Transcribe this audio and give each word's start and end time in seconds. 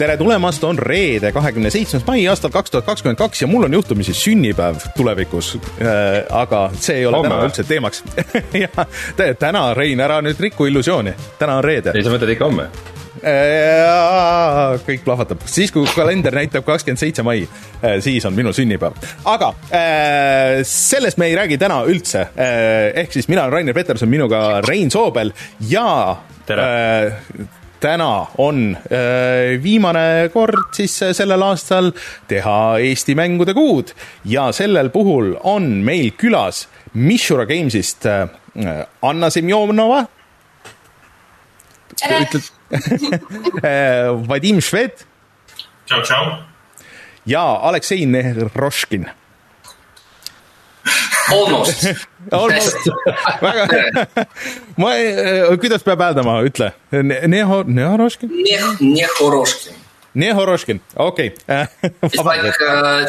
tere 0.00 0.16
tulemast, 0.16 0.64
on 0.64 0.78
reede, 0.80 1.28
kahekümne 1.32 1.70
seitsmes 1.72 2.06
mai 2.06 2.22
aastal 2.30 2.52
kaks 2.54 2.72
tuhat 2.72 2.86
kakskümmend 2.88 3.18
kaks 3.20 3.42
ja 3.42 3.48
mul 3.50 3.66
on 3.66 3.74
juhtumisi 3.76 4.14
sünnipäev 4.16 4.80
tulevikus 4.96 5.58
äh,. 5.58 6.22
aga 6.32 6.62
see 6.72 7.02
ei 7.02 7.06
ole 7.06 7.18
Homme 7.18 7.34
täna 7.34 7.48
üldse 7.50 7.64
teemaks 7.68 8.00
jah, 8.62 8.80
täna, 9.38 9.66
Rein, 9.76 10.00
ära 10.00 10.22
nüüd 10.24 10.40
riku 10.40 10.70
illusiooni, 10.70 11.12
täna 11.38 11.58
on 11.60 11.68
reede 11.68 11.92
ei, 11.92 12.06
sa 12.06 12.14
mõtled 12.14 12.32
ikka 12.32 12.48
homme? 12.48 12.70
Äh, 13.20 14.78
kõik 14.86 15.04
plahvatab, 15.04 15.44
siis 15.50 15.74
kui 15.74 15.84
kalender 15.92 16.32
näitab 16.38 16.64
kakskümmend 16.64 17.02
seitse 17.02 17.24
mai, 17.26 17.42
siis 18.00 18.24
on 18.24 18.32
minu 18.32 18.54
sünnipäev. 18.56 18.96
aga 19.28 19.52
äh, 19.68 20.62
sellest 20.64 21.20
me 21.20 21.28
ei 21.28 21.36
räägi 21.36 21.60
täna 21.60 21.82
üldse. 21.84 22.30
ehk 22.40 23.12
siis 23.12 23.28
mina 23.28 23.44
olen 23.44 23.58
Rainer 23.58 23.76
Peterson, 23.76 24.08
minuga 24.08 24.62
Rein 24.64 24.90
Soobel 24.90 25.34
ja 25.68 26.16
Tere. 26.48 27.58
Täna 27.80 28.26
on 28.38 28.76
äh, 28.76 29.62
viimane 29.62 30.30
kord 30.32 30.74
siis 30.76 30.98
äh, 31.02 31.14
sellel 31.16 31.42
aastal 31.42 31.92
teha 32.28 32.78
Eesti 32.78 33.16
mängude 33.18 33.54
kuud 33.56 33.94
ja 34.24 34.50
sellel 34.56 34.90
puhul 34.94 35.34
on 35.48 35.70
meil 35.86 36.12
külas 36.20 36.66
Mishura 36.94 37.46
Gamesist 37.46 38.06
äh, 38.06 38.28
Anna 39.02 39.30
Semjonova 39.30 40.04
ütled 42.00 42.50
Vadim 44.30 44.60
Šved 44.62 45.04
tšau, 45.90 46.02
tšau. 46.02 46.24
ja 47.26 47.42
Aleksei 47.66 48.06
Nehroškin. 48.06 49.10
Almost. 51.30 52.86
väga, 53.44 53.66
ma, 54.80 54.94
kuidas 55.60 55.84
peab 55.86 56.02
hääldama, 56.04 56.40
ütle. 56.46 56.72
Neho, 57.30 57.62
Nehoroškin? 57.66 58.32
Nehoroškin. 58.80 59.78
Nehoroškin, 60.14 60.80
okei 60.98 61.28
uh,, 61.46 61.68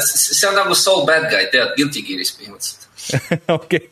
see 0.06 0.50
on 0.50 0.54
nagu 0.54 0.76
so 0.78 1.00
bad 1.06 1.32
guy, 1.32 1.48
tead, 1.50 1.74
Guilty 1.74 2.04
Gear'is 2.06 2.30
põhimõtteliselt. 2.38 2.86
okei. 3.58 3.88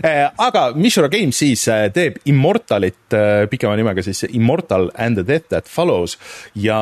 aga 0.00 0.62
Mishura 0.72 1.10
Games 1.12 1.36
siis 1.42 1.66
äh, 1.68 1.90
teeb 1.92 2.16
Immortalit 2.30 3.16
pikema 3.52 3.76
nimega 3.76 4.00
siis 4.06 4.24
Immortal 4.30 4.88
and 4.96 5.20
the 5.20 5.26
Death 5.28 5.52
that 5.52 5.68
follows 5.68 6.16
ja 6.56 6.78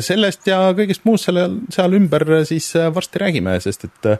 sellest 0.00 0.48
ja 0.48 0.70
kõigest 0.72 1.04
muust 1.04 1.28
selle, 1.28 1.50
seal 1.74 1.98
ümber 2.00 2.24
siis 2.48 2.70
varsti 2.96 3.20
räägime, 3.26 3.58
sest 3.60 3.84
et 3.90 4.10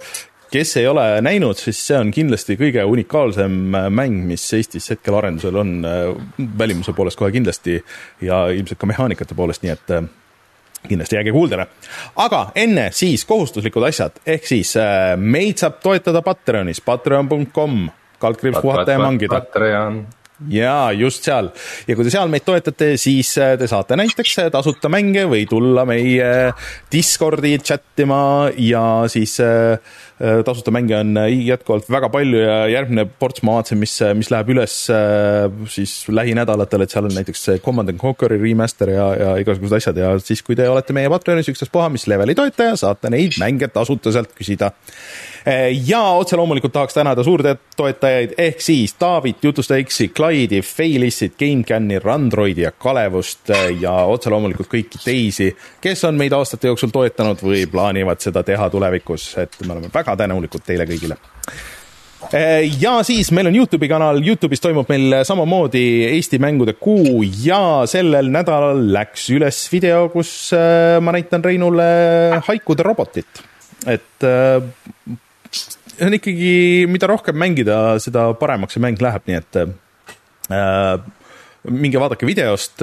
kes 0.50 0.76
ei 0.76 0.86
ole 0.86 1.20
näinud, 1.24 1.58
siis 1.58 1.80
see 1.86 1.98
on 1.98 2.10
kindlasti 2.14 2.56
kõige 2.60 2.84
unikaalsem 2.88 3.54
äh, 3.74 3.88
mäng, 3.90 4.24
mis 4.28 4.44
Eestis 4.56 4.90
hetkel 4.92 5.16
arendusel 5.18 5.56
on 5.60 5.76
äh, 5.88 6.02
välimuse 6.58 6.94
poolest 6.96 7.18
kohe 7.20 7.32
kindlasti 7.34 7.78
ja 8.24 8.46
ilmselt 8.54 8.80
ka 8.80 8.88
mehaanikate 8.90 9.36
poolest, 9.38 9.64
nii 9.64 9.74
et 9.74 9.94
äh, 9.96 10.08
kindlasti 10.88 11.16
jääge 11.16 11.32
kuuldele. 11.32 11.66
aga 12.16 12.42
enne 12.54 12.90
siis 12.92 13.24
kohustuslikud 13.24 13.86
asjad, 13.88 14.20
ehk 14.26 14.46
siis 14.46 14.74
meid 15.16 15.62
saab 15.62 15.80
toetada 15.82 16.20
Patreonis, 16.22 16.82
patreon.com, 16.84 17.88
kaldkriips 18.20 18.60
puhata 18.60 18.98
ja 18.98 19.00
mangida 19.00 19.40
Patreon. 19.40 20.04
jaa, 20.50 20.92
just 20.98 21.26
seal. 21.26 21.50
ja 21.86 21.94
kui 21.94 22.06
te 22.06 22.12
seal 22.12 22.30
meid 22.32 22.44
toetate, 22.46 22.94
siis 23.00 23.30
äh, 23.38 23.54
te 23.58 23.68
saate 23.70 23.96
näiteks 23.98 24.32
äh, 24.42 24.48
tasuta 24.52 24.90
mänge 24.92 25.26
või 25.30 25.44
tulla 25.50 25.84
meie 25.86 26.30
Discordi 26.92 27.54
chat 27.62 28.02
ima 28.02 28.50
ja 28.58 28.82
siis 29.10 29.36
äh, 29.44 29.78
äh, 30.18 30.40
tasuta 30.46 30.74
mänge 30.74 30.96
on 30.98 31.14
äh, 31.22 31.30
jätkuvalt 31.46 31.86
väga 31.92 32.10
palju 32.12 32.40
ja 32.42 32.56
järgmine 32.72 33.06
ports 33.06 33.44
ma 33.46 33.60
vaatasin, 33.60 33.78
mis, 33.78 33.94
mis 34.18 34.32
läheb 34.34 34.50
üles 34.56 34.74
äh, 34.92 35.46
siis 35.70 36.00
lähinädalatel, 36.10 36.82
et 36.82 36.94
seal 36.94 37.06
on 37.06 37.14
näiteks 37.14 37.46
Command 37.64 37.94
and 37.94 38.02
Conquer'i 38.02 38.40
remaster 38.40 38.90
ja, 38.90 39.06
ja 39.20 39.36
igasugused 39.44 39.78
asjad 39.78 40.02
ja 40.02 40.16
siis, 40.22 40.42
kui 40.42 40.58
te 40.58 40.66
olete 40.70 40.96
meie 40.96 41.12
Patreonis 41.12 41.52
ükstaspuha 41.54 41.86
mis 41.94 42.08
leveli 42.10 42.34
toetaja, 42.34 42.74
saate 42.82 43.12
neid 43.14 43.38
mänge 43.42 43.70
tasuta 43.70 44.12
sealt 44.14 44.34
küsida 44.34 44.74
ja 45.86 46.00
otse 46.02 46.36
loomulikult 46.36 46.72
tahaks 46.72 46.94
tänada 46.94 47.22
suurtoetajaid 47.22 48.34
ehk 48.38 48.60
siis 48.64 48.94
Taavit, 48.94 49.44
Jutusta 49.44 49.76
X-i, 49.82 50.08
Clyde'i, 50.08 50.62
Failissit, 50.62 51.34
GameCami, 51.38 51.98
Randroidi 51.98 52.64
ja 52.64 52.72
Kalevust 52.72 53.52
ja 53.80 53.92
otse 54.08 54.32
loomulikult 54.32 54.70
kõiki 54.72 55.00
teisi, 55.04 55.50
kes 55.80 56.04
on 56.08 56.16
meid 56.16 56.32
aastate 56.32 56.72
jooksul 56.72 56.92
toetanud 56.94 57.44
või 57.44 57.66
plaanivad 57.70 58.24
seda 58.24 58.42
teha 58.42 58.70
tulevikus, 58.72 59.34
et 59.44 59.60
me 59.66 59.76
oleme 59.76 59.92
väga 59.94 60.16
tänulikud 60.24 60.64
teile 60.64 60.88
kõigile 60.88 61.20
ja 62.80 62.94
siis 63.04 63.28
meil 63.36 63.50
on 63.50 63.56
Youtube'i 63.56 63.88
kanal, 63.90 64.22
Youtube'is 64.24 64.62
toimub 64.64 64.88
meil 64.88 65.18
samamoodi 65.28 65.82
Eesti 66.08 66.38
mängude 66.40 66.72
kuu 66.80 67.20
ja 67.44 67.84
sellel 67.90 68.30
nädalal 68.32 68.80
läks 68.94 69.28
üles 69.34 69.60
video, 69.72 70.06
kus 70.08 70.54
ma 71.04 71.14
näitan 71.14 71.44
Reinule 71.44 72.40
haikude 72.48 72.86
robotit. 72.86 73.44
et 73.86 74.24
see 75.94 76.06
on 76.08 76.16
ikkagi, 76.18 76.54
mida 76.90 77.08
rohkem 77.10 77.38
mängida, 77.40 77.98
seda 78.02 78.30
paremaks 78.38 78.76
see 78.76 78.84
mäng 78.84 79.00
läheb, 79.02 79.26
nii 79.28 79.38
et 79.40 79.60
äh, 79.60 80.96
minge 81.64 82.00
vaadake 82.00 82.26
videost, 82.28 82.82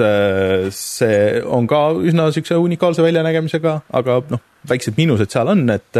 see 0.74 1.18
on 1.46 1.68
ka 1.70 1.84
üsna 2.02 2.26
niisuguse 2.26 2.58
unikaalse 2.58 3.04
väljanägemisega, 3.04 3.76
aga 3.94 4.16
noh, 4.32 4.42
väiksed 4.68 4.98
miinused 4.98 5.32
seal 5.32 5.50
on, 5.52 5.64
et 5.74 5.98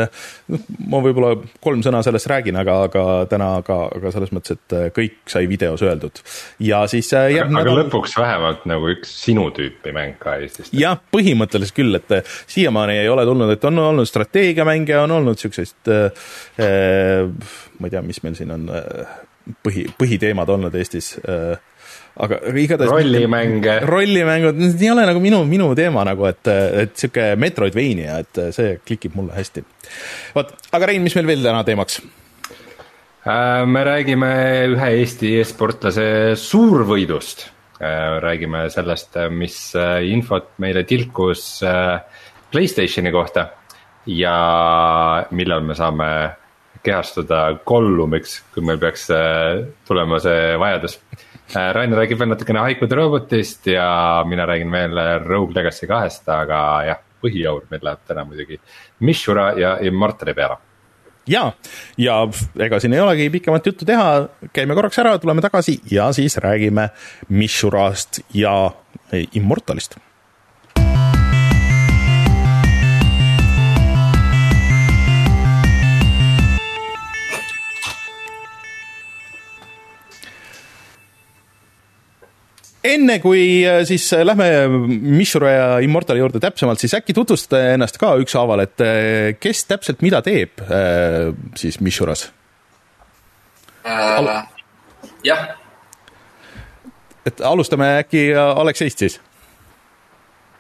noh, 0.52 0.66
ma 0.92 1.00
võib-olla 1.02 1.34
kolm 1.62 1.82
sõna 1.84 2.02
sellest 2.04 2.28
räägin, 2.30 2.58
aga, 2.60 2.76
aga 2.88 3.04
täna 3.30 3.48
ka, 3.66 3.78
aga 3.96 4.12
selles 4.14 4.32
mõttes, 4.34 4.58
et 4.58 4.76
kõik 4.96 5.32
sai 5.32 5.48
videos 5.50 5.82
öeldud. 5.82 6.22
ja 6.62 6.84
siis 6.90 7.10
äh, 7.14 7.26
aga, 7.26 7.36
järgmine 7.38 7.64
aga 7.64 7.74
lõpuks 7.80 8.16
vähemalt 8.18 8.68
nagu 8.70 8.92
üks 8.94 9.16
sinu 9.24 9.48
tüüpi 9.56 9.94
mäng 9.96 10.18
ka 10.22 10.36
Eestist. 10.42 10.74
jah, 10.76 11.00
põhimõtteliselt 11.14 11.76
küll, 11.76 11.98
et 11.98 12.32
siiamaani 12.50 13.00
ei 13.02 13.10
ole 13.12 13.26
tulnud, 13.28 13.50
et 13.54 13.68
on 13.68 13.82
olnud 13.88 14.08
strateegiamänge, 14.08 14.96
on 15.02 15.18
olnud 15.18 15.42
äh,, 15.42 16.24
äh, 16.62 17.52
ma 17.78 17.88
ei 17.88 17.96
tea, 17.96 18.02
mis 18.06 18.22
meil 18.22 18.38
siin 18.38 18.54
on 18.54 18.68
äh, 18.70 19.20
põhi, 19.66 19.86
põhiteemad 19.98 20.50
olnud 20.54 20.74
Eestis 20.78 21.16
äh,. 21.26 21.58
Aga 22.16 22.40
igatahes. 22.60 22.90
rollimänge. 22.92 23.78
rollimängud, 23.88 24.58
need 24.60 24.82
ei 24.82 24.90
ole 24.92 25.06
nagu 25.08 25.22
minu, 25.22 25.42
minu 25.48 25.70
teema 25.78 26.04
nagu, 26.08 26.26
et, 26.28 26.48
et 26.48 26.96
sihuke 26.98 27.32
Metroidvania, 27.40 28.18
et 28.24 28.42
see 28.56 28.74
klikib 28.86 29.16
mulle 29.18 29.36
hästi. 29.36 29.64
vot, 30.36 30.52
aga 30.72 30.90
Rein, 30.90 31.04
mis 31.04 31.16
meil 31.18 31.30
veel 31.30 31.46
täna 31.46 31.62
teemaks? 31.68 32.02
Äh, 33.22 33.62
me 33.70 33.84
räägime 33.86 34.30
ühe 34.74 34.92
Eesti 35.00 35.36
e-sportlase 35.40 36.06
suurvõidust. 36.36 37.48
räägime 38.22 38.68
sellest, 38.70 39.16
mis 39.34 39.74
äh, 39.74 40.04
infot 40.06 40.52
meile 40.62 40.84
tilkus 40.86 41.62
äh, 41.66 41.98
Playstationi 42.52 43.10
kohta 43.10 43.48
ja 44.06 45.26
millal 45.30 45.64
me 45.66 45.74
saame 45.74 46.08
kehastuda 46.82 47.42
kollumiks, 47.64 48.40
kui 48.54 48.64
meil 48.66 48.80
peaks 48.82 49.08
äh, 49.14 49.62
tulema 49.88 50.18
see 50.22 50.56
vajadus. 50.58 50.98
Rainer 51.54 51.98
räägib 52.02 52.20
veel 52.20 52.32
natukene 52.32 52.64
haikude 52.64 52.96
robotist 52.96 53.66
ja 53.66 54.24
mina 54.28 54.46
räägin 54.48 54.72
veel 54.72 55.00
Rogue 55.26 55.54
Legacy 55.54 55.86
kahest, 55.86 56.28
aga 56.28 56.58
jah, 56.88 57.00
põhiaur 57.22 57.66
meil 57.70 57.82
läheb 57.86 58.04
täna 58.08 58.24
muidugi 58.26 58.60
Mishura 59.00 59.52
ja 59.58 59.76
Immortali 59.80 60.34
peale. 60.34 60.58
Ja, 61.30 61.52
ja 61.98 62.16
ega 62.58 62.80
siin 62.82 62.96
ei 62.96 63.02
olegi 63.02 63.28
pikemat 63.30 63.66
juttu 63.66 63.86
teha, 63.86 64.06
käime 64.52 64.74
korraks 64.74 64.98
ära, 64.98 65.14
tuleme 65.22 65.44
tagasi 65.44 65.76
ja 65.90 66.08
siis 66.12 66.36
räägime 66.42 66.88
Mishurast 67.28 68.24
ja 68.34 68.56
Immortalist 69.38 70.00
enne 82.84 83.18
kui 83.22 83.62
äh, 83.66 83.82
siis 83.86 84.08
äh, 84.12 84.24
lähme 84.26 84.48
Mishura 84.88 85.50
ja 85.50 85.66
Immortali 85.84 86.22
juurde 86.22 86.40
täpsemalt, 86.42 86.82
siis 86.82 86.94
äkki 86.98 87.14
tutvustada 87.14 87.76
ennast 87.76 87.98
ka 88.02 88.14
ükshaaval, 88.22 88.64
et 88.66 88.82
äh, 88.82 89.32
kes 89.40 89.64
täpselt 89.70 90.02
mida 90.02 90.22
teeb 90.22 90.62
äh, 90.66 91.30
siis 91.58 91.80
Mishuras? 91.80 92.28
Uh, 93.82 94.28
jah, 95.26 95.48
et 97.26 97.40
alustame 97.42 97.88
äkki 98.02 98.28
äh, 98.34 98.58
Alekseist 98.62 98.98
siis. 98.98 99.20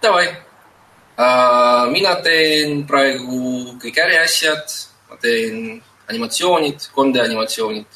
davai 0.02 0.26
uh,. 0.28 1.90
mina 1.92 2.16
teen 2.22 2.82
praegu 2.86 3.76
kõik 3.82 3.98
äriasjad, 4.02 4.78
ma 5.10 5.18
teen 5.22 5.82
animatsioonid, 6.10 6.88
3D 6.94 7.22
animatsioonid 7.22 7.86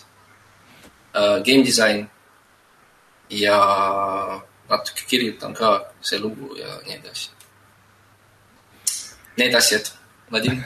uh,, 1.15 1.39
game 1.47 1.67
disain 1.67 2.05
ja 3.31 3.59
natuke 4.69 5.03
kirjutan 5.09 5.55
ka 5.55 5.81
see 6.01 6.19
lugu 6.19 6.57
ja 6.57 6.79
nii 6.87 6.99
edasi. 7.01 7.31
Need 9.37 9.55
asjad, 9.55 9.91
Vadim. 10.33 10.63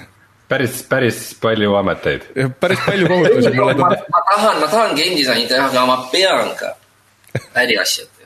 päris, 0.49 0.83
päris 0.89 1.35
palju 1.41 1.75
ameteid. 1.75 2.23
päris 2.61 2.79
palju 2.87 3.09
kohustusi 3.09 3.51
mulle 3.51 3.75
ma, 3.75 3.89
tundub. 3.89 4.07
ma 4.13 4.23
tahan, 4.31 4.61
ma 4.61 4.67
tahan 4.67 4.97
game 4.97 5.17
disaini 5.17 5.47
teha, 5.49 5.67
aga 5.67 5.87
ma 5.87 5.97
pean 6.13 6.55
ka 6.57 6.75
äriasjad 7.55 8.09
teha 8.19 8.21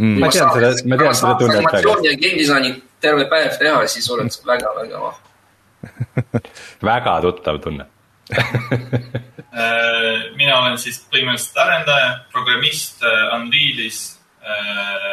ma 0.00 0.28
tean 0.32 0.52
seda, 0.54 0.70
ma 0.88 0.96
tean 0.96 1.14
seda 1.14 1.34
tunnet 1.38 1.56
väga. 1.56 1.68
animatsiooni 1.68 2.08
ja 2.08 2.16
game 2.22 2.38
disaini 2.38 2.70
terve 3.00 3.26
päev 3.32 3.56
teha, 3.60 3.86
siis 3.86 4.10
oleks 4.10 4.40
väga-väga 4.50 5.00
vahva. 5.00 6.42
väga 6.82 7.16
tuttav 7.26 7.60
tunne. 7.64 7.86
Mina 10.40 10.54
olen 10.60 10.78
siis 10.78 11.00
põhimõtteliselt 11.10 11.58
arendaja, 11.64 12.10
programmist 12.32 13.02
äh, 13.04 13.36
Unrealis. 13.36 14.16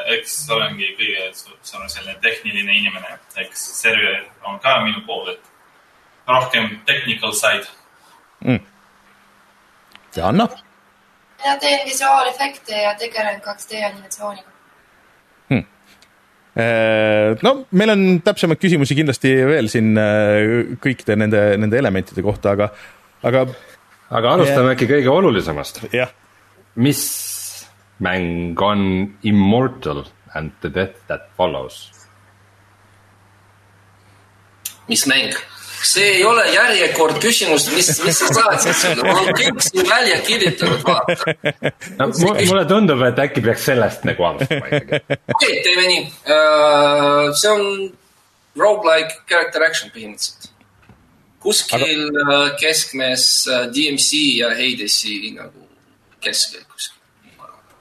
eks 0.07 0.33
olengi 0.55 0.87
kõige 0.95 1.25
su- 1.35 1.57
suurem 1.67 1.89
selline 1.91 2.15
tehniline 2.23 2.73
inimene, 2.73 3.17
eks 3.43 3.59
server 3.81 4.21
on 4.47 4.55
ka 4.63 4.77
minu 4.85 5.01
pool, 5.05 5.33
et 5.33 5.43
rohkem 6.27 6.79
technical 6.87 7.33
side. 7.35 7.67
ja 10.15 10.27
Anna? 10.27 10.47
mina 11.43 11.57
teen 11.61 11.85
visuaalefekte 11.85 12.81
ja 12.81 12.95
tegelen 12.95 13.41
2D 13.41 13.83
animatsiooniga. 13.85 14.49
no 17.43 17.51
meil 17.71 17.93
on 17.93 18.05
täpsemaid 18.25 18.61
küsimusi 18.63 18.95
kindlasti 18.97 19.33
veel 19.45 19.67
siin 19.69 19.91
kõikide 20.81 21.17
nende, 21.19 21.43
nende 21.61 21.77
elementide 21.77 22.23
kohta, 22.25 22.55
aga, 22.57 22.71
aga 23.23 23.47
aga 24.09 24.33
alustame 24.37 24.75
äkki 24.75 24.89
kõige 24.89 25.11
olulisemast. 25.11 25.81
jah, 25.93 26.13
mis 26.75 27.03
mäng 28.03 28.61
on 28.61 29.17
Immortal 29.23 30.05
and 30.35 30.51
the 30.61 30.69
death 30.69 31.05
that 31.07 31.29
follows? 31.37 31.91
mis 34.87 35.05
mäng? 35.07 35.33
see 35.83 36.05
ei 36.17 36.23
ole 36.25 36.43
järjekord 36.51 37.19
küsimust, 37.21 37.69
mis, 37.75 37.89
mis 38.03 38.17
sa 38.17 38.55
sulle, 38.65 39.03
ma 39.05 39.13
olen 39.13 39.35
kõik 39.37 39.61
siin 39.61 39.85
välja 39.89 40.17
kirjutanud, 40.25 40.81
vaata. 40.87 41.35
no 41.99 42.09
mulle 42.17 42.65
tundub, 42.69 43.03
et 43.07 43.21
äkki 43.27 43.43
peaks 43.45 43.67
sellest 43.69 44.07
nagu 44.09 44.25
alustama 44.31 44.71
ikkagi. 44.71 45.19
okei, 45.35 45.61
teeme 45.67 45.87
nii. 45.91 46.03
see 47.37 47.53
on 47.53 47.63
rogu-like 48.57 49.21
character 49.29 49.67
action 49.67 49.93
põhimõtteliselt. 49.93 50.51
Kuskil 51.47 52.09
Aga... 52.11 52.39
keskmes 52.59 53.47
äh, 53.47 53.69
DMC 53.71 54.19
ja 54.41 54.51
Hadesi 54.57 55.31
nagu 55.31 55.63
keskel 56.19 56.65
kuskil. 56.67 56.99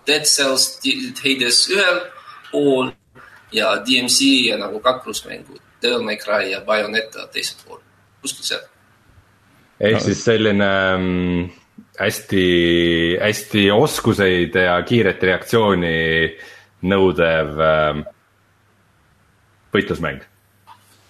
Dead 0.07 0.23
Cells, 0.31 0.79
Hades 1.19 1.65
ühel 1.75 2.01
pool 2.53 2.93
ja 3.53 3.75
DMC 3.83 4.31
ja 4.51 4.59
nagu 4.61 4.79
kaklusmängud, 4.81 5.59
Devil 5.83 6.05
May 6.07 6.17
Cry 6.17 6.53
ja 6.53 6.63
Bayoneta 6.67 7.27
teisel 7.33 7.59
pool, 7.67 7.81
kuskil 8.23 8.47
seal. 8.47 8.65
ehk 9.81 10.01
siis 10.01 10.23
selline 10.25 10.71
mm, 10.97 11.49
hästi, 11.99 12.47
hästi 13.21 13.67
oskuseid 13.75 14.55
ja 14.63 14.79
kiiret 14.87 15.23
reaktsiooni 15.23 15.99
nõudev 16.87 17.61
ähm, 17.67 18.07
võitlusmäng. 19.75 20.23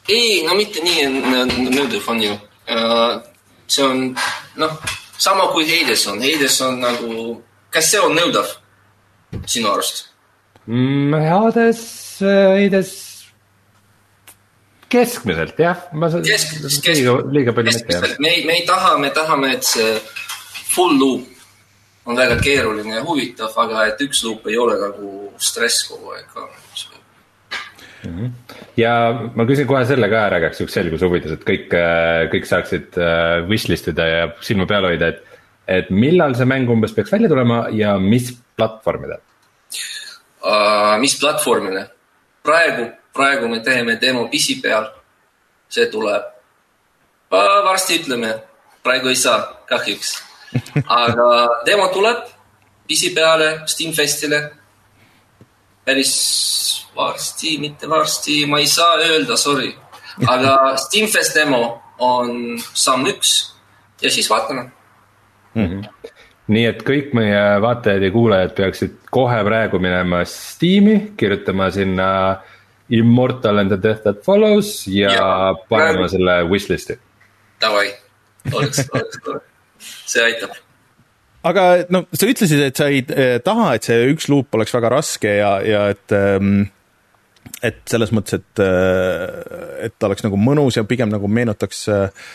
ei, 0.09 0.43
no 0.49 0.57
mitte 0.57 0.83
nii 0.83 1.09
nõudev 1.69 2.13
on 2.15 2.23
ju. 2.31 2.37
See 2.67 3.85
on 3.85 4.05
noh, 4.61 4.79
sama 5.19 5.49
kui 5.53 5.67
Hades 5.69 6.07
on, 6.11 6.23
Hades 6.23 6.61
on 6.67 6.81
nagu, 6.83 7.41
kas 7.71 7.91
see 7.93 8.03
on 8.03 8.17
nõudev 8.17 8.53
sinu 9.47 9.71
arust? 9.73 10.07
Mm, 10.67 11.15
Hades, 11.27 11.83
Hades 12.23 12.95
keskmiselt 14.91 15.59
jah, 15.59 15.87
ma 15.93 16.11
keskmiselt, 16.11 16.91
liiga, 16.91 17.17
liiga 17.35 17.55
palju 17.57 17.75
mitte 17.75 17.97
jah. 17.97 18.19
me 18.23 18.35
ei, 18.35 18.45
me 18.47 18.61
ei 18.61 18.67
taha, 18.67 18.97
me 19.03 19.11
tahame, 19.15 19.57
et 19.59 19.67
see 19.67 19.97
full 20.75 20.99
loop 21.01 21.33
on 22.07 22.19
väga 22.19 22.37
keeruline 22.39 23.01
ja 23.01 23.03
huvitav, 23.07 23.55
aga 23.59 23.89
et 23.91 24.03
üks 24.07 24.23
loop 24.27 24.47
ei 24.47 24.59
ole 24.63 24.77
nagu 24.79 25.33
stress 25.43 25.89
kogu 25.89 26.15
aeg 26.15 26.29
ka. 26.31 26.47
Ja 28.79 28.93
ma 29.35 29.47
küsin 29.49 29.69
kohe 29.69 29.85
selle 29.89 30.09
ka 30.13 30.27
ära 30.29 30.41
igaks 30.43 30.61
juhuks 30.61 30.77
selguse 30.79 31.09
huvides, 31.09 31.37
et 31.37 31.47
kõik, 31.47 31.73
kõik 32.33 32.49
saaksid 32.49 32.99
äh, 33.01 33.39
wishlist 33.51 33.91
ida 33.93 34.07
ja 34.11 34.29
silma 34.45 34.69
peal 34.71 34.89
hoida, 34.89 35.13
et. 35.15 35.41
et 35.67 35.89
millal 35.91 36.37
see 36.39 36.47
mäng 36.47 36.71
umbes 36.71 36.95
peaks 36.95 37.13
välja 37.13 37.29
tulema 37.33 37.67
ja 37.75 37.97
mis 37.99 38.31
platvormidel? 38.57 39.23
uh,. 40.43 40.95
mis 41.01 41.19
platvormile? 41.21 41.89
praegu, 42.43 42.91
praegu 43.15 43.49
me 43.49 43.61
teeme 43.61 43.99
demo 44.01 44.29
PC 44.31 44.61
peal. 44.63 44.89
see 45.69 45.91
tuleb 45.91 46.23
uh,, 47.31 47.65
varsti 47.67 48.01
ütleme, 48.01 48.33
praegu 48.83 49.11
ei 49.11 49.19
saa, 49.19 49.41
kahjuks. 49.69 50.17
aga 51.03 51.29
demo 51.67 51.89
tuleb 51.95 52.23
PC 52.87 53.15
peale, 53.15 53.49
Steamfestile. 53.67 54.41
Päris 55.87 56.13
varsti, 56.97 57.57
mitte 57.63 57.89
varsti, 57.91 58.41
ma 58.51 58.59
ei 58.63 58.67
saa 58.71 58.97
öelda, 59.05 59.37
sorry. 59.39 59.73
aga 60.27 60.57
Steamfest 60.85 61.37
demo 61.39 61.83
on 62.03 62.59
samm 62.77 63.07
üks 63.09 63.37
ja 64.03 64.11
siis 64.13 64.29
vaatame. 64.31 64.71
nii 66.47 66.65
et 66.69 66.83
kõik 66.87 67.15
meie 67.17 67.41
vaatajad 67.65 68.03
ja 68.07 68.11
kuulajad 68.15 68.53
peaksid 68.59 68.99
kohe 69.11 69.39
praegu 69.47 69.79
minema 69.83 70.21
Steam'i, 70.29 71.13
kirjutama 71.17 71.71
sinna 71.75 72.09
Immortal 72.91 73.59
and 73.59 73.73
the 73.73 73.79
death 73.83 74.03
that 74.05 74.21
follows 74.23 74.85
ja, 74.87 75.09
ja 75.11 75.15
Ja, 75.17 75.55
panema 75.69 76.05
praegu- 76.05 76.09
selle 76.13 76.37
wishlist'i. 76.51 76.99
Davai, 77.61 77.89
oleks, 78.53 78.85
oleks 78.95 79.19
tore. 79.25 79.41
see 80.07 80.23
aitab 80.23 80.53
aga 81.47 81.67
no 81.93 82.05
sa 82.13 82.29
ütlesid, 82.31 82.63
et 82.71 82.79
sa 82.79 82.89
ei 82.93 83.03
eh, 83.03 83.37
taha, 83.45 83.75
et 83.77 83.87
see 83.87 84.09
üks 84.13 84.31
luup 84.33 84.55
oleks 84.57 84.75
väga 84.77 84.97
raske 84.97 85.39
ja, 85.39 85.59
ja 85.67 85.87
et 85.95 86.17
ähm, 86.17 86.67
et 87.65 87.79
selles 87.89 88.11
mõttes, 88.15 88.41
et, 88.41 88.61
et 89.87 89.95
ta 89.97 90.09
oleks 90.09 90.25
nagu 90.25 90.39
mõnus 90.39 90.77
ja 90.77 90.83
pigem 90.89 91.13
nagu 91.13 91.29
meenutaks 91.31 91.85
äh, 91.95 92.27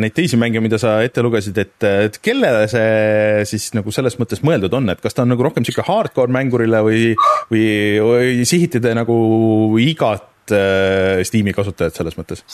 neid 0.00 0.14
teisi 0.16 0.38
mänge, 0.38 0.62
mida 0.64 0.78
sa 0.80 0.94
ette 1.04 1.24
lugesid, 1.24 1.58
et, 1.58 1.74
et 2.06 2.18
kellele 2.22 2.68
see 2.70 3.42
siis 3.50 3.72
nagu 3.76 3.92
selles 3.94 4.16
mõttes 4.20 4.44
mõeldud 4.46 4.74
on, 4.78 4.86
et 4.94 5.02
kas 5.02 5.18
ta 5.18 5.26
on 5.26 5.32
nagu 5.34 5.44
rohkem 5.44 5.66
sihuke 5.66 5.84
hardcore 5.86 6.32
mängurile 6.34 6.82
või, 6.86 7.10
või, 7.50 7.66
või 8.06 8.46
sihite 8.48 8.80
te 8.82 8.94
nagu 8.96 9.16
igat 9.82 10.30
Steam'i 11.26 11.54
kasutajat 11.54 11.98
selles 11.98 12.18
mõttes? 12.18 12.46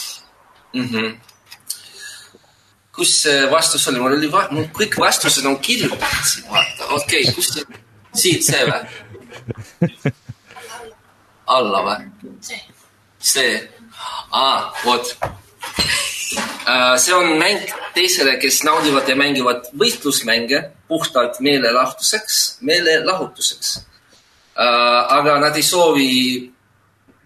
mm. 0.75 0.89
-hmm. 0.89 1.38
Kus 2.99 3.15
see 3.23 3.47
vastus 3.51 3.87
oli, 3.91 4.01
mul 4.03 4.17
oli, 4.17 4.31
mul 4.51 4.69
kõik 4.75 4.99
vastused 5.01 5.47
on 5.47 5.59
siin, 5.63 5.91
vaata, 6.51 6.89
okei 6.99 7.23
okay,, 7.23 7.35
kus 7.35 7.53
see, 7.55 7.65
siit 8.23 8.47
see 8.47 8.65
või? 8.69 10.13
alla 11.59 11.83
või? 11.87 12.59
see, 13.19 13.55
aa, 14.35 14.73
vot. 14.85 15.15
see 16.99 17.15
on 17.15 17.39
mäng 17.41 17.71
teisele, 17.97 18.37
kes 18.43 18.63
naudivad 18.67 19.09
ja 19.09 19.17
mängivad 19.19 19.71
võistlusmänge 19.79 20.63
puhtalt 20.89 21.41
meelelahutuseks, 21.45 22.59
meelelahutuseks. 22.67 23.75
aga 24.59 25.39
nad 25.41 25.57
ei 25.57 25.63
soovi 25.63 26.13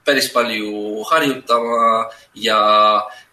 päris 0.05 0.29
palju 0.35 1.03
harjutama 1.11 2.11
ja 2.35 2.59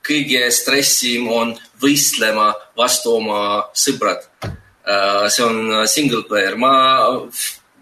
kõige 0.09 0.49
stressim 0.51 1.29
on 1.31 1.53
võistlema 1.81 2.51
vastu 2.77 3.15
oma 3.19 3.69
sõbrad. 3.73 4.25
see 5.29 5.43
on 5.45 5.87
single 5.87 6.23
player, 6.25 6.55
ma, 6.57 6.73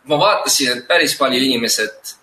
ma 0.03 0.15
vaatasin, 0.19 0.77
et 0.77 0.87
päris 0.87 1.15
palju 1.15 1.39
inimesed 1.39 2.17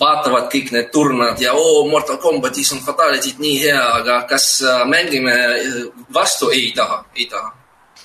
vaatavad 0.00 0.48
kõik 0.52 0.72
need 0.74 0.90
turnad 0.92 1.40
ja 1.40 1.54
oo, 1.56 1.84
Mortal 1.88 2.18
Combatis 2.20 2.72
on 2.76 2.82
fatality'd 2.84 3.38
nii 3.40 3.60
hea, 3.62 3.82
aga 4.00 4.22
kas 4.28 4.48
äh, 4.60 4.82
mängime 4.88 5.32
äh, 5.32 5.78
vastu? 6.12 6.50
ei 6.50 6.72
taha, 6.76 7.04
ei 7.16 7.28
taha 7.30 7.54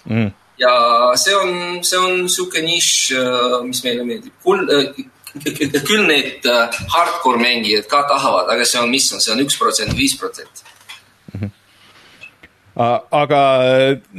Mm. 0.01 0.31
ja 0.57 0.71
see 1.15 1.35
on, 1.35 1.83
see 1.85 1.97
on 1.99 2.23
sihuke 2.29 2.61
nišš, 2.65 3.11
mis 3.67 3.83
meile 3.85 4.01
meeldib. 4.01 4.33
küll, 5.85 6.07
need 6.09 6.47
äh, 6.49 6.79
hardcore 6.95 7.37
mängijad 7.37 7.85
ka 7.91 8.01
tahavad, 8.09 8.49
aga 8.49 8.65
see 8.65 8.81
on, 8.81 8.89
mis 8.89 9.05
on, 9.13 9.21
see 9.21 9.29
on 9.35 9.43
üks 9.43 9.59
protsent, 9.61 9.93
viis 9.93 10.15
protsenti. 10.17 10.65
Aga 12.75 13.39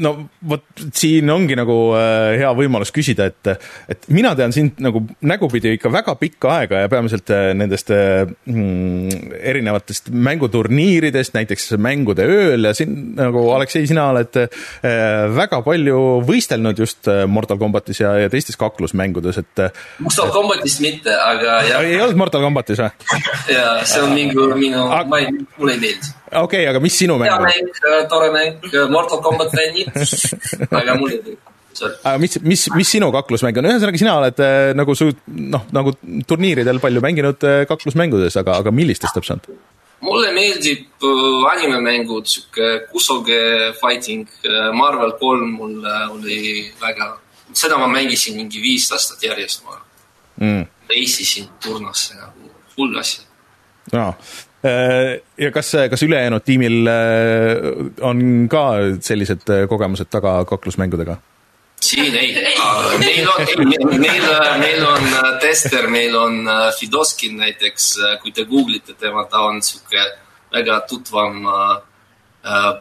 no 0.04 0.12
vot 0.48 0.82
siin 0.92 1.30
ongi 1.32 1.56
nagu 1.56 1.76
äh, 1.96 2.36
hea 2.42 2.50
võimalus 2.56 2.92
küsida, 2.94 3.30
et, 3.30 3.68
et 3.88 4.04
mina 4.12 4.34
tean 4.36 4.52
sind 4.52 4.80
nagu 4.84 5.00
nägupidi 5.24 5.74
ikka 5.78 5.92
väga 5.92 6.14
pikka 6.20 6.52
aega 6.58 6.82
ja 6.84 6.90
peamiselt 6.92 7.32
äh, 7.32 7.52
nendest 7.56 7.92
äh, 7.94 8.26
mm, 8.28 9.32
erinevatest 9.40 10.12
mänguturniiridest, 10.12 11.34
näiteks 11.38 11.72
Mängude 11.82 12.26
ööl 12.28 12.68
ja 12.68 12.74
siin 12.76 13.14
nagu 13.16 13.46
Aleksei, 13.54 13.86
sina 13.88 14.10
oled 14.12 14.36
väga 14.82 15.60
palju 15.64 15.98
võistelnud 16.26 16.78
just 16.78 17.08
Mortal 17.28 17.58
Combatis 17.60 18.02
ja, 18.02 18.12
ja 18.20 18.30
teistes 18.32 18.58
kaklusmängudes, 18.60 19.40
et 19.40 19.64
Mortal 20.04 20.32
Combatist 20.34 20.82
mitte, 20.84 21.14
aga 21.14 21.60
jah, 21.66 21.84
ei 21.86 22.00
olnud 22.02 22.20
Mortal 22.20 22.44
Combatis 22.44 22.82
või? 22.82 22.90
ja 23.56 23.78
see 23.88 24.02
on 24.04 24.14
mingi 24.16 24.36
minu, 24.58 24.84
ma 25.08 25.22
ei, 25.22 25.32
mulle 25.56 25.78
ei 25.78 25.86
meeldi. 25.86 26.21
Okei 26.32 26.62
okay,, 26.62 26.68
aga 26.70 26.80
mis 26.82 26.98
sinu 26.98 27.18
mäng 27.20 27.32
on? 27.34 27.46
mäng, 27.46 27.72
tore 28.10 28.30
mäng, 28.34 28.68
Mortal 28.90 29.22
Combat 29.24 29.52
fännid, 29.52 29.90
aga 30.80 30.96
mulle 31.00 31.18
ei 31.18 31.24
meeldi. 31.26 31.36
aga 32.04 32.18
mis, 32.20 32.38
mis, 32.44 32.66
mis 32.76 32.92
sinu 32.96 33.10
kaklusmäng 33.14 33.58
on, 33.60 33.68
ühesõnaga 33.70 34.00
sina 34.00 34.16
oled 34.20 34.42
äh, 34.44 34.70
nagu 34.76 34.96
su 34.98 35.10
noh, 35.26 35.66
nagu 35.74 35.94
turniiridel 36.28 36.80
palju 36.82 37.02
mänginud 37.04 37.46
äh, 37.48 37.62
kaklusmängudes, 37.68 38.36
aga, 38.40 38.58
aga 38.62 38.74
millistes 38.74 39.14
täpselt? 39.14 39.48
mulle 40.02 40.32
meeldib 40.34 41.04
äh, 41.06 41.50
animemängud, 41.52 42.28
sihuke 42.28 42.70
Kusoge 42.92 43.40
fighting, 43.80 44.28
Marvel 44.76 45.16
kolm 45.20 45.56
mulle 45.58 45.98
oli 46.12 46.70
väga, 46.80 47.12
seda 47.56 47.80
ma 47.80 47.90
mängisin 47.90 48.38
mingi 48.40 48.62
viis 48.62 48.88
aastat 48.92 49.22
järjest, 49.28 49.66
ma 49.68 49.78
mm. 50.40 50.64
reisisin 50.90 51.52
turnasse 51.62 52.16
nagu 52.18 52.50
hull 52.78 52.98
asi. 53.00 53.22
jaa 53.92 54.12
ja 54.62 55.50
kas, 55.50 55.72
kas 55.90 56.02
ülejäänud 56.06 56.44
tiimil 56.46 56.86
on 58.00 58.20
ka 58.50 58.64
sellised 59.02 59.48
kogemused 59.68 60.10
taga 60.10 60.44
kaklusmängudega? 60.46 61.16
siin 61.82 62.14
ei, 62.14 62.34
meil 62.98 63.28
on, 63.28 63.42
meil, 63.98 64.26
meil 64.58 64.86
on 64.86 65.06
äh, 65.06 65.38
tester, 65.40 65.88
meil 65.90 66.16
on 66.16 66.48
äh, 66.48 66.74
Fidoskin 66.78 67.36
näiteks, 67.36 67.88
äh, 67.98 68.18
kui 68.22 68.32
te 68.32 68.44
Google 68.44 68.78
ite 68.78 68.94
tema, 68.98 69.24
ta 69.30 69.42
on 69.48 69.62
sihuke 69.62 70.04
väga 70.52 70.80
tutvam 70.88 71.46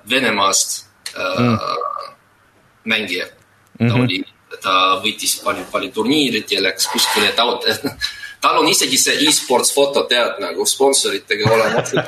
Venemaast 0.10 0.86
mm. 1.16 1.58
mängija. 2.84 3.26
ta 3.26 3.84
mm 3.84 3.90
-hmm. 3.90 4.04
oli, 4.04 4.24
ta 4.62 4.74
võitis 5.04 5.44
palju, 5.44 5.66
palju 5.72 5.92
turniirid 5.92 6.52
ja 6.52 6.62
läks 6.62 6.88
kuskile 6.88 7.32
taot-, 7.38 7.70
tal 8.42 8.58
on 8.58 8.68
isegi 8.68 8.98
see 8.98 9.28
e-sports 9.28 9.74
foto, 9.74 10.04
tead, 10.10 10.40
nagu 10.42 10.66
sponsoritega 10.66 11.50
olemas 11.54 11.94
uh, 11.98 12.04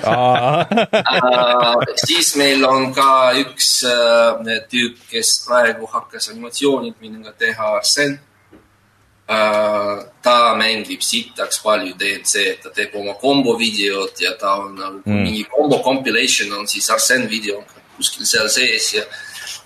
siis 2.06 2.34
meil 2.42 2.66
on 2.66 2.90
ka 2.96 3.10
üks 3.44 3.70
uh, 3.86 4.42
tüüp, 4.70 4.98
kes 5.12 5.36
praegu 5.48 5.90
hakkas 5.92 6.32
animatsioonid 6.34 6.98
minuga 7.04 7.36
teha, 7.38 7.76
Arsen 7.78 8.18
uh,. 8.18 10.02
ta 10.26 10.38
mängib 10.58 11.02
sitaks 11.06 11.62
palju 11.64 11.94
DLC, 12.00 12.58
ta 12.64 12.74
teeb 12.74 12.96
oma 12.98 13.14
kombo 13.22 13.54
videot 13.60 14.22
ja 14.26 14.34
ta 14.40 14.58
on 14.66 14.74
nagu 14.80 15.04
mm. 15.06 15.24
mingi 15.28 15.46
kombo 15.52 15.84
compilation 15.86 16.54
on 16.58 16.68
siis 16.68 16.90
Arsen 16.90 17.30
video 17.30 17.62
kuskil 17.94 18.26
seal 18.26 18.50
sees 18.50 18.90
ja 18.98 19.06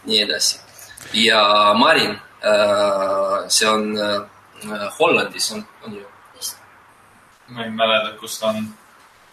nii 0.04 0.20
edasi. 0.26 0.60
ja 1.16 1.72
Marin 1.80 2.12
uh,, 2.12 3.48
see 3.48 3.70
on 3.72 3.96
uh, 3.96 4.20
Hollandis 5.00 5.52
on, 5.56 5.64
on 5.86 5.96
ju 5.96 6.07
ma 7.48 7.64
ei 7.64 7.70
mäleta, 7.72 8.18
kus 8.20 8.40
ta 8.40 8.48
on. 8.48 8.68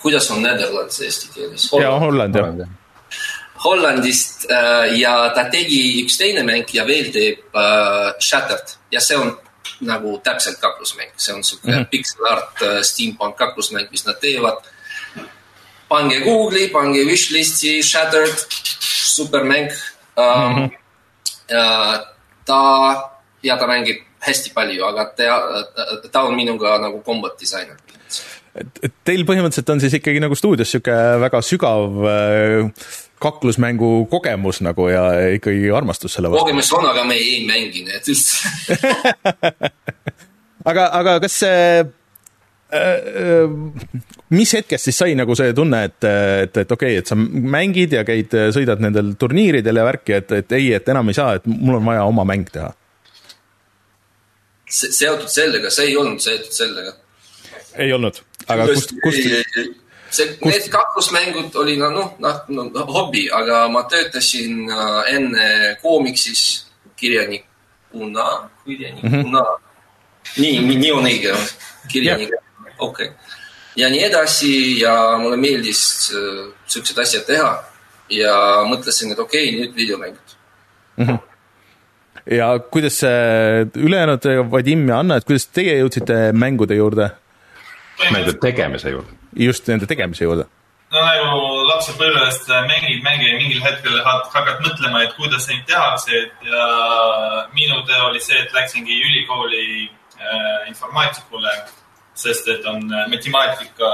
kuidas 0.02 0.30
on 0.30 0.42
Netherlands 0.42 1.00
eesti 1.00 1.30
keeles? 1.35 1.71
jaa, 1.80 1.99
Holland 1.99 2.35
jah. 2.35 2.68
Hollandist 3.64 4.44
äh, 4.50 4.99
ja 4.99 5.30
ta 5.35 5.47
tegi 5.50 6.02
üks 6.02 6.18
teine 6.21 6.42
mäng 6.44 6.68
ja 6.73 6.85
veel 6.87 7.11
teeb 7.14 7.56
äh, 7.56 8.12
Shattered 8.21 8.76
ja 8.92 9.00
see 9.00 9.16
on 9.18 9.33
nagu 9.85 10.18
täpselt 10.25 10.61
kaklusmäng, 10.61 11.12
see 11.16 11.35
on 11.35 11.44
siuke 11.44 11.71
mm 11.71 11.75
-hmm. 11.75 11.90
pixel 11.90 12.26
art 12.30 12.62
äh, 12.62 12.80
steampunk 12.83 13.37
kaklusmäng, 13.37 13.88
mis 13.90 14.06
nad 14.06 14.21
teevad. 14.21 14.62
pange 15.88 16.21
Google'i, 16.21 16.68
pange 16.73 17.04
wishlist'i 17.06 17.83
Shattered, 17.83 18.35
supermäng 19.16 19.71
um, 20.16 20.25
mm. 20.25 20.56
-hmm. 20.56 20.71
Uh, 21.44 22.00
ta 22.44 23.11
ja 23.42 23.56
ta 23.56 23.66
mängib 23.66 24.00
hästi 24.24 24.54
palju, 24.54 24.84
aga 24.88 25.08
ta, 25.16 25.40
ta 26.10 26.24
on 26.28 26.36
minuga 26.38 26.78
nagu 26.82 27.02
combat 27.06 27.36
disainer 27.40 27.76
et, 28.54 28.78
et 28.86 28.94
teil 29.06 29.24
põhimõtteliselt 29.26 29.72
on 29.74 29.82
siis 29.82 29.96
ikkagi 29.98 30.22
nagu 30.22 30.36
stuudios 30.38 30.70
sihuke 30.74 30.94
väga 31.24 31.40
sügav 31.44 32.06
äh, 32.10 32.86
kaklusmängu 33.22 33.90
kogemus 34.12 34.60
nagu 34.64 34.88
ja 34.92 35.04
ikkagi 35.36 35.72
armastus 35.74 36.16
selle 36.16 36.30
vastu. 36.30 36.46
kogemus 36.46 36.70
on, 36.76 36.86
aga 36.90 37.04
me 37.08 37.18
ei 37.18 37.42
mängi 37.48 37.84
need 37.86 38.14
üldse 38.14 38.78
aga, 40.70 40.88
aga 41.00 41.18
kas 41.24 41.40
see 41.42 41.66
äh, 41.80 42.78
äh, 42.78 43.58
mis 44.34 44.54
hetkest 44.56 44.90
siis 44.90 45.02
sai 45.02 45.18
nagu 45.18 45.36
see 45.38 45.54
tunne, 45.56 45.84
et, 45.90 45.98
et, 46.04 46.62
et 46.64 46.78
okei 46.78 46.94
okay,, 46.94 47.02
et 47.02 47.10
sa 47.10 47.18
mängid 47.18 47.94
ja 47.98 48.06
käid, 48.06 48.34
sõidad 48.54 48.82
nendel 48.82 49.14
turniiridel 49.20 49.82
ja 49.82 49.86
värki, 49.86 50.18
et, 50.20 50.38
et 50.42 50.56
ei, 50.58 50.72
et 50.78 50.88
enam 50.94 51.10
ei 51.10 51.18
saa, 51.18 51.36
et 51.38 51.46
mul 51.50 51.80
on 51.80 51.92
vaja 51.92 52.06
oma 52.08 52.26
mäng 52.28 52.50
teha? 52.54 52.72
Seotud 54.74 55.30
sellega, 55.30 55.70
see 55.70 55.90
ei 55.90 55.96
olnud 55.96 56.22
seotud 56.22 56.52
sellega. 56.52 56.94
ei 57.78 57.92
olnud? 57.92 58.20
aga 58.48 58.66
kust, 58.68 58.94
kust? 59.02 59.28
see, 60.10 60.28
need 60.44 60.68
kaklusmängud 60.72 61.56
oli 61.62 61.76
no 61.80 61.90
noh, 61.94 62.14
noh 62.18 62.40
no, 62.48 62.86
hobi, 62.96 63.26
aga 63.32 63.64
ma 63.72 63.84
töötasin 63.90 64.70
äh, 64.70 65.14
enne 65.14 65.48
koomiksis 65.82 66.66
kirjanikuna, 66.96 68.26
kirjanikuna 68.64 69.42
mm. 69.42 69.60
-hmm. 70.36 70.40
nii, 70.42 70.76
nii 70.76 70.92
on 70.92 71.10
õige, 71.10 71.36
kirjanik, 71.92 72.34
okei 72.78 73.08
okay. 73.08 73.38
ja 73.76 73.90
nii 73.90 74.04
edasi 74.10 74.80
ja 74.80 74.94
mulle 75.18 75.36
meeldis 75.36 76.12
äh, 76.14 76.48
siuksed 76.66 76.98
asjad 76.98 77.26
teha 77.30 77.52
ja 78.10 78.34
mõtlesin, 78.68 79.12
et 79.12 79.18
okei 79.18 79.48
okay,, 79.48 79.60
nüüd 79.60 79.76
videomängud 79.76 80.36
mm. 80.96 81.06
-hmm 81.06 81.33
ja 82.30 82.58
kuidas 82.58 82.98
see 83.02 83.66
ülejäänud 83.76 84.26
Vadim 84.50 84.88
ja 84.88 84.98
Anna, 84.98 85.18
et 85.18 85.28
kuidas 85.28 85.46
teie 85.52 85.76
jõudsite 85.80 86.32
mängude 86.32 86.78
juurde? 86.78 87.10
mängude 88.10 88.38
tegemise 88.40 88.90
juurde. 88.90 89.08
just 89.36 89.68
nende 89.68 89.86
tegemise 89.86 90.24
juurde. 90.24 90.46
no 90.90 91.04
nagu 91.04 91.64
lapsepõlvest 91.68 92.48
mängid 92.68 93.02
mänge 93.02 93.28
ja 93.28 93.36
mingil 93.36 93.62
hetkel 93.62 94.00
hakkad 94.04 94.62
mõtlema, 94.64 95.04
et 95.04 95.16
kuidas 95.18 95.48
neid 95.48 95.64
tehakse, 95.66 96.24
et 96.24 96.48
ja 96.48 96.66
minu 97.52 97.82
töö 97.88 98.08
oli 98.08 98.20
see, 98.20 98.38
et 98.40 98.52
läksingi 98.54 99.00
ülikooli 99.08 99.90
äh, 100.20 100.68
informaatikule, 100.68 101.52
sest 102.14 102.48
et 102.48 102.66
on 102.70 102.86
matemaatika, 103.10 103.90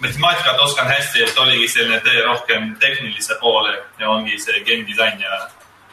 matemaatikat 0.00 0.60
oskan 0.62 0.88
hästi, 0.88 1.24
et 1.26 1.38
oligi 1.38 1.68
selline 1.68 2.00
tee 2.06 2.22
rohkem 2.24 2.76
tehnilise 2.80 3.36
poole 3.40 3.74
ja 3.98 4.10
ongi 4.10 4.38
see 4.38 4.62
game 4.64 4.86
disain 4.86 5.20
ja 5.20 5.48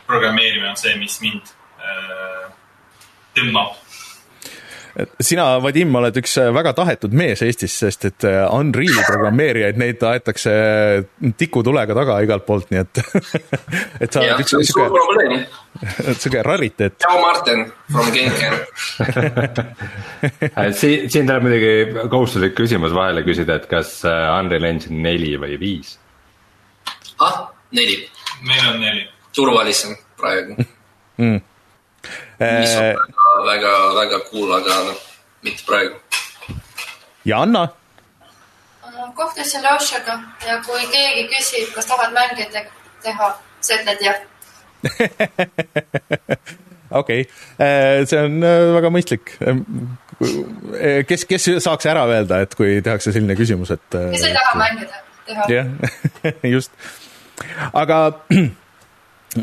programmeerimine 0.07 0.71
on 0.71 0.79
see, 0.79 0.95
mis 1.01 1.19
mind 1.23 1.53
äh, 1.81 2.47
tõmbab 3.37 3.75
sina, 5.21 5.45
Vadim, 5.61 5.93
oled 5.99 6.15
üks 6.17 6.33
äh, 6.41 6.49
väga 6.55 6.73
tahetud 6.77 7.13
mees 7.17 7.41
Eestis, 7.45 7.75
sest 7.83 8.07
et 8.09 8.25
äh, 8.27 8.39
Unreali 8.53 9.03
programmeerijaid, 9.05 9.77
neid 9.79 10.03
aetakse 10.09 10.53
tikutulega 11.37 11.95
taga 11.97 12.17
igalt 12.25 12.45
poolt, 12.47 12.71
nii 12.73 12.81
et 12.81 13.01
et 14.03 14.13
sa 14.13 14.23
oled 14.23 14.41
üks 14.43 14.55
sihuke, 14.55 15.41
sihuke 16.21 16.43
rariteet. 16.47 16.97
tšau, 17.03 17.19
Martin 17.21 17.65
from 17.91 18.09
Genken 18.15 18.57
siin, 20.79 21.05
siin 21.11 21.29
tuleb 21.29 21.45
muidugi 21.45 22.07
kohustuslik 22.09 22.57
küsimus 22.57 22.95
vahele 22.97 23.25
küsida, 23.27 23.59
et 23.61 23.69
kas 23.71 23.99
äh, 24.07 24.23
Unreal 24.39 24.65
Engine 24.71 25.03
neli 25.05 25.35
või 25.41 25.59
viis? 25.61 25.97
ah, 27.21 27.45
neli. 27.75 28.01
meil 28.47 28.73
on 28.73 28.81
neli. 28.81 29.05
Turvalisem 29.37 29.93
praegu 30.17 30.57
mm 31.17 31.39
mis 32.39 32.77
on 32.77 32.83
väga, 32.83 33.45
väga, 33.45 33.95
väga 33.95 34.19
cool, 34.29 34.53
aga 34.53 34.75
noh, 34.89 34.97
mitte 35.43 35.63
praegu. 35.65 35.95
ja 37.25 37.41
Anna? 37.41 37.67
kohtusin 39.15 39.63
Laushaga 39.63 40.19
ja 40.47 40.61
kui 40.65 40.87
keegi 40.91 41.27
küsib, 41.31 41.73
kas 41.75 41.85
tahad 41.85 42.13
mänge 42.13 42.45
te 42.53 42.65
teha, 43.03 43.29
sa 43.61 43.77
ütled 43.77 44.01
jah. 44.01 44.15
okei, 47.01 47.25
äh, 47.61 48.05
see 48.09 48.21
on 48.21 48.37
äh, 48.45 48.69
väga 48.77 48.89
mõistlik. 48.93 49.33
Äh, 49.41 51.01
kes, 51.09 51.25
kes 51.29 51.49
saaks 51.65 51.89
ära 51.89 52.05
öelda, 52.09 52.41
et 52.45 52.55
kui 52.57 52.77
tehakse 52.85 53.13
selline 53.13 53.37
küsimus, 53.39 53.73
et. 53.73 53.87
kes 53.89 54.29
ei 54.29 54.37
taha 54.37 54.53
mänge 54.61 54.85
teha. 55.25 55.43
jah, 55.51 55.67
just. 56.55 56.71
aga 57.73 58.01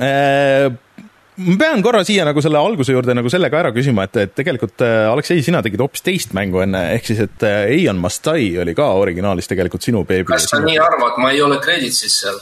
ma 0.01 1.57
pean 1.59 1.83
korra 1.83 2.05
siia 2.07 2.25
nagu 2.27 2.43
selle 2.45 2.61
alguse 2.61 2.95
juurde 2.95 3.15
nagu 3.17 3.31
selle 3.33 3.51
ka 3.51 3.61
ära 3.65 3.73
küsima, 3.75 4.07
et, 4.07 4.19
et 4.23 4.35
tegelikult 4.39 4.85
äh, 4.87 5.11
Aleksei, 5.11 5.43
sina 5.43 5.63
tegid 5.65 5.83
hoopis 5.83 6.05
teist 6.07 6.35
mängu 6.37 6.63
enne, 6.63 6.87
ehk 6.95 7.11
siis, 7.11 7.23
et 7.27 7.47
äh, 7.47 7.75
Eion 7.75 7.99
Mastai 8.03 8.53
oli 8.63 8.75
ka 8.79 8.93
originaalis 9.01 9.51
tegelikult 9.51 9.87
sinu 9.87 10.05
beebi. 10.07 10.29
kas 10.31 10.47
sa 10.53 10.63
nii 10.63 10.79
arvad, 10.79 11.19
ma 11.23 11.33
ei 11.35 11.43
ole 11.43 11.59
credits'is 11.65 12.21
seal? 12.23 12.39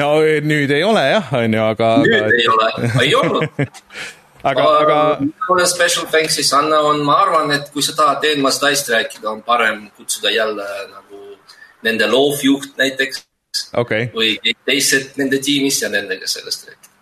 no 0.00 0.14
nüüd 0.22 0.72
ei 0.72 0.84
ole 0.86 1.04
jah, 1.10 1.32
on 1.36 1.58
ju, 1.58 1.64
aga. 1.74 1.90
nüüd 2.04 2.20
aga, 2.22 2.38
ei 2.40 2.48
ole, 2.54 2.70
ei 3.04 3.12
olnud 3.20 3.66
aga, 4.50 4.64
aga. 4.80 4.98
mulle 5.50 5.68
special 5.68 6.08
thanks'is 6.08 6.54
Anna 6.56 6.80
on, 6.88 7.04
ma 7.04 7.20
arvan, 7.26 7.52
et 7.58 7.68
kui 7.76 7.84
sa 7.84 7.96
tahad 7.98 8.24
Eion 8.30 8.40
Mastaist 8.46 8.88
rääkida, 8.94 9.28
on 9.36 9.44
parem 9.44 9.84
kutsuda 9.98 10.32
jälle 10.32 10.70
nagu 10.88 11.22
nende 11.84 12.08
loovjuht 12.08 12.72
näiteks 12.80 13.26
okay.. 13.76 14.08
või 14.14 14.36
teised 14.64 15.14
nende 15.20 15.38
tiimist 15.44 15.82
ja 15.82 15.92
nendega 15.92 16.28
sellest 16.30 16.68
rääkida 16.68 16.94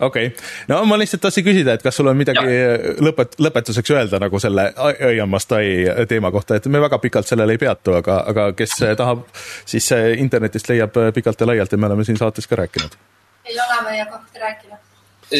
okei 0.00 0.26
okay., 0.26 0.46
no 0.68 0.84
ma 0.84 0.98
lihtsalt 0.98 1.22
tahtsin 1.22 1.44
küsida, 1.44 1.74
et 1.74 1.82
kas 1.82 1.96
sul 1.96 2.10
on 2.10 2.16
midagi 2.16 2.54
ja. 2.54 2.94
lõpet-, 3.04 3.38
lõpetuseks 3.42 3.94
öelda 3.94 4.20
nagu 4.22 4.40
selle 4.42 4.70
Ian 5.14 5.30
Mastai 5.30 6.06
teema 6.10 6.30
kohta, 6.34 6.58
et 6.58 6.66
me 6.72 6.80
väga 6.82 7.00
pikalt 7.02 7.30
sellele 7.30 7.56
ei 7.56 7.62
peatu, 7.62 7.96
aga, 7.98 8.20
aga 8.32 8.48
kes 8.58 8.78
tahab, 8.98 9.26
siis 9.68 9.90
internetist 10.16 10.70
leiab 10.70 10.98
pikalt 11.14 11.40
ja 11.40 11.50
laialt 11.50 11.72
ja 11.72 11.78
me 11.80 11.90
oleme 11.90 12.06
siin 12.06 12.20
saates 12.20 12.46
ka 12.46 12.60
rääkinud. 12.62 12.98
ei 13.44 13.60
ole 13.60 13.82
meie 13.90 14.06
kohta 14.06 14.44
rääkida. 14.44 14.78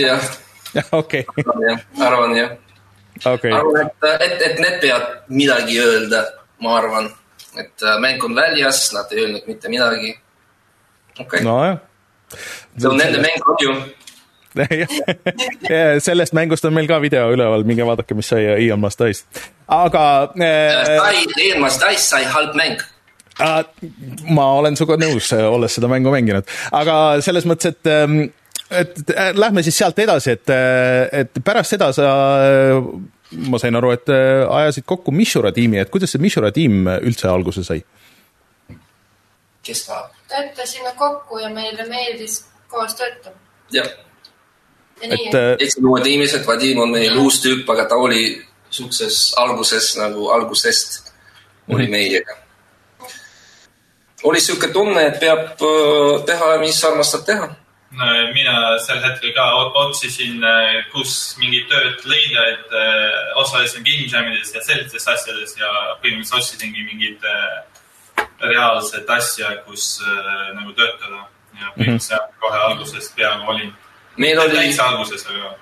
jah, 0.03 0.31
okei, 0.93 1.25
arvan 2.01 2.37
jah. 2.37 2.51
okei, 3.25 3.53
arvan, 3.53 3.87
et, 3.87 4.11
et, 4.21 4.43
et 4.51 4.63
need 4.63 4.81
peavad 4.83 5.29
midagi 5.29 5.81
öelda, 5.81 6.25
ma 6.65 6.77
arvan, 6.77 7.11
et 7.57 7.83
äh, 7.83 8.01
mäng 8.03 8.25
on 8.25 8.35
väljas, 8.35 8.89
nad 8.95 9.13
ei 9.13 9.25
öelnud 9.25 9.47
mitte 9.47 9.69
midagi. 9.69 10.19
no., 11.19 11.29
nojah. 11.43 11.79
see 12.79 12.89
on 12.91 12.99
nende 13.01 13.23
mäng 13.23 13.49
on 13.49 13.57
ju. 13.63 13.75
sellest 16.07 16.33
mängust 16.33 16.65
on 16.65 16.75
meil 16.75 16.89
ka 16.89 16.99
video 17.03 17.29
üleval, 17.35 17.65
minge 17.69 17.87
vaadake, 17.87 18.17
mis 18.19 18.31
sai 18.33 18.47
Ian 18.65 18.81
Must 18.81 19.01
Dice. 19.01 19.45
aga 19.69 20.05
äh, 20.41 21.27
eelmas 21.45 21.79
Dice 21.83 22.05
sai 22.07 22.25
halb 22.25 22.57
mäng. 22.59 22.81
äh, 23.39 23.63
ma 24.31 24.49
olen 24.59 24.77
sinuga 24.77 24.99
nõus, 25.01 25.31
olles 25.37 25.79
seda 25.79 25.91
mängu 25.91 26.13
mänginud, 26.15 26.49
aga 26.73 26.97
selles 27.25 27.47
mõttes, 27.49 27.77
et 27.77 27.93
ähm, 27.93 28.21
et 28.71 29.11
äh, 29.15 29.33
lähme 29.37 29.63
siis 29.65 29.79
sealt 29.79 29.99
edasi, 29.99 30.35
et, 30.37 30.51
et 31.13 31.39
pärast 31.45 31.73
seda 31.73 31.89
sa, 31.97 32.11
ma 33.49 33.61
sain 33.61 33.77
aru, 33.79 33.95
et 33.97 34.13
äh, 34.13 34.45
ajasid 34.45 34.85
kokku 34.89 35.15
Mishura 35.15 35.53
tiimi, 35.57 35.81
et 35.81 35.93
kuidas 35.93 36.13
see 36.13 36.23
Mishura 36.23 36.53
tiim 36.55 36.89
üldse 36.99 37.31
alguse 37.33 37.65
sai? 37.65 37.83
kes 39.69 39.85
tahab? 39.85 40.18
Töötasime 40.29 40.93
kokku 40.97 41.39
ja 41.39 41.51
meile 41.51 41.87
meeldis 41.89 42.45
koos 42.69 42.95
töötada. 42.95 43.37
jah, 43.73 43.89
et, 45.01 45.35
äh, 45.35 45.55
eks 45.59 45.79
uued 45.83 46.07
inimesed, 46.07 46.47
Vadim 46.47 46.83
on 46.85 46.93
meil 46.93 47.17
uus 47.23 47.41
tüüp, 47.45 47.69
aga 47.73 47.87
ta 47.89 47.97
oli 47.97 48.25
siukses 48.71 49.33
alguses 49.37 49.95
nagu 49.97 50.29
algusest 50.35 51.13
oli 51.69 51.87
meiega. 51.89 52.37
oli 54.25 54.41
sihuke 54.41 54.69
tunne, 54.73 55.07
et 55.07 55.21
peab 55.21 55.63
äh, 55.63 56.27
teha, 56.27 56.59
mis 56.59 56.85
armastab 56.85 57.25
teha. 57.27 57.49
mina 58.35 58.79
sel 58.85 59.01
hetkel 59.01 59.33
ka 59.33 59.45
otsisin, 59.83 60.43
kus 60.93 61.37
mingit 61.41 61.71
tööd 61.71 62.05
leida, 62.05 62.45
et 62.53 62.75
äh, 62.77 63.39
osalesin 63.41 63.85
game 63.85 64.09
jamides 64.13 64.53
ja 64.55 64.61
sellistes 64.61 65.09
asjades 65.09 65.57
ja 65.57 65.71
põhimõtteliselt 66.03 66.43
otsisingi 66.43 66.85
mingit 66.85 67.25
äh, 67.25 67.63
reaalset 68.41 69.11
asja, 69.11 69.55
kus 69.67 69.99
äh, 70.05 70.55
nagu 70.55 70.73
töötada. 70.73 71.27
ja 71.59 71.73
põhimõtteliselt 71.75 72.35
kohe 72.41 72.59
algusest 72.59 73.17
peaaegu 73.17 73.51
olin. 73.51 73.73
meil 74.17 74.39
oli, 74.39 74.55
täitsa 74.55 74.85
alguses, 74.93 75.25
aga 75.27 75.57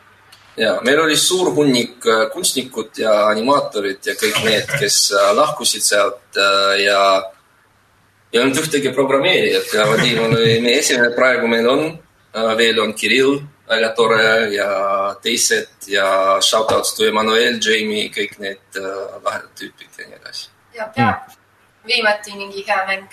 ja 0.56 0.76
meil 0.84 1.00
oli 1.00 1.16
suur 1.16 1.52
hunnik 1.54 2.06
äh, 2.08 2.26
kunstnikud 2.32 2.96
ja 3.00 3.14
animaatorid 3.30 4.08
ja 4.08 4.16
kõik 4.18 4.40
need, 4.44 4.72
kes 4.80 4.98
äh, 5.12 5.30
lahkusid 5.36 5.84
sealt 5.84 6.40
äh, 6.40 6.72
ja 6.86 7.00
ei 8.32 8.40
olnud 8.40 8.58
ühtegi 8.60 8.92
programmeerijat 8.96 9.74
ja 9.76 9.86
Vadim 9.88 10.22
oli 10.26 10.58
meie 10.64 10.80
esimene, 10.80 11.12
praegu 11.16 11.48
meil 11.48 11.68
on, 11.70 11.84
veel 12.58 12.80
on 12.82 12.90
Kirill, 12.98 13.38
väga 13.70 13.92
tore 13.96 14.26
ja 14.52 14.66
teised 15.22 15.86
ja 15.88 16.08
shout 16.44 16.74
outs 16.74 16.92
to 16.98 17.06
Emmanuel, 17.06 17.60
Jamie, 17.62 18.10
kõik 18.12 18.36
need 18.42 18.80
lahedad 18.82 19.48
tüübid 19.56 20.02
ja 20.02 20.10
nii 20.10 20.18
edasi. 20.18 20.48
ja 20.76 20.90
peab 20.92 21.35
viimati 21.86 22.36
mingi 22.36 22.64
hea 22.68 22.86
mäng 22.86 23.06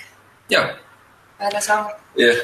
ja, 0.50 0.63
välja 1.39 1.62
saama. 1.62 1.89
jah, 2.18 2.36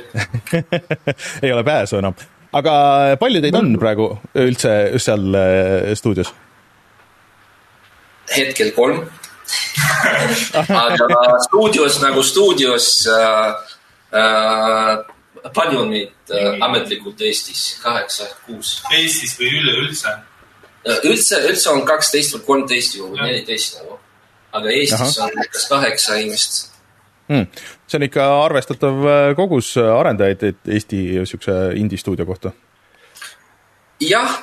ei 1.43 1.53
ole 1.53 1.63
pääsu 1.63 1.97
enam. 1.97 2.13
aga 2.53 2.73
palju 3.19 3.41
teid 3.41 3.55
on 3.55 3.73
praegu 3.79 4.11
üldse 4.35 4.75
seal 4.97 5.35
äh, 5.35 5.93
stuudios? 5.93 6.33
hetkel 8.37 8.71
kolm. 8.71 9.05
aga 10.83 11.39
stuudios 11.47 12.01
nagu 12.01 12.23
stuudios 12.23 13.07
äh, 13.07 13.53
äh, 14.19 15.05
palju 15.53 15.79
on 15.79 15.89
meid 15.89 16.33
äh, 16.33 16.57
ametlikult 16.65 17.21
Eestis, 17.21 17.79
kaheksa, 17.83 18.27
kuus. 18.45 18.79
Eestis 18.93 19.37
või 19.39 19.53
üleüldse. 19.61 20.17
üldse, 21.03 21.41
üldse 21.49 21.69
on 21.71 21.85
kaksteist 21.85 22.35
või 22.35 22.45
kolmteist 22.45 22.95
ju, 22.95 23.09
Jah. 23.15 23.25
neliteist 23.25 23.79
nagu. 23.79 23.98
Aga 24.51 24.73
Eestis 24.73 25.17
Ahah. 25.17 25.29
on 25.29 25.43
umbes 25.43 25.65
kaheksa 25.69 26.19
inimest. 26.21 26.69
Hmm. 27.29 27.45
see 27.87 27.97
on 27.99 28.03
ikka 28.07 28.25
arvestatav 28.45 29.03
äh, 29.05 29.35
kogus 29.37 29.75
arendajaid 29.77 30.43
et 30.47 30.71
Eesti 30.77 31.01
siukse 31.29 31.57
indie-stuudio 31.77 32.25
kohta. 32.25 32.51
jah, 34.01 34.39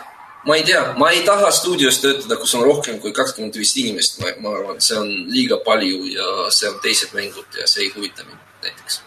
ma 0.46 0.54
ei 0.56 0.62
tea, 0.62 0.82
ma 0.98 1.10
ei 1.10 1.24
taha 1.26 1.50
stuudios 1.50 1.98
töötada, 2.00 2.36
kus 2.38 2.54
on 2.54 2.62
rohkem 2.62 3.00
kui 3.02 3.12
kakskümmend 3.12 3.58
viis 3.58 3.74
inimest, 3.82 4.20
ma, 4.22 4.30
ma 4.44 4.54
arvan, 4.58 4.78
et 4.78 4.86
see 4.86 4.98
on 5.00 5.10
liiga 5.32 5.58
palju 5.66 6.04
ja 6.12 6.28
see 6.54 6.70
on 6.70 6.78
teised 6.84 7.16
mängud 7.16 7.58
ja 7.58 7.66
see 7.66 7.88
ei 7.88 7.92
huvita 7.96 8.26
mind 8.28 8.38
näiteks. 8.62 9.02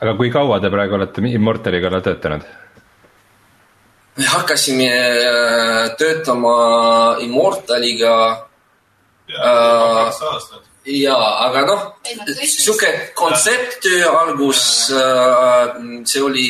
aga 0.00 0.14
kui 0.20 0.30
kaua 0.30 0.60
te 0.60 0.70
praegu 0.70 0.94
olete 1.00 1.26
Immortali 1.32 1.82
kallal 1.82 2.06
töötanud? 2.06 2.46
me 4.16 4.24
hakkasime 4.24 4.90
äh, 4.90 5.96
töötama 5.98 7.16
Immortaliga 7.20 8.45
ja 9.28 9.52
kaks 10.04 10.22
aastat. 10.22 10.62
ja, 10.86 11.16
aga 11.46 11.64
noh 11.66 11.84
sihuke 12.44 12.92
kontsepttöö 13.14 14.10
algus, 14.10 14.62
see 16.04 16.22
oli 16.22 16.48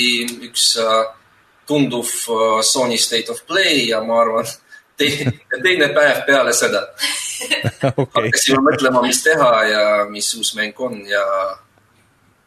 üks 0.48 0.74
äh, 0.82 1.04
tunduv 1.66 2.06
äh, 2.06 2.62
Sony 2.62 2.98
State 2.98 3.32
of 3.32 3.46
Play 3.46 3.88
ja 3.88 4.02
ma 4.04 4.20
arvan, 4.20 4.46
teine, 4.98 5.88
päev 5.94 6.22
peale 6.26 6.52
seda 6.56 6.86
okei, 8.02 8.28
hakkasime 8.28 8.62
mõtlema, 8.70 9.02
mis 9.04 9.22
teha 9.24 9.50
ja 9.70 9.82
mis 10.10 10.30
uus 10.38 10.54
mäng 10.56 10.78
on 10.80 11.02
ja, 11.08 11.24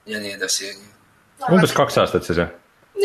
ja 0.10 0.22
nii 0.22 0.34
edasi. 0.38 0.72
umbes 1.50 1.76
kaks 1.78 2.00
aastat 2.02 2.26
siis 2.26 2.42
või? 2.42 2.50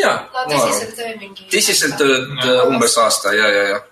ja, 0.00 0.14
no 0.32 0.46
tõsiselt 0.50 0.94
töö 0.98 1.16
mingi. 1.20 1.48
tõsiselt 1.52 1.98
tööd 2.00 2.30
äh, 2.46 2.62
umbes 2.68 2.96
aasta 3.00 3.34
ja, 3.36 3.50
ja, 3.56 3.66
ja, 3.74 3.82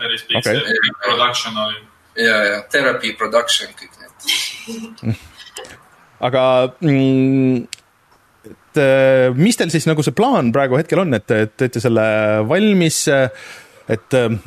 päris 0.00 0.26
pikk 0.28 0.42
Okei. 0.42 0.58
okay. 0.58 0.76
see 0.82 0.98
production 1.06 1.64
oli. 1.66 1.80
ja, 2.16 2.36
ja 2.46 2.62
therapy 2.72 3.14
production 3.18 3.72
kõik 3.78 3.98
need. 4.00 5.14
aga 6.26 6.44
mm, 6.80 7.66
et 8.50 8.80
äh, 8.80 9.26
mis 9.36 9.58
teil 9.58 9.72
siis 9.72 9.88
nagu 9.88 10.04
see 10.04 10.16
plaan 10.16 10.52
praegu 10.54 10.78
hetkel 10.78 11.02
on, 11.04 11.14
et 11.16 11.26
te 11.28 11.44
teete 11.58 11.82
selle 11.82 12.06
valmis, 12.48 13.02
et 13.10 14.18
äh, 14.18 14.40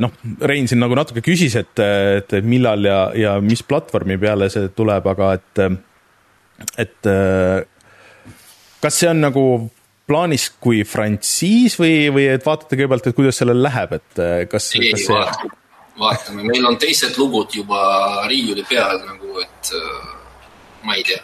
noh, 0.00 0.12
Rein 0.48 0.68
siin 0.70 0.80
nagu 0.80 0.96
natuke 0.96 1.20
küsis, 1.24 1.56
et, 1.60 1.82
et 1.82 2.36
millal 2.46 2.86
ja, 2.86 3.00
ja 3.16 3.36
mis 3.44 3.64
platvormi 3.66 4.16
peale 4.22 4.48
see 4.52 4.70
tuleb, 4.76 5.08
aga 5.12 5.32
et, 5.36 5.64
et 6.86 7.10
äh, 7.10 7.58
kas 8.80 9.02
see 9.02 9.10
on 9.10 9.20
nagu 9.26 9.44
plaanis 10.06 10.48
kui 10.62 10.84
frantsiis 10.86 11.76
või, 11.80 12.06
või 12.14 12.28
et 12.36 12.44
vaatate 12.46 12.78
kõigepealt, 12.78 13.10
et 13.10 13.16
kuidas 13.18 13.40
sellel 13.42 13.62
läheb, 13.66 13.96
et 13.98 14.22
äh, 14.22 14.40
kas, 14.50 14.70
kas, 14.78 15.06
see 15.08 15.54
vaatame, 15.98 16.44
meil 16.46 16.66
on 16.66 16.78
teised 16.78 17.16
lugud 17.18 17.54
juba 17.54 17.80
riiuli 18.30 18.64
peal 18.68 19.00
nagu, 19.06 19.38
et 19.40 19.72
äh, 19.74 20.02
ma 20.84 20.94
ei 20.94 21.04
tea. 21.06 21.22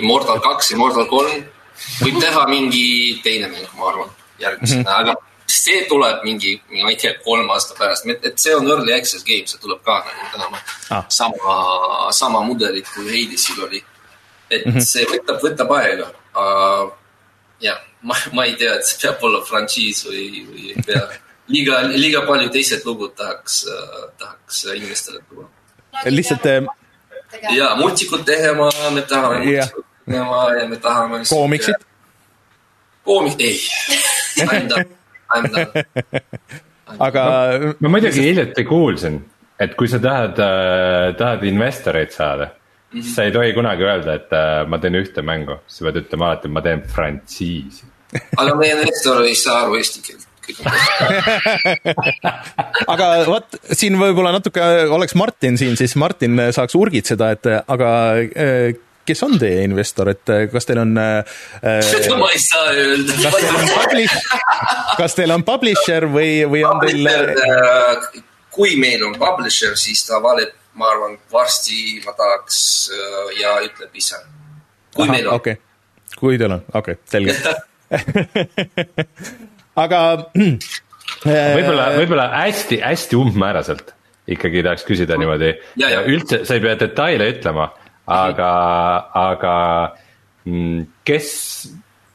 Immortal 0.00 0.40
kaks, 0.40 0.72
Immortal 0.72 1.08
kolm, 1.10 1.42
võib 2.00 2.20
teha 2.20 2.46
mingi 2.48 2.84
teine 3.24 3.50
mäng, 3.52 3.66
ma 3.76 3.90
arvan, 3.90 4.14
järgmisena 4.40 4.80
mm, 4.80 4.86
-hmm. 4.86 5.00
aga 5.00 5.30
see 5.50 5.84
tuleb 5.88 6.22
mingi, 6.24 6.54
ma 6.82 6.90
ei 6.90 6.96
tea, 7.00 7.14
kolm 7.24 7.50
aasta 7.50 7.74
pärast, 7.78 8.06
et 8.06 8.38
see 8.38 8.54
on 8.56 8.68
early 8.70 8.94
access 8.94 9.26
game, 9.26 9.46
see 9.50 9.60
tuleb 9.62 9.82
ka 9.84 9.98
nagu 10.06 10.30
tänama 10.32 10.60
Ah. 10.90 10.96
ah. 10.96 11.04
sama, 11.08 12.10
sama 12.10 12.42
mudelit 12.42 12.88
kui 12.94 13.06
Hadesil 13.06 13.64
oli. 13.64 13.84
et 14.50 14.66
mm 14.66 14.72
-hmm. 14.72 14.80
see 14.80 15.04
võtab, 15.06 15.38
võtab 15.42 15.70
aega 15.78 16.06
uh,. 16.34 16.90
jah, 17.60 17.78
ma, 18.02 18.14
ma 18.32 18.44
ei 18.44 18.56
tea, 18.58 18.74
et 18.74 18.86
see 18.86 18.98
peab 19.02 19.22
olla 19.22 19.44
frantsiis 19.46 20.06
või, 20.06 20.24
või 20.48 20.62
ei 20.72 20.82
pea. 20.86 21.04
liiga, 21.50 21.82
liiga 21.92 22.24
palju 22.26 22.50
teised 22.54 22.86
lugud 22.86 23.14
tahaks 23.18 23.64
tahaks 24.18 24.64
inimestele 24.76 25.22
tuua. 25.28 25.48
lihtsalt 26.06 26.46
äh, 26.46 26.64
ja 27.56 27.74
multikut 27.76 28.24
tegema, 28.24 28.70
me 28.94 29.02
tahame 29.02 29.44
Jah. 29.44 29.68
multikut 29.68 29.86
tegema 30.06 30.42
ja 30.60 30.68
me 30.68 30.76
tahame. 30.76 31.22
koomiksid?? 31.28 31.90
koomik, 33.04 33.40
ei. 33.40 33.58
I 34.36 34.46
m 34.46 34.68
done, 34.68 34.86
I 35.36 35.40
m 35.42 35.50
done. 35.54 35.84
aga 36.98 37.24
ma 37.80 37.92
muidugi 37.92 38.24
hiljuti 38.28 38.64
kuulsin, 38.64 39.20
et 39.60 39.74
kui 39.78 39.88
sa 39.88 40.00
tahad 40.02 40.38
äh,, 40.38 41.12
tahad 41.18 41.44
investoreid 41.48 42.10
saada 42.14 42.46
mm, 42.46 42.50
-hmm. 42.98 43.02
siis 43.02 43.14
sa 43.16 43.24
ei 43.24 43.32
tohi 43.32 43.52
kunagi 43.52 43.86
öelda, 43.86 44.14
et 44.14 44.32
äh, 44.32 44.66
ma 44.68 44.78
teen 44.78 44.98
ühte 45.02 45.22
mängu, 45.22 45.60
sa 45.66 45.84
pead 45.84 46.02
ütlema 46.04 46.30
alati, 46.30 46.48
et 46.48 46.52
ma 46.52 46.62
teen 46.62 46.82
frantsiisi. 46.82 47.84
aga 48.36 48.54
meie 48.54 48.74
investor 48.78 49.22
ei 49.24 49.34
saa 49.34 49.62
aru 49.64 49.78
eesti 49.80 50.02
keelt. 50.06 50.29
aga 52.94 53.08
vot 53.28 53.58
siin 53.72 53.98
võib-olla 54.00 54.32
natuke 54.36 54.62
oleks 54.90 55.14
Martin 55.18 55.58
siin, 55.60 55.76
siis 55.80 55.96
Martin 56.00 56.38
saaks 56.54 56.74
urgitseda, 56.78 57.26
et 57.36 57.44
aga 57.60 57.90
eh, 58.20 58.78
kes 59.10 59.22
on 59.26 59.34
teie 59.40 59.64
investor, 59.66 60.06
et 60.12 60.26
eh, 60.32 60.42
kas 60.52 60.64
teil 60.68 60.80
on 60.82 60.90
seda 60.96 62.14
äh, 62.14 62.18
ma 62.22 62.28
ei 62.34 62.40
saa 62.42 62.66
öelda. 62.74 63.12
kas 63.22 63.34
teil 63.38 63.56
on 63.60 63.66
publish, 63.74 64.14
kas 64.98 65.12
teil 65.18 65.30
on 65.36 65.42
publisher 65.46 66.02
või, 66.10 66.32
või 66.50 66.62
on 66.68 66.76
teil 66.84 66.98
Publisher, 67.00 67.26
kui 68.50 68.76
meil 68.80 69.04
on 69.06 69.14
publisher, 69.18 69.76
siis 69.78 70.06
ta 70.06 70.14
valib, 70.22 70.52
ma 70.78 70.84
arvan, 70.92 71.12
varsti 71.32 72.00
ma 72.04 72.12
tahaks 72.18 72.58
äh, 72.94 73.00
ja 73.40 73.50
ütleb 73.66 73.92
ise. 73.96 74.18
kui 74.94 75.04
Aha, 75.06 75.12
meil 75.16 75.26
on 75.28 75.32
okay.. 75.38 75.54
okei, 75.58 76.16
kui 76.18 76.34
teil 76.40 76.52
on, 76.58 76.62
okei 76.74 76.94
okay,, 76.98 77.04
selge. 77.10 77.34
aga 79.80 80.00
võib-olla, 81.24 81.90
võib-olla 81.96 82.28
hästi-hästi 82.34 83.18
umbmääraselt 83.18 83.94
ikkagi 84.30 84.62
tahaks 84.66 84.86
küsida 84.88 85.18
niimoodi 85.20 85.54
Ja, 85.80 85.90
ja.. 85.90 86.02
üldse, 86.06 86.44
sa 86.46 86.56
ei 86.56 86.64
pea 86.64 86.76
detaile 86.80 87.30
ütlema, 87.32 87.70
aga, 88.10 88.50
aga 89.18 89.54
mm, 90.46 90.84
kes, 91.06 91.32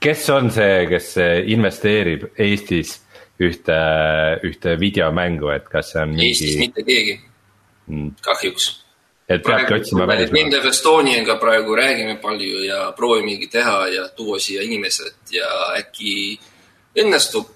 kes 0.03 0.29
on 0.35 0.51
see, 0.53 0.85
kes 0.91 1.15
investeerib 1.55 2.29
Eestis 2.37 2.99
ühte, 3.41 3.77
ühte 4.47 4.79
videomängu, 4.79 5.51
et 5.55 5.69
kas 5.71 5.93
see 5.93 6.01
on 6.05 6.17
Eestis 6.19 6.55
mingi, 6.55 6.69
mitte 6.69 6.87
keegi, 6.87 7.15
kahjuks. 8.25 8.71
et 9.27 9.43
peabki 9.43 9.79
otsima 9.81 10.07
välismaalt? 10.07 10.39
Nende 10.39 10.71
Estoniaga 10.71 11.39
praegu 11.41 11.75
räägime 11.75 12.19
palju 12.23 12.63
ja 12.67 12.81
proovimegi 12.97 13.49
teha 13.51 13.79
ja 13.91 14.09
tuua 14.15 14.39
siia 14.39 14.63
inimesed 14.63 15.35
ja 15.35 15.49
äkki 15.81 16.39
õnnestub. 17.01 17.51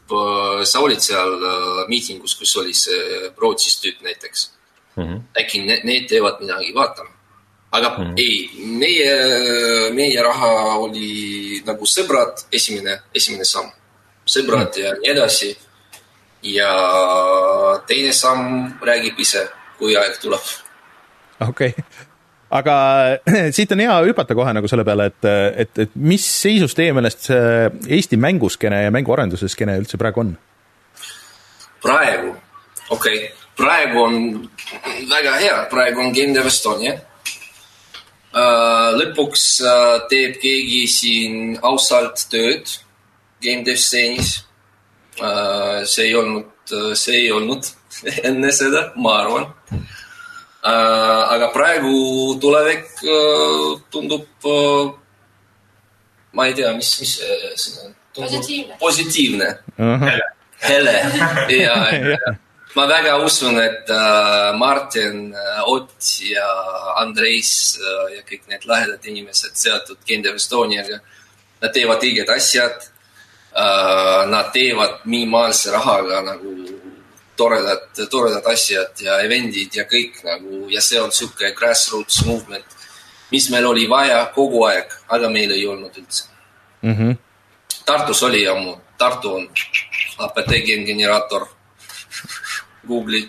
sa 0.63 0.81
olid 0.81 0.99
seal 0.99 1.35
äh, 1.37 1.83
miitingus, 1.87 2.35
kus 2.35 2.55
oli 2.57 2.73
see 2.73 3.29
Rootsis 3.37 3.79
tüüp 3.81 4.01
näiteks 4.01 4.49
mm. 4.95 5.03
-hmm. 5.03 5.21
äkki 5.41 5.61
ne, 5.65 5.79
need 5.83 6.07
teevad 6.09 6.41
midagi, 6.41 6.73
vaatame. 6.75 7.09
aga 7.71 7.89
mm 7.89 8.03
-hmm. 8.03 8.13
ei, 8.17 8.49
meie, 8.65 9.15
meie 9.93 10.23
raha 10.23 10.77
oli 10.77 11.61
nagu 11.65 11.85
sõbrad, 11.85 12.45
esimene, 12.51 12.99
esimene 13.15 13.45
samm. 13.45 13.71
sõbrad 14.25 14.65
mm 14.65 14.71
-hmm. 14.71 14.85
ja 14.85 14.93
nii 14.93 15.11
edasi. 15.11 15.57
ja 16.43 16.71
teine 17.87 18.13
samm 18.13 18.73
räägib 18.81 19.19
ise, 19.19 19.49
kui 19.77 19.95
aeg 19.95 20.19
tuleb 20.21 20.41
okei 21.39 21.67
okay., 21.67 21.83
aga 22.49 22.75
siit 23.55 23.71
on 23.75 23.83
hea 23.83 23.95
hüpata 24.09 24.37
kohe 24.37 24.53
nagu 24.55 24.69
selle 24.71 24.85
peale, 24.87 25.09
et, 25.11 25.27
et, 25.65 25.81
et 25.85 25.97
mis 25.99 26.23
seisus 26.23 26.75
teie 26.77 26.93
meelest 26.95 27.29
see 27.29 27.67
Eesti 27.97 28.17
mänguskeene 28.21 28.83
ja 28.85 28.93
mänguarenduse 28.93 29.49
skeene 29.51 29.77
üldse 29.81 29.99
praegu 30.01 30.25
on? 30.25 30.33
praegu, 31.83 32.33
okei 32.89 33.21
okay., 33.21 33.29
praegu 33.59 34.01
on 34.01 34.17
väga 35.09 35.37
hea, 35.39 35.61
praegu 35.71 36.03
on 36.03 36.13
Game 36.15 36.35
Dev 36.35 36.47
Estonia. 36.47 36.97
lõpuks 38.99 39.45
äh, 39.65 39.95
teeb 40.11 40.37
keegi 40.41 40.83
siin 40.91 41.57
ausalt 41.65 42.27
tööd 42.31 42.69
Game 43.43 43.65
Dev 43.65 43.79
stseenis. 43.79 44.45
see 45.85 46.05
ei 46.05 46.15
olnud, 46.15 46.71
see 46.95 47.15
ei 47.25 47.31
olnud 47.31 47.65
enne 48.29 48.51
seda, 48.55 48.91
ma 48.95 49.17
arvan. 49.23 49.49
Aga 50.63 51.47
praegu 51.53 52.35
tulevik 52.41 52.85
äh, 53.03 53.79
tundub, 53.91 54.27
ma 56.33 56.47
ei 56.47 56.53
tea, 56.53 56.73
mis, 56.75 56.91
mis 56.99 57.15
see 57.55 57.79
on. 57.85 57.95
Positiivne. 58.19 58.75
positiivne 58.79 59.47
hele 60.67 60.95
ja, 61.47 61.75
ja 61.93 62.33
ma 62.75 62.85
väga 62.87 63.15
usun, 63.23 63.57
et 63.61 63.89
äh, 63.89 64.53
Martin, 64.57 65.33
Ott 65.65 66.03
ja 66.21 66.47
Andreis 67.01 67.79
äh, 67.79 68.17
ja 68.17 68.21
kõik 68.27 68.45
need 68.51 68.65
lahedad 68.69 69.05
inimesed 69.05 69.55
seotud 69.57 70.01
Gendev 70.05 70.37
Estoniaga, 70.37 70.99
nad 71.61 71.73
teevad 71.73 72.03
õiged 72.03 72.29
asjad 72.35 72.77
äh,. 73.55 74.25
Nad 74.29 74.51
teevad 74.53 75.01
minimaalse 75.09 75.71
rahaga 75.73 76.21
nagu 76.21 76.53
toredad, 77.39 77.87
toredad 78.11 78.51
asjad 78.51 78.99
ja 79.05 79.19
event'id 79.23 79.79
ja 79.79 79.87
kõik 79.87 80.19
nagu 80.27 80.67
ja 80.73 80.83
see 80.83 80.99
on 81.01 81.13
sihuke 81.15 81.53
grassroots 81.57 82.25
movement, 82.27 82.77
mis 83.31 83.47
meil 83.53 83.65
oli 83.69 83.87
vaja 83.89 84.25
kogu 84.35 84.65
aeg, 84.67 84.93
aga 85.15 85.31
meil 85.31 85.55
ei 85.55 85.65
olnud 85.67 85.95
üldse 86.03 86.27
mm. 86.81 86.95
-hmm. 86.95 87.17
Tartus 87.85 88.23
oli 88.23 88.43
ammu, 88.47 88.75
Tartu 88.97 89.33
on 89.33 89.49
APT 90.19 90.51
generaator, 90.85 91.47
Google'i 92.87 93.25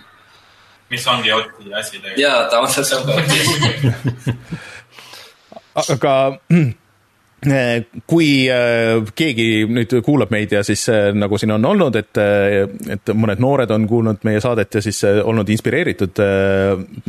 mis 0.90 1.07
ongi 1.07 1.33
Oti 1.33 1.75
asi 1.75 1.99
tegelikult. 1.99 2.18
ja 2.18 2.49
ta 2.51 2.61
on 2.61 2.68
seal. 2.68 3.03
aga 5.94 6.14
eh, 6.51 6.75
kui 7.40 8.31
eh, 8.53 8.98
keegi 9.16 9.46
nüüd 9.72 9.94
kuulab 10.05 10.33
meid 10.35 10.53
ja 10.53 10.61
siis 10.66 10.83
eh, 10.92 11.09
nagu 11.16 11.38
siin 11.40 11.55
on 11.55 11.64
olnud, 11.64 11.96
et, 11.96 12.20
et 12.92 13.12
mõned 13.16 13.40
noored 13.40 13.70
on 13.72 13.87
kuulnud 13.88 14.26
meie 14.29 14.42
saadet 14.44 14.76
ja 14.76 14.83
siis 14.85 15.00
olnud 15.09 15.48
inspireeritud 15.48 16.20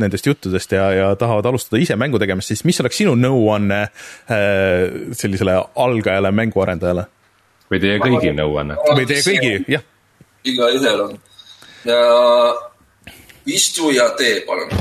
nendest 0.00 0.30
juttudest 0.30 0.72
ja, 0.72 0.88
ja 0.96 1.10
tahavad 1.20 1.50
alustada 1.52 1.82
ise 1.82 1.98
mängu 2.00 2.20
tegemist, 2.22 2.48
siis 2.48 2.64
mis 2.64 2.80
oleks 2.80 3.02
sinu 3.02 3.12
nõuanne 3.18 3.84
sellisele 4.26 5.58
algajale 5.84 6.32
mänguarendajale 6.32 7.06
või 7.72 7.80
teie 7.84 8.00
kõigi 8.00 8.32
nõuanne? 8.36 8.76
või 8.96 9.08
teie 9.08 9.24
kõigi, 9.24 9.52
jah, 9.72 9.84
igaühel 10.48 11.06
on. 11.06 11.16
ja 11.88 12.00
istu 13.52 13.90
ja 13.92 14.08
tee, 14.18 14.40
palun. 14.46 14.72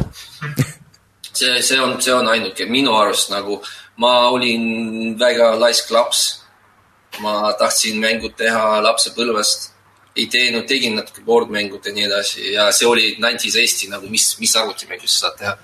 see, 1.39 1.61
see 1.61 1.79
on, 1.81 1.97
see 2.01 2.13
on 2.13 2.27
ainuke 2.31 2.67
minu 2.69 2.95
arust 2.97 3.31
nagu 3.33 3.61
ma 4.01 4.13
olin 4.33 4.63
väga 5.19 5.53
laisk 5.59 5.91
laps. 5.91 6.21
ma 7.19 7.51
tahtsin 7.59 7.97
mängud 7.99 8.37
teha 8.39 8.79
lapsepõlvest, 8.85 9.65
ei 10.15 10.29
teinud, 10.31 10.63
tegin 10.67 10.95
natuke 10.95 11.21
boardmängud 11.27 11.83
ja 11.85 11.91
nii 11.91 12.05
edasi 12.07 12.53
ja 12.53 12.69
see 12.71 12.87
oli 12.87 13.09
Nineties 13.19 13.57
Eesti 13.59 13.89
nagu, 13.91 14.07
mis, 14.07 14.29
mis 14.39 14.55
arvutimängu 14.55 15.07
sa 15.07 15.25
saad 15.25 15.35
teha 15.41 15.57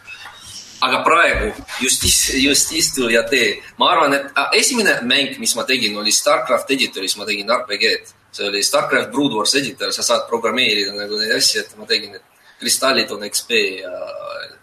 aga 0.82 1.00
praegu 1.06 1.48
just, 1.82 2.04
just 2.36 2.72
istu 2.74 3.10
ja 3.10 3.24
tee. 3.24 3.62
ma 3.78 3.92
arvan, 3.94 4.14
et 4.14 4.28
ah, 4.36 4.50
esimene 4.54 5.00
mäng, 5.08 5.38
mis 5.42 5.56
ma 5.58 5.66
tegin, 5.66 5.98
oli 5.98 6.12
Starcraft 6.14 6.72
editoris, 6.76 7.18
ma 7.18 7.26
tegin 7.26 7.50
RPG-d. 7.50 8.16
see 8.38 8.50
oli 8.50 8.64
Starcraft 8.64 9.12
Brood 9.12 9.34
Wars 9.34 9.56
editor, 9.56 9.92
sa 9.94 10.06
saad 10.06 10.28
programmeerida 10.30 10.94
nagu 10.94 11.18
neid 11.18 11.34
asju, 11.40 11.64
et 11.64 11.78
ma 11.80 11.88
tegin, 11.90 12.20
et 12.20 12.60
kristallid 12.60 13.12
on 13.14 13.26
XP 13.30 13.52
ja 13.82 13.94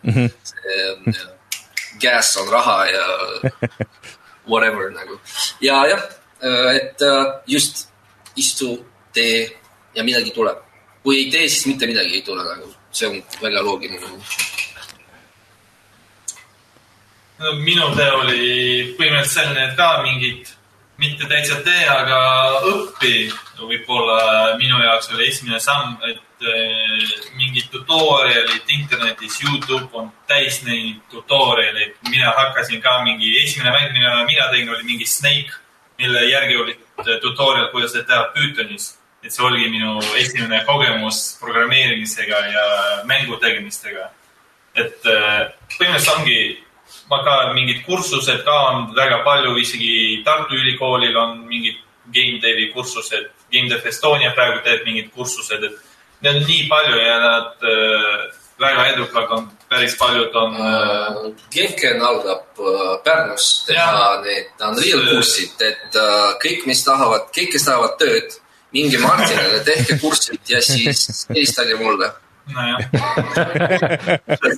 mm 0.03 0.13
-hmm. 0.13 0.31
see 0.51 0.79
ja, 1.19 1.34
gas 2.03 2.37
on 2.37 2.49
raha 2.53 2.79
ja 2.87 3.05
whatever 4.51 4.91
nagu. 4.91 5.21
ja 5.61 5.87
jah, 5.87 6.03
et 6.75 7.03
äh, 7.03 7.27
just 7.47 7.89
istu, 8.37 8.85
tee 9.13 9.51
ja 9.95 10.05
midagi 10.05 10.31
tuleb. 10.31 10.59
kui 11.03 11.17
ei 11.25 11.31
tee, 11.31 11.49
siis 11.49 11.67
mitte 11.67 11.87
midagi 11.87 12.21
ei 12.21 12.23
tule 12.23 12.45
nagu, 12.45 12.75
see 12.91 13.09
on 13.09 13.23
väga 13.43 13.63
loogiline 13.63 14.09
no 17.39 17.53
minu 17.61 17.89
tee 17.97 18.11
oli 18.21 18.45
põhimõtteliselt 18.99 19.33
selline, 19.35 19.65
et 19.69 19.77
ka 19.79 19.89
mingit, 20.05 20.53
mitte 21.03 21.29
täitsa 21.31 21.61
tee, 21.67 21.83
aga 21.91 22.21
õpi. 22.71 23.17
võib-olla 23.59 24.55
minu 24.61 24.81
jaoks 24.83 25.11
oli 25.15 25.29
esimene 25.29 25.61
samm, 25.63 25.97
et 26.09 26.21
mingid 27.37 27.69
tutorial'id 27.73 28.71
internetis, 28.79 29.39
Youtube 29.43 29.89
on 29.93 30.11
täis 30.29 30.63
neid 30.65 31.01
tutorial'id. 31.11 31.95
mina 32.11 32.33
hakkasin 32.37 32.83
ka 32.83 33.03
mingi, 33.05 33.33
esimene 33.45 33.71
mäng, 33.71 33.93
mida 33.93 34.25
mina 34.25 34.51
tegin, 34.51 34.69
oli 34.71 34.83
mingi 34.83 35.07
Snake, 35.07 35.53
mille 35.99 36.25
järgi 36.31 36.57
oli 36.57 36.79
tutorial, 37.21 37.69
kuidas 37.73 37.93
seda 37.93 38.05
teha 38.05 38.29
Pythonis. 38.35 38.99
et 39.25 39.33
see 39.33 39.45
oligi 39.45 39.71
minu 39.73 40.01
esimene 40.21 40.65
kogemus 40.67 41.39
programmeerimisega 41.41 42.39
ja 42.53 42.65
mängu 43.05 43.37
tegemistega. 43.37 44.11
et 44.75 45.07
äh, 45.07 45.49
põhimõtteliselt 45.79 46.19
ongi 46.19 46.65
ma 47.11 47.23
ka 47.25 47.53
mingid 47.55 47.85
kursused 47.87 48.45
ka 48.45 48.57
on 48.71 48.95
väga 48.97 49.23
palju, 49.25 49.57
isegi 49.61 50.23
Tartu 50.25 50.55
Ülikoolil 50.55 51.17
on 51.17 51.47
mingid 51.49 51.81
game 52.13 52.41
dev'i 52.41 52.71
kursused, 52.73 53.31
Game 53.53 53.69
Dev 53.69 53.87
Estonia 53.87 54.33
praegu 54.35 54.63
teeb 54.65 54.85
mingid 54.85 55.11
kursused, 55.15 55.65
et 55.65 55.94
neid 56.25 56.41
on 56.41 56.49
nii 56.49 56.65
palju 56.71 56.97
ja 57.05 57.19
nad 57.21 57.69
äh, 57.69 58.25
väga 58.61 58.87
edukad 58.87 59.31
on, 59.31 59.51
päris 59.69 59.97
paljud 59.99 60.35
on 60.35 60.55
äh, 60.55 61.33
Genken 61.53 62.03
algab 62.03 62.45
äh, 62.59 62.97
Pärnus 63.05 63.65
teha 63.67 64.21
need 64.25 64.67
Unreal 64.69 65.07
kurssid, 65.11 65.55
et 65.61 66.01
äh, 66.01 66.35
kõik, 66.43 66.67
mis 66.71 66.85
tahavad, 66.87 67.29
kõik, 67.35 67.55
kes 67.55 67.67
tahavad 67.69 67.97
tööd, 68.01 68.37
minge 68.75 69.01
Martinile, 69.03 69.63
tehke 69.67 69.99
kursid 70.03 70.41
ja 70.49 70.63
siis 70.63 71.27
helistage 71.31 71.79
mulle. 71.83 72.13
nojah. 72.55 72.81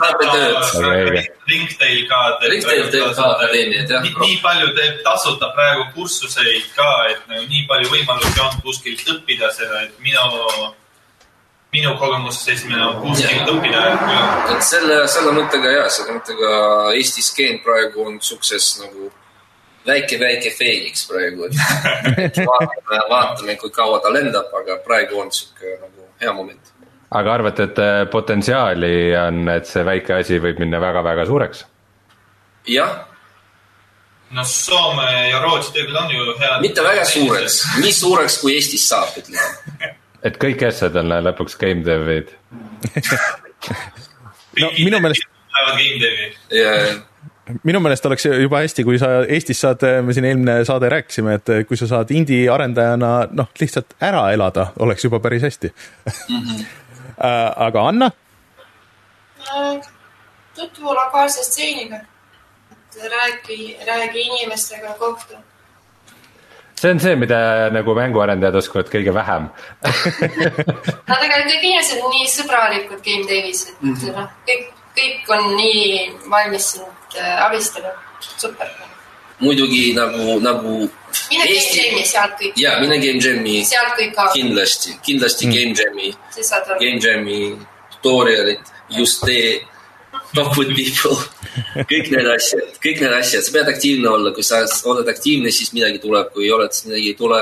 saate 0.00 0.24
tööd. 0.26 1.29
Ringtail 1.46 2.00
ka 2.11 2.22
teeb. 2.40 2.48
Ringtail 2.52 2.88
teeb 2.90 3.12
ka 3.14 3.29
akadeemiat, 3.35 3.92
jah. 3.92 4.09
nii 4.22 4.40
palju 4.42 4.72
teeb 4.79 5.05
tasuta 5.07 5.52
praegu 5.57 5.87
kursuseid 5.94 6.72
ka, 6.76 6.90
et 7.12 7.29
nagu 7.31 7.46
nii 7.46 7.62
palju 7.70 7.92
võimalusi 7.92 8.42
on 8.42 8.59
kuskilt 8.64 9.07
õppida 9.14 9.52
seda, 9.55 9.87
et 9.87 10.02
minu, 10.02 10.74
minu 11.77 11.93
kogemus 12.01 12.41
esimene 12.49 12.85
on 12.87 12.99
kuskilt 13.03 13.51
õppida, 13.53 13.83
et 13.93 14.03
kui 14.03 14.17
on 14.17 14.57
et 14.57 14.65
selle, 14.65 14.99
selle 15.12 15.35
mõttega 15.37 15.73
ja 15.75 15.87
selle 15.93 16.17
mõttega 16.17 16.51
Eesti 16.97 17.25
skeen 17.25 17.61
praegu 17.65 18.07
on 18.09 18.21
siukses 18.25 18.77
nagu 18.81 19.11
väike-väike 19.87 20.53
feeniks 20.57 21.05
praegu, 21.11 21.49
et 21.49 22.41
vaatame, 22.51 23.03
vaatame, 23.11 23.59
kui 23.61 23.75
kaua 23.75 24.01
ta 24.03 24.12
lendab, 24.15 24.49
aga 24.61 24.79
praegu 24.87 25.21
on 25.23 25.33
siuke 25.35 25.77
nagu 25.83 26.09
hea 26.23 26.33
moment. 26.37 26.73
aga 27.11 27.35
arvate, 27.35 27.69
et 27.71 27.83
äh, 27.83 27.99
potentsiaali 28.11 28.95
on, 29.21 29.45
et 29.53 29.69
see 29.69 29.85
väike 29.87 30.17
asi 30.21 30.41
võib 30.43 30.62
minna 30.65 30.81
väga-väga 30.83 31.27
suureks? 31.29 31.62
jah, 32.73 32.97
no 34.35 34.45
Soome 34.49 35.07
ja 35.31 35.39
Rootsi 35.45 35.77
tegelikult 35.77 36.03
on 36.03 36.17
ju 36.17 36.41
head. 36.41 36.59
mitte 36.65 36.89
väga 36.89 37.05
suureks, 37.12 37.61
nii 37.85 37.95
suureks 38.01 38.41
kui 38.43 38.57
Eestis 38.57 38.89
saab, 38.89 39.15
ütleme. 39.23 39.93
et 40.22 40.38
kõik 40.42 40.62
asjad 40.68 40.96
on 40.96 41.12
lõpuks 41.29 41.59
game 41.61 41.85
dev'id. 41.87 42.33
No 44.57 44.70
minu 44.72 44.96
meelest-. 45.05 45.26
minu 47.66 47.81
meelest 47.85 48.07
oleks 48.09 48.24
juba 48.24 48.62
hästi, 48.64 48.85
kui 48.88 48.96
sa 49.00 49.11
Eestis 49.29 49.61
saad, 49.61 49.85
me 50.07 50.14
siin 50.16 50.24
eelmine 50.24 50.55
saade 50.64 50.88
rääkisime, 50.88 51.35
et 51.37 51.52
kui 51.68 51.76
sa 51.76 51.88
saad 51.90 52.12
indie 52.16 52.46
arendajana 52.52 53.11
noh, 53.37 53.50
lihtsalt 53.61 53.92
ära 54.00 54.31
elada, 54.33 54.70
oleks 54.81 55.05
juba 55.05 55.20
päris 55.20 55.44
hästi 55.44 55.68
mm. 55.68 56.40
-hmm. 56.40 56.64
aga 57.68 57.85
Anna, 57.88 58.11
tutvu 60.57 60.94
lokaalse 60.94 61.44
stseeniga. 61.44 61.96
räägi, 62.96 63.76
räägi 63.87 64.20
inimestega, 64.20 64.94
kohtu. 64.98 65.35
See 66.81 66.91
on 66.91 67.01
see, 67.01 67.17
mida 67.17 67.39
nagu 67.73 67.95
mänguarendajad 67.97 68.59
oskavad 68.61 68.91
kõige 68.93 69.15
vähem. 69.17 69.49
no 71.09 71.15
tegelikult 71.21 71.53
kõik 71.53 71.62
inimesed 71.69 72.03
on 72.03 72.12
nii 72.17 72.27
sõbralikud 72.33 73.01
game 73.05 73.29
dev'is, 73.31 73.69
et 73.71 73.81
mm 73.83 73.95
-hmm. 73.95 74.19
noh, 74.19 74.29
kõik, 74.49 74.67
kõik 74.99 75.33
on 75.37 75.49
nii 75.57 75.87
valmis 76.33 76.73
sind 76.75 77.17
äh, 77.21 77.47
abistama. 77.47 77.95
super. 78.37 78.69
muidugi 79.41 79.93
nagu, 79.95 80.41
nagu 80.41 80.89
mine 81.31 81.45
game 81.45 81.73
jam'i, 81.77 82.05
sealt 82.05 82.37
kõik, 82.41 82.53
ja 82.57 82.79
mine 82.81 82.99
Game 82.99 83.21
Jam'i 83.21 83.65
sealt 83.65 83.97
kõik 83.99 84.15
ka, 84.17 84.29
kindlasti, 84.33 84.97
kindlasti 85.05 85.47
mm. 85.47 85.53
Game 85.53 85.75
Jam'i. 85.81 86.09
Game 86.81 87.01
Jam'i 87.01 87.41
tutorial'id, 87.97 88.73
just 88.97 89.25
tee, 89.27 89.61
with 90.59 90.72
people, 90.77 91.16
kõik 91.90 92.11
need 92.12 92.29
asjad, 92.31 92.77
kõik 92.83 93.03
need 93.03 93.14
asjad, 93.16 93.44
sa 93.46 93.55
pead 93.55 93.70
aktiivne 93.72 94.11
olla, 94.11 94.33
kui 94.37 94.44
sa 94.46 94.62
oled 94.90 95.09
aktiivne, 95.12 95.53
siis 95.55 95.72
midagi 95.77 96.01
tuleb, 96.03 96.33
kui 96.35 96.46
ei 96.46 96.53
ole, 96.57 96.68
siis 96.72 96.88
midagi 96.90 97.12
ei 97.12 97.18
tule. 97.18 97.40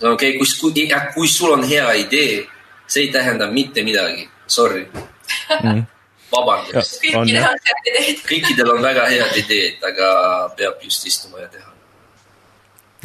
okei 0.00 0.12
okay,, 0.12 0.32
kui, 0.38 0.48
kui, 0.60 0.88
kui 1.14 1.28
sul 1.30 1.54
on 1.56 1.66
hea 1.66 1.92
idee, 2.02 2.40
see 2.86 3.06
ei 3.06 3.12
tähenda 3.14 3.50
mitte 3.50 3.84
midagi, 3.86 4.28
sorry 4.46 4.84
mm.. 5.62 5.86
vabandust, 6.32 7.00
kõikidel 8.28 8.74
on 8.74 8.82
väga 8.84 9.06
head 9.10 9.40
ideed, 9.42 9.80
aga 9.86 10.10
peab 10.58 10.84
just 10.84 11.06
istuma 11.06 11.42
ja 11.42 11.48
teha. 11.54 11.72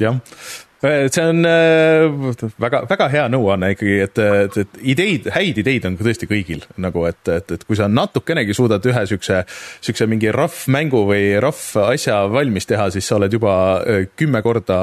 jah. 0.02 0.20
See 0.82 1.24
on 1.24 1.46
äh, 1.46 2.08
väga, 2.62 2.84
väga 2.90 3.08
hea 3.14 3.26
nõuanne 3.30 3.72
ikkagi, 3.76 3.98
et, 4.06 4.22
et, 4.22 4.58
et 4.64 4.80
ideid, 4.94 5.28
häid 5.36 5.60
ideid 5.62 5.86
on 5.86 5.98
tõesti 6.00 6.30
kõigil 6.30 6.64
nagu, 6.82 7.06
et, 7.10 7.22
et, 7.30 7.54
et 7.58 7.66
kui 7.68 7.78
sa 7.78 7.90
natukenegi 7.92 8.56
suudad 8.58 8.86
ühe 8.90 9.04
siukse, 9.10 9.44
siukse 9.86 10.08
mingi 10.10 10.34
rough 10.34 10.66
mängu 10.74 11.04
või 11.10 11.36
rough 11.44 11.78
asja 11.86 12.24
valmis 12.34 12.66
teha, 12.70 12.90
siis 12.94 13.06
sa 13.06 13.20
oled 13.20 13.38
juba 13.38 13.54
äh, 13.82 14.08
kümme 14.18 14.42
korda 14.42 14.80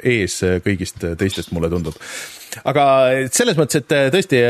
ees 0.00 0.40
kõigist 0.64 1.04
teistest, 1.20 1.52
mulle 1.52 1.72
tundub 1.72 2.00
aga 2.64 2.84
selles 3.34 3.58
mõttes, 3.58 3.82
et 3.82 3.94
tõesti, 4.14 4.40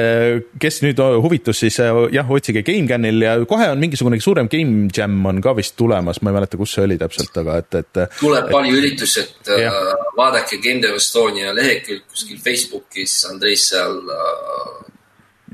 kes 0.60 0.80
nüüd 0.84 1.00
huvitus, 1.24 1.60
siis 1.64 1.78
äh, 1.82 1.90
jah, 2.14 2.30
otsige 2.30 2.62
GameCanil 2.66 3.24
ja 3.24 3.34
kohe 3.48 3.70
on 3.72 3.80
mingisugune 3.82 4.20
suurem 4.22 4.48
Game 4.52 4.88
Jam 4.94 5.18
on 5.26 5.40
ka 5.44 5.54
vist 5.56 5.76
tulemas, 5.80 6.20
ma 6.22 6.32
ei 6.32 6.38
mäleta, 6.38 6.60
kus 6.60 6.76
see 6.76 6.84
oli 6.86 6.98
täpselt, 7.00 7.34
aga 7.42 7.58
et, 7.62 7.80
et 7.80 8.02
tuleb 8.20 8.50
palju 8.52 8.78
üritusi, 8.80 9.24
et 9.24 9.52
Jah. 9.64 9.74
äh, 9.74 10.06
vaadake 10.18 10.60
Game 10.64 10.82
Dev 10.84 10.98
Estonia 11.00 11.54
lehekülg 11.56 12.04
kuskil 12.10 12.40
Facebookis, 12.44 13.18
Andrei 13.30 13.56
seal 13.60 14.00
äh, 14.14 14.80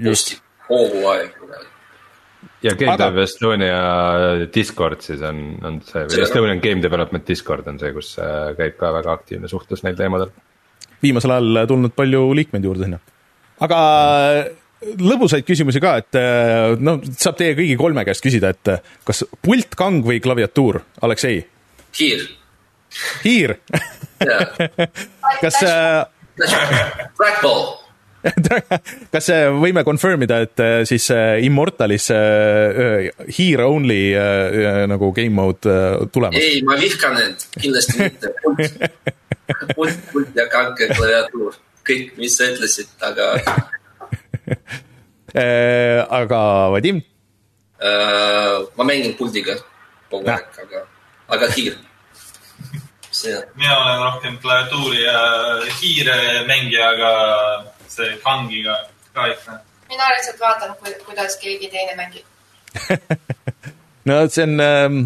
postib 0.04 0.42
kogu 0.68 1.02
aeg. 1.10 1.34
ja 2.62 2.74
Game 2.76 2.92
Aga- 2.94 3.10
Dev 3.10 3.24
Estonia 3.24 3.80
Discord 4.54 5.02
siis 5.06 5.22
on, 5.26 5.42
on 5.64 5.80
see, 5.86 6.06
Estonian 6.22 6.60
Game 6.62 6.82
Development 6.82 7.26
Discord 7.28 7.66
on 7.70 7.80
see, 7.82 7.92
kus 7.96 8.14
äh, 8.22 8.52
käib 8.58 8.78
ka 8.80 8.92
väga 9.00 9.18
aktiivne 9.18 9.50
suhtlus 9.50 9.84
neil 9.86 9.98
teemadel. 9.98 10.32
Viimasel 11.02 11.36
ajal 11.36 11.66
tulnud 11.70 11.94
palju 11.96 12.24
liikmeid 12.36 12.66
juurde 12.66 12.86
sinna. 12.86 13.00
aga 13.60 13.78
lõbusaid 14.80 15.44
küsimusi 15.44 15.80
ka, 15.82 15.96
et 16.00 16.18
äh, 16.18 16.74
no 16.80 16.96
saab 17.10 17.36
teie 17.40 17.56
kõigi 17.58 17.76
kolme 17.80 18.04
käest 18.08 18.24
küsida, 18.24 18.52
et 18.54 18.72
äh, 18.72 18.84
kas 19.06 19.24
pultkang 19.44 20.04
või 20.06 20.20
klaviatuur, 20.24 20.80
Aleksei? 21.04 21.42
Hiir, 23.24 23.58
yeah, 24.24 24.88
kas 25.42 25.60
äh, 25.62 26.06
trackball, 26.40 27.66
kas 29.14 29.28
äh, 29.32 29.48
võime 29.54 29.84
confirm 29.86 30.22
ida, 30.26 30.40
et 30.44 30.60
äh, 30.60 30.82
siis 30.88 31.06
äh, 31.14 31.40
Immortalis 31.46 32.10
hiir 33.36 33.60
only 33.64 34.00
nagu 34.90 35.12
game 35.16 35.34
mode 35.36 35.74
tulemas? 36.12 36.40
ei, 36.40 36.60
ma 36.66 36.74
vihkan 36.80 37.12
need, 37.16 37.36
kindlasti 37.56 37.94
mitte. 38.02 38.28
pult, 38.44 38.60
pult, 39.76 39.98
pult 40.12 40.30
ja 40.36 40.46
kanke 40.52 40.84
klaviatuur, 40.92 41.52
kõik, 41.86 42.04
mis 42.20 42.32
sa 42.36 42.44
ütlesid, 42.52 42.88
aga 43.04 43.24
aga 46.20 46.40
Vadim, 46.74 46.98
ma 47.80 48.82
mängin 48.84 49.14
puldiga 49.16 49.54
kogu 50.10 50.26
aeg, 50.28 50.46
aga, 50.66 50.80
aga 51.30 51.46
here. 51.56 51.78
see 53.10 53.34
on, 53.34 53.44
mina 53.56 53.74
olen 53.80 53.98
rohkem 54.04 54.34
klaviatuuri 54.42 55.00
ja 55.02 55.18
hiire 55.80 56.18
mängija, 56.50 56.84
aga 56.94 57.10
see 57.90 58.16
kangiga 58.24 58.76
ka 59.14 59.28
ikka. 59.32 59.60
mina 59.90 60.10
lihtsalt 60.14 60.40
vaatan, 60.40 60.74
kuidas 61.06 61.38
keegi 61.42 61.70
teine 61.72 61.96
mängib. 61.98 62.26
no 64.08 64.20
see 64.30 64.46
on 64.46 64.60
ähm, 64.64 65.00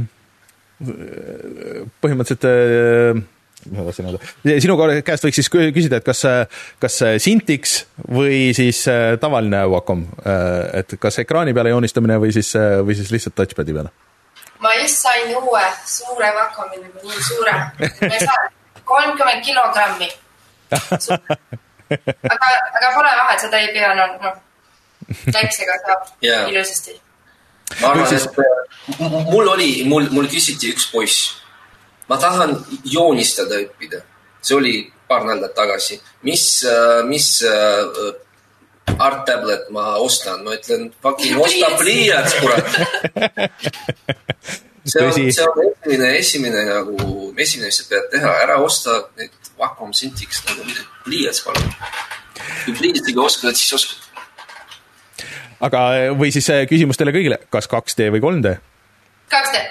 põhimõtteliselt 2.04 2.44
äh, 2.50 3.22
mis 3.64 3.78
ma 3.78 3.84
tahtsin 3.88 4.10
öelda, 4.10 4.60
sinu 4.60 4.76
käest 5.06 5.24
võiks 5.24 5.38
siis 5.40 5.48
kü- 5.52 5.70
küsida, 5.72 6.02
et 6.02 6.06
kas, 6.06 6.20
kas 6.82 6.98
Sintix 7.24 7.78
või 8.04 8.50
siis 8.56 8.82
äh, 8.92 9.14
tavaline 9.20 9.64
Wacom, 9.72 10.04
et 10.76 10.98
kas 11.00 11.22
ekraani 11.24 11.56
peale 11.56 11.72
joonistamine 11.72 12.20
või 12.20 12.34
siis, 12.36 12.52
või 12.84 12.98
siis 12.98 13.14
lihtsalt 13.14 13.40
touchpad'i 13.40 13.76
peale? 13.76 13.94
ma 14.64 14.72
just 14.80 15.02
sain 15.04 15.32
uue 15.36 15.62
suure 15.86 16.30
Wacomi 16.36 16.80
nii 16.84 17.22
suure. 17.28 17.52
ma 17.80 18.12
ei 18.12 18.20
saa, 18.20 18.48
kolmkümmend 18.84 19.44
kilogrammi. 19.44 20.08
aga, 21.90 22.50
aga 22.78 22.90
pole 22.94 23.12
vahet, 23.20 23.44
seda 23.44 23.60
ei 23.62 23.70
pea 23.74 23.92
noh, 23.98 24.16
noh, 24.22 24.34
väiksega 25.34 25.78
saab 25.84 26.08
Jaa. 26.24 26.46
ilusasti. 26.52 26.96
ma 27.80 27.92
arvan, 27.92 28.16
et 28.16 28.38
äh, 28.44 29.16
mul 29.30 29.48
oli, 29.54 29.70
mul, 29.88 30.08
mul 30.16 30.28
küsiti 30.32 30.72
üks 30.74 30.88
poiss. 30.92 31.30
ma 32.08 32.18
tahan 32.20 32.56
joonistada 32.84 33.60
õppida, 33.64 34.02
see 34.40 34.56
oli 34.56 34.74
paar 35.08 35.24
nädalat 35.28 35.54
tagasi, 35.56 36.00
mis, 36.24 36.44
mis 37.08 37.28
äh, 37.48 38.12
art 38.98 39.24
tablet 39.26 39.70
ma 39.74 39.94
ostan, 40.00 40.44
ma 40.44 40.56
ütlen, 40.56 40.90
fucking 41.02 41.40
osta 41.40 41.70
pliiats, 41.80 42.36
kurat. 42.40 42.68
see 44.90 45.04
on, 45.04 45.12
see 45.16 45.46
on 45.48 45.62
esimene, 45.64 46.10
esimene 46.18 46.64
nagu, 46.68 46.98
esimene, 47.40 47.70
mis 47.70 47.80
sa 47.80 47.88
pead 47.88 48.10
teha, 48.12 48.34
ära 48.44 48.60
osta 48.62 49.00
neid 49.18 49.32
Wacom 49.64 49.92
Cintiq 49.96 50.34
nagu 50.48 50.64
midagi, 50.66 50.88
pliiats 51.06 51.40
palun. 51.44 51.70
kui 52.64 52.74
pliiatsiga 52.76 53.22
oskad, 53.24 53.56
siis 53.56 53.72
oskad. 53.78 53.98
aga, 55.64 55.80
või 56.18 56.32
siis 56.34 56.50
äh, 56.52 56.64
küsimus 56.68 57.00
teile 57.00 57.14
kõigile, 57.16 57.40
kas 57.52 57.68
2D 57.70 58.10
või 58.12 58.20
3D? 58.24 58.56
kaks 59.32 59.54
D, 59.54 59.62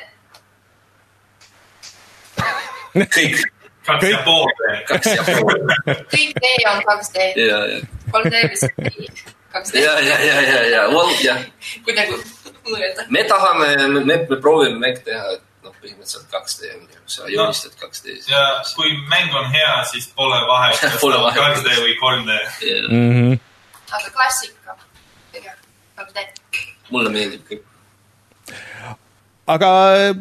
kõik, 3.18 3.46
kaks 3.86 4.10
ja 4.10 4.24
pool. 4.26 4.50
kaks 4.90 5.14
ja 5.14 5.28
pool. 5.30 5.64
kõik 6.10 6.42
D 6.42 6.52
on 6.72 6.84
kaks 6.90 7.14
D, 7.14 7.30
ja, 7.38 7.64
ja, 7.76 7.80
kolm 8.12 8.34
D 8.34 8.44
lihtsalt 8.50 8.90
ei, 8.90 9.10
kaks 9.54 9.76
D, 9.76 9.86
ja, 9.86 9.98
ja, 10.02 10.20
ja, 10.26 10.42
ja, 10.50 10.60
ja, 10.74 10.84
well, 10.96 11.14
jah 11.22 11.46
kui 11.86 11.94
nagu 11.98 12.18
mõelda. 12.66 13.06
me 13.14 13.26
tahame, 13.30 13.74
me, 14.00 14.06
me 14.18 14.38
proovime 14.40 14.82
mänge 14.82 15.06
teha, 15.06 15.38
et 15.38 15.50
noh, 15.64 15.76
põhimõtteliselt 15.82 16.30
2D 16.34 16.72
on 16.76 16.86
ju, 16.88 17.02
sa 17.16 17.28
joonistad 17.32 17.76
2D-s. 17.80 18.30
ja 18.32 18.44
kui 18.78 18.94
mäng 19.12 19.34
on 19.38 19.50
hea, 19.54 19.74
siis 19.92 20.10
pole 20.16 20.40
vahet, 20.50 20.80
kas 20.82 21.00
ta 21.02 21.10
on 21.10 21.28
vahet. 21.28 21.60
2D 21.60 21.78
või 21.84 21.98
3D. 22.00 22.40
Mhm. 22.90 23.38
aga 23.94 24.16
klassika, 24.16 24.78
pigem 25.34 25.62
kaks 26.00 26.18
D. 26.18 26.26
mulle 26.94 27.14
meeldib 27.14 27.46
kõik. 27.50 27.64
aga 29.54 29.70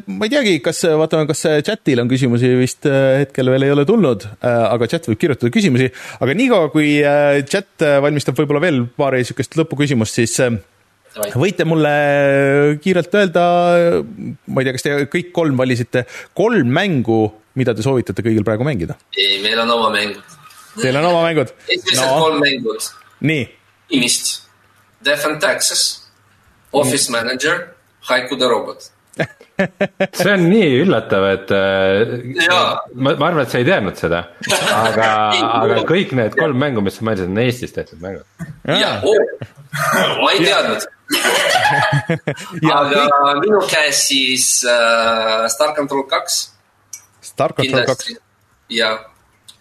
ma 0.06 0.26
ei 0.26 0.32
teagi, 0.32 0.56
kas 0.64 0.82
vaatame, 0.98 1.28
kas 1.30 1.44
chatil 1.66 2.02
on 2.02 2.10
küsimusi, 2.10 2.50
vist 2.58 2.88
hetkel 2.88 3.52
veel 3.54 3.68
ei 3.68 3.74
ole 3.74 3.86
tulnud, 3.88 4.26
aga 4.42 4.88
chat 4.90 5.06
võib 5.10 5.20
kirjutada 5.22 5.52
küsimusi, 5.54 5.92
aga 6.18 6.36
niikaua, 6.38 6.72
kui 6.74 6.98
chat 7.48 7.86
valmistab 8.02 8.38
võib-olla 8.38 8.64
veel 8.66 8.84
paari 8.98 9.22
niisugust 9.22 9.58
lõpuküsimust, 9.60 10.22
siis 10.22 10.38
võite 11.38 11.66
mulle 11.68 11.92
kiirelt 12.82 13.16
öelda, 13.20 13.44
ma 14.02 14.62
ei 14.62 14.68
tea, 14.68 14.76
kas 14.76 14.86
te 14.86 14.94
kõik 15.12 15.32
kolm 15.36 15.58
valisite 15.60 16.06
kolm 16.36 16.70
mängu, 16.72 17.24
mida 17.58 17.74
te 17.76 17.84
soovitate 17.84 18.24
kõigil 18.24 18.46
praegu 18.46 18.66
mängida? 18.66 18.96
ei, 19.16 19.40
meil 19.44 19.60
on 19.64 19.74
oma 19.76 19.90
mängud. 19.94 20.38
Teil 20.80 20.96
on 21.00 21.10
oma 21.10 21.26
mängud? 21.26 21.52
esimesed 21.68 22.00
no 22.00 22.22
kolm 22.24 22.40
mängud. 22.44 22.88
nii, 23.28 23.44
Imist, 23.92 24.48
Death 25.04 25.28
and 25.28 25.40
Taxes, 25.40 26.08
Office 26.72 27.12
Manager, 27.12 27.76
Haiku 28.08 28.38
the 28.40 28.48
Robot. 28.48 28.88
see 30.16 30.32
on 30.32 30.46
nii 30.48 30.78
üllatav, 30.82 31.26
et 31.34 31.52
äh, 31.54 32.14
Jaa. 32.46 32.62
ma, 32.94 33.12
ma 33.20 33.28
arvan, 33.28 33.44
et 33.44 33.52
sa 33.52 33.60
ei 33.60 33.66
teadnud 33.68 33.98
seda, 34.00 34.22
aga, 34.72 35.08
aga 35.60 35.82
kõik 35.88 36.14
need 36.18 36.36
kolm 36.38 36.58
mängu, 36.62 36.84
mis 36.84 36.96
sa 36.98 37.06
mainisid, 37.06 37.30
on 37.30 37.42
Eestis 37.44 37.76
tehtud 37.76 38.00
mängud. 38.02 38.24
ja, 38.64 38.94
ma 39.02 40.32
ei 40.32 40.44
teadnud. 40.46 40.88
ja 42.66 42.80
aga 42.82 43.06
kõik 43.06 43.40
minu 43.44 43.62
käes 43.70 44.02
siis 44.08 44.48
äh, 44.68 45.46
Star 45.52 45.74
Control 45.76 46.04
kaks 46.10 46.42
Star 47.22 47.54
Control 47.56 47.86
kaks 47.86 48.06
kindlasti. 48.08 48.18
ja 48.72 48.92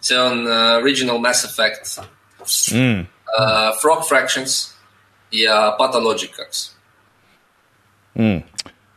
see 0.00 0.18
on 0.18 0.46
äh, 0.46 0.76
Original 0.82 1.18
Mass 1.22 1.44
Effect 1.44 1.98
mm.. 2.72 3.06
äh,, 3.06 3.70
Frog 3.80 4.06
Fractions 4.08 4.72
ja 5.32 5.72
Pathologic 5.78 6.36
kaks. 6.36 6.76
Mm. 8.14 8.42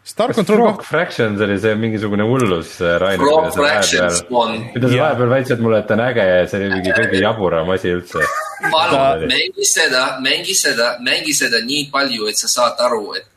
Star 0.05 0.33
Control 0.33 0.59
Frog 0.59 0.83
Fractions 0.85 1.41
oli 1.41 1.55
see 1.57 1.75
mingisugune 1.81 2.25
hullus, 2.29 2.75
Rainer, 2.79 3.17
Frog 3.17 3.47
mida 3.47 3.51
sa 3.51 3.61
Fractions 3.61 4.19
vahepeal, 4.21 4.35
on, 4.37 4.65
mida 4.75 4.89
sa 4.91 4.97
vahepeal 4.99 5.31
väitsid 5.31 5.63
mulle, 5.65 5.79
et 5.81 5.87
ta 5.89 5.95
on 5.97 6.03
äge 6.05 6.25
ja 6.29 6.43
see 6.51 6.59
oli 6.59 6.67
mingi 6.75 6.91
kõige 6.93 7.21
jaburam 7.23 7.71
asi 7.73 7.93
üldse. 7.95 8.27
palun 8.69 9.25
mängi 9.31 9.65
seda, 9.65 10.03
mängi 10.21 10.57
seda, 10.59 10.91
mängi 11.07 11.33
seda 11.33 11.63
nii 11.65 11.87
palju, 11.95 12.29
et 12.29 12.37
sa 12.37 12.51
saad 12.53 12.85
aru, 12.85 13.15
et 13.17 13.31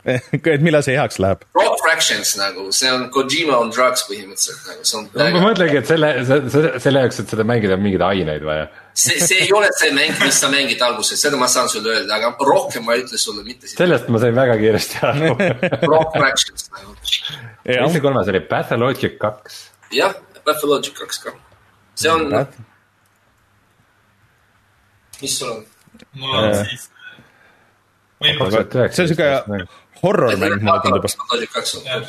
et 0.54 0.62
millal 0.64 0.86
see 0.86 0.94
heaks 0.94 1.18
läheb? 1.20 1.42
Frog 1.58 1.82
Fractions 1.82 2.36
nagu, 2.38 2.68
see 2.72 2.92
on 2.94 3.08
Kojima 3.12 3.58
on 3.58 3.74
drugs 3.74 4.06
põhimõtteliselt 4.08 4.70
nagu, 4.70 4.86
see 4.86 5.00
on 5.02 5.10
ma 5.18 5.42
mõtlengi, 5.48 5.82
et 5.82 5.90
selle, 5.90 6.12
selle 6.86 7.02
jaoks, 7.02 7.18
et 7.24 7.34
seda 7.34 7.50
mängida, 7.50 7.74
on 7.74 7.82
mingeid 7.84 8.06
aineid 8.12 8.46
vaja. 8.46 8.70
see, 8.94 9.18
see 9.20 9.38
ei 9.44 9.52
ole 9.56 9.68
see 9.78 9.90
mäng, 9.96 10.14
mis 10.24 10.38
sa 10.42 10.48
mängid 10.52 10.80
alguses, 10.84 11.20
seda 11.22 11.36
ma 11.40 11.46
saan 11.50 11.68
sulle 11.72 11.92
öelda, 11.96 12.16
aga 12.18 12.32
rohkem 12.46 12.84
ma 12.86 12.94
ei 12.96 13.04
ütle 13.04 13.18
sulle 13.20 13.44
mitte 13.46 13.68
seda. 13.68 13.82
sellest 13.84 14.08
ma 14.12 14.18
sain 14.22 14.34
väga 14.36 14.56
kiiresti 14.60 15.02
aru. 15.08 15.34
Frog 15.84 16.16
Fractions 16.16 16.70
nagu, 16.74 16.96
mis 17.00 17.18
see 17.94 18.00
kolmas 18.04 18.30
oli, 18.32 18.40
Pathologic 18.50 19.18
kaks? 19.22 19.60
jah, 19.94 20.14
Pathologic 20.44 20.94
kaks 20.98 21.22
ka. 21.26 21.34
see 21.94 22.10
on, 22.12 22.28
mis 25.20 25.38
sul 25.38 25.50
on? 25.56 25.64
mul 26.16 26.36
on 26.38 26.50
Äh. 26.50 26.64
siis. 26.70 26.88
see 28.20 29.02
on 29.04 29.08
siuke 29.08 29.28
horror 30.02 30.36
mäng, 30.40 30.58
mulle 30.62 30.80
tundub. 30.84 31.06
Pathologic 31.08 31.52
kaks 31.54 31.74
on 31.78 31.86
jah, 31.88 32.02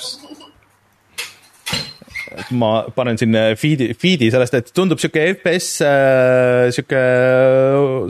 ma 2.51 2.83
panen 2.95 3.17
siin 3.19 3.35
feed'i, 3.59 3.91
feed'i 3.97 4.29
sellest, 4.31 4.53
et 4.57 4.71
tundub 4.75 4.99
siuke 5.01 5.23
FPS 5.35 5.69
äh,, 5.85 6.71
siuke 6.75 7.01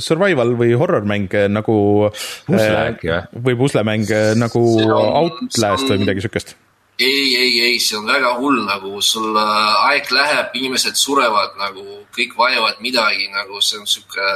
survival 0.04 0.56
või 0.60 0.74
horror 0.78 1.06
mäng 1.10 1.32
äh, 1.38 1.48
nagu. 1.52 2.10
Pusle 2.48 2.82
äkki 2.92 3.12
või? 3.12 3.46
või 3.48 3.56
puslemäng 3.64 4.12
äh, 4.12 4.34
nagu 4.40 4.62
on- 4.88 5.16
Outlast 5.24 5.86
on- 5.86 5.90
või 5.94 6.04
midagi 6.06 6.22
siukest. 6.26 6.56
ei, 7.02 7.36
ei, 7.36 7.54
ei, 7.66 7.80
see 7.80 7.98
on 7.98 8.06
väga 8.06 8.36
hull 8.38 8.62
nagu 8.68 9.02
sul 9.02 9.36
äh, 9.38 9.86
aeg 9.90 10.12
läheb, 10.14 10.52
inimesed 10.60 10.96
surevad 11.00 11.58
nagu 11.58 11.86
kõik 12.16 12.36
vajavad 12.38 12.82
midagi 12.82 13.30
nagu 13.34 13.62
see 13.62 13.80
on 13.80 13.88
sihuke 13.90 14.28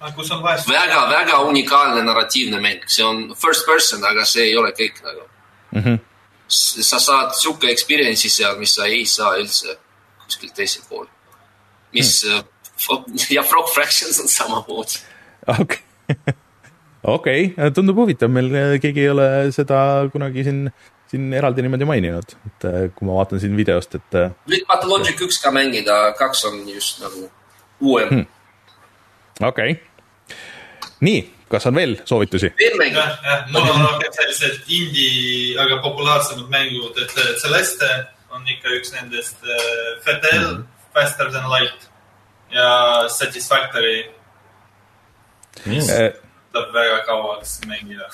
väga-väga 0.00 1.38
unikaalne 1.48 2.02
narratiivne 2.04 2.60
mäng, 2.60 2.84
see 2.88 3.04
on 3.04 3.34
first 3.36 3.66
person, 3.66 4.04
aga 4.04 4.24
see 4.24 4.50
ei 4.50 4.56
ole 4.56 4.72
kõik 4.76 5.02
nagu 5.04 5.26
Mm 5.70 5.82
-hmm. 5.82 5.98
Sa 6.50 6.98
saad 6.98 7.34
sihuke 7.38 7.70
experience'i 7.70 8.30
seal, 8.32 8.58
mis 8.58 8.74
sa 8.74 8.88
ei 8.90 9.04
saa 9.06 9.36
üldse 9.38 9.76
kuskil 10.24 10.52
teisel 10.54 10.82
pool. 10.88 11.06
mis 11.94 12.10
hmm. 12.26 13.18
ja 13.36 13.42
Frog 13.46 13.70
Fractions 13.74 14.20
on 14.20 14.28
samamoodi. 14.28 15.00
okei, 15.46 15.82
okei, 17.02 17.42
tundub 17.74 18.02
huvitav, 18.02 18.30
meil 18.32 18.50
äh, 18.54 18.76
keegi 18.82 19.06
ei 19.06 19.12
ole 19.12 19.26
seda 19.54 19.80
kunagi 20.12 20.44
siin, 20.46 20.62
siin 21.10 21.32
eraldi 21.34 21.64
niimoodi 21.64 21.88
maininud, 21.88 22.36
et 22.50 22.68
äh, 22.68 22.80
kui 22.94 23.08
ma 23.08 23.18
vaatan 23.20 23.42
siin 23.42 23.56
videost, 23.58 23.96
et 23.98 24.18
äh, 24.18 24.34
võid 24.50 24.66
Pathologic 24.68 25.22
üks 25.26 25.40
ka 25.42 25.54
mängida, 25.54 26.00
kaks 26.18 26.46
on 26.50 26.62
just 26.70 27.02
nagu 27.04 27.26
uuem 27.80 28.14
hmm.. 28.14 28.26
okei 29.48 29.76
okay.. 29.78 30.38
nii, 31.06 31.22
kas 31.50 31.66
on 31.66 31.76
veel 31.76 31.96
soovitusi? 32.08 32.52
jah, 32.60 32.94
jah, 32.94 33.44
mul 33.50 33.66
on 33.66 33.84
rohkem 33.86 34.14
sellised 34.18 34.70
indie, 34.70 35.58
aga 35.60 35.80
populaarsemad 35.84 36.48
mängud, 36.52 36.98
et 37.02 37.14
Celeste 37.42 37.90
on 38.30 38.46
ikka 38.46 38.76
üks 38.78 38.94
nendest 38.94 39.42
äh,, 39.42 39.98
Fidel 40.06 40.40
mm, 40.40 40.56
-hmm. 40.56 40.66
Faster 40.94 41.30
than 41.30 41.46
light 41.50 41.86
ja 42.50 43.08
Satisfactory 43.08 44.08
Äh, 45.66 46.12
tuleb 46.52 46.70
väga 46.74 47.00
kauaks 47.06 47.58
mängida 47.68 48.06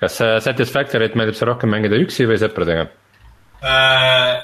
kas 0.00 0.20
äh, 0.24 0.38
Satisfactory't 0.40 1.16
meeldib 1.18 1.36
see 1.36 1.48
rohkem 1.48 1.72
mängida 1.74 1.98
üksi 2.00 2.24
või 2.30 2.38
sõpradega? 2.40 2.86
Äh, 3.60 4.38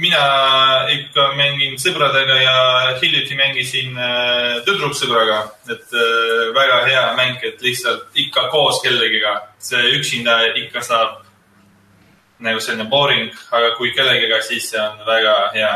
mina 0.00 0.22
ikka 0.92 1.26
mängin 1.36 1.76
sõbradega 1.80 2.38
ja 2.40 2.56
hiljuti 3.02 3.36
mängisin 3.36 3.98
äh, 3.98 4.62
tüdruksõbraga, 4.66 5.42
et 5.68 5.92
äh, 5.92 6.48
väga 6.56 6.78
hea 6.88 7.04
mäng, 7.18 7.42
et 7.44 7.60
lihtsalt 7.62 8.08
ikka 8.24 8.48
koos 8.52 8.80
kellegiga, 8.84 9.36
see 9.62 9.92
üksinda 9.98 10.38
ikka 10.64 10.82
saab 10.86 11.20
nagu 12.42 12.60
selline 12.62 12.88
boring, 12.90 13.30
aga 13.54 13.74
kui 13.78 13.92
kellegiga, 13.94 14.40
siis 14.42 14.70
see 14.72 14.80
on 14.82 15.04
väga 15.06 15.36
hea. 15.54 15.72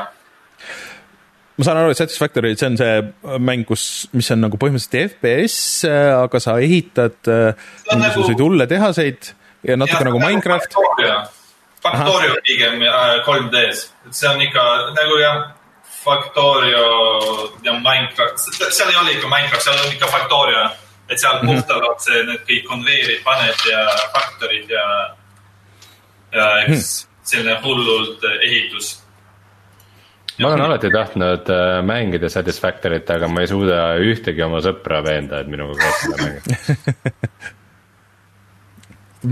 ma 1.57 1.65
saan 1.65 1.79
aru, 1.81 1.93
et 1.95 2.01
Satisfactory, 2.01 2.57
see 2.57 2.67
on 2.73 2.81
see 2.81 3.39
mäng, 3.39 3.65
kus, 3.69 4.09
mis 4.17 4.29
on 4.35 4.43
nagu 4.45 4.59
põhimõtteliselt 4.61 5.17
FPS, 5.21 5.59
aga 6.25 6.41
sa 6.43 6.57
ehitad 6.65 7.21
äh, 7.33 7.53
on 7.93 8.01
mingisuguseid 8.01 8.35
nagu- 8.39 8.49
hulle 8.49 8.67
tehaseid 8.71 9.33
ja 9.67 9.77
natuke 9.77 10.09
nagu 10.09 10.21
Minecraft. 10.25 10.81
Factorio 11.87 12.35
pigem 12.47 12.83
äh, 12.83 13.21
3D-s, 13.27 13.87
et 14.07 14.19
see 14.19 14.29
on 14.31 14.43
ikka 14.43 14.65
nagu 14.97 15.21
jah, 15.21 15.39
Factorio 16.07 16.85
ja 17.67 17.73
Minecraft, 17.73 18.39
seal 18.71 18.91
ei 18.91 18.99
ole 19.01 19.17
ikka 19.17 19.31
Minecraft, 19.31 19.65
seal 19.65 19.81
on 19.81 19.95
ikka 19.95 20.11
Factorio, 20.11 20.67
et 21.11 21.23
seal 21.23 21.41
puhtalt 21.45 22.05
see, 22.05 22.23
need 22.29 22.45
kõik 22.51 22.69
konveerid 22.69 23.25
paned 23.27 23.67
ja 23.71 23.83
faktorid 24.15 24.71
ja, 24.71 24.87
ja 26.35 26.47
eks 26.67 26.95
selline 27.27 27.59
hullult 27.65 28.23
ehitus. 28.37 28.95
ma 30.39 30.53
olen 30.53 30.67
alati 30.67 30.91
tahtnud 30.95 31.51
mängida 31.87 32.31
Satisfactory't, 32.31 33.11
aga 33.15 33.31
ma 33.31 33.43
ei 33.43 33.51
suuda 33.51 33.83
ühtegi 34.03 34.43
oma 34.47 34.63
sõpra 34.63 35.03
veenda, 35.07 35.43
et 35.43 35.51
minuga 35.51 35.79
koos 35.81 36.03
seda 36.05 36.23
mängida. 36.23 37.55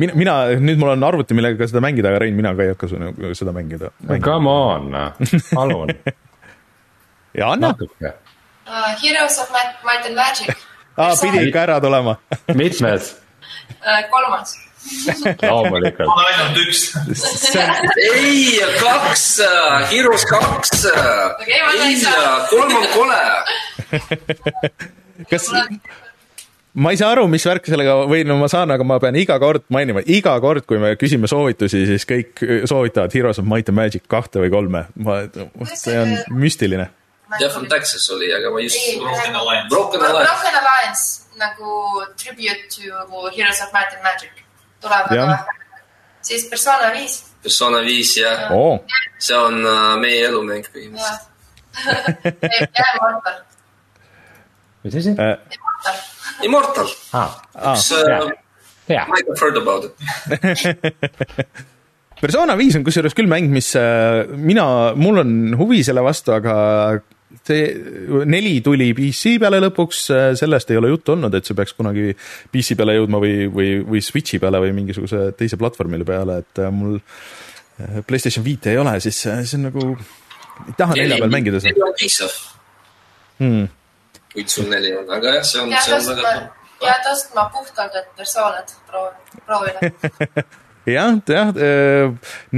mina, 0.00 0.14
mina, 0.18 0.34
nüüd 0.60 0.78
mul 0.80 0.92
on 0.94 1.06
arvuti, 1.06 1.34
millega 1.38 1.66
seda 1.70 1.80
mängida, 1.84 2.10
aga 2.12 2.22
Rein, 2.24 2.36
mina 2.38 2.52
ka 2.56 2.62
ei 2.66 2.72
hakka 2.74 2.88
su- 2.90 3.00
nagu 3.00 3.32
seda 3.38 3.52
mängida, 3.56 3.90
mängida.. 4.04 4.24
Come 4.26 4.50
on, 4.50 4.90
noh, 4.94 5.08
palun, 5.54 5.92
ja 7.40 7.50
anna, 7.54 7.72
natuke. 7.72 8.12
uh,. 8.66 8.90
Heroes 9.02 9.38
of 9.42 9.50
Might, 9.54 10.06
and 10.06 10.16
Magic 10.16 10.54
aa, 10.96 11.14
pidi 11.22 11.46
ikka 11.48 11.64
ära 11.68 11.80
tulema. 11.84 12.16
mitmes? 12.60 13.14
uh,. 13.80 14.02
kolmas. 14.12 14.54
loomulikult. 15.42 16.08
on 16.12 16.24
ainult 16.28 16.58
üks. 16.66 16.80
ei, 18.04 18.60
kaks, 18.82 19.24
Heroes 19.92 20.26
kaks 20.28 20.84
Okei, 20.90 21.60
ma 21.64 21.86
ei 21.88 21.96
saa. 22.02 22.34
kolm 22.50 22.74
on 22.76 22.86
kole. 22.92 23.22
kas, 25.30 25.48
ma 26.74 26.90
ei 26.90 26.98
saa 26.98 27.12
aru, 27.14 27.26
mis 27.30 27.44
värk 27.46 27.68
sellega 27.70 27.96
või 28.10 28.24
no 28.26 28.36
ma 28.40 28.48
saan, 28.50 28.72
aga 28.74 28.86
ma 28.86 28.98
pean 29.02 29.16
iga 29.18 29.38
kord 29.42 29.66
mainima, 29.74 30.02
iga 30.06 30.34
kord, 30.42 30.66
kui 30.68 30.80
me 30.82 30.94
küsime 31.00 31.30
soovitusi, 31.30 31.84
siis 31.90 32.06
kõik 32.08 32.42
soovitavad 32.70 33.14
Heroes 33.14 33.40
of 33.42 33.48
Might 33.50 33.70
and 33.70 33.78
Magic 33.78 34.08
kahte 34.10 34.42
või 34.42 34.52
kolme. 34.54 34.86
ma, 34.96 35.20
see 35.74 35.98
on 36.00 36.16
müstiline. 36.34 36.88
Jeff 37.40 37.56
on 37.58 37.66
Texas 37.70 38.06
oli, 38.14 38.28
aga 38.34 38.50
ma 38.54 38.62
just 38.62 38.78
Broken 39.00 39.36
Alliance. 39.38 39.70
Broken 39.72 40.02
Alliance, 40.06 41.04
nagu 41.40 42.04
tribute 42.20 42.68
to 42.70 42.90
Heroes 43.34 43.62
of 43.62 43.72
Might 43.74 43.94
and 43.94 44.02
Magic 44.06 44.44
tuleb 44.84 45.08
väga 45.10 45.20
Jah. 45.20 45.28
vähe. 45.28 45.60
siis 46.22 46.44
Persona 46.50 46.90
viis 46.92 47.24
Persona 47.42 47.80
viis 47.84 48.16
ja 48.16 48.30
oo, 48.50 48.84
see 49.18 49.36
on 49.36 49.60
äh, 49.66 49.96
meie 50.00 50.26
elumäng 50.28 50.66
põhimõtteliselt. 50.72 51.30
ja 52.78 52.86
Immortal, 52.94 53.40
mis 54.84 54.98
asi? 55.00 55.16
Immortal. 55.84 56.00
Immortal, 56.44 56.88
aa, 57.14 57.28
üks 57.72 57.86
äh, 57.98 58.04
hea. 58.90 59.04
might 59.08 59.26
have 59.28 59.40
heard 59.40 59.56
about 59.60 59.82
it. 59.88 59.94
Persona 62.24 62.54
viis 62.56 62.76
on 62.78 62.84
kusjuures 62.86 63.14
küll 63.16 63.28
mäng, 63.28 63.50
mis 63.52 63.74
äh, 63.76 63.82
mina, 64.38 64.64
mul 64.96 65.18
on 65.20 65.30
huvi 65.60 65.82
selle 65.84 66.02
vastu, 66.04 66.32
aga 66.36 66.54
see 67.42 68.24
neli 68.30 68.58
tuli 68.64 68.90
PC 68.96 69.36
peale 69.42 69.60
lõpuks, 69.64 70.00
sellest 70.38 70.70
ei 70.70 70.78
ole 70.80 70.90
juttu 70.92 71.14
olnud, 71.14 71.34
et 71.34 71.46
see 71.46 71.56
peaks 71.58 71.74
kunagi 71.76 72.12
PC 72.52 72.76
peale 72.78 72.96
jõudma 72.98 73.20
või, 73.22 73.46
või, 73.52 73.70
või 73.84 74.02
Switchi 74.04 74.40
peale 74.42 74.60
või 74.62 74.74
mingisuguse 74.76 75.30
teise 75.38 75.58
platvormile 75.60 76.06
peale, 76.08 76.40
et 76.44 76.62
äh, 76.62 76.72
mul 76.74 76.98
äh, 76.98 78.00
Playstation 78.06 78.44
viite 78.46 78.72
ei 78.72 78.80
ole, 78.80 78.96
siis 79.04 79.24
äh, 79.30 79.42
see 79.44 79.60
on 79.60 79.68
nagu, 79.70 79.88
ei 80.68 80.76
taha 80.78 80.98
nelja 80.98 81.20
peal 81.22 81.34
mängida 81.34 81.62
seda 81.64 81.90
piisav, 81.98 82.36
hmm.. 83.42 83.72
Kui 84.34 84.44
sul 84.50 84.66
neli 84.70 84.90
on, 84.98 85.06
aga 85.14 85.38
jah, 85.38 85.46
see 85.46 85.62
on, 85.62 85.72
see 85.78 85.94
on 85.94 86.08
väga 86.10 86.34
tõstma, 86.34 86.64
ja 86.82 86.98
tõstma 87.06 87.46
puhtalt, 87.54 87.96
et 88.00 88.10
persoonid 88.18 88.74
proovi- 88.90 89.40
proovida. 89.46 89.92
jah, 90.96 91.16
jah, 91.30 91.52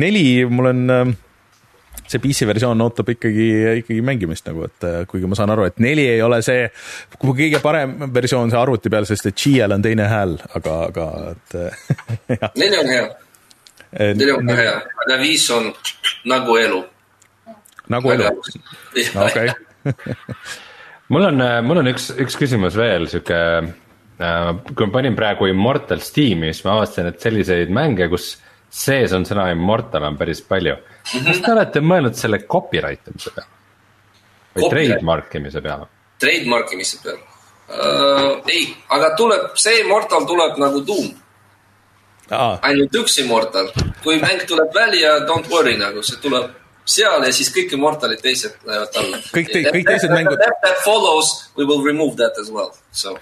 neli, 0.00 0.24
mul 0.48 0.70
on 0.72 0.94
äh, 0.94 1.12
see 2.06 2.22
PC 2.22 2.48
versioon 2.48 2.80
ootab 2.86 3.12
ikkagi, 3.12 3.46
ikkagi 3.82 4.00
mängimist 4.08 4.48
nagu, 4.48 4.64
et 4.70 4.88
äh, 4.88 4.98
kuigi 5.10 5.28
ma 5.28 5.38
saan 5.38 5.52
aru, 5.52 5.68
et 5.68 5.80
neli 5.82 6.08
ei 6.14 6.24
ole 6.24 6.40
see 6.46 6.64
kõige 7.20 7.60
parem 7.64 7.96
versioon 8.14 8.52
see 8.52 8.60
arvuti 8.60 8.92
peal, 8.92 9.08
sest 9.08 9.30
et 9.30 9.38
G-l 9.44 9.76
on 9.76 9.84
teine 9.84 10.08
hääl, 10.10 10.36
aga, 10.58 10.80
aga 10.88 11.08
et 11.34 11.58
äh, 11.60 12.50
neli 12.62 12.80
on 12.80 12.92
hea, 12.94 13.08
neli 14.14 14.32
on 14.34 14.52
ka 14.52 14.60
hea, 14.64 14.76
aga 15.06 15.20
viis 15.22 15.48
on 15.54 15.72
nagu 16.32 16.60
elu. 16.62 16.84
nagu 17.92 18.16
elu, 18.16 18.32
okei. 19.28 19.50
mul 21.08 21.28
on, 21.30 21.44
mul 21.66 21.82
on 21.82 21.90
üks, 21.92 22.10
üks 22.22 22.38
küsimus 22.38 22.76
veel 22.78 23.08
sihuke. 23.10 23.40
kui 24.16 24.86
ma 24.86 24.92
panin 24.92 25.16
praegu 25.16 25.50
Immortal 25.50 26.00
Steam'i, 26.00 26.52
siis 26.52 26.64
ma 26.64 26.78
avastasin, 26.78 27.10
et 27.10 27.20
selliseid 27.20 27.72
mänge, 27.74 28.08
kus 28.08 28.36
sees 28.72 29.12
on 29.16 29.26
sõna 29.28 29.50
Immortal 29.52 30.06
on 30.08 30.16
päris 30.18 30.42
palju. 30.46 30.76
kas 31.26 31.42
te 31.42 31.52
olete 31.52 31.82
mõelnud 31.84 32.16
selle 32.18 32.42
copyright 32.46 33.12
imise 33.12 33.32
peale? 33.34 33.52
või 34.56 34.70
trademark 34.72 35.34
imise 35.36 35.62
peale? 35.62 35.88
Trademark 36.20 36.72
imise 36.72 37.00
peal 37.04 37.18
uh,. 37.20 38.42
ei, 38.48 38.68
aga 38.96 39.12
tuleb, 39.18 39.48
see 39.60 39.82
Immortal 39.84 40.26
tuleb 40.28 40.60
nagu 40.62 40.82
Doom, 40.86 41.10
ainult 42.36 43.00
üks 43.02 43.18
Immortal. 43.22 43.70
kui 44.02 44.20
mäng 44.22 44.46
tuleb 44.48 44.72
välja, 44.74 45.18
don't 45.28 45.50
worry 45.52 45.76
nagu 45.80 46.02
see 46.06 46.20
tuleb 46.22 46.65
seal 46.86 47.24
ja 47.26 47.32
siis 47.34 47.48
kõik 47.54 47.72
Immortalid 47.74 48.20
teised 48.22 48.54
lähevad 48.66 48.98
alla. 49.02 49.18
Kõik 49.34 49.48
te- 49.52 49.64
kõik 49.74 49.88
teised 49.88 50.12
mängud- 50.14 50.38
That, 50.42 50.58
that 50.62 50.78
follows, 50.84 51.32
we 51.58 51.64
will 51.66 51.82
remove 51.84 52.14
that 52.20 52.38
as 52.40 52.50
well, 52.54 52.70
so 52.94 53.16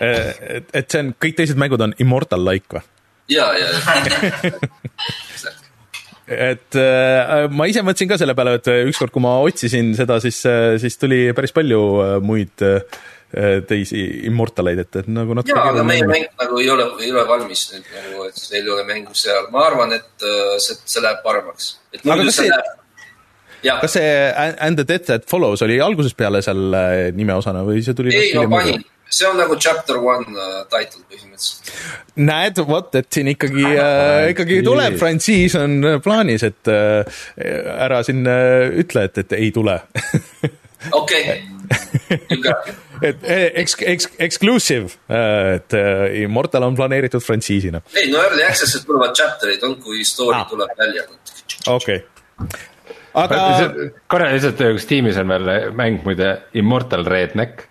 et, 0.00 0.70
et 0.72 0.90
see 0.90 1.02
on, 1.04 1.12
kõik 1.20 1.36
teised 1.42 1.60
mängud 1.60 1.80
on 1.84 1.92
Immortal-like 2.00 2.78
või? 2.78 2.84
ja, 3.30 3.50
ja, 3.60 3.68
ja. 3.70 4.50
et 6.50 6.76
äh, 6.78 7.46
ma 7.50 7.66
ise 7.70 7.82
mõtlesin 7.86 8.10
ka 8.10 8.18
selle 8.20 8.34
peale, 8.38 8.56
et 8.60 8.68
ükskord, 8.90 9.12
kui 9.14 9.22
ma 9.24 9.36
otsisin 9.44 9.92
seda, 9.98 10.20
siis, 10.22 10.40
siis 10.82 10.98
tuli 11.00 11.24
päris 11.36 11.52
palju 11.56 11.80
muid 12.24 12.62
äh, 12.66 12.82
teisi 13.66 14.00
Immortaleid, 14.30 14.80
et, 14.84 15.00
et 15.04 15.08
nagu 15.10 15.34
natuke 15.38 15.54
ja, 15.54 15.68
aga 15.70 15.84
meie 15.86 16.06
mäng 16.08 16.26
nagu 16.40 16.58
ei 16.62 16.70
ole, 16.72 16.88
ei 17.04 17.12
ole 17.14 17.22
valmis 17.28 17.66
nüüd 17.74 17.86
nagu, 17.94 18.24
et 18.30 18.40
meil 18.50 18.64
ei 18.64 18.74
ole 18.76 18.84
mängu 18.88 19.14
seal. 19.18 19.46
ma 19.54 19.66
arvan, 19.68 19.94
et 19.98 20.26
see, 20.62 20.74
see 20.84 21.02
läheb 21.04 21.20
paremaks. 21.26 21.72
et 21.94 22.02
muidu 22.06 22.32
see- 22.34 22.50
läheb. 22.50 22.76
Kas 23.64 23.96
see 23.98 24.14
And 24.60 24.80
the 24.80 24.86
Death 24.88 25.06
That 25.10 25.28
Follows 25.30 25.62
oli 25.66 25.80
algusest 25.82 26.16
peale 26.16 26.42
seal 26.44 26.72
äh, 26.76 27.10
nimeosana 27.16 27.64
või 27.66 27.84
see 27.84 27.96
tuli 27.96 28.14
ei, 28.16 28.32
ma 28.40 28.60
panin, 28.60 28.84
see 29.10 29.26
on 29.28 29.38
nagu 29.40 29.56
chapter 29.58 29.98
one 29.98 30.36
uh, 30.36 30.62
title 30.70 31.02
põhimõtteliselt. 31.10 31.72
näed, 32.22 32.60
vot, 32.68 32.94
et 32.98 33.10
siin 33.12 33.30
ikkagi 33.32 33.66
äh,, 33.66 34.30
ikkagi 34.34 34.60
tuleb 34.66 34.96
frantsiis 35.00 35.56
on 35.58 35.80
plaanis, 36.04 36.46
et 36.46 36.70
äh, 36.70 37.22
ära 37.86 38.02
siin 38.06 38.22
äh, 38.30 38.70
ütle, 38.82 39.08
et, 39.10 39.18
et 39.24 39.36
ei 39.38 39.50
tule. 39.54 39.80
okei, 41.02 41.40
et 43.08 43.26
eh, 43.26 43.46
eks, 43.62 43.76
eks, 43.94 44.10
exclusive, 44.28 44.94
et 45.10 45.76
äh, 45.76 46.06
Immortal 46.22 46.68
on 46.68 46.78
planeeritud 46.78 47.24
frantsiisina, 47.24 47.82
ei, 47.96 48.10
no 48.12 48.22
early 48.22 48.46
access'is 48.46 48.86
tulevad 48.86 49.16
chapter'id 49.16 49.66
on, 49.66 49.78
kui 49.82 50.04
story 50.06 50.38
ah. 50.38 50.46
tuleb 50.50 50.76
välja. 50.78 51.06
okei 51.66 52.04
okay.. 52.04 52.66
Aga 53.14 53.40
korra 54.10 54.30
lihtsalt, 54.34 54.60
kas 54.76 54.86
tiimis 54.86 55.18
on 55.20 55.28
veel 55.32 55.72
mäng 55.76 56.04
muide 56.04 56.30
Immortal 56.54 57.04
Redneck? 57.04 57.66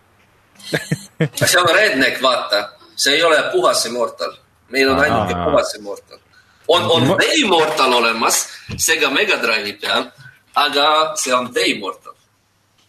see 0.69 1.59
on 1.59 1.69
redneck, 1.75 2.21
vaata, 2.21 2.63
see 2.95 3.15
ei 3.15 3.23
ole 3.23 3.39
puhas 3.51 3.85
Immortal, 3.85 4.33
meil 4.69 4.91
on 4.91 4.99
ainuke 4.99 5.37
puhas 5.45 5.73
Immortal. 5.79 6.19
on, 6.67 6.83
on 6.91 7.07
The 7.17 7.29
Immortal 7.41 7.93
olemas, 7.93 8.47
Sega 8.77 9.09
Mega 9.09 9.39
Drive'i 9.41 9.73
peal, 9.81 10.09
aga 10.55 10.85
see 11.15 11.33
on 11.33 11.53
The 11.53 11.69
Immortal. 11.75 12.13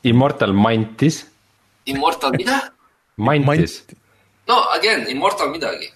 Immortal 0.05 0.53
Mantis, 0.53 1.25
Immortal 1.87 2.37
mida? 2.37 2.61
Mantis, 3.17 3.83
no 4.49 4.63
again, 4.77 5.07
Immortal 5.09 5.53
midagi. 5.53 5.91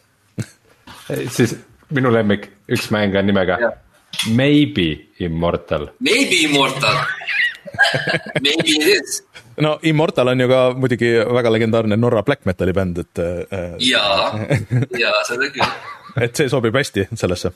siis 1.36 1.56
minu 1.94 2.12
lemmik, 2.12 2.50
üks 2.68 2.90
mäng 2.94 3.16
on 3.18 3.26
nimega 3.26 3.58
Jah. 3.60 3.80
Maybe 4.30 5.08
Immortal. 5.18 5.88
Maybe 6.00 6.44
Immortal. 6.44 6.96
Maybe 8.40 8.76
it 8.78 8.86
is. 9.02 9.22
no 9.56 9.78
Immortal 9.82 10.28
on 10.28 10.40
ju 10.40 10.48
ka 10.48 10.60
muidugi 10.72 11.10
väga 11.36 11.50
legendaarne 11.50 11.96
Norra 11.96 12.22
black 12.22 12.44
metali 12.44 12.72
bänd, 12.72 12.98
et 12.98 13.18
äh, 13.22 13.76
jaa, 13.78 14.46
jaa, 14.98 15.20
seda 15.28 15.50
küll. 15.54 15.76
et 16.26 16.34
see 16.36 16.50
sobib 16.50 16.74
hästi 16.74 17.06
sellesse. 17.14 17.52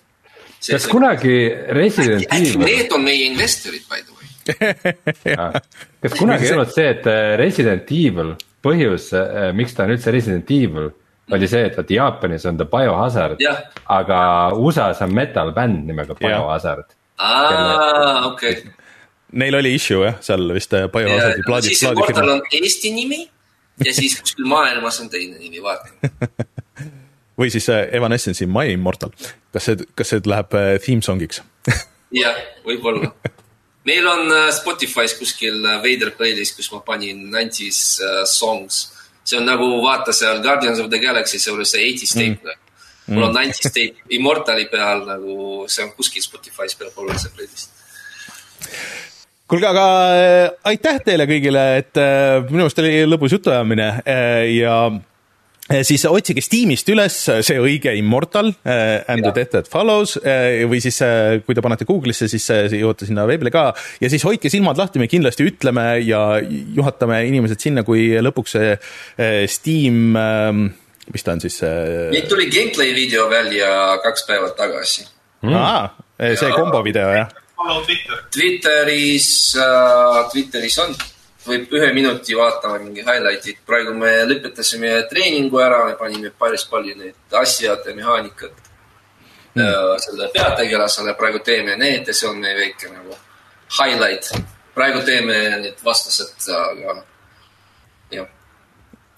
kas 0.68 0.86
kunagi 0.90 1.38
Resident 1.74 2.26
Evil, 2.34 2.62
need 2.66 2.94
on 2.94 3.04
meie 3.06 3.26
investorid, 3.30 3.82
by 3.90 4.02
the 4.02 4.14
way? 4.14 5.34
kas 6.02 6.14
kunagi 6.18 6.46
ei 6.46 6.54
olnud 6.54 6.72
see, 6.74 6.86
et 6.94 7.10
äh, 7.10 7.34
Resident 7.40 7.90
Evil, 7.94 8.34
põhjus, 8.62 9.10
miks 9.58 9.74
ta 9.74 9.86
on 9.86 9.94
üldse 9.96 10.14
Resident 10.14 10.50
Evil, 10.54 10.90
oli 11.36 11.48
see, 11.48 11.66
et 11.68 11.76
vot 11.76 11.90
Jaapanis 11.90 12.46
on 12.48 12.58
ta 12.58 12.66
Biohazard 12.68 13.42
Jah., 13.42 13.62
aga 13.92 14.18
USA-s 14.56 15.02
on 15.06 15.14
metal 15.14 15.52
bänd 15.56 15.86
nimega 15.88 16.16
Biohazard. 16.18 16.94
aa, 17.18 18.26
okei. 18.26 18.62
Neil 19.32 19.58
oli 19.58 19.74
issue 19.76 20.06
jah, 20.06 20.16
seal 20.24 20.46
vist 20.56 20.72
äh, 20.76 20.86
Biohazardi 20.92 21.44
plaadi, 21.46 21.72
siis 21.72 21.82
Immortal 21.82 22.06
plaadifirma 22.06 22.36
on 22.38 22.62
Eesti 22.62 22.92
nimi 22.94 23.24
ja 23.84 23.94
siis 23.94 24.16
kuskil 24.20 24.48
maailmas 24.48 25.00
on 25.02 25.10
teine 25.12 25.38
nimi, 25.38 25.62
vaata. 25.62 25.90
või 27.38 27.50
siis 27.52 27.68
äh, 27.72 27.86
Evanescence'i 27.92 28.48
My 28.50 28.72
Immortal. 28.72 29.12
kas 29.52 29.68
see, 29.68 29.88
kas 29.94 30.14
see 30.14 30.24
läheb 30.26 30.56
äh, 30.56 30.76
theme 30.84 31.04
song'iks? 31.04 31.42
jah, 32.22 32.40
võib-olla. 32.64 33.12
meil 33.88 34.08
on 34.08 34.32
Spotify's 34.52 35.16
kuskil 35.18 35.60
veider 35.84 36.14
playlist, 36.16 36.56
kus 36.56 36.72
ma 36.72 36.80
panin 36.84 37.28
90's 37.28 37.82
uh, 38.04 38.22
songs. 38.28 38.86
See 39.28 39.38
on 39.40 39.48
nagu 39.48 39.68
vaata 39.84 40.14
seal 40.16 40.40
Guardians 40.44 40.80
of 40.82 40.90
the 40.92 41.00
Galaxy, 41.02 41.40
see 41.42 41.52
oli 41.52 41.66
see 41.68 41.90
80's 41.90 42.14
tape 42.16 42.54
mm.. 42.54 43.14
mul 43.14 43.28
on 43.28 43.34
90's 43.36 43.74
tape 43.74 44.14
Immortali 44.18 44.68
peal 44.72 45.04
nagu, 45.08 45.34
see 45.68 45.84
on 45.84 45.92
kuskil 45.96 46.24
Spotify's 46.24 46.78
peab 46.78 46.96
olema 47.02 47.20
see 47.20 47.34
playlist. 47.36 47.74
kuulge, 49.48 49.68
aga 49.68 49.84
äh, 50.14 50.46
aitäh 50.72 51.02
teile 51.04 51.28
kõigile, 51.30 51.66
et 51.82 52.00
äh, 52.00 52.40
minu 52.48 52.66
arust 52.66 52.80
oli 52.84 53.04
lõbus 53.08 53.36
jutuajamine 53.36 53.90
äh, 54.02 54.42
ja 54.56 54.80
siis 55.84 56.04
otsige 56.08 56.42
Steamist 56.44 56.88
üles 56.92 57.16
see 57.44 57.58
õige 57.60 57.92
Immortal 57.98 58.50
äh, 58.64 59.04
and 59.10 59.24
the 59.26 59.32
death 59.36 59.52
that 59.52 59.70
follows 59.70 60.16
äh, 60.22 60.64
või 60.68 60.80
siis 60.84 61.00
äh, 61.04 61.38
kui 61.44 61.56
te 61.56 61.64
panete 61.64 61.86
Google'isse, 61.88 62.28
siis 62.30 62.48
äh, 62.54 62.66
jõuate 62.78 63.08
sinna 63.08 63.26
veebile 63.28 63.52
ka 63.54 63.70
ja 64.02 64.10
siis 64.12 64.24
hoidke 64.26 64.50
silmad 64.52 64.80
lahti, 64.80 65.00
me 65.02 65.10
kindlasti 65.10 65.48
ütleme 65.48 65.86
ja 66.06 66.22
juhatame 66.40 67.20
inimesed 67.28 67.60
sinna, 67.62 67.84
kui 67.86 68.10
lõpuks 68.24 68.56
see 68.56 68.70
äh, 68.74 69.42
Steam 69.50 70.16
äh, 70.16 70.52
mis 71.12 71.24
ta 71.24 71.36
on 71.36 71.44
siis 71.44 71.60
äh, 71.66 72.08
nüüd 72.14 72.30
tuli 72.30 72.48
gameplay 72.52 72.94
video 72.96 73.28
välja 73.32 73.98
kaks 74.04 74.24
päeva 74.28 74.54
tagasi. 74.56 75.06
mm., 75.44 75.54
aa, 75.58 75.84
see 76.34 76.54
kombo 76.56 76.82
video 76.86 77.12
jah 77.14 77.28
follow 77.58 77.84
Twitter. 77.84 78.18
Twitteris 78.30 79.56
uh,, 79.58 80.28
Twitteris 80.32 80.78
on, 80.78 80.94
võib 81.48 81.74
ühe 81.78 81.90
minuti 81.96 82.36
vaatama 82.36 82.78
mingi 82.82 83.04
highlight'id, 83.06 83.60
praegu 83.66 83.94
me 83.96 84.12
lõpetasime 84.28 84.94
treeningu 85.10 85.60
ära, 85.62 85.84
me 85.88 85.98
panime 86.00 86.32
päris 86.38 86.66
palju 86.70 86.96
neid 86.98 87.38
asjad 87.40 87.86
ja 87.86 87.96
mehaanikat 87.96 88.54
mm. 89.54 89.64
uh, 89.64 89.94
selle 90.04 90.30
peategelasele, 90.34 91.16
praegu 91.18 91.42
teeme 91.44 91.76
need 91.80 92.08
ja 92.08 92.16
see 92.16 92.30
on 92.30 92.40
meie 92.42 92.56
väike 92.58 92.92
nagu 92.92 93.16
highlight. 93.80 94.32
praegu 94.74 95.02
teeme 95.06 95.38
need 95.64 95.84
vastased, 95.84 96.50
aga 96.54 97.00
jah, 98.14 98.28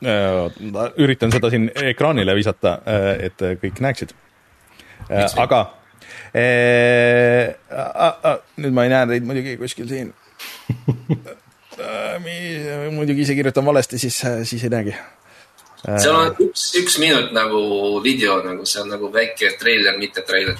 ma 0.01 0.89
üritan 0.97 1.33
seda 1.33 1.51
siin 1.53 1.69
ekraanile 1.93 2.35
visata, 2.39 2.79
et 3.21 3.43
kõik 3.61 3.83
näeksid. 3.85 4.15
aga 5.11 5.61
eh, 6.35 7.53
a, 7.71 8.09
a, 8.31 8.35
nüüd 8.63 8.75
ma 8.75 8.87
ei 8.87 8.93
näe 8.95 9.07
teid 9.13 9.29
muidugi 9.29 9.57
kuskil 9.61 9.89
siin. 9.91 10.13
muidugi 12.95 13.25
ise 13.25 13.35
kirjutan 13.39 13.67
valesti, 13.67 13.99
siis, 13.99 14.19
siis 14.45 14.65
ei 14.65 14.73
näegi. 14.73 14.95
seal 15.97 16.17
on 16.17 16.35
üks, 16.47 16.67
üks 16.81 16.99
minut 17.01 17.33
nagu 17.37 17.61
video 18.05 18.41
nagu, 18.45 18.67
see 18.69 18.83
on 18.83 18.91
nagu 18.93 19.13
väike 19.13 19.55
treiler, 19.61 19.99
mitte 19.99 20.25
treiler. 20.27 20.59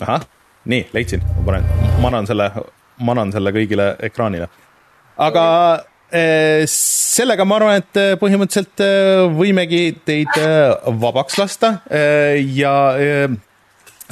ahah, 0.00 0.26
nii 0.64 0.88
leidsin, 0.92 1.24
ma 1.36 1.46
panen, 1.46 1.70
manan 2.00 2.28
selle, 2.28 2.50
manan 3.00 3.32
selle 3.32 3.52
kõigile 3.56 3.92
ekraanile. 4.10 4.50
aga 5.18 5.44
eh, 6.12 6.64
sellega 6.70 7.46
ma 7.48 7.60
arvan, 7.60 7.84
et 7.84 8.00
eh, 8.00 8.16
põhimõtteliselt 8.20 8.84
eh, 8.84 9.24
võimegi 9.36 9.84
teid 10.04 10.42
vabaks 11.00 11.38
lasta 11.40 11.78
ja 11.90 12.74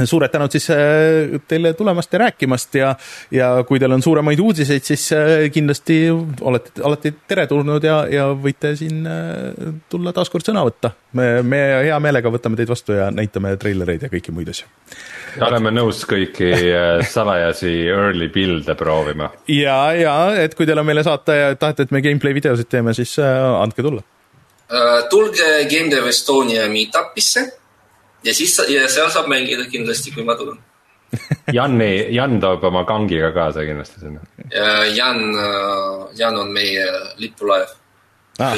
suured 0.06 0.30
tänud 0.30 0.52
siis 0.52 0.68
äh, 0.70 1.40
teile 1.48 1.72
tulemast 1.74 2.12
ja 2.12 2.18
rääkimast 2.24 2.74
ja, 2.78 2.94
ja 3.34 3.50
kui 3.68 3.80
teil 3.80 3.92
on 3.92 4.02
suuremaid 4.02 4.40
uudiseid, 4.40 4.84
siis 4.84 5.08
äh, 5.16 5.48
kindlasti 5.52 6.00
olete 6.40 6.82
alati 6.84 7.14
teretulnud 7.28 7.84
ja, 7.84 8.00
ja 8.12 8.28
võite 8.34 8.74
siin 8.78 9.06
äh, 9.08 9.72
tulla 9.90 10.12
taaskord 10.16 10.46
sõna 10.46 10.64
võtta. 10.66 10.92
me, 11.18 11.42
me 11.42 11.62
hea 11.88 11.98
meelega 12.02 12.30
võtame 12.32 12.58
teid 12.58 12.70
vastu 12.70 12.96
ja 12.96 13.10
näitame 13.14 13.56
treilereid 13.56 14.06
ja 14.06 14.12
kõiki 14.12 14.34
muid 14.34 14.52
asju. 14.52 14.68
oleme 15.46 15.72
nõus 15.74 16.04
kõiki 16.08 16.52
salajasi 17.08 17.74
early 17.88 18.30
build'e 18.34 18.76
proovima. 18.78 19.32
ja, 19.48 19.80
ja 19.96 20.18
et 20.44 20.54
kui 20.54 20.66
teil 20.66 20.78
on 20.78 20.86
meile 20.86 21.04
saata 21.06 21.34
ja 21.34 21.50
tahate, 21.56 21.88
et 21.88 21.94
me 21.94 22.04
gameplay 22.04 22.36
videosid 22.36 22.70
teeme, 22.70 22.94
siis 22.94 23.18
andke 23.18 23.82
tulla. 23.82 24.02
tulge 25.10 25.64
Game 25.70 25.90
Dev 25.90 26.06
Estonia 26.06 26.68
meetup'isse 26.68 27.57
ja 28.24 28.34
siis 28.34 28.56
ja 28.68 28.88
seal 28.90 29.10
saab 29.12 29.28
mängida 29.30 29.66
kindlasti, 29.70 30.12
kui 30.14 30.24
ma 30.26 30.36
tulen. 30.38 30.58
Janni, 31.56 32.08
Jan 32.14 32.36
toob 32.40 32.64
oma 32.68 32.84
kangiga 32.88 33.30
kaasa 33.32 33.64
kindlasti 33.64 34.02
sinna. 34.02 34.20
Jan, 34.94 35.22
Jan 36.18 36.36
on 36.36 36.52
meie 36.52 36.84
lipulaev 37.16 37.72
ah. 38.44 38.56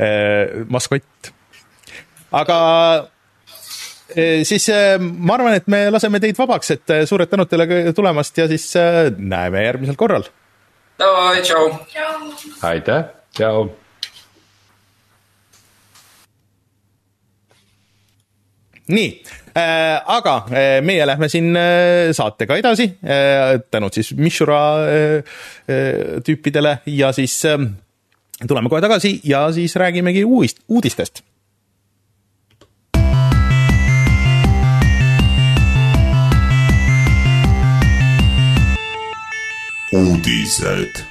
maskott. 0.74 1.32
aga 2.32 2.56
eh, 4.16 4.40
siis 4.48 4.70
ma 5.00 5.36
arvan, 5.36 5.58
et 5.60 5.68
me 5.68 5.82
laseme 5.92 6.22
teid 6.22 6.38
vabaks, 6.38 6.72
et 6.78 6.96
suured 7.10 7.28
tänud 7.28 7.50
teile 7.50 7.92
tulemast 7.96 8.40
ja 8.40 8.48
siis 8.48 8.72
näeme 9.18 9.66
järgmisel 9.66 10.00
korral. 10.00 10.24
Davai, 11.00 11.42
tšau. 11.44 11.68
aitäh, 12.72 13.04
tšau 13.36 13.68
nii 18.94 19.10
äh,, 19.54 20.00
aga 20.06 20.36
äh, 20.50 20.80
meie 20.84 21.06
lähme 21.06 21.28
siin 21.32 21.54
äh, 21.56 22.10
saatega 22.16 22.58
edasi 22.60 22.90
äh,, 23.04 23.58
tänud 23.70 23.96
siis 23.96 24.12
Mishura 24.18 24.62
äh, 24.84 25.16
äh, 25.70 26.20
tüüpidele 26.26 26.78
ja 26.86 27.12
siis 27.16 27.38
äh, 27.48 27.58
tuleme 28.46 28.72
kohe 28.72 28.80
tagasi 28.80 29.20
ja 29.24 29.48
siis 29.52 29.76
räägimegi 29.76 30.24
uudist, 30.24 30.64
uudistest. 30.68 31.24
Uudised 39.92 41.09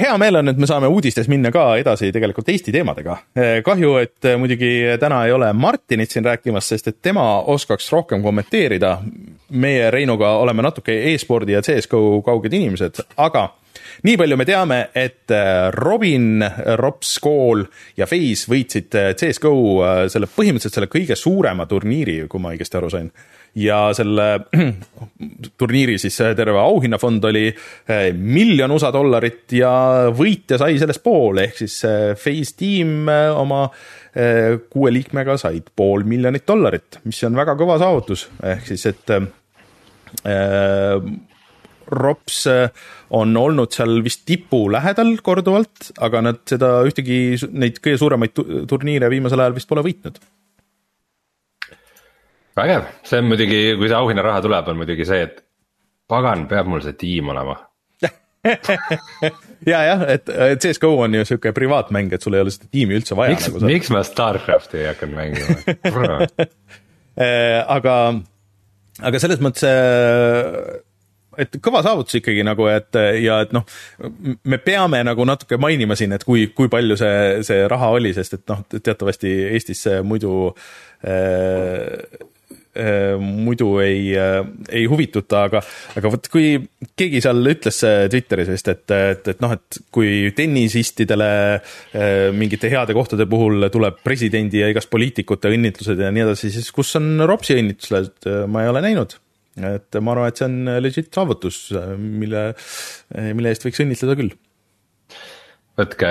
hea 0.00 0.18
meel 0.18 0.40
on, 0.40 0.48
et 0.50 0.58
me 0.60 0.66
saame 0.68 0.88
uudistes 0.92 1.28
minna 1.30 1.50
ka 1.54 1.64
edasi 1.80 2.10
tegelikult 2.14 2.48
Eesti 2.52 2.72
teemadega. 2.74 3.16
Eh, 3.36 3.60
kahju, 3.66 3.94
et 4.02 4.28
eh, 4.28 4.36
muidugi 4.40 4.72
täna 5.00 5.22
ei 5.26 5.32
ole 5.32 5.52
Martinit 5.52 6.12
siin 6.14 6.26
rääkimas, 6.26 6.68
sest 6.72 6.90
et 6.90 6.98
tema 7.02 7.26
oskaks 7.54 7.92
rohkem 7.92 8.22
kommenteerida. 8.22 8.98
meie 9.48 9.90
Reinuga 9.90 10.34
oleme 10.42 10.62
natuke 10.62 10.92
e-spordi 11.12 11.52
ja 11.52 11.62
CS-GO 11.62 12.20
kauged 12.22 12.52
inimesed, 12.52 13.00
aga 13.16 13.46
nii 14.04 14.16
palju 14.20 14.36
me 14.36 14.44
teame, 14.44 14.78
et 14.94 15.30
eh, 15.30 15.70
Robin, 15.72 16.44
Rops 16.76 17.18
Kool 17.18 17.64
ja 17.96 18.06
FaZe 18.06 18.50
võitsid 18.52 18.92
CS-GO 19.16 19.56
selle 20.08 20.28
põhimõtteliselt 20.28 20.74
selle 20.74 20.92
kõige 20.92 21.16
suurema 21.16 21.66
turniiri, 21.66 22.20
kui 22.28 22.40
ma 22.40 22.52
õigesti 22.52 22.76
aru 22.76 22.92
sain 22.92 23.10
ja 23.54 23.78
selle 23.96 24.26
turniiri 25.60 25.98
siis 26.00 26.16
terve 26.36 26.58
auhinnafond 26.60 27.24
oli 27.30 27.46
eh, 27.48 28.10
miljon 28.12 28.72
USA 28.74 28.92
dollarit 28.94 29.52
ja 29.56 29.70
võitja 30.14 30.58
sai 30.60 30.78
sellest 30.80 31.02
pool, 31.04 31.40
ehk 31.44 31.62
siis 31.62 31.80
Phase 31.82 32.42
eh, 32.42 32.58
tiim 32.58 33.08
eh, 33.12 33.30
oma 33.32 33.66
kuue 34.72 34.90
liikmega 34.90 35.36
said 35.38 35.68
pool 35.76 36.02
miljonit 36.08 36.42
dollarit, 36.48 36.96
mis 37.06 37.20
on 37.28 37.36
väga 37.38 37.54
kõva 37.60 37.76
saavutus, 37.78 38.24
ehk 38.42 38.64
siis 38.66 38.82
et 38.90 39.12
äh, 39.14 39.20
Rops 41.88 42.40
on 43.14 43.36
olnud 43.38 43.76
seal 43.76 44.02
vist 44.02 44.24
tipu 44.26 44.64
lähedal 44.72 45.12
korduvalt, 45.22 45.92
aga 46.02 46.24
nad 46.24 46.42
seda 46.50 46.72
ühtegi, 46.88 47.38
neid 47.52 47.78
kõige 47.84 48.00
suuremaid 48.02 48.42
turniire 48.68 49.12
viimasel 49.12 49.44
ajal 49.44 49.56
vist 49.60 49.70
pole 49.70 49.86
võitnud 49.86 50.18
vägev, 52.58 52.88
see 53.06 53.22
on 53.22 53.30
muidugi, 53.30 53.60
kui 53.78 53.90
see 53.90 53.98
auhinnaraha 53.98 54.42
tuleb, 54.44 54.70
on 54.72 54.80
muidugi 54.82 55.06
see, 55.08 55.24
et 55.28 55.42
pagan, 56.10 56.46
peab 56.50 56.70
mul 56.70 56.84
see 56.84 56.96
tiim 56.98 57.34
olema. 57.34 57.58
Ja 59.66 59.80
jah, 59.82 60.02
et 60.14 60.28
CS-GO 60.62 60.92
on 61.02 61.16
ju 61.18 61.24
sihuke 61.26 61.50
privaatmäng, 61.52 62.12
et 62.14 62.22
sul 62.22 62.36
ei 62.38 62.44
ole 62.44 62.52
seda 62.54 62.68
tiimi 62.70 62.94
üldse 62.94 63.16
vaja. 63.18 63.34
miks 63.34 63.48
nagu, 63.48 63.62
miks 63.66 63.90
ma 63.90 64.04
Starcrafti 64.06 64.78
ei 64.78 64.86
hakanud 64.86 65.16
mängima? 65.18 66.28
Äh, 67.18 67.58
aga, 67.76 67.96
aga 69.10 69.20
selles 69.20 69.42
mõttes 69.42 69.66
äh, 69.66 70.78
et 71.42 71.58
kõva 71.66 71.82
saavutus 71.84 72.20
ikkagi 72.20 72.46
nagu, 72.46 72.70
et 72.70 73.00
ja 73.18 73.40
et 73.42 73.52
noh, 73.52 73.66
me 74.46 74.62
peame 74.62 75.02
nagu 75.10 75.26
natuke 75.26 75.58
mainima 75.60 75.98
siin, 75.98 76.14
et 76.14 76.24
kui, 76.24 76.46
kui 76.54 76.70
palju 76.70 76.96
see, 77.02 77.20
see 77.50 77.66
raha 77.68 77.90
oli, 77.98 78.14
sest 78.14 78.38
et 78.38 78.46
noh, 78.54 78.62
teatavasti 78.78 79.34
Eestis 79.50 79.82
muidu 80.06 80.52
Äh, 81.04 82.26
muidu 83.20 83.72
ei, 83.82 84.12
äh, 84.16 84.40
ei 84.70 84.86
huvituta, 84.90 85.44
aga, 85.48 85.62
aga 85.98 86.12
vot 86.12 86.28
kui 86.32 86.54
keegi 86.98 87.22
seal 87.24 87.42
ütles 87.52 87.80
Twitteris 88.12 88.50
vist, 88.52 88.70
et, 88.72 88.84
et, 88.94 89.30
et 89.34 89.44
noh, 89.44 89.54
et 89.56 89.80
kui 89.94 90.32
tennisistidele 90.36 91.30
äh, 91.58 92.28
mingite 92.36 92.70
heade 92.72 92.96
kohtade 92.96 93.28
puhul 93.30 93.68
tuleb 93.74 94.02
presidendi 94.04 94.62
ja 94.62 94.72
igast 94.72 94.90
poliitikute 94.92 95.52
õnnitlused 95.54 96.02
ja 96.02 96.12
nii 96.14 96.26
edasi, 96.28 96.52
siis 96.54 96.70
kus 96.74 96.94
on 97.00 97.16
Ropsi 97.28 97.58
õnnitlused, 97.58 98.28
ma 98.50 98.64
ei 98.64 98.72
ole 98.72 98.84
näinud 98.84 99.18
et 99.58 99.98
ma 99.98 100.12
arvan, 100.14 100.30
et 100.30 100.38
see 100.38 100.46
on 100.46 100.68
legit 100.78 101.08
saavutus, 101.14 101.56
mille, 101.98 102.42
mille 103.34 103.50
eest 103.50 103.64
võiks 103.66 103.82
õnnitleda 103.82 104.14
küll. 104.20 104.36
võtke 105.78 106.10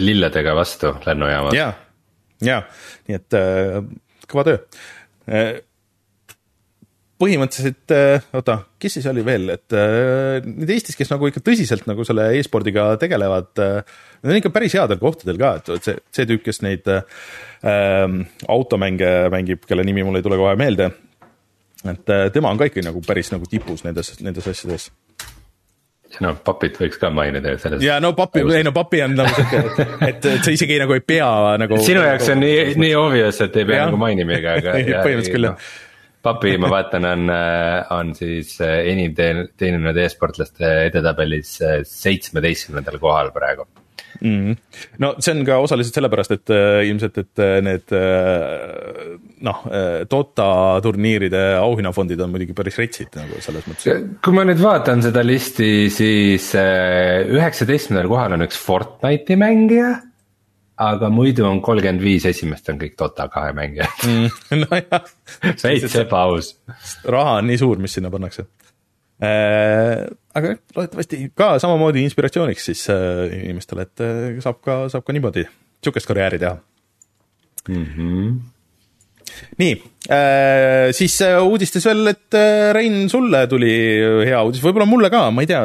lilledega 0.00 0.56
vastu 0.58 0.90
lennujaamas. 1.06 1.54
ja, 1.54 1.68
ja 2.42 2.64
nii 3.06 3.20
et 3.20 3.38
kõva 4.30 4.46
töö 4.48 4.58
põhimõtteliselt, 7.20 7.94
äh, 7.94 8.24
oota, 8.34 8.58
kes 8.82 8.98
siis 8.98 9.06
oli 9.10 9.22
veel, 9.26 9.46
et 9.54 9.76
äh, 9.76 10.40
need 10.46 10.72
Eestis, 10.74 10.96
kes 10.98 11.12
nagu 11.12 11.28
ikka 11.30 11.42
tõsiselt 11.46 11.86
nagu 11.90 12.06
selle 12.06 12.26
e-spordiga 12.38 12.88
tegelevad, 13.00 13.52
äh, 13.62 13.94
need 14.24 14.34
on 14.34 14.40
ikka 14.40 14.52
päris 14.54 14.74
headel 14.78 15.00
kohtadel 15.02 15.38
ka, 15.40 15.54
et 15.60 15.86
see, 15.86 15.96
see 16.14 16.28
tüüp, 16.30 16.42
kes 16.46 16.60
neid 16.66 16.90
äh, 16.90 17.04
automänge 18.50 19.14
mängib, 19.34 19.62
kelle 19.68 19.86
nimi 19.86 20.06
mul 20.06 20.18
ei 20.18 20.26
tule 20.26 20.40
kohe 20.40 20.56
meelde. 20.58 20.90
et 21.84 22.10
tema 22.32 22.48
on 22.48 22.58
ka 22.58 22.64
ikka 22.64 22.80
nagu 22.80 23.02
päris 23.04 23.28
nagu 23.32 23.44
tipus 23.44 23.82
nendes, 23.84 24.14
nendes 24.24 24.46
asjades 24.48 24.88
no 26.24 26.30
papit 26.46 26.78
võiks 26.80 26.96
ka 27.00 27.10
mainida 27.12 27.52
ju 27.52 27.58
selles. 27.60 27.82
ja 27.84 27.98
no 28.00 28.14
papi, 28.16 28.42
ei 28.56 28.64
no 28.64 28.72
papi 28.72 29.02
on 29.04 29.16
nagu 29.18 29.34
siuke, 29.36 29.60
et, 29.60 29.80
et, 30.08 30.28
et 30.32 30.46
sa 30.46 30.54
isegi 30.54 30.78
nagu 30.80 30.96
ei 30.96 31.02
pea 31.04 31.30
nagu. 31.60 31.78
sinu 31.84 32.04
jaoks 32.06 32.30
on 32.32 32.40
nii, 32.40 32.60
nii 32.80 32.94
obvious, 32.98 33.40
et 33.44 33.58
ei 33.60 33.68
pea 33.68 33.82
ja. 33.82 33.88
nagu 33.90 34.00
mainimagi, 34.00 34.48
aga. 34.58 34.78
põhimõtteliselt 35.06 35.34
küll 35.34 35.50
jah 35.50 35.58
no 35.58 35.83
papi, 36.24 36.56
ma 36.60 36.70
vaatan, 36.72 37.06
on, 37.08 37.30
äh, 37.32 37.94
on 37.94 38.12
siis 38.16 38.56
äh, 38.64 38.82
enim 38.92 39.14
teeninud 39.14 39.96
e-sportlaste 40.04 40.70
edetabelis 40.88 41.56
äh, 41.62 41.80
seitsmeteistkümnendal 41.88 43.00
kohal 43.02 43.32
praegu 43.34 43.66
mm. 44.20 44.30
-hmm. 44.30 44.56
no 45.04 45.14
see 45.18 45.34
on 45.34 45.44
ka 45.46 45.58
osaliselt 45.64 45.98
sellepärast, 45.98 46.36
et 46.38 46.54
äh, 46.54 46.80
ilmselt, 46.88 47.18
et 47.18 47.44
need 47.66 47.94
äh, 47.98 49.18
noh 49.44 49.66
äh,, 49.68 50.00
Dota 50.10 50.48
turniiride 50.84 51.44
auhinnafondid 51.60 52.20
on 52.24 52.32
muidugi 52.32 52.56
päris 52.56 52.80
retsid 52.80 53.20
nagu 53.20 53.42
selles 53.44 53.68
mõttes. 53.68 54.08
kui 54.24 54.36
ma 54.36 54.46
nüüd 54.48 54.62
vaatan 54.62 55.04
seda 55.04 55.24
listi, 55.26 55.90
siis 55.92 56.50
üheksateistkümnendal 56.56 58.10
kohal 58.10 58.38
on 58.38 58.48
üks 58.48 58.60
Fortnite'i 58.64 59.38
mängija 59.40 59.94
aga 60.80 61.10
muidu 61.12 61.46
on 61.46 61.60
kolmkümmend 61.62 62.02
viis 62.02 62.26
esimest 62.26 62.68
on 62.72 62.78
kõik 62.80 62.96
Dota 62.98 63.28
kahe 63.32 63.52
mängijad 63.56 64.04
mm,. 64.08 64.38
nojah. 64.64 65.08
veits 65.62 65.96
ebaaus. 66.00 66.54
raha 67.04 67.38
on 67.40 67.50
nii 67.50 67.60
suur, 67.60 67.82
mis 67.82 67.94
sinna 67.94 68.10
pannakse 68.14 68.46
äh,. 69.22 70.02
aga 70.34 70.56
loodetavasti 70.74 71.28
ka 71.38 71.54
samamoodi 71.62 72.02
inspiratsiooniks 72.08 72.70
siis 72.72 72.88
äh, 72.92 73.28
inimestele, 73.44 73.86
et 73.86 74.02
äh, 74.02 74.42
saab 74.44 74.58
ka, 74.64 74.80
saab 74.92 75.06
ka 75.06 75.14
niimoodi 75.14 75.46
sihukest 75.84 76.10
karjääri 76.10 76.42
teha 76.42 76.58
mm. 77.68 77.86
-hmm 77.94 78.34
nii 79.58 79.74
äh,, 80.10 80.90
siis 80.94 81.16
äh, 81.22 81.38
uudistes 81.42 81.86
veel, 81.86 82.06
et 82.12 82.34
äh, 82.38 82.72
Rein, 82.74 83.08
sulle 83.10 83.46
tuli 83.50 83.72
hea 84.26 84.42
uudis, 84.46 84.62
võib-olla 84.62 84.86
mulle 84.88 85.10
ka, 85.10 85.26
ma 85.34 85.42
ei 85.44 85.50
tea, 85.50 85.64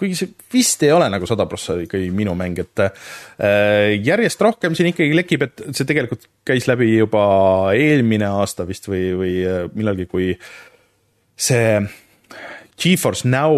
kuigi 0.00 0.16
see 0.16 0.34
vist 0.52 0.82
ei 0.86 0.92
ole 0.94 1.08
nagu 1.12 1.28
sada 1.28 1.46
prossa 1.50 1.76
ikkagi 1.84 2.10
minu 2.14 2.34
mäng, 2.38 2.58
et 2.62 2.84
äh, 2.84 3.96
järjest 4.00 4.40
rohkem 4.44 4.76
siin 4.76 4.90
ikkagi 4.92 5.16
lekib, 5.16 5.46
et 5.46 5.64
see 5.76 5.88
tegelikult 5.88 6.28
käis 6.46 6.68
läbi 6.70 6.94
juba 6.94 7.24
eelmine 7.76 8.30
aasta 8.40 8.66
vist 8.68 8.88
või, 8.90 9.10
või 9.18 9.34
äh, 9.44 9.64
millalgi, 9.76 10.08
kui 10.10 10.32
see 11.40 11.80
Geforce 12.80 13.28
Now 13.28 13.52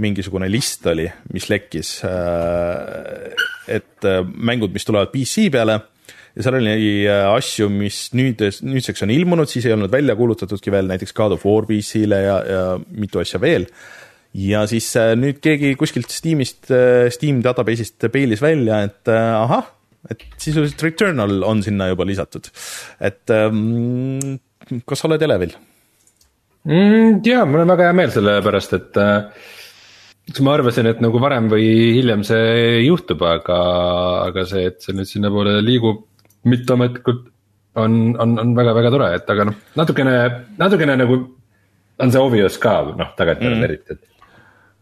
mingisugune 0.00 0.48
list 0.48 0.86
oli, 0.88 1.04
mis 1.34 1.50
lekkis, 1.52 1.98
äh, 2.08 3.44
et 3.76 4.08
mängud, 4.32 4.72
mis 4.72 4.88
tulevad 4.88 5.12
PC 5.12 5.50
peale 5.52 5.76
ja 6.36 6.44
seal 6.44 6.58
oli 6.58 7.04
asju, 7.08 7.68
mis 7.72 8.00
nüüd, 8.16 8.40
nüüdseks 8.64 9.04
on 9.04 9.12
ilmunud, 9.12 9.48
siis 9.48 9.68
ei 9.68 9.76
olnud 9.76 9.92
välja 9.92 10.16
kuulutatudki 10.16 10.72
veel 10.72 10.88
näiteks 10.88 11.16
God 11.16 11.36
of 11.36 11.46
War 11.48 11.68
PC-le 11.68 12.18
ja, 12.24 12.40
ja 12.44 12.64
mitu 12.96 13.20
asja 13.22 13.40
veel. 13.40 13.64
Ja 14.36 14.64
siis 14.68 14.88
äh, 15.00 15.14
nüüd 15.18 15.40
keegi 15.44 15.74
kuskilt 15.80 16.12
Steamist, 16.12 16.68
Steam 17.14 17.40
database'ist 17.44 18.08
peilis 18.12 18.42
välja, 18.44 18.82
et 18.88 19.12
ahah, 19.12 19.70
et 20.12 20.26
sisuliselt 20.40 20.82
Returnal 20.84 21.40
on 21.46 21.62
sinna 21.64 21.88
juba 21.90 22.06
lisatud. 22.08 22.50
et 23.00 23.32
ähm, 23.34 24.38
kas 24.86 25.02
sa 25.02 25.08
oled 25.08 25.22
elevil 25.22 25.54
mm,? 26.66 27.22
jaa, 27.26 27.44
mul 27.48 27.64
on 27.64 27.72
väga 27.74 27.88
hea 27.88 27.96
meel 27.96 28.12
selle 28.14 28.40
pärast, 28.44 28.74
et 28.76 28.98
äh, 29.00 29.46
eks 30.30 30.42
ma 30.42 30.56
arvasin, 30.56 30.90
et 30.90 31.00
nagu 31.04 31.20
varem 31.22 31.48
või 31.52 31.68
hiljem 32.00 32.24
see 32.26 32.82
juhtub, 32.86 33.22
aga, 33.26 33.60
aga 34.26 34.46
see, 34.48 34.66
et 34.72 34.82
see 34.82 34.96
nüüd 34.96 35.10
sinnapoole 35.10 35.58
liigub 35.64 36.04
mitteametlikult 36.46 37.28
on, 37.76 38.16
on, 38.22 38.36
on 38.42 38.52
väga-väga 38.56 38.92
tore, 38.94 39.12
et 39.18 39.32
aga 39.32 39.48
noh, 39.50 39.62
natukene, 39.78 40.18
natukene 40.58 40.98
nagu 40.98 41.22
on 42.02 42.12
see 42.12 42.22
obvious 42.22 42.58
ka 42.60 42.78
noh, 42.90 43.14
tagantjärele 43.18 43.60
mm. 43.60 43.68
eriti, 43.70 43.96
et. 43.96 44.12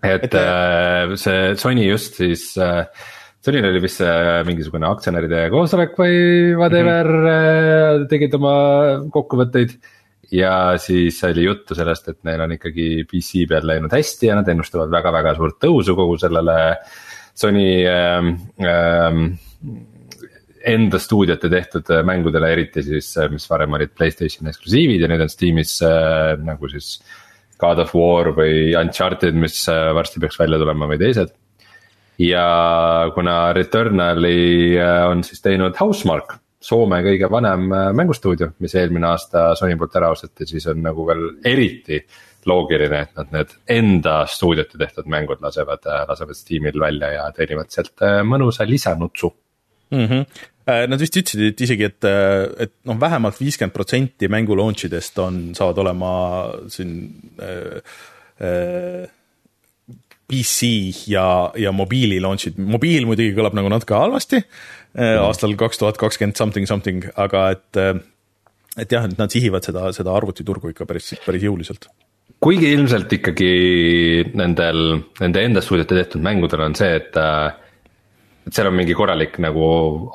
Et, 0.05 0.29
et 0.29 0.39
äh, 0.39 1.15
see 1.21 1.55
Sony 1.61 1.89
just 1.89 2.21
siis 2.21 2.53
äh, 2.61 2.85
Sonil 3.45 3.67
oli 3.69 3.81
vist 3.85 4.01
mingisugune 4.49 4.89
aktsionäride 4.89 5.51
koosolek 5.53 5.99
või 6.01 6.15
whatever 6.57 7.11
mm, 7.11 7.27
-hmm. 7.27 8.07
tegid 8.09 8.37
oma 8.39 8.55
kokkuvõtteid. 9.13 9.75
ja 10.33 10.79
siis 10.81 11.19
oli 11.29 11.45
juttu 11.45 11.77
sellest, 11.77 12.09
et 12.09 12.21
neil 12.25 12.41
on 12.41 12.55
ikkagi 12.57 13.05
PC 13.11 13.45
peal 13.49 13.67
läinud 13.69 13.93
hästi 13.93 14.31
ja 14.31 14.39
nad 14.39 14.49
ennustavad 14.49 14.89
väga-väga 14.91 15.35
suurt 15.37 15.59
tõusu 15.61 15.95
kogu 15.95 16.17
sellele 16.19 16.57
Sony 17.35 17.85
ähm, 17.85 18.33
ähm, 18.65 19.27
enda 20.65 20.99
stuudiote 20.99 21.51
tehtud 21.53 21.91
mängudele, 22.07 22.51
eriti 22.55 22.83
siis, 22.87 23.11
mis 23.31 23.45
varem 23.51 23.77
olid 23.77 23.93
Playstationi 23.97 24.53
eksklusiivid 24.53 25.05
ja 25.05 25.11
nüüd 25.11 25.25
on 25.27 25.33
Steamis 25.33 25.77
äh, 25.85 26.33
nagu 26.41 26.71
siis. 26.73 26.97
God 27.61 27.79
of 27.85 27.95
War 27.95 28.33
või 28.37 28.75
Uncharted, 28.79 29.37
mis 29.39 29.63
äh, 29.69 29.91
varsti 29.95 30.23
peaks 30.23 30.39
välja 30.41 30.59
tulema 30.61 30.89
või 30.91 31.01
teised 31.01 31.35
ja 32.19 33.11
kuna 33.15 33.53
Returnali 33.53 34.79
äh, 34.79 35.05
on 35.11 35.25
siis 35.25 35.43
teinud 35.43 35.77
Housemark, 35.81 36.39
Soome 36.65 37.03
kõige 37.05 37.29
vanem 37.31 37.67
äh, 37.77 37.89
mängustuudio, 37.97 38.55
mis 38.65 38.75
eelmine 38.79 39.11
aasta 39.11 39.51
Sony 39.59 39.77
poolt 39.77 39.99
ära 40.01 40.13
osteti, 40.15 40.47
siis 40.49 40.67
on 40.71 40.81
nagu 40.85 41.05
veel 41.07 41.27
eriti 41.45 42.01
loogiline, 42.49 43.01
et 43.07 43.19
nad 43.19 43.31
need 43.33 43.53
enda 43.73 44.19
stuudiote 44.29 44.79
tehtud 44.81 45.09
mängud 45.09 45.41
lasevad, 45.45 45.85
lasevad 46.09 46.37
Steamil 46.37 46.77
välja 46.81 47.11
ja 47.15 47.29
teenivad 47.37 47.73
sealt 47.73 48.05
mõnusa 48.29 48.67
lisanutsu 48.69 49.31
mm. 49.91 50.05
-hmm. 50.05 50.27
Nad 50.65 50.97
vist 50.97 51.17
ütlesid, 51.21 51.43
et 51.53 51.61
isegi, 51.61 51.85
et, 51.91 52.07
et 52.65 52.73
noh, 52.89 52.97
vähemalt 52.97 53.37
viiskümmend 53.37 53.75
protsenti 53.75 54.31
mängu 54.33 54.57
launch 54.57 54.87
idest 54.89 55.19
on, 55.21 55.43
saavad 55.57 55.83
olema 55.83 56.13
siin 56.73 56.95
äh, 57.37 57.99
äh, 58.41 59.05
PC 60.25 60.71
ja, 61.13 61.27
ja 61.61 61.73
mobiili 61.77 62.17
launch'id, 62.23 62.57
mobiil 62.57 63.05
muidugi 63.09 63.35
kõlab 63.37 63.57
nagu 63.59 63.69
natuke 63.69 63.97
halvasti 63.99 64.41
mm. 64.41 65.21
aastal 65.27 65.53
kaks 65.61 65.83
tuhat 65.83 66.01
kakskümmend 66.01 66.41
something 66.41 66.69
something, 66.69 67.05
aga 67.21 67.51
et, 67.55 67.81
äh, 67.81 68.01
et 68.81 68.95
jah, 68.95 69.05
et 69.05 69.21
nad 69.21 69.33
sihivad 69.33 69.67
seda, 69.67 69.91
seda 69.97 70.15
arvutiturgu 70.17 70.73
ikka 70.73 70.89
päris, 70.89 71.13
päris 71.27 71.45
jõuliselt. 71.45 71.91
kuigi 72.45 72.73
ilmselt 72.73 73.13
ikkagi 73.19 73.53
nendel, 74.37 74.81
nende 75.21 75.45
enda 75.45 75.63
stuudiote 75.65 76.01
tehtud 76.01 76.25
mängudel 76.25 76.65
on 76.65 76.79
see, 76.79 76.97
et, 77.03 77.13
äh, 77.21 77.53
et 78.47 78.53
seal 78.53 78.71
on 78.71 78.77
mingi 78.77 78.97
korralik 78.97 79.39
nagu 79.43 79.67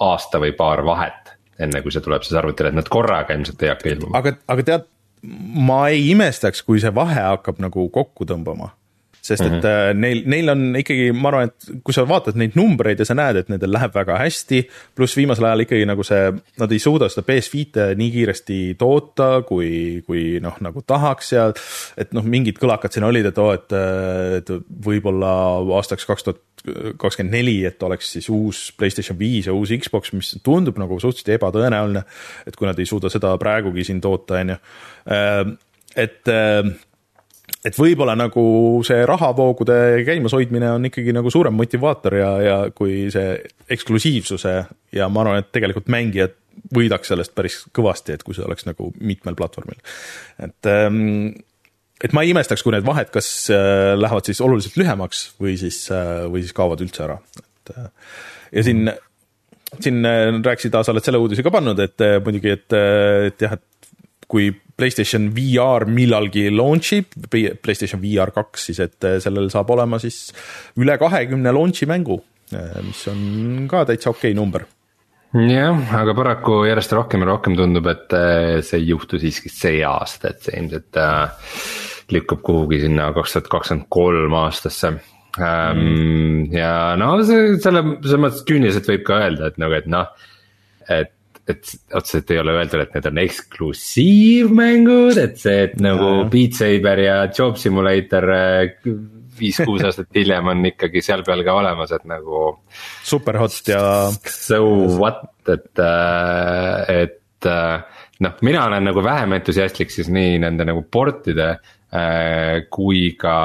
aasta 0.05 0.41
või 0.41 0.53
paar 0.57 0.83
vahet, 0.85 1.35
enne 1.59 1.83
kui 1.83 1.93
see 1.93 2.03
tuleb 2.05 2.25
siis 2.25 2.37
arvutile, 2.39 2.71
et 2.71 2.79
nad 2.79 2.89
korraga 2.91 3.35
ilmselt 3.35 3.63
ei 3.65 3.73
hakka 3.73 3.93
ilmuma. 3.93 4.21
aga, 4.21 4.35
aga 4.47 4.67
tead, 4.71 4.89
ma 5.69 5.85
ei 5.93 6.09
imestaks, 6.13 6.63
kui 6.67 6.81
see 6.83 6.93
vahe 6.95 7.25
hakkab 7.31 7.61
nagu 7.63 7.89
kokku 7.93 8.27
tõmbama 8.29 8.73
sest 9.21 9.43
et 9.45 9.51
mm 9.51 9.59
-hmm. 9.59 9.97
neil, 9.99 10.21
neil 10.25 10.49
on 10.49 10.75
ikkagi, 10.79 11.11
ma 11.11 11.29
arvan, 11.29 11.49
et 11.49 11.83
kui 11.83 11.93
sa 11.93 12.05
vaatad 12.07 12.37
neid 12.39 12.55
numbreid 12.55 12.99
ja 12.99 13.05
sa 13.05 13.15
näed, 13.17 13.41
et 13.41 13.49
nendel 13.51 13.71
läheb 13.73 13.93
väga 13.95 14.17
hästi, 14.17 14.61
pluss 14.95 15.17
viimasel 15.17 15.45
ajal 15.45 15.65
ikkagi 15.65 15.87
nagu 15.89 16.03
see, 16.07 16.31
nad 16.59 16.71
ei 16.71 16.79
suuda 16.79 17.09
seda 17.09 17.25
PS5-e 17.27 17.87
nii 17.99 18.11
kiiresti 18.15 18.59
toota, 18.79 19.29
kui, 19.47 20.03
kui 20.07 20.39
noh, 20.43 20.55
nagu 20.63 20.83
tahaks 20.87 21.33
ja 21.35 21.49
et 21.97 22.13
noh, 22.15 22.23
mingid 22.23 22.59
kõlakad 22.61 22.95
siin 22.95 23.07
olid, 23.09 23.29
et 23.29 23.37
oo 23.37 23.49
oh,, 23.51 23.53
et, 23.53 23.77
et 24.39 24.53
võib-olla 24.85 25.33
aastaks 25.79 26.07
kaks 26.07 26.23
tuhat 26.23 26.41
kakskümmend 26.99 27.33
neli, 27.33 27.57
et 27.65 27.83
oleks 27.83 28.13
siis 28.17 28.29
uus 28.33 28.65
Playstation 28.77 29.17
viis 29.19 29.47
ja 29.47 29.55
uus 29.55 29.71
Xbox, 29.75 30.13
mis 30.17 30.33
tundub 30.43 30.79
nagu 30.81 30.99
suhteliselt 30.99 31.37
ebatõenäoline, 31.37 32.03
et 32.47 32.59
kui 32.59 32.67
nad 32.69 32.79
ei 32.79 32.89
suuda 32.89 33.11
seda 33.13 33.35
praegugi 33.41 33.87
siin 33.87 34.01
toota, 34.03 34.41
on 34.43 34.55
ju. 34.55 34.59
Äh, 35.15 35.41
et 35.99 36.31
et 37.65 37.75
võib-olla 37.75 38.15
nagu 38.15 38.43
see 38.87 39.01
rahavoogude 39.07 39.75
käimashoidmine 40.07 40.69
on 40.77 40.87
ikkagi 40.87 41.13
nagu 41.15 41.31
suurem 41.33 41.57
motivaator 41.59 42.15
ja, 42.15 42.29
ja 42.43 42.57
kui 42.75 43.09
see 43.11 43.33
eksklusiivsuse 43.75 44.53
ja 44.95 45.09
ma 45.11 45.25
arvan, 45.25 45.41
et 45.43 45.51
tegelikult 45.55 45.89
mängijad 45.91 46.37
võidaks 46.75 47.11
sellest 47.11 47.33
päris 47.35 47.61
kõvasti, 47.75 48.15
et 48.15 48.23
kui 48.25 48.35
see 48.35 48.45
oleks 48.45 48.67
nagu 48.67 48.91
mitmel 48.99 49.37
platvormil. 49.39 49.79
et, 50.39 50.59
ähm, 50.67 51.35
et 52.03 52.15
ma 52.15 52.23
ei 52.23 52.33
imestaks, 52.33 52.63
kui 52.63 52.73
need 52.75 52.87
vahed 52.87 53.11
kas 53.13 53.29
äh, 53.53 53.93
lähevad 53.99 54.29
siis 54.29 54.41
oluliselt 54.45 54.79
lühemaks 54.79 55.29
või 55.41 55.57
siis, 55.59 55.85
äh, 55.93 56.25
või 56.31 56.45
siis 56.45 56.55
kaovad 56.57 56.83
üldse 56.85 57.05
ära, 57.07 57.19
et 57.39 57.75
äh, 57.75 57.91
ja 58.59 58.65
siin 58.67 58.89
siin 59.79 60.01
rääkisid, 60.41 60.73
sa 60.73 60.89
oled 60.89 61.05
selle 61.05 61.19
uudise 61.21 61.43
ka 61.45 61.51
pannud, 61.53 61.77
et 61.83 62.01
muidugi, 62.25 62.55
et, 62.55 62.73
et 62.73 63.43
jah, 63.45 63.51
et 63.53 63.69
kui 64.29 64.49
PlayStation 64.79 65.29
VR 65.35 65.87
millalgi 65.89 66.47
launch 66.53 66.93
ib, 66.95 67.15
PlayStation 67.29 68.01
VR 68.01 68.31
kaks, 68.35 68.69
siis 68.69 68.81
et 68.85 69.07
äh, 69.07 69.17
sellel 69.23 69.49
saab 69.51 69.71
olema 69.75 69.99
siis 70.01 70.29
üle 70.79 70.95
kahekümne 71.01 71.53
launch'i 71.55 71.89
mängu, 71.89 72.21
äh, 72.53 72.77
mis 72.85 73.01
on 73.11 73.65
ka 73.71 73.83
täitsa 73.89 74.13
okei 74.13 74.31
okay 74.31 74.37
number. 74.37 74.67
Jah, 75.29 75.91
aga 75.93 76.15
paraku 76.17 76.63
järjest 76.65 76.93
rohkem 76.97 77.21
ja 77.21 77.29
rohkem 77.33 77.57
tundub, 77.57 77.89
et 77.91 78.15
äh, 78.17 78.59
see 78.65 78.79
ei 78.81 78.91
juhtu 78.93 79.19
siiski 79.21 79.51
see 79.53 79.83
aasta, 79.85 80.31
et 80.31 80.45
see 80.45 80.55
ilmselt 80.61 81.01
äh, 81.01 81.49
lükkub 82.15 82.41
kuhugi 82.45 82.81
sinna 82.85 83.11
kaks 83.15 83.35
tuhat 83.35 83.51
kakskümmend 83.53 83.87
kolm 83.93 84.35
aastasse 84.39 84.95
mm.. 85.37 86.49
ja 86.55 86.73
no 86.99 87.13
see 87.27 87.55
selle, 87.63 87.83
selles 88.01 88.23
mõttes 88.25 88.43
küüniliselt 88.49 88.89
võib 88.91 89.05
ka 89.07 89.21
öelda, 89.25 89.51
et 89.51 89.61
nagu, 89.61 89.77
et 89.79 89.89
noh, 89.89 90.11
et 90.89 91.15
et 91.49 91.71
otseselt 91.97 92.29
ei 92.29 92.37
ole 92.43 92.53
öeldud, 92.59 92.81
et 92.83 92.91
need 92.93 93.07
on 93.09 93.19
eksklusiivmängud, 93.23 95.17
et 95.17 95.39
see, 95.41 95.63
et 95.65 95.79
nagu 95.81 96.11
Beat 96.29 96.59
Saber 96.59 97.01
ja 97.01 97.15
Job 97.33 97.57
Simulator 97.57 98.27
äh, 98.35 98.91
viis-kuus 99.39 99.83
aastat 99.87 100.11
hiljem 100.15 100.51
on 100.51 100.67
ikkagi 100.69 101.01
seal 101.05 101.23
peal 101.27 101.43
ka 101.47 101.55
olemas, 101.61 101.93
et 101.95 102.05
nagu. 102.09 102.43
Superhot 103.07 103.71
ja. 103.71 103.81
So 104.29 104.61
what, 104.99 105.23
et, 105.49 105.71
äh, 105.81 106.93
et 107.07 107.49
äh, 107.49 108.05
noh, 108.25 108.37
mina 108.45 108.67
olen 108.69 108.89
nagu 108.91 109.03
vähem 109.05 109.39
entusiastlik 109.39 109.93
siis 109.93 110.11
nii 110.13 110.37
nende 110.43 110.67
nagu 110.69 110.85
portide 110.91 111.55
kui 112.69 113.15
ka 113.17 113.37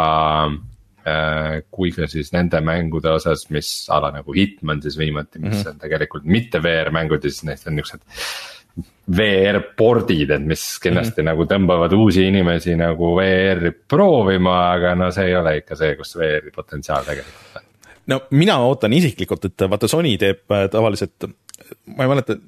Äh, 1.04 1.58
kui 1.68 1.90
ka 1.92 2.06
siis 2.08 2.30
nende 2.32 2.62
mängude 2.64 3.10
osas, 3.12 3.42
mis 3.52 3.68
a 3.92 3.98
la 4.00 4.08
nagu 4.14 4.32
Hitman 4.32 4.78
siis 4.80 4.94
viimati, 4.96 5.36
mis 5.38 5.50
mm 5.50 5.58
-hmm. 5.58 5.70
on 5.74 5.78
tegelikult 5.82 6.24
mitte 6.24 6.62
VR 6.64 6.88
mängud 6.96 7.24
ja 7.24 7.30
siis 7.30 7.44
neist 7.44 7.66
on 7.68 7.76
niuksed. 7.76 8.00
VR 9.16 9.60
pordid, 9.76 10.30
et 10.30 10.40
mis 10.40 10.78
kindlasti 10.80 11.20
mm 11.20 11.28
-hmm. 11.28 11.30
nagu 11.30 11.44
tõmbavad 11.44 11.92
uusi 11.92 12.24
inimesi 12.28 12.76
nagu 12.76 13.12
VR-i 13.16 13.70
proovima, 13.88 14.72
aga 14.72 14.94
no 14.94 15.10
see 15.10 15.26
ei 15.26 15.36
ole 15.36 15.56
ikka 15.56 15.76
see, 15.76 15.94
kus 15.96 16.16
VR-i 16.16 16.50
potentsiaal 16.50 17.04
tegelikult 17.04 17.56
on. 17.56 17.62
no 18.06 18.20
mina 18.30 18.58
ootan 18.58 18.92
isiklikult, 18.92 19.44
et 19.44 19.68
vaata 19.70 19.88
Sony 19.88 20.16
teeb 20.16 20.50
äh, 20.50 20.70
tavaliselt, 20.70 21.28
ma 21.86 22.02
ei 22.02 22.08
mäleta 22.08 22.38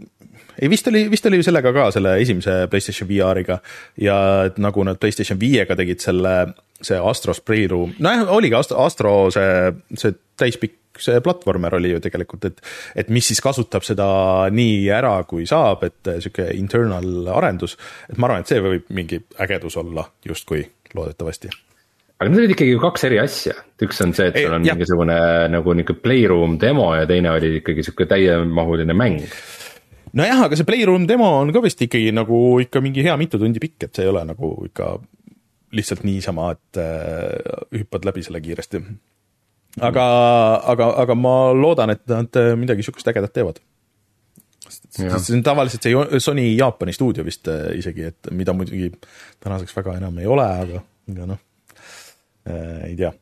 ei 0.62 0.70
vist 0.72 0.88
oli, 0.90 1.06
vist 1.10 1.26
oli 1.28 1.42
sellega 1.44 1.72
ka 1.76 1.90
selle 1.94 2.16
esimese 2.22 2.64
Playstation 2.70 3.08
VR-iga 3.10 3.60
ja 4.00 4.16
et 4.48 4.58
nagu 4.62 4.84
nad 4.86 5.00
Playstation 5.00 5.40
viiega 5.40 5.76
tegid 5.78 6.02
selle 6.04 6.36
see 6.84 6.98
Astros 7.00 7.40
Playroom, 7.40 7.94
nojah, 8.04 8.26
oligi 8.36 8.56
Astro, 8.58 8.82
Astro 8.84 9.14
see, 9.32 9.72
see 9.96 10.16
täispikk 10.36 10.82
see 11.02 11.20
platvormer 11.20 11.74
oli 11.76 11.90
ju 11.92 12.00
tegelikult, 12.00 12.46
et, 12.48 12.62
et 12.96 13.10
mis 13.12 13.26
siis 13.28 13.42
kasutab 13.44 13.84
seda 13.86 14.06
nii 14.52 14.86
ära, 14.96 15.18
kui 15.28 15.46
saab, 15.48 15.84
et 15.84 16.12
sihuke 16.24 16.48
internal 16.56 17.28
arendus. 17.36 17.76
et 18.10 18.16
ma 18.16 18.30
arvan, 18.30 18.44
et 18.44 18.52
see 18.52 18.62
võib 18.64 18.90
mingi 18.96 19.20
ägedus 19.44 19.76
olla 19.80 20.06
justkui 20.24 20.64
loodetavasti. 20.96 21.52
Aga 22.16 22.30
need 22.30 22.40
olid 22.40 22.54
ikkagi 22.54 22.76
kaks 22.80 23.04
eri 23.10 23.18
asja, 23.20 23.52
üks 23.84 23.98
on 24.00 24.14
see, 24.16 24.30
et 24.30 24.38
sul 24.40 24.54
on 24.56 24.64
Ei, 24.64 24.72
mingisugune 24.72 25.18
nagu 25.52 25.74
nihuke 25.76 25.98
playroom 26.00 26.56
demo 26.60 26.88
ja 26.96 27.04
teine 27.08 27.34
oli 27.34 27.58
ikkagi 27.58 27.84
sihuke 27.84 28.06
täiemahuline 28.08 28.96
mäng. 28.96 29.26
Nojah, 30.16 30.46
aga 30.46 30.58
see 30.58 30.68
playroom 30.68 31.06
demo 31.08 31.28
on 31.40 31.52
ka 31.54 31.62
vist 31.64 31.82
ikkagi 31.84 32.12
nagu 32.16 32.58
ikka 32.64 32.82
mingi 32.84 33.04
hea 33.06 33.16
mitu 33.20 33.40
tundi 33.40 33.62
pikk, 33.62 33.88
et 33.88 33.98
see 33.98 34.06
ei 34.06 34.12
ole 34.12 34.24
nagu 34.28 34.52
ikka 34.68 34.96
lihtsalt 35.76 36.04
niisama, 36.06 36.50
et 36.56 36.80
äh, 36.80 37.80
hüppad 37.80 38.06
läbi 38.08 38.24
selle 38.24 38.40
kiiresti. 38.40 38.82
aga, 39.84 40.04
aga, 40.72 40.92
aga 41.04 41.16
ma 41.18 41.36
loodan, 41.52 41.92
et 41.92 42.04
nad 42.08 42.42
midagi 42.56 42.86
sihukest 42.86 43.12
ägedat 43.12 43.34
teevad. 43.36 43.60
See 44.66 45.34
on 45.36 45.42
tavaliselt 45.46 45.84
see 45.84 46.20
Sony 46.22 46.48
Jaapani 46.56 46.94
stuudio 46.94 47.24
vist 47.26 47.48
äh, 47.50 47.70
isegi, 47.78 48.08
et 48.10 48.30
mida 48.34 48.54
muidugi 48.56 48.90
tänaseks 49.42 49.76
väga 49.76 49.98
enam 50.00 50.18
ei 50.18 50.26
ole, 50.30 50.46
aga, 50.64 50.82
aga 51.12 51.28
noh 51.34 51.38
äh,, 52.46 52.88
ei 52.90 52.96
tea. 52.98 53.12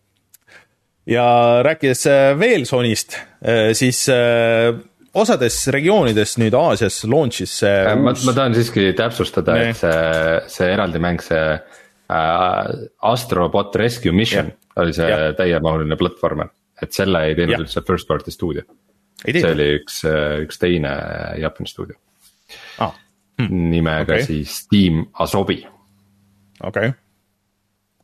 ja 1.06 1.26
rääkides 1.66 2.06
äh, 2.06 2.38
veel 2.40 2.64
Sonyst 2.68 3.18
äh,, 3.42 3.72
siis 3.76 4.06
äh, 4.08 4.72
osades 5.14 5.56
regioonides 5.74 6.36
nüüd 6.42 6.54
Aasias 6.58 7.00
launch'is 7.08 7.52
see 7.62 7.72
Äh, 7.90 7.96
ma, 8.00 8.14
ma 8.26 8.34
tahan 8.36 8.56
siiski 8.56 8.90
täpsustada, 8.98 9.54
Nee. 9.58 9.70
et 9.70 9.80
see, 9.80 10.40
see 10.56 10.70
eraldi 10.72 11.02
mäng, 11.02 11.22
see 11.22 11.42
äh, 11.54 12.72
Astrobot 13.12 13.76
Rescue 13.80 14.12
Mission 14.12 14.50
Jah. 14.52 14.82
oli 14.82 14.96
see 14.96 15.20
täiemahuline 15.38 15.96
platvormer. 16.00 16.50
et 16.82 16.92
selle 16.92 17.22
ei 17.28 17.34
teinud 17.38 17.54
Jah. 17.54 17.64
üldse 17.64 17.84
first 17.86 18.08
party 18.10 18.34
stuudio, 18.34 18.64
see 19.24 19.46
oli 19.50 19.70
üks, 19.78 20.02
üks 20.44 20.58
teine 20.58 20.92
Jaapani 21.40 21.70
stuudio 21.70 21.96
ah, 22.82 22.94
nimega 23.48 24.02
Okei. 24.02 24.22
okay. 24.22 24.26
siis 24.26 24.66
Team 24.68 25.06
Asobi. 25.18 25.62
okei 26.62 26.88
okay. 26.88 26.92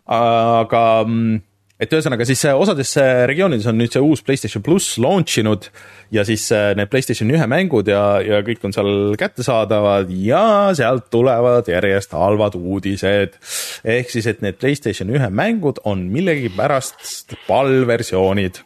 aga 0.07 0.85
mm, 1.07 1.41
et 1.81 1.95
ühesõnaga 1.97 2.27
siis 2.29 2.43
äh, 2.49 2.57
osades 2.57 2.93
äh, 3.01 3.25
regioonides 3.31 3.69
on 3.71 3.79
nüüd 3.81 3.95
see 3.95 4.03
uus 4.05 4.23
PlayStation 4.25 4.63
pluss 4.65 4.99
launch 5.01 5.41
inud 5.41 5.71
ja 6.13 6.25
siis 6.29 6.45
äh, 6.53 6.73
need 6.79 6.91
PlayStation 6.93 7.31
ühe 7.33 7.47
mängud 7.51 7.89
ja, 7.89 8.03
ja 8.25 8.43
kõik 8.47 8.67
on 8.69 8.77
seal 8.77 9.17
kättesaadavad 9.21 10.13
ja 10.13 10.45
sealt 10.77 11.09
tulevad 11.13 11.71
järjest 11.73 12.13
halvad 12.17 12.59
uudised. 12.61 13.39
ehk 13.85 14.13
siis, 14.13 14.29
et 14.29 14.45
need 14.45 14.61
PlayStation 14.61 15.13
ühe 15.15 15.31
mängud 15.33 15.81
on 15.89 16.05
millegipärast 16.13 17.37
PAL-versioonid. 17.49 18.61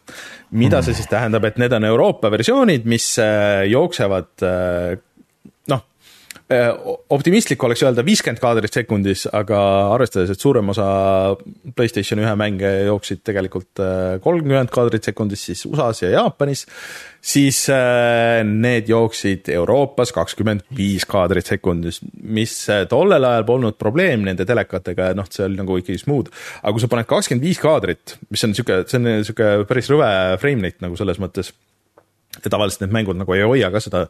mida 0.55 0.81
see 0.83 0.95
siis 0.95 1.09
tähendab, 1.11 1.45
et 1.47 1.57
need 1.59 1.73
on 1.75 1.87
Euroopa 1.87 2.31
versioonid, 2.31 2.85
mis 2.87 3.07
jooksevad 3.69 4.45
optimistlik 7.09 7.63
oleks 7.65 7.81
öelda 7.81 8.03
viiskümmend 8.05 8.37
kaadrit 8.37 8.75
sekundis, 8.77 9.23
aga 9.33 9.57
arvestades, 9.95 10.29
et 10.29 10.41
suurem 10.41 10.67
osa 10.69 10.85
Playstation 11.75 12.21
ühe 12.21 12.33
mänge 12.37 12.69
jooksid 12.85 13.23
tegelikult 13.25 13.81
äh, 13.81 14.19
kolmkümmend 14.21 14.69
kaadrit 14.73 15.09
sekundis, 15.09 15.41
siis 15.47 15.65
USA-s 15.65 16.03
ja 16.03 16.11
Jaapanis, 16.13 16.67
siis 17.17 17.63
äh, 17.73 18.43
need 18.45 18.91
jooksid 18.93 19.49
Euroopas 19.55 20.13
kakskümmend 20.13 20.67
viis 20.77 21.07
kaadrit 21.09 21.49
sekundis, 21.49 22.03
mis 22.21 22.53
äh, 22.69 22.85
tollel 22.91 23.25
ajal 23.25 23.49
polnud 23.49 23.81
probleem 23.81 24.29
nende 24.29 24.45
telekatega, 24.45 25.15
noh, 25.17 25.25
see 25.33 25.47
oli 25.47 25.57
nagu 25.57 25.81
ikkagi 25.81 26.03
smooth. 26.05 26.29
aga 26.61 26.77
kui 26.77 26.85
sa 26.85 26.93
paned 26.93 27.09
kakskümmend 27.09 27.49
viis 27.49 27.63
kaadrit, 27.63 28.19
mis 28.29 28.45
on 28.45 28.53
niisugune, 28.53 28.85
see 28.85 29.01
on 29.01 29.09
niisugune 29.09 29.65
päris 29.65 29.89
rõve 29.89 30.11
frame 30.45 30.69
rate 30.69 30.85
nagu 30.85 31.01
selles 31.01 31.17
mõttes 31.17 31.55
ja 32.43 32.49
tavaliselt 32.49 32.85
need 32.85 32.95
mängud 32.95 33.19
nagu 33.19 33.35
ei 33.35 33.45
hoia 33.45 33.71
ka 33.73 33.81
seda, 33.83 34.05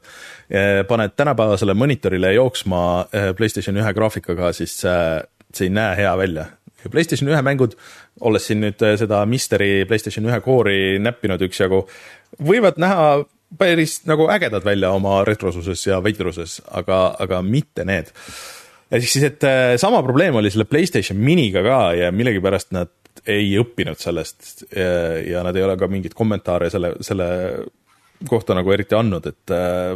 paned 0.88 1.16
tänapäevasele 1.18 1.74
monitorile 1.78 2.34
jooksma 2.34 2.82
eh, 3.14 3.32
PlayStation 3.38 3.78
ühe 3.78 3.94
graafikaga, 3.94 4.52
siis 4.56 4.80
see 4.82 5.68
ei 5.68 5.74
näe 5.74 5.98
hea 6.02 6.16
välja. 6.18 6.46
ja 6.84 6.90
PlayStation 6.92 7.30
ühe 7.32 7.42
mängud, 7.46 7.78
olles 8.22 8.48
siin 8.48 8.62
nüüd 8.64 8.82
eh, 8.86 8.98
seda 9.02 9.24
Misteri 9.30 9.86
PlayStation 9.90 10.28
ühe 10.30 10.42
core'i 10.46 11.00
näppinud 11.02 11.42
üksjagu, 11.48 11.86
võivad 12.42 12.82
näha 12.82 13.24
päris 13.58 14.02
nagu 14.10 14.28
ägedad 14.34 14.66
välja 14.66 14.92
oma 14.92 15.22
retrosuses 15.24 15.86
ja 15.88 16.02
veidruses, 16.04 16.60
aga, 16.72 17.16
aga 17.20 17.42
mitte 17.46 17.86
need. 17.86 18.10
ehk 18.92 19.06
siis, 19.06 19.24
et 19.24 19.46
sama 19.82 20.02
probleem 20.04 20.36
oli 20.36 20.50
selle 20.52 20.66
PlayStation 20.66 21.18
miniga 21.18 21.64
ka 21.64 21.80
ja 21.94 22.12
millegipärast 22.12 22.74
nad 22.74 22.92
ei 23.30 23.54
õppinud 23.60 24.02
sellest 24.02 24.66
ja, 24.76 24.90
ja 25.24 25.44
nad 25.46 25.56
ei 25.56 25.64
ole 25.64 25.78
ka 25.80 25.88
mingeid 25.90 26.14
kommentaare 26.18 26.70
selle, 26.74 26.92
selle 27.06 27.30
kohta 28.30 28.56
nagu 28.58 28.72
eriti 28.74 28.98
andnud, 28.98 29.26
et 29.32 29.54
äh, 29.54 29.96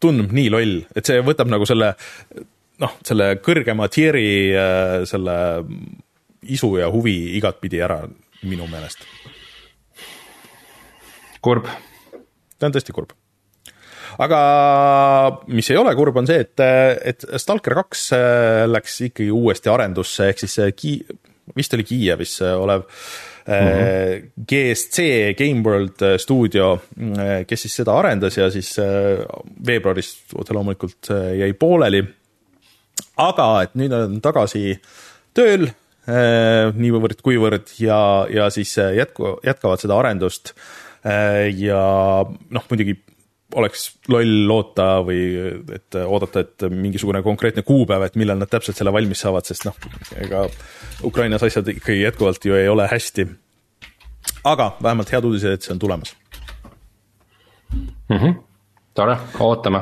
tundub 0.00 0.32
nii 0.34 0.50
loll, 0.52 0.80
et 0.96 1.08
see 1.08 1.22
võtab 1.24 1.50
nagu 1.50 1.66
selle 1.68 1.92
noh, 2.82 2.96
selle 3.06 3.32
kõrgema 3.44 3.88
tier'i 3.92 4.28
äh, 4.54 4.96
selle 5.08 5.36
isu 6.48 6.76
ja 6.78 6.90
huvi 6.92 7.16
igatpidi 7.38 7.80
ära 7.82 8.02
minu 8.46 8.68
meelest. 8.70 9.02
kurb. 11.42 11.66
see 12.58 12.68
on 12.68 12.74
tõesti 12.74 12.94
kurb. 12.94 13.14
aga 14.18 14.40
mis 15.48 15.70
ei 15.70 15.80
ole 15.80 15.94
kurb, 15.98 16.20
on 16.20 16.30
see, 16.30 16.44
et, 16.46 16.60
et 17.12 17.26
Stalker 17.40 17.78
kaks 17.82 18.12
äh, 18.16 18.66
läks 18.70 19.00
ikkagi 19.10 19.32
uuesti 19.34 19.72
arendusse, 19.72 20.30
ehk 20.30 20.44
siis 20.44 20.60
Ki-, 20.76 21.02
vist 21.56 21.74
oli 21.74 21.88
Kiievis 21.88 22.40
olev 22.42 22.86
mm 22.86 23.27
-hmm. 23.48 24.30
GSC 24.44 25.34
Game 25.38 25.62
World 25.64 26.04
stuudio, 26.20 26.76
kes 27.48 27.62
siis 27.64 27.76
seda 27.80 27.96
arendas 27.98 28.36
ja 28.36 28.50
siis 28.52 28.74
veebruaris 29.66 30.10
otse 30.34 30.54
loomulikult 30.54 31.10
jäi 31.38 31.52
pooleli. 31.52 32.04
aga 33.16 33.62
et 33.62 33.74
nüüd 33.74 33.92
on 33.92 34.20
tagasi 34.20 34.78
tööl 35.34 35.68
niivõrd-kuivõrd 36.78 37.72
ja, 37.80 38.26
ja 38.30 38.50
siis 38.50 38.76
jätku, 38.76 39.38
jätkavad 39.44 39.80
seda 39.80 39.98
arendust. 39.98 40.54
ja 41.56 41.82
noh, 42.24 42.64
muidugi 42.70 42.96
oleks 43.56 43.84
loll 44.12 44.46
loota 44.48 44.86
või 45.04 45.20
et 45.72 45.96
oodata, 46.04 46.42
et 46.44 46.66
mingisugune 46.72 47.22
konkreetne 47.24 47.64
kuupäev, 47.66 48.04
et 48.04 48.16
millal 48.20 48.40
nad 48.40 48.50
täpselt 48.50 48.76
selle 48.76 48.92
valmis 48.92 49.22
saavad, 49.24 49.46
sest 49.48 49.64
noh, 49.68 49.76
ega 50.20 50.44
Ukrainas 51.04 51.44
asjad 51.46 51.70
ikkagi 51.72 52.02
jätkuvalt 52.02 52.44
ju 52.44 52.56
ei 52.58 52.68
ole 52.68 52.88
hästi. 52.90 53.26
aga 54.44 54.76
vähemalt 54.82 55.12
head 55.12 55.24
uudised, 55.24 55.52
et 55.52 55.62
see 55.62 55.72
on 55.72 55.78
tulemas 55.78 56.16
mm. 57.72 58.16
-hmm. 58.16 58.34
tore, 58.94 59.16
ootame. 59.40 59.80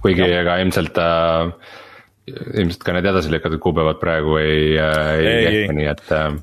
kuigi 0.00 0.22
ega 0.22 0.56
ilmselt 0.56 0.98
äh,, 0.98 1.52
ilmselt 2.54 2.84
ka 2.84 2.92
need 2.92 3.04
edasi 3.04 3.30
lükatud 3.30 3.58
kuupäevad 3.58 3.96
praegu 4.00 4.36
ei, 4.36 4.78
äh, 4.78 5.14
ei, 5.14 5.26
ei 5.26 5.46
kehti, 5.46 5.74
nii 5.74 5.86
et 5.86 6.12
äh,. 6.12 6.36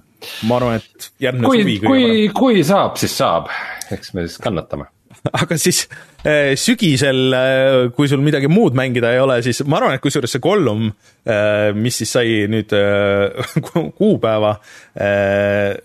ma 0.49 0.57
arvan, 0.57 0.81
et 0.81 1.11
järgmine 1.19 1.47
kui, 1.47 1.61
suvi 1.61 1.79
kui, 1.85 2.29
kui 2.33 2.63
saab, 2.63 2.97
siis 2.97 3.17
saab, 3.17 3.53
eks 3.91 4.13
me 4.13 4.25
siis 4.25 4.41
kannatame 4.41 4.89
aga 5.41 5.57
siis 5.61 5.83
äh, 6.25 6.53
sügisel 6.59 7.35
äh,, 7.37 7.89
kui 7.95 8.09
sul 8.09 8.23
midagi 8.25 8.49
muud 8.51 8.77
mängida 8.77 9.13
ei 9.13 9.21
ole, 9.21 9.39
siis 9.45 9.61
ma 9.69 9.79
arvan, 9.79 9.95
et 9.97 10.03
kusjuures 10.03 10.33
see 10.35 10.43
Gollum 10.43 10.89
äh,, 10.89 11.71
mis 11.77 12.01
siis 12.01 12.13
sai 12.17 12.43
nüüd 12.51 12.73
kuupäeva 13.99 14.55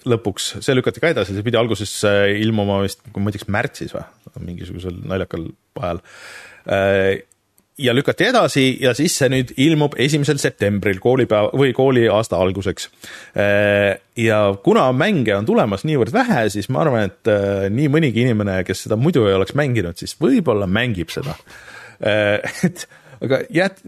lõpuks, 0.07 0.57
see 0.65 0.77
lükati 0.77 1.03
ka 1.03 1.13
edasi, 1.13 1.37
see 1.37 1.47
pidi 1.47 1.61
alguses 1.61 1.93
ilmuma 2.41 2.81
vist, 2.85 3.05
ma 3.13 3.29
ei 3.29 3.37
tea, 3.37 3.45
kas 3.45 3.55
märtsis 3.59 3.95
või, 3.97 4.05
mingisugusel 4.51 5.01
naljakal 5.07 5.49
ajal 5.81 6.03
ja 7.79 7.95
lükati 7.95 8.29
edasi 8.31 8.67
ja 8.81 8.95
siis 8.97 9.17
see 9.21 9.29
nüüd 9.33 9.53
ilmub 9.61 9.97
esimesel 10.01 10.41
septembril 10.41 11.01
koolipäeva 11.03 11.53
või 11.57 11.75
kooliaasta 11.77 12.39
alguseks. 12.41 12.89
ja 14.17 14.39
kuna 14.65 14.87
mänge 14.97 15.35
on 15.37 15.49
tulemas 15.49 15.85
niivõrd 15.85 16.13
vähe, 16.15 16.47
siis 16.53 16.71
ma 16.73 16.85
arvan, 16.85 17.11
et 17.11 17.33
nii 17.73 17.91
mõnigi 17.93 18.25
inimene, 18.25 18.63
kes 18.65 18.87
seda 18.87 18.97
muidu 18.97 19.27
ei 19.29 19.37
oleks 19.37 19.57
mänginud, 19.59 19.99
siis 20.01 20.17
võib-olla 20.21 20.69
mängib 20.71 21.13
seda. 21.13 21.37
et 22.67 22.89
aga 23.23 23.41
jät-, 23.53 23.81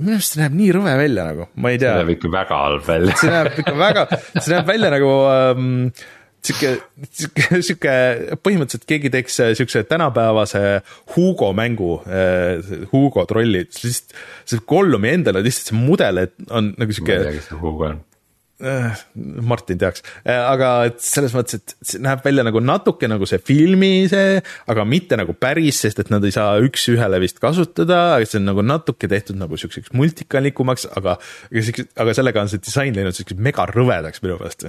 minu 0.00 0.16
arust 0.16 0.34
see 0.34 0.42
näeb 0.42 0.56
nii 0.56 0.70
rõve 0.76 0.94
välja 1.00 1.26
nagu, 1.30 1.48
ma 1.60 1.72
ei 1.72 1.80
tea. 1.80 1.92
see 1.92 2.00
näeb 2.00 2.14
ikka 2.16 2.32
väga 2.32 2.60
halb 2.64 2.86
välja 2.86 3.18
see 3.20 3.32
näeb 3.34 3.60
ikka 3.62 3.74
väga, 3.78 4.06
see 4.38 4.54
näeb 4.54 4.70
välja 4.70 4.92
nagu 4.94 5.12
ähm, 5.32 5.74
sihuke, 6.46 6.74
sihuke, 7.10 7.60
sihuke 7.66 7.94
põhimõtteliselt 8.40 8.86
keegi 8.88 9.12
teeks 9.12 9.40
siukse 9.58 9.84
tänapäevase 9.88 10.62
Hugo 11.14 11.52
mängu 11.56 11.96
äh,, 12.06 12.60
Hugo 12.92 13.26
trollid, 13.30 13.72
lihtsalt 13.82 14.16
see 14.48 14.62
Gollumi 14.68 15.12
endal 15.14 15.40
on 15.40 15.46
lihtsalt 15.46 15.72
see 15.72 15.80
mudel, 15.80 16.24
et 16.26 16.36
on 16.50 16.72
nagu 16.80 16.96
sihuke. 16.96 17.18
ma 17.18 17.26
ei 17.26 17.28
tea, 17.30 17.40
kes 17.40 17.50
see 17.52 17.60
Hugo 17.60 17.90
on 17.90 17.98
äh, 17.98 18.09
Martin 18.60 19.78
teaks, 19.80 20.02
aga 20.28 20.70
et 20.90 20.98
selles 21.04 21.32
mõttes, 21.36 21.60
et 21.60 21.74
see 21.86 22.00
näeb 22.02 22.20
välja 22.24 22.44
nagu 22.44 22.60
natuke 22.60 23.08
nagu 23.08 23.26
see 23.28 23.40
filmi 23.42 24.04
see, 24.10 24.40
aga 24.70 24.84
mitte 24.88 25.16
nagu 25.16 25.32
päris, 25.38 25.80
sest 25.84 26.02
et 26.02 26.10
nad 26.12 26.24
ei 26.26 26.34
saa 26.34 26.58
üks-ühele 26.64 27.20
vist 27.22 27.40
kasutada, 27.42 28.18
see 28.24 28.40
on 28.40 28.50
nagu 28.50 28.64
natuke 28.66 29.08
tehtud 29.10 29.38
nagu 29.40 29.56
siukseks 29.60 29.94
multikalikumaks, 29.96 30.90
aga, 31.00 31.16
aga 32.04 32.16
sellega 32.16 32.44
on 32.44 32.52
see 32.52 32.62
disain 32.64 32.96
läinud 32.96 33.16
siukseks 33.16 33.40
mega 33.40 33.64
rõvedaks 33.70 34.24
minu 34.24 34.36
meelest. 34.40 34.68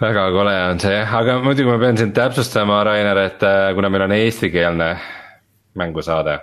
väga 0.00 0.26
kole 0.34 0.56
on 0.72 0.82
see 0.82 0.96
jah, 0.96 1.14
aga 1.20 1.38
muidugi 1.44 1.70
ma 1.70 1.78
pean 1.82 2.00
sind 2.00 2.16
täpsustama, 2.16 2.82
Rainer, 2.86 3.22
et 3.28 3.46
äh, 3.46 3.70
kuna 3.76 3.92
meil 3.92 4.08
on 4.08 4.16
eestikeelne 4.16 4.90
mängusaade. 5.78 6.40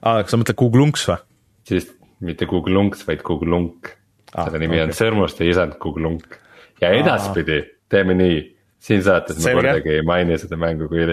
aa, 0.00 0.22
kas 0.22 0.32
sa 0.32 0.40
mõtled 0.40 0.58
Google 0.64 0.88
Unks 0.88 1.06
või? 1.10 1.20
siis 1.68 1.92
mitte 2.24 2.48
Google 2.48 2.78
Unks, 2.80 3.04
vaid 3.04 3.24
Google 3.26 3.56
Unk 3.58 3.92
ah, 4.36 4.46
selle 4.46 4.60
nimi 4.62 4.78
okay. 4.78 4.86
on 4.88 4.96
Sõrmuste 4.96 5.48
isand 5.48 5.78
Kuglunk 5.82 6.38
ja 6.82 6.92
edaspidi 6.96 7.60
ah. 7.62 7.70
teeme 7.92 8.16
nii, 8.18 8.40
siin 8.86 9.04
saates 9.06 9.40
me 9.44 9.56
kordagi 9.58 9.96
ei 9.98 10.04
maini 10.06 10.38
seda 10.40 10.58
mängu, 10.60 10.90
kui, 10.92 11.06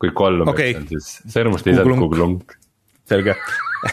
kui 0.00 0.14
kolm 0.16 0.48
okay. 0.50 0.74
on 0.78 0.88
siis 0.90 1.12
Sõrmuste 1.30 1.74
isand 1.74 2.00
Kuglunk. 2.00 2.56
selge 3.10 3.36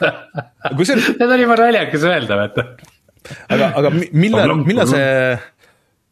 kusjuures. 0.77 1.13
Need 1.15 1.31
on 1.31 1.41
juba 1.41 1.55
naljakas 1.61 2.07
öelda, 2.07 2.39
vaata. 2.41 2.65
aga, 3.53 3.71
aga 3.79 3.91
millal, 3.95 4.55
millal 4.67 4.89
see, 4.89 5.37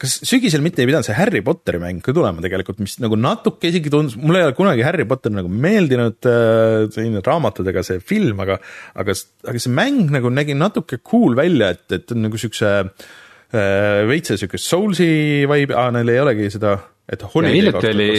kas 0.01 0.17
sügisel 0.27 0.63
mitte 0.63 0.83
ei 0.83 0.89
pidanud 0.89 1.07
see 1.07 1.15
Harry 1.15 1.41
Potteri 1.45 1.79
mäng 1.79 2.01
ka 2.03 2.13
tulema 2.15 2.43
tegelikult, 2.43 2.81
mis 2.83 2.97
nagu 3.03 3.15
natuke 3.19 3.69
isegi 3.71 3.91
tundus, 3.93 4.17
mulle 4.19 4.41
ei 4.41 4.47
ole 4.49 4.55
kunagi 4.57 4.83
Harry 4.83 5.05
Potter 5.07 5.31
nagu 5.31 5.51
meeldinud 5.51 6.27
äh,, 6.27 6.87
selline 6.91 7.23
raamatudega 7.23 7.83
see 7.85 8.01
film, 8.03 8.41
aga, 8.43 8.59
aga, 8.99 9.15
aga 9.47 9.63
see 9.63 9.75
mäng 9.75 10.11
nagu 10.15 10.31
nägi 10.33 10.57
natuke 10.59 10.99
cool 10.99 11.37
välja, 11.39 11.71
et, 11.77 11.87
et 11.95 12.15
nagu 12.19 12.39
siukse 12.41 12.73
äh, 12.83 14.03
veitsa 14.11 14.39
siuke 14.41 14.59
Soulsi 14.59 15.07
vibe, 15.47 15.77
aa, 15.79 15.87
neil 15.95 16.11
ei 16.11 16.21
olegi 16.25 16.51
seda, 16.57 16.75
et 17.07 17.23
hiljuti 17.31 17.93
oli, 17.93 18.11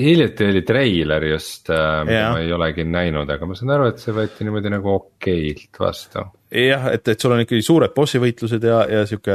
hiljuti 0.00 0.50
oli 0.50 0.66
treiler 0.66 1.30
just 1.30 1.70
äh,, 1.70 2.02
mida 2.08 2.26
ma 2.34 2.42
ei 2.42 2.50
olegi 2.58 2.88
näinud, 2.88 3.30
aga 3.30 3.46
ma 3.46 3.58
saan 3.58 3.76
aru, 3.78 3.92
et 3.94 4.02
see 4.02 4.16
võeti 4.16 4.48
niimoodi 4.48 4.74
nagu 4.74 4.96
okeilt 4.96 5.78
vastu 5.78 6.26
jah, 6.50 6.90
et, 6.94 7.08
et 7.08 7.22
sul 7.22 7.34
on 7.34 7.42
ikkagi 7.44 7.62
suured 7.64 7.94
bossi 7.94 8.20
võitlused 8.22 8.64
ja, 8.66 8.82
ja 8.90 9.06
sihuke 9.08 9.34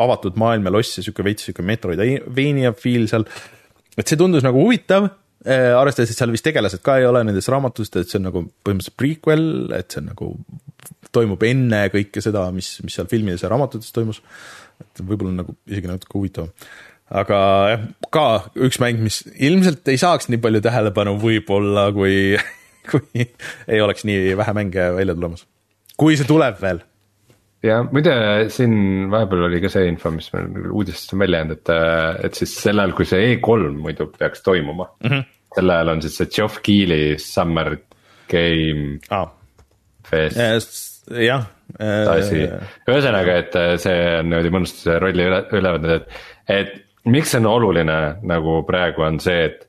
avatud 0.00 0.38
maailm 0.40 0.68
ja 0.68 0.72
loss 0.72 0.98
ja 0.98 1.04
sihuke 1.04 1.24
veits 1.26 1.48
sihuke 1.48 1.64
Metroidvania 1.66 2.72
feel 2.78 3.08
seal. 3.10 3.26
et 3.96 4.08
see 4.08 4.18
tundus 4.20 4.46
nagu 4.46 4.60
huvitav 4.62 5.08
äh,, 5.08 5.74
arvestades, 5.76 6.14
et 6.14 6.20
seal 6.20 6.32
vist 6.32 6.46
tegelased 6.48 6.82
ka 6.84 6.98
ei 7.00 7.08
ole 7.08 7.22
nendes 7.28 7.50
raamatutes, 7.52 7.92
et 8.00 8.08
see 8.08 8.20
on 8.20 8.28
nagu 8.30 8.44
põhimõtteliselt 8.64 8.98
prequel, 9.00 9.48
et 9.76 9.92
see 9.92 10.02
on 10.02 10.12
nagu, 10.14 10.30
toimub 11.14 11.44
enne 11.48 11.82
kõike 11.92 12.22
seda, 12.24 12.46
mis, 12.54 12.76
mis 12.84 12.96
seal 12.96 13.10
filmides 13.10 13.44
ja 13.44 13.52
raamatutes 13.52 13.92
toimus. 13.96 14.22
et 14.80 15.02
võib-olla 15.04 15.42
nagu 15.42 15.56
isegi 15.68 15.90
natuke 15.90 16.16
huvitavam 16.16 16.54
aga 17.08 17.42
jah, 17.72 17.84
ka 18.12 18.24
üks 18.68 18.80
mäng, 18.80 19.04
mis 19.04 19.22
ilmselt 19.36 19.86
ei 19.88 20.00
saaks 20.00 20.28
nii 20.32 20.40
palju 20.44 20.64
tähelepanu 20.64 21.16
võib-olla, 21.20 21.88
kui, 21.96 22.36
kui 22.90 23.28
ei 23.28 23.84
oleks 23.84 24.08
nii 24.08 24.32
vähe 24.40 24.56
mänge 24.56 24.90
välja 24.96 25.16
tulemas 25.16 25.44
kui 25.98 26.16
see 26.18 26.28
tuleb 26.28 26.60
veel. 26.62 26.80
ja 27.66 27.80
muide, 27.86 28.14
siin 28.54 29.08
vahepeal 29.10 29.48
oli 29.48 29.60
ka 29.64 29.70
see 29.72 29.88
info, 29.90 30.12
mis 30.14 30.30
meil 30.34 30.70
uudistest 30.70 31.14
on 31.16 31.24
välja 31.24 31.42
jäänud, 31.42 31.58
et, 31.58 31.72
et 32.28 32.38
siis 32.38 32.54
sel 32.62 32.78
ajal, 32.78 32.94
kui 32.94 33.08
see 33.08 33.34
E3 33.34 33.72
muidu 33.74 34.08
peaks 34.14 34.44
toimuma 34.46 34.88
mm. 35.02 35.10
-hmm. 35.10 35.28
sel 35.56 35.74
ajal 35.74 35.94
on 35.94 36.02
siis 36.04 36.18
see 36.20 36.32
Geoff 36.36 36.62
Keighley 36.62 37.18
Summer 37.18 37.76
Game 38.30 38.98
ah. 39.10 39.28
Fest. 40.08 41.08
jah. 41.10 41.48
asi, 42.14 42.46
ühesõnaga, 42.88 43.38
et 43.42 43.56
see 43.82 43.96
on 44.20 44.30
niimoodi 44.30 44.52
mõnusasti 44.54 45.00
rolli 45.02 45.26
üle, 45.26 45.42
üle 45.58 45.72
võtnud, 45.74 45.96
et, 45.98 46.20
et 46.48 46.76
miks 47.04 47.34
see 47.34 47.42
on 47.42 47.50
oluline 47.50 47.98
nagu 48.28 48.62
praegu 48.68 49.04
on 49.04 49.18
see, 49.20 49.48
et 49.50 49.67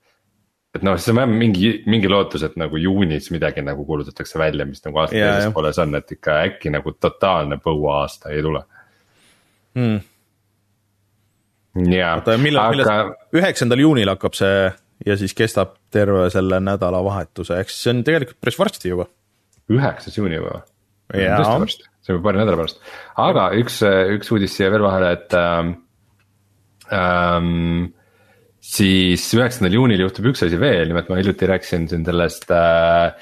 et 0.76 0.86
noh, 0.86 0.98
siis 1.02 1.16
on 1.16 1.32
mingi, 1.34 1.72
mingi 1.90 2.10
lootus, 2.12 2.44
et 2.46 2.58
nagu 2.60 2.78
juunis 2.78 3.32
midagi 3.34 3.64
nagu 3.66 3.86
kuulutatakse 3.88 4.40
välja, 4.40 4.68
mis 4.70 4.84
nagu 4.86 5.02
aasta 5.02 5.18
teises 5.18 5.56
pooles 5.56 5.80
on, 5.82 5.98
et 5.98 6.14
ikka 6.18 6.38
äkki 6.46 6.74
nagu 6.74 6.94
totaalne 6.94 7.58
põuaasta 7.64 8.34
ei 8.36 8.44
tule 8.46 8.62
hmm.. 9.80 10.00
jaa, 11.96 12.14
aga. 12.20 12.38
millal, 12.42 13.14
üheksandal 13.36 13.82
juunil 13.86 14.14
hakkab 14.14 14.38
see 14.38 14.70
ja 15.06 15.18
siis 15.20 15.34
kestab 15.38 15.78
terve 15.94 16.28
selle 16.34 16.60
nädalavahetuse, 16.62 17.62
siis 17.66 17.84
see 17.84 17.94
on 17.96 18.04
tegelikult 18.06 18.40
päris 18.44 18.60
varsti 18.60 18.94
juba. 18.94 19.10
üheksas 19.74 20.18
juuni 20.18 20.38
juba? 20.38 20.64
tõesti 21.10 21.62
varsti, 21.66 21.86
see 22.04 22.14
on 22.14 22.20
juba 22.20 22.28
paari 22.30 22.44
nädala 22.44 22.62
pärast, 22.62 22.84
aga 23.26 23.44
üks, 23.58 23.82
üks 24.20 24.34
uudis 24.36 24.54
siia 24.58 24.70
veel 24.74 24.86
vahele, 24.86 25.16
et 25.18 25.40
ähm,. 26.94 27.88
Siis 28.70 29.24
üheksandal 29.34 29.74
juunil 29.74 30.04
juhtub 30.04 30.28
üks 30.30 30.44
asi 30.46 30.58
veel, 30.62 30.92
nimelt 30.92 31.08
ma 31.10 31.18
hiljuti 31.18 31.48
rääkisin 31.50 31.88
siin 31.90 32.04
sellest 32.06 32.52
äh, 32.54 33.16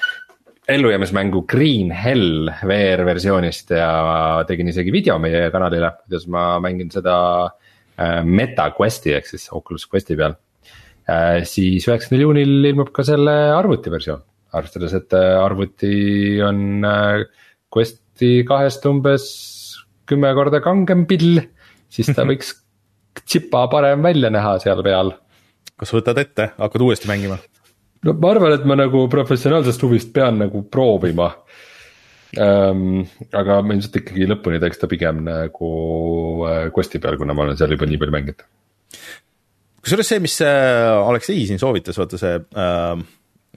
ellujäämismängu 0.68 1.46
Green 1.48 1.92
Hell 1.96 2.50
VR 2.68 3.00
versioonist 3.08 3.70
ja 3.72 3.88
tegin 4.48 4.68
isegi 4.68 4.92
video 4.92 5.16
meie 5.22 5.46
kanalile, 5.54 5.94
kuidas 6.02 6.26
ma 6.28 6.42
mängin 6.60 6.90
seda 6.92 7.14
äh, 7.48 8.20
Meta 8.28 8.66
Questi 8.76 9.14
ehk 9.16 9.30
siis 9.30 9.46
Oculus 9.56 9.86
Questi 9.88 10.18
peal 10.18 10.34
äh,. 11.08 11.40
siis 11.48 11.86
üheksandal 11.88 12.26
juunil 12.26 12.68
ilmub 12.68 12.90
ka 12.92 13.06
selle 13.08 13.36
arvuti 13.54 13.92
versioon, 13.94 14.20
arvestades, 14.52 14.96
et 15.00 15.16
äh, 15.16 15.38
arvuti 15.40 15.94
on 16.44 16.84
äh, 16.84 17.22
Questi 17.72 18.42
kahest 18.48 18.84
umbes 18.90 19.30
kümme 20.08 20.34
korda 20.36 20.60
kangem 20.60 21.06
pill, 21.08 21.40
siis 21.88 22.12
ta 22.12 22.26
võiks 22.28 22.52
tsipa 23.24 23.64
parem 23.72 24.04
välja 24.04 24.28
näha 24.34 24.58
seal 24.60 24.84
peal 24.84 25.14
kas 25.78 25.94
võtad 25.94 26.20
ette, 26.20 26.52
hakkad 26.58 26.84
uuesti 26.84 27.10
mängima? 27.10 27.38
no 28.06 28.14
ma 28.22 28.32
arvan, 28.34 28.54
et 28.54 28.66
ma 28.68 28.76
nagu 28.78 29.06
professionaalsest 29.10 29.82
huvist 29.86 30.12
pean 30.14 30.40
nagu 30.42 30.62
proovima 30.70 31.30
ähm,. 32.38 33.02
aga 33.32 33.60
ma 33.62 33.76
ilmselt 33.76 34.00
ikkagi 34.02 34.28
lõpuni 34.30 34.60
teeks 34.62 34.82
ta 34.82 34.90
pigem 34.90 35.24
nagu 35.26 35.72
äh, 36.48 36.64
Questi 36.74 37.02
peal, 37.02 37.18
kuna 37.20 37.36
ma 37.36 37.46
olen 37.46 37.58
seal 37.58 37.74
juba 37.74 37.88
nii 37.90 38.00
palju 38.02 38.16
mänginud. 38.16 38.48
kusjuures 39.82 40.12
see, 40.14 40.22
mis 40.24 40.40
äh, 40.46 40.94
Aleksei 40.98 41.46
siin 41.48 41.62
soovitas, 41.62 41.98
vaata 42.00 42.20
see 42.20 42.34
äh,, 42.38 43.06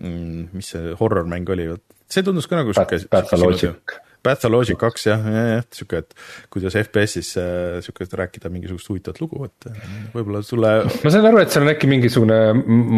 mis 0.01 0.71
see 0.73 0.95
horror 0.99 1.27
mäng 1.29 1.49
oli, 1.53 1.69
see 2.09 2.25
tundus 2.25 2.49
ka 2.49 2.61
nagu 2.61 2.73
sihuke. 2.73 3.03
Pathologic 3.11 3.99
Pathologic 4.21 4.77
kaks 4.81 5.07
jah, 5.07 5.21
jah, 5.25 5.47
jah, 5.55 5.63
sihuke, 5.73 6.01
et 6.03 6.15
kuidas 6.53 6.75
FPS-is 6.77 7.31
äh, 7.41 7.79
sihuke 7.81 8.05
rääkida 8.05 8.51
mingisugust 8.53 8.91
huvitavat 8.91 9.21
lugu, 9.23 9.47
et 9.47 9.69
äh, 9.71 9.79
võib-olla 10.13 10.43
sulle. 10.45 10.73
ma 11.01 11.13
sain 11.13 11.25
aru, 11.25 11.41
et 11.41 11.53
seal 11.53 11.65
on 11.65 11.73
äkki 11.73 11.89
mingisugune 11.89 12.39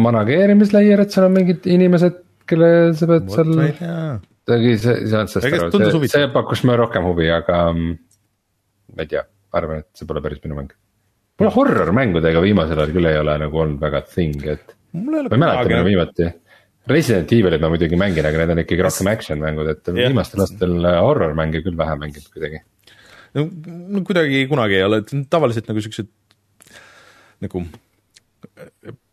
manageerimisleier, 0.04 1.04
et 1.04 1.16
seal 1.16 1.28
on 1.30 1.36
mingid 1.38 1.68
inimesed, 1.70 2.20
kelle 2.50 2.70
sa 2.98 3.08
pead 3.08 3.32
What 3.32 3.40
seal. 3.40 3.56
see, 4.52 4.76
see 4.84 4.96
ei 5.00 5.10
saanud 5.14 5.32
sellest 5.32 5.78
aru, 5.78 5.84
see, 6.04 6.12
see 6.12 6.30
pakkus 6.36 6.64
mulle 6.66 6.78
rohkem 6.82 7.08
huvi, 7.08 7.30
aga 7.32 7.64
mm, 7.72 7.98
ma 8.92 9.06
ei 9.06 9.12
tea, 9.16 9.24
arvan, 9.56 9.80
et 9.80 9.90
see 9.96 10.10
pole 10.10 10.20
päris 10.24 10.44
minu 10.44 10.60
mäng. 10.60 10.76
mulle 11.40 11.56
horror 11.56 11.96
mängudega 11.96 12.44
viimasel 12.44 12.84
ajal 12.84 12.96
küll 12.98 13.08
ei 13.10 13.20
ole 13.24 13.40
nagu 13.46 13.64
olnud 13.64 13.80
väga 13.80 14.04
thing, 14.12 14.44
et. 14.44 14.76
ma 14.92 15.24
ei 15.24 15.40
mäleta, 15.40 15.68
millal 15.72 15.88
viimati 15.88 16.32
Resident 16.90 17.30
Evilit 17.32 17.62
ma 17.62 17.70
muidugi 17.72 17.96
mängin, 17.96 18.26
aga 18.28 18.40
need 18.42 18.52
on 18.52 18.60
ikkagi 18.60 18.84
rohkem 18.84 19.08
action 19.08 19.40
mängud, 19.40 19.70
et 19.72 19.88
yeah. 19.88 20.10
viimastel 20.10 20.42
aastatel 20.44 20.88
horror 21.00 21.32
mänge 21.38 21.62
küll 21.64 21.78
vähe 21.78 21.94
mänginud 22.00 22.28
kuidagi. 22.34 22.60
no, 23.38 23.46
kuidagi 24.04 24.44
kunagi 24.50 24.76
ei 24.80 24.84
ole, 24.84 25.00
et 25.00 25.14
tavaliselt 25.32 25.70
nagu 25.70 25.84
siuksed 25.84 26.10
nagu 27.44 27.64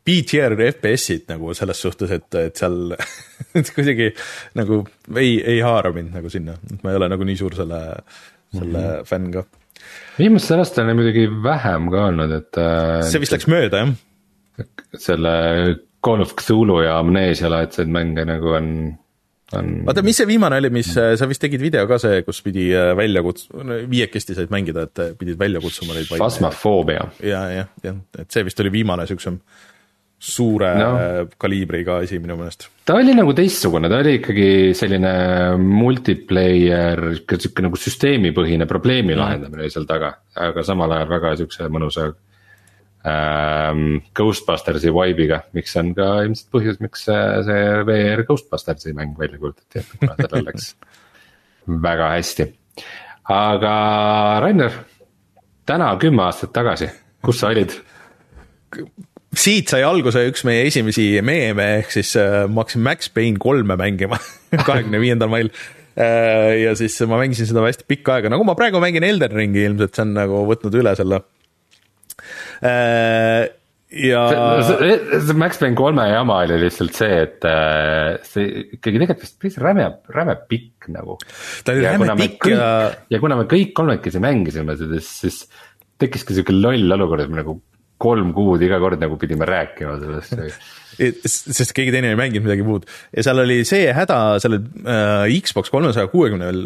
B-tier 0.02 0.56
FPS-id 0.58 1.28
nagu 1.30 1.54
selles 1.58 1.80
suhtes, 1.86 2.12
et, 2.16 2.28
et 2.42 2.60
seal 2.60 2.96
kuidagi 3.76 4.10
nagu 4.58 4.82
ei, 5.16 5.36
ei 5.40 5.62
haara 5.64 5.94
mind 5.96 6.16
nagu 6.18 6.32
sinna, 6.34 6.58
et 6.68 6.82
ma 6.84 6.92
ei 6.92 7.00
ole 7.00 7.10
nagu 7.14 7.28
nii 7.28 7.40
suur 7.40 7.56
selle, 7.58 7.82
selle 8.52 8.82
mm 8.82 8.90
-hmm. 8.90 9.06
fänn 9.08 9.30
ka. 9.36 9.46
viimastel 10.18 10.64
aastatel 10.64 10.98
muidugi 10.98 11.28
vähem 11.44 11.88
ka 11.94 12.04
olnud, 12.10 12.36
et. 12.36 12.58
Äh, 12.58 13.06
see 13.14 13.24
vist 13.24 13.38
läks 13.38 13.48
mööda 13.48 13.86
jah. 13.86 13.96
selle 15.00 15.32
Call 16.06 16.22
of 16.22 16.34
Cthulhu 16.36 16.82
ja 16.82 16.97
Amnesia 16.99 17.49
laadseid 17.52 17.89
mänge 17.93 18.26
nagu 18.26 18.56
on, 18.58 18.70
on. 19.58 19.72
oota, 19.88 20.04
mis 20.06 20.18
see 20.22 20.30
viimane 20.30 20.58
oli, 20.62 20.72
mis 20.74 20.89
äh, 20.97 21.14
sa 21.20 21.28
vist 21.30 21.43
tegid 21.43 21.62
video 21.62 21.86
ka 21.89 21.99
see, 22.02 22.24
kus 22.26 22.41
pidi 22.45 22.70
äh, 22.74 22.91
välja 22.97 23.22
kuts-, 23.26 23.49
viiekesti 23.89 24.38
said 24.38 24.54
mängida, 24.54 24.88
et 24.89 25.04
äh, 25.04 25.12
pidid 25.18 25.38
välja 25.39 25.62
kutsuma 25.62 25.97
neid. 25.97 26.10
Phasmophobia. 26.10 27.06
ja, 27.26 27.43
jah, 27.54 27.76
jah, 27.86 27.99
et 28.18 28.34
see 28.34 28.47
vist 28.47 28.64
oli 28.64 28.74
viimane 28.74 29.06
siuksem 29.10 29.38
suure 30.22 30.68
no. 30.78 30.89
kaliibriga 31.41 31.95
asi 32.04 32.20
minu 32.22 32.36
meelest. 32.38 32.68
ta 32.86 32.93
oli 32.97 33.14
nagu 33.18 33.34
teistsugune, 33.38 33.89
ta 33.89 34.02
oli 34.04 34.20
ikkagi 34.20 34.49
selline 34.78 35.14
multiplayer, 35.62 37.02
sihuke 37.32 37.66
nagu 37.66 37.80
süsteemipõhine 37.82 38.68
probleemi 38.70 39.18
lahendamine 39.18 39.66
oli 39.66 39.74
seal 39.74 39.89
taga, 39.89 40.14
aga 40.49 40.66
samal 40.66 40.93
ajal 40.97 41.10
väga 41.16 41.34
siukse 41.41 41.70
mõnusa 41.74 42.12
ähm, 43.08 44.02
Ghostbustersi 44.18 44.91
vibe'iga, 44.93 45.41
miks 45.58 45.76
on 45.80 45.93
ka 45.97 46.08
ilmselt 46.26 46.49
põhjus, 46.54 46.80
miks 46.84 47.06
see, 47.08 47.60
VR 47.88 48.26
Ghostbustersi 48.28 48.95
mäng 48.97 49.16
välja 49.20 49.39
kuulutati, 49.41 49.82
et 49.82 49.93
kuna 49.99 50.18
sellel 50.20 50.45
läks 50.49 50.74
väga 51.82 52.12
hästi. 52.16 52.47
aga 53.32 53.74
Rainer, 54.43 54.82
täna 55.70 55.93
kümme 56.02 56.28
aastat 56.28 56.54
tagasi, 56.56 56.91
kus 57.26 57.41
sa 57.41 57.54
olid? 57.54 57.78
siit 59.32 59.72
sai 59.72 59.84
alguse 59.88 60.24
üks 60.28 60.45
meie 60.47 60.66
esimesi 60.68 61.06
meeme, 61.26 61.68
ehk 61.82 61.93
siis 61.93 62.14
äh, 62.20 62.45
ma 62.52 62.66
hakkasin 62.66 62.84
Max 62.86 63.12
Payne 63.12 63.39
kolme 63.41 63.78
mängima 63.80 64.20
kahekümne 64.68 64.99
viiendal 65.02 65.32
mail 65.32 65.52
äh, 65.95 66.62
ja 66.62 66.76
siis 66.80 66.97
ma 67.08 67.20
mängisin 67.20 67.49
seda 67.49 67.64
hästi 67.66 67.88
pikka 67.88 68.18
aega, 68.18 68.32
nagu 68.32 68.45
ma 68.47 68.56
praegu 68.60 68.84
mängin 68.84 69.08
Elden 69.08 69.36
Ringi 69.36 69.64
ilmselt, 69.70 69.95
see 69.95 70.06
on 70.06 70.18
nagu 70.20 70.43
võtnud 70.49 70.76
üle 70.80 70.93
selle 70.99 71.24
Äh, 71.24 71.41
ja. 72.62 74.22
see 74.64 75.38
Max 75.38 75.59
Payne 75.62 75.78
kolme 75.78 76.05
jama 76.12 76.41
oli 76.45 76.59
lihtsalt 76.62 76.95
see, 76.97 77.18
et 77.26 77.47
äh, 77.47 78.20
see 78.28 78.68
ikkagi 78.78 79.01
tegelikult 79.01 79.26
vist 79.26 79.39
päris 79.41 79.57
räme, 79.62 79.88
räme 80.16 80.38
pikk 80.49 80.91
nagu. 80.93 81.18
ta 81.66 81.76
oli 81.76 81.88
räme 81.88 82.16
pikk 82.22 82.51
ja. 82.53 82.70
ja 83.12 83.22
kuna 83.24 83.39
me 83.41 83.49
kõik 83.51 83.74
kolmekesi 83.78 84.24
mängisime 84.24 84.78
seda, 84.80 85.01
siis 85.05 85.43
tekkiski 86.01 86.38
siuke 86.38 86.55
loll 86.55 86.97
olukord, 86.97 87.26
et 87.26 87.34
me 87.34 87.41
nagu 87.41 87.59
kolm 88.01 88.32
kuud 88.34 88.64
iga 88.66 88.80
kord 88.82 89.01
nagu 89.01 89.18
pidime 89.22 89.45
rääkima 89.45 89.99
sellest 90.01 90.39
sest 91.02 91.74
keegi 91.76 91.93
teine 91.93 92.12
ei 92.12 92.18
mänginud 92.20 92.45
midagi 92.45 92.66
muud. 92.66 92.86
Ja 93.16 93.24
seal 93.26 93.41
oli 93.43 93.62
see 93.68 93.89
häda 93.95 94.18
sellel 94.43 94.62
äh, 94.86 95.34
Xbox 95.41 95.72
kolmesaja 95.74 96.10
kuuekümnel, 96.12 96.62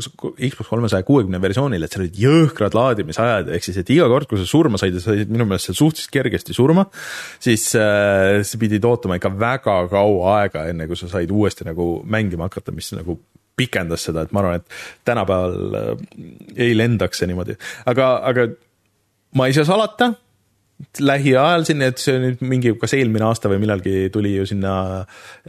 Xbox 0.00 0.68
kolmesaja 0.68 1.06
kuuekümne 1.08 1.40
versioonil, 1.42 1.84
et 1.84 1.94
seal 1.94 2.04
olid 2.04 2.20
jõhkrad 2.20 2.76
laadimisajad, 2.76 3.50
ehk 3.56 3.66
siis, 3.66 3.80
et 3.80 3.92
iga 3.94 4.08
kord, 4.12 4.28
kui 4.30 4.40
sa 4.40 4.48
surma 4.48 4.80
said 4.80 4.96
ja 4.96 5.02
sa 5.02 5.14
said 5.14 5.32
minu 5.32 5.48
meelest 5.48 5.70
seal 5.70 5.80
suhteliselt 5.80 6.14
kergesti 6.14 6.56
surma, 6.56 6.86
siis 7.42 7.70
äh, 7.78 8.40
sa 8.46 8.60
pidid 8.60 8.86
ootama 8.88 9.20
ikka 9.20 9.32
väga 9.40 9.76
kaua 9.92 10.38
aega, 10.40 10.66
enne 10.72 10.88
kui 10.90 10.98
sa 11.00 11.10
said 11.12 11.32
uuesti 11.34 11.68
nagu 11.68 11.92
mängima 12.04 12.50
hakata, 12.50 12.74
mis 12.76 12.92
nagu 12.96 13.20
pikendas 13.60 14.06
seda, 14.08 14.24
et 14.24 14.32
ma 14.32 14.44
arvan, 14.44 14.60
et 14.60 15.06
tänapäeval 15.08 15.78
äh, 15.80 15.94
ei 16.68 16.74
lendaks 16.76 17.20
see 17.20 17.30
niimoodi, 17.30 17.56
aga, 17.90 18.16
aga 18.30 18.50
ma 19.36 19.48
ei 19.48 19.56
saa 19.56 19.68
salata 19.68 20.12
lähiajal 21.04 21.64
siin, 21.68 21.82
et 21.84 22.00
see 22.00 22.16
nüüd 22.22 22.42
mingi, 22.46 22.72
kas 22.80 22.94
eelmine 22.96 23.26
aasta 23.28 23.50
või 23.52 23.60
millalgi 23.62 24.08
tuli 24.12 24.32
ju 24.34 24.46
sinna 24.48 24.72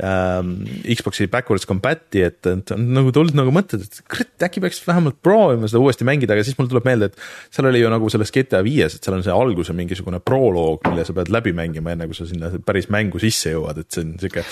ähm, 0.03 0.53
Xbox'i 0.83 1.27
backwards 1.31 1.67
compat'i, 1.69 2.23
et, 2.27 2.39
et 2.49 2.73
on 2.75 2.83
nagu 2.97 3.13
tulnud 3.15 3.37
nagu 3.37 3.53
mõtted, 3.55 3.85
et 3.85 4.01
kurat, 4.11 4.31
äkki 4.47 4.63
peaks 4.63 4.81
vähemalt 4.87 5.21
proovima 5.23 5.69
seda 5.71 5.81
uuesti 5.83 6.07
mängida, 6.07 6.35
aga 6.35 6.45
siis 6.47 6.57
mul 6.59 6.69
tuleb 6.71 6.87
meelde, 6.87 7.11
et 7.11 7.55
seal 7.55 7.69
oli 7.69 7.83
ju 7.83 7.91
nagu 7.93 8.11
selles 8.11 8.33
GTA 8.35 8.61
viies, 8.65 8.97
et 8.97 9.07
seal 9.07 9.17
on 9.17 9.25
see 9.25 9.35
alguse 9.35 9.75
mingisugune 9.77 10.21
proloog, 10.23 10.83
mille 10.89 11.07
sa 11.07 11.15
pead 11.17 11.31
läbi 11.33 11.55
mängima, 11.57 11.95
enne 11.95 12.09
kui 12.11 12.17
sa 12.17 12.27
sinna 12.29 12.51
päris 12.67 12.91
mängu 12.93 13.21
sisse 13.23 13.55
jõuad, 13.55 13.81
et 13.81 13.89
see 13.91 14.05
on 14.05 14.13
sihuke. 14.21 14.45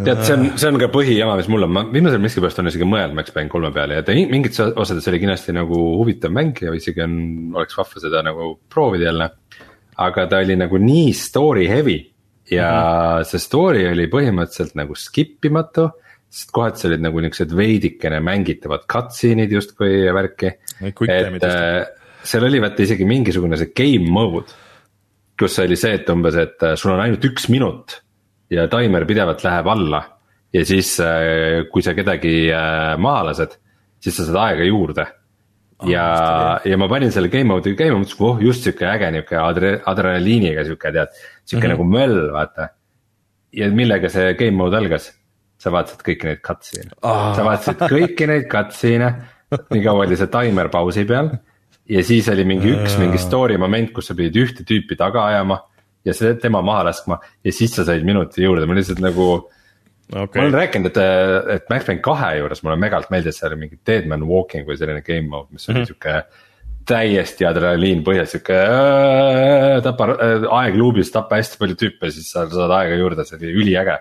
tead, 0.00 0.24
see 0.24 0.38
on, 0.38 0.48
see 0.56 0.72
on 0.72 0.80
ka 0.82 0.90
põhijama, 0.94 1.36
mis 1.40 1.52
mul 1.52 1.68
on, 1.68 1.74
ma 1.76 1.86
viimasel 1.92 2.22
miskipärast 2.24 2.62
olen 2.62 2.72
isegi 2.72 2.88
mõelnud 2.88 3.20
Max 3.20 3.34
Payne 3.36 3.52
kolme 3.52 3.70
peale 3.76 4.00
ja 4.00 4.18
mingites 4.32 4.60
osades 4.64 5.06
oli 5.12 5.20
kindlasti 5.22 5.54
nagu 5.54 5.78
huvitav 6.00 6.32
mäng 6.34 6.64
ja 6.64 6.72
isegi 6.74 7.04
on, 7.04 7.16
oleks 7.60 7.76
vahva 7.78 8.02
seda 8.02 8.24
nagu 8.24 8.54
proovida 8.72 9.10
jälle 9.10 9.30
aga 9.96 10.26
ta 10.30 10.40
oli 10.42 10.56
nagu 10.58 10.78
nii 10.80 11.12
story 11.16 11.68
heavy 11.70 11.98
ja 12.50 12.70
mm 12.70 13.20
-hmm. 13.20 13.24
see 13.30 13.38
story 13.40 13.86
oli 13.88 14.06
põhimõtteliselt 14.06 14.74
nagu 14.74 14.94
skip 14.94 15.44
imatu. 15.44 15.90
sest 16.34 16.50
kohati 16.50 16.88
olid 16.88 17.00
nagu 17.00 17.20
niuksed 17.20 17.52
veidikene 17.56 18.18
mängitavad 18.20 18.88
cutscene'id 18.90 19.52
justkui 19.52 20.04
ja 20.06 20.14
värki. 20.14 20.50
et 20.82 21.44
äh, 21.44 21.86
seal 22.22 22.44
oli 22.44 22.60
vaata 22.60 22.82
isegi 22.82 23.04
mingisugune 23.04 23.56
see 23.56 23.70
game 23.76 24.10
mode. 24.10 24.46
kus 25.38 25.58
oli 25.58 25.76
see, 25.76 25.94
et 25.94 26.08
umbes, 26.10 26.34
et 26.34 26.62
äh, 26.62 26.74
sul 26.76 26.92
on 26.92 27.00
ainult 27.00 27.24
üks 27.24 27.48
minut 27.48 28.02
ja 28.50 28.68
taimer 28.68 29.04
pidevalt 29.04 29.44
läheb 29.44 29.66
alla. 29.66 30.02
ja 30.52 30.64
siis, 30.64 31.00
äh, 31.00 31.70
kui 31.70 31.82
sa 31.82 31.94
kedagi 31.94 32.50
maha 32.98 33.24
lased, 33.24 33.56
siis 34.00 34.16
sa 34.16 34.24
saad 34.24 34.36
aega 34.36 34.64
juurde 34.64 35.06
ja 35.88 36.60
ja 36.64 36.78
ma 36.78 36.88
panin 36.88 37.12
selle 37.12 37.28
game 37.32 37.50
mode'i 37.50 37.74
käima, 37.78 37.98
mõtlesin, 37.98 38.22
oh 38.26 38.40
just 38.42 38.66
sihuke 38.66 38.86
äge 38.88 39.10
nihuke 39.14 39.36
adre-, 39.40 39.76
adrenaliiniga 39.90 40.64
sihuke 40.66 40.92
tead, 40.94 41.12
sihuke 41.44 41.66
mm 41.66 41.72
-hmm. 41.72 41.76
nagu 41.76 41.84
möll, 41.84 42.32
vaata. 42.32 42.68
ja 43.52 43.70
millega 43.70 44.08
see 44.08 44.34
game 44.34 44.56
mode 44.56 44.76
algas? 44.76 45.12
sa 45.58 45.72
vaatasid 45.72 46.02
kõiki 46.04 46.28
neid 46.28 46.40
cutscene'e 46.44 46.96
oh., 47.02 47.34
sa 47.36 47.44
vaatasid 47.46 47.84
kõiki 47.88 48.26
neid 48.28 48.48
cutscene'e, 48.52 49.10
nii 49.72 49.84
kaua 49.84 50.06
oli 50.06 50.16
see 50.16 50.30
taimer 50.32 50.68
pausi 50.68 51.04
peal. 51.08 51.30
ja 51.88 52.02
siis 52.04 52.28
oli 52.28 52.44
mingi 52.44 52.72
üks 52.74 52.98
mingi 52.98 53.18
story 53.18 53.56
moment, 53.56 53.92
kus 53.92 54.10
sa 54.10 54.14
pidid 54.14 54.36
ühte 54.36 54.64
tüüpi 54.64 54.96
taga 54.96 55.26
ajama 55.26 55.60
ja 56.04 56.14
see 56.16 56.34
tema 56.40 56.62
maha 56.62 56.84
laskma 56.90 57.18
ja 57.44 57.52
siis 57.52 57.74
sa 57.76 57.84
said 57.84 58.04
minuti 58.04 58.44
juurde, 58.44 58.66
ma 58.66 58.74
lihtsalt 58.74 59.00
nagu 59.00 59.48
okay.. 60.12 60.40
ma 60.40 60.46
olen 60.46 60.56
rääkinud, 60.58 60.90
et, 60.90 60.98
et 61.56 61.70
Max 61.72 61.86
Payne 61.88 62.02
kahe 62.04 62.32
juures 62.38 62.64
mulle 62.64 62.78
megalt 62.80 63.12
meeldis, 63.14 63.38
seal 63.40 63.52
oli 63.52 63.66
mingi 63.66 63.80
Deadman 63.86 64.26
Walking 64.28 64.68
või 64.68 64.78
selline 64.80 65.04
game 65.06 65.28
mode, 65.28 65.52
mis 65.52 65.68
oli 65.68 65.78
mm 65.78 65.82
-hmm. 65.82 65.92
sihuke. 65.92 66.42
täiesti 66.84 67.46
adrenaliin 67.48 68.02
põhjas, 68.04 68.34
sihuke 68.34 68.56
äh, 68.60 69.78
tapa 69.82 70.10
äh, 70.12 70.44
aegluubis 70.58 71.10
tapa 71.12 71.38
hästi 71.40 71.56
palju 71.58 71.78
tüüpe, 71.80 72.10
siis 72.12 72.28
sa 72.32 72.44
saad 72.50 72.74
aega 72.76 72.98
juurde, 73.00 73.24
see 73.24 73.38
oli 73.40 73.54
üliäge. 73.62 73.98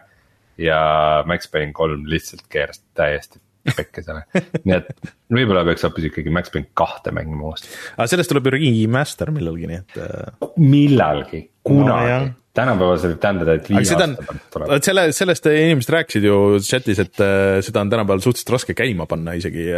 ja 0.58 1.24
Max 1.26 1.48
Payne 1.52 1.74
kolm 1.74 2.04
lihtsalt 2.06 2.44
keeras 2.50 2.84
täiesti 2.94 3.40
pekki 3.64 4.04
selle, 4.06 4.26
nii 4.68 4.76
et 4.76 4.94
võib-olla 5.34 5.64
peaks 5.68 5.88
hoopis 5.88 6.10
ikkagi 6.12 6.34
Max 6.34 6.54
Payne 6.54 6.72
kahte 6.78 7.14
mängima 7.16 7.50
uuesti. 7.50 7.72
aga 7.96 8.08
sellest 8.12 8.34
tuleb 8.34 8.50
ju 8.50 8.56
remaster 8.58 9.34
millalgi, 9.36 9.70
nii 9.72 9.82
et. 9.82 10.00
Äh, 10.04 10.48
millalgi, 10.60 11.44
kunagi 11.66 12.14
no, 12.14 12.32
tänapäeval 12.54 13.00
see 13.02 13.12
võib 13.14 13.22
tähendada, 13.24 13.58
et 13.58 13.70
viie 13.72 13.82
aasta 13.82 14.08
pärast 14.20 14.48
tuleb. 14.54 14.74
selle, 14.86 15.06
sellest 15.18 15.50
inimesed 15.50 15.94
rääkisid 15.96 16.28
ju 16.28 16.40
chat'is, 16.62 17.02
et 17.02 17.24
äh, 17.26 17.60
seda 17.66 17.82
on 17.82 17.94
tänapäeval 17.94 18.24
suhteliselt 18.26 18.56
raske 18.58 18.76
käima 18.78 19.08
panna 19.10 19.36
isegi 19.40 19.70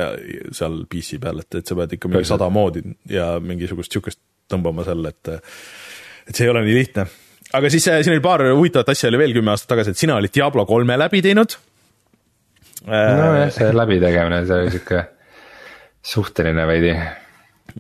seal 0.56 0.82
PC 0.92 1.22
peal, 1.24 1.44
et, 1.46 1.62
et 1.62 1.68
sa 1.68 1.78
pead 1.80 1.96
ikka 1.98 2.12
mingi 2.12 2.28
sada 2.28 2.50
moodi 2.54 2.84
ja 3.12 3.36
mingisugust 3.44 3.96
sihukest 3.96 4.22
tõmbama 4.52 4.86
seal, 4.88 5.06
et, 5.10 5.38
et 6.28 6.34
see 6.34 6.48
ei 6.48 6.52
ole 6.52 6.66
nii 6.66 6.76
lihtne. 6.80 7.08
aga 7.56 7.72
siis 7.72 7.88
äh, 7.92 8.02
siin 8.04 8.16
oli 8.18 8.26
paar 8.26 8.44
huvitavat 8.52 8.92
asja 8.94 9.10
oli 9.12 9.24
veel 9.24 9.38
kümme 9.38 9.54
aastat 9.56 9.72
tagasi, 9.76 9.96
et 9.96 10.02
sina 10.02 10.20
olid 10.20 10.34
Diablo 10.36 10.68
kolme 10.70 10.98
läbi 11.00 11.24
teinud. 11.26 11.58
Nojah, 12.86 13.52
see 13.54 13.70
läbitegemine, 13.76 14.42
see 14.46 14.64
oli 14.64 14.74
sihuke 14.74 15.06
suhteline 16.06 16.68
veidi. 16.70 16.92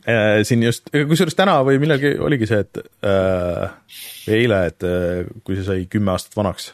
Äh, 0.10 0.41
siin 0.43 0.64
just, 0.66 0.89
kusjuures 0.91 1.38
täna 1.38 1.60
või 1.66 1.78
millalgi 1.80 2.16
oligi 2.20 2.49
see, 2.49 2.64
et 2.66 2.82
äh, 3.06 3.70
eile, 4.34 4.66
et 4.72 4.86
äh, 4.88 5.30
kui 5.45 5.56
see 5.58 5.68
sai 5.68 5.86
kümme 5.91 6.16
aastat 6.16 6.36
vanaks 6.39 6.74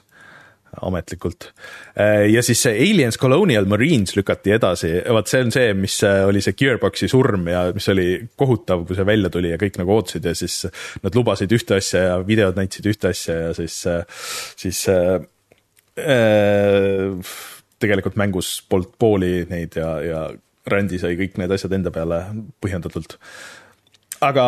ametlikult. 0.88 1.50
Äh, 2.00 2.30
ja 2.32 2.42
siis 2.46 2.62
see 2.64 2.72
Aliens 2.88 3.20
Colonial 3.20 3.68
Marines 3.70 4.16
lükati 4.16 4.56
edasi, 4.56 4.94
vot 5.12 5.28
see 5.28 5.44
on 5.44 5.52
see, 5.54 5.76
mis 5.78 6.00
oli 6.08 6.42
see 6.42 6.56
Gearboxi 6.58 7.12
surm 7.12 7.52
ja 7.52 7.66
mis 7.76 7.92
oli 7.92 8.08
kohutav, 8.40 8.88
kui 8.88 8.98
see 8.98 9.08
välja 9.08 9.30
tuli 9.34 9.52
ja 9.52 9.60
kõik 9.62 9.82
nagu 9.82 9.98
ootasid 9.98 10.32
ja 10.32 10.34
siis 10.38 10.64
nad 11.04 11.18
lubasid 11.18 11.52
ühte 11.52 11.78
asja 11.82 12.06
ja 12.08 12.20
videod 12.26 12.56
näitasid 12.58 12.88
ühte 12.94 13.12
asja 13.12 13.38
ja 13.50 13.56
siis, 13.60 13.82
siis 14.64 14.86
äh, 14.90 15.20
tegelikult 17.82 18.18
mängus 18.20 18.54
polnud 18.70 18.94
pooli 19.02 19.34
neid 19.50 19.78
ja, 19.80 19.90
ja 20.06 20.22
Randi 20.72 21.00
sai 21.02 21.18
kõik 21.20 21.40
need 21.42 21.52
asjad 21.56 21.74
enda 21.74 21.94
peale 21.94 22.22
põhjendatult. 22.62 23.18
aga, 24.22 24.46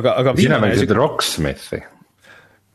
aga, 0.00 0.14
aga. 0.22 0.36
sina 0.40 0.60
mängisid 0.62 0.94
Rocksmithi 0.98 1.82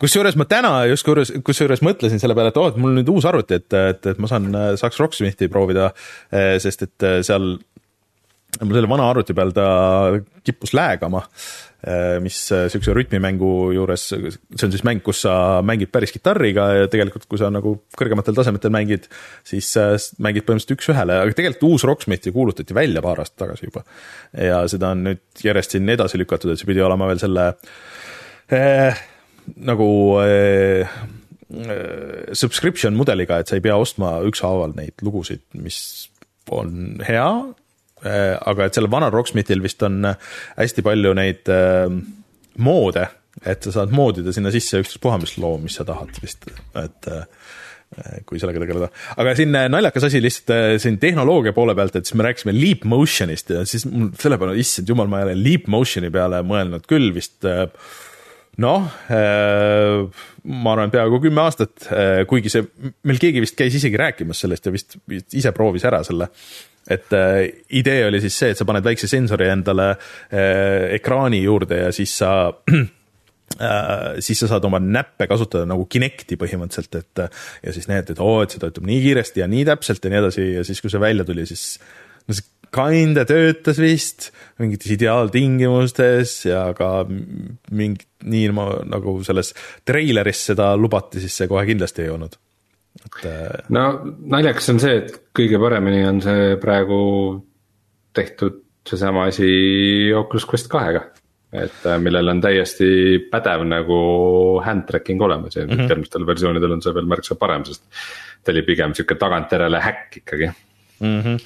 kusjuures 0.01 0.37
ma 0.37 0.45
täna 0.49 0.73
justkui, 0.91 1.25
kusjuures 1.45 1.81
mõtlesin 1.85 2.21
selle 2.21 2.35
peale, 2.37 2.51
et 2.53 2.59
oo 2.59 2.67
oh,, 2.67 2.73
et 2.73 2.77
mul 2.77 2.93
on 2.93 2.99
nüüd 3.01 3.09
uus 3.09 3.25
arvuti, 3.25 3.57
et, 3.57 3.73
et, 3.73 4.11
et 4.13 4.19
ma 4.21 4.29
saan, 4.29 4.51
saaks 4.77 4.99
Rocksmithi 5.01 5.49
proovida, 5.49 5.89
eh, 6.29 6.55
sest 6.61 6.85
et 6.85 7.07
eh, 7.07 7.17
seal 7.25 7.55
mul 8.61 8.77
selle 8.77 8.89
vana 8.89 9.07
arvuti 9.09 9.35
peal 9.37 9.51
ta 9.57 9.65
kippus 10.45 10.75
läägama 10.77 11.25
Äh, 11.25 11.66
mis 12.23 12.37
niisuguse 12.51 12.91
äh, 12.91 12.95
rütmimängu 12.97 13.51
juures, 13.75 14.07
see 14.09 14.65
on 14.67 14.73
siis 14.73 14.83
mäng, 14.87 15.01
kus 15.05 15.21
sa 15.25 15.33
mängid 15.65 15.91
päris 15.93 16.13
kitarriga 16.15 16.67
ja 16.81 16.87
tegelikult, 16.91 17.27
kui 17.29 17.39
sa 17.39 17.51
nagu 17.53 17.75
kõrgematel 17.97 18.35
tasemetel 18.37 18.73
mängid, 18.73 19.07
siis 19.47 19.69
äh, 19.79 19.93
mängid 20.23 20.47
põhimõtteliselt 20.47 20.75
üks-ühele, 20.77 21.19
aga 21.23 21.37
tegelikult 21.37 21.67
uus 21.69 21.85
Rocksmith 21.87 22.27
ju 22.27 22.35
kuulutati 22.35 22.75
välja 22.75 23.03
paar 23.05 23.21
aastat 23.23 23.45
tagasi 23.45 23.69
juba. 23.69 23.85
ja 24.33 24.63
seda 24.71 24.91
on 24.95 25.05
nüüd 25.07 25.45
järjest 25.45 25.77
siin 25.77 25.93
edasi 25.93 26.19
lükatud, 26.19 26.51
et 26.51 26.61
see 26.61 26.69
pidi 26.69 26.83
olema 26.83 27.07
veel 27.11 27.21
selle 27.21 27.47
eh, 28.51 29.05
nagu 29.69 29.89
eh, 30.25 30.97
subscription 32.35 32.97
mudeliga, 32.99 33.39
et 33.39 33.47
sa 33.47 33.55
ei 33.55 33.63
pea 33.63 33.77
ostma 33.79 34.17
ükshaaval 34.27 34.75
neid 34.75 35.05
lugusid, 35.05 35.45
mis 35.55 35.79
on 36.51 36.99
hea 37.07 37.29
Äh, 37.31 37.66
aga 38.05 38.67
et 38.67 38.77
sellel 38.77 38.91
vanal 38.91 39.13
Rocksmithil 39.13 39.63
vist 39.63 39.81
on 39.85 40.03
äh, 40.05 40.17
hästi 40.57 40.83
palju 40.85 41.13
neid 41.17 41.49
äh, 41.49 41.87
moode, 42.63 43.07
et 43.45 43.65
sa 43.65 43.79
saad 43.79 43.93
moodida 43.95 44.33
sinna 44.33 44.51
sisse 44.53 44.81
ükstaspuha, 44.83 45.19
mis 45.21 45.37
loo, 45.41 45.57
mis 45.61 45.77
sa 45.77 45.85
tahad 45.87 46.13
vist, 46.23 46.47
et 46.77 47.09
kui 48.27 48.39
sellega 48.41 48.59
tegeleda. 48.59 48.89
aga 49.21 49.33
siin 49.37 49.53
naljakas 49.71 50.07
asi 50.09 50.19
lihtsalt 50.19 50.81
siin 50.83 50.97
tehnoloogia 50.99 51.53
poole 51.55 51.75
pealt, 51.77 51.95
et 51.95 52.09
siis 52.09 52.17
me 52.19 52.25
rääkisime 52.25 52.51
Leap 52.57 52.83
Motionist 52.89 53.53
ja 53.53 53.61
siis 53.69 53.85
mul 53.87 54.09
selle 54.19 54.39
peale, 54.41 54.57
issand 54.59 54.89
jumal, 54.91 55.07
ma 55.07 55.21
ei 55.21 55.29
ole 55.29 55.37
Leap 55.39 55.69
Motioni 55.71 56.09
peale 56.11 56.41
mõelnud 56.43 56.83
küll 56.89 57.13
vist 57.15 57.47
noh, 58.65 58.89
ma 59.07 60.73
arvan, 60.73 60.91
peaaegu 60.91 61.21
kümme 61.29 61.45
aastat, 61.45 61.87
kuigi 62.27 62.51
see, 62.51 62.65
meil 63.07 63.21
keegi 63.21 63.45
vist 63.45 63.55
käis 63.55 63.77
isegi 63.79 64.01
rääkimas 64.01 64.41
sellest 64.43 64.67
ja 64.67 64.73
vist, 64.73 64.97
vist 65.07 65.37
ise 65.37 65.53
proovis 65.55 65.85
ära 65.87 66.01
selle 66.03 66.27
et 66.87 67.13
äh, 67.15 67.47
idee 67.79 68.05
oli 68.07 68.21
siis 68.23 68.37
see, 68.39 68.53
et 68.53 68.59
sa 68.59 68.67
paned 68.67 68.85
väikse 68.85 69.09
sensori 69.11 69.49
endale 69.51 69.89
äh, 69.93 70.93
ekraani 70.97 71.41
juurde 71.43 71.81
ja 71.85 71.91
siis 71.95 72.13
sa 72.21 72.31
äh, 72.71 74.17
siis 74.23 74.43
sa 74.43 74.51
saad 74.53 74.67
oma 74.69 74.79
näppe 74.83 75.27
kasutada 75.29 75.67
nagu 75.69 75.87
Kinecti 75.91 76.39
põhimõtteliselt, 76.39 76.99
et 77.01 77.23
ja 77.67 77.75
siis 77.75 77.89
näed, 77.91 78.13
et 78.13 78.23
oo, 78.23 78.39
et 78.43 78.55
see 78.55 78.63
töötab 78.63 78.87
nii 78.87 79.01
kiiresti 79.03 79.43
ja 79.43 79.49
nii 79.51 79.65
täpselt 79.67 80.03
ja 80.03 80.13
nii 80.13 80.21
edasi 80.23 80.49
ja 80.55 80.67
siis, 80.67 80.83
kui 80.83 80.93
see 80.93 81.03
välja 81.03 81.27
tuli, 81.27 81.47
siis 81.49 81.69
no 82.27 82.37
see 82.37 82.53
kinda 82.77 83.23
töötas 83.27 83.77
vist 83.79 84.31
mingites 84.59 84.91
ideaaltingimustes 84.91 86.41
ja 86.49 86.65
ka 86.77 87.05
mingi 87.07 88.07
nii 88.27 88.49
nagu 88.51 89.19
selles 89.23 89.53
treileris 89.87 90.49
seda 90.51 90.73
lubati, 90.79 91.21
siis 91.23 91.35
see 91.39 91.47
kohe 91.51 91.63
kindlasti 91.69 92.03
ei 92.03 92.11
olnud 92.15 92.35
et. 93.07 93.25
Äh, 93.25 93.65
no 93.73 93.83
naljakas 94.33 94.69
on 94.73 94.81
see, 94.83 95.01
et 95.01 95.13
kõige 95.35 95.59
paremini 95.61 96.03
on 96.07 96.21
see 96.23 96.55
praegu 96.61 97.01
tehtud 98.17 98.63
seesama 98.87 99.27
asi 99.31 99.47
Oculus 100.15 100.47
Quest 100.49 100.69
kahega. 100.71 101.05
et 101.47 101.85
äh, 101.87 101.95
millel 102.03 102.27
on 102.27 102.41
täiesti 102.43 102.87
pädev 103.31 103.61
nagu 103.63 103.97
hand 104.65 104.83
tracking 104.89 105.21
olemas 105.23 105.55
ja 105.55 105.63
mm 105.65 105.71
-hmm. 105.71 105.89
järgmistel 105.89 106.25
versioonidel 106.27 106.71
on 106.71 106.81
see 106.81 106.93
veel 106.93 107.05
märksa 107.05 107.35
parem, 107.35 107.63
sest. 107.65 107.83
ta 108.43 108.51
oli 108.51 108.61
pigem 108.61 108.93
sihuke 108.93 109.15
tagantjärele 109.15 109.79
häkk 109.79 110.17
ikkagi 110.17 110.49
mm. 110.99 111.21
-hmm. 111.21 111.39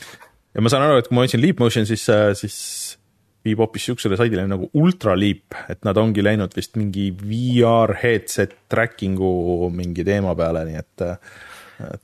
ja 0.55 0.61
ma 0.61 0.69
saan 0.69 0.83
aru, 0.83 0.97
et 0.97 1.07
kui 1.07 1.15
ma 1.15 1.21
otsin 1.21 1.41
Leap 1.41 1.59
Motion, 1.59 1.85
siis, 1.85 2.09
äh, 2.09 2.33
siis 2.33 2.97
viib 3.45 3.57
hoopis 3.57 3.85
siuksele 3.85 4.17
saidile 4.17 4.47
nagu 4.47 4.69
Ultra 4.73 5.15
Leap, 5.19 5.57
et 5.69 5.85
nad 5.85 5.97
ongi 5.97 6.23
läinud 6.23 6.53
vist 6.55 6.75
mingi 6.75 7.11
VR 7.11 7.95
headset 8.03 8.55
tracking'u 8.69 9.69
mingi 9.69 10.03
teema 10.03 10.35
peale, 10.35 10.65
nii 10.65 10.75
et 10.81 11.05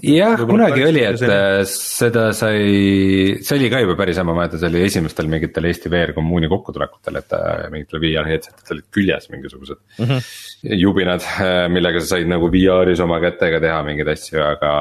jah, 0.04 0.42
kunagi 0.50 0.84
oli, 0.86 1.04
et 1.06 1.20
selline... 1.22 1.66
seda 1.72 2.26
sai, 2.36 3.38
see 3.44 3.56
oli 3.58 3.70
ka 3.74 3.82
juba 3.84 3.96
päris 4.00 4.20
hea, 4.20 4.26
ma 4.28 4.36
mäletan, 4.38 4.62
see 4.62 4.70
oli 4.72 4.84
esimestel 4.86 5.30
mingitel 5.32 5.70
Eesti 5.70 5.92
VR 5.94 6.14
kommuuni 6.18 6.50
kokkutulekutel, 6.52 7.20
et 7.22 7.38
äh, 7.38 7.66
mingitel 7.74 8.02
VR 8.04 8.30
headset'id 8.32 8.76
olid 8.76 8.88
küljes 8.94 9.30
mingisugused 9.34 9.80
mm. 9.80 10.06
-hmm. 10.12 10.78
jubinad, 10.82 11.26
äh, 11.44 11.64
millega 11.74 12.04
sa 12.04 12.16
said 12.16 12.30
nagu 12.32 12.52
VR-is 12.54 13.04
oma 13.04 13.20
kätega 13.24 13.62
teha 13.64 13.82
mingeid 13.88 14.14
asju, 14.14 14.44
aga 14.44 14.72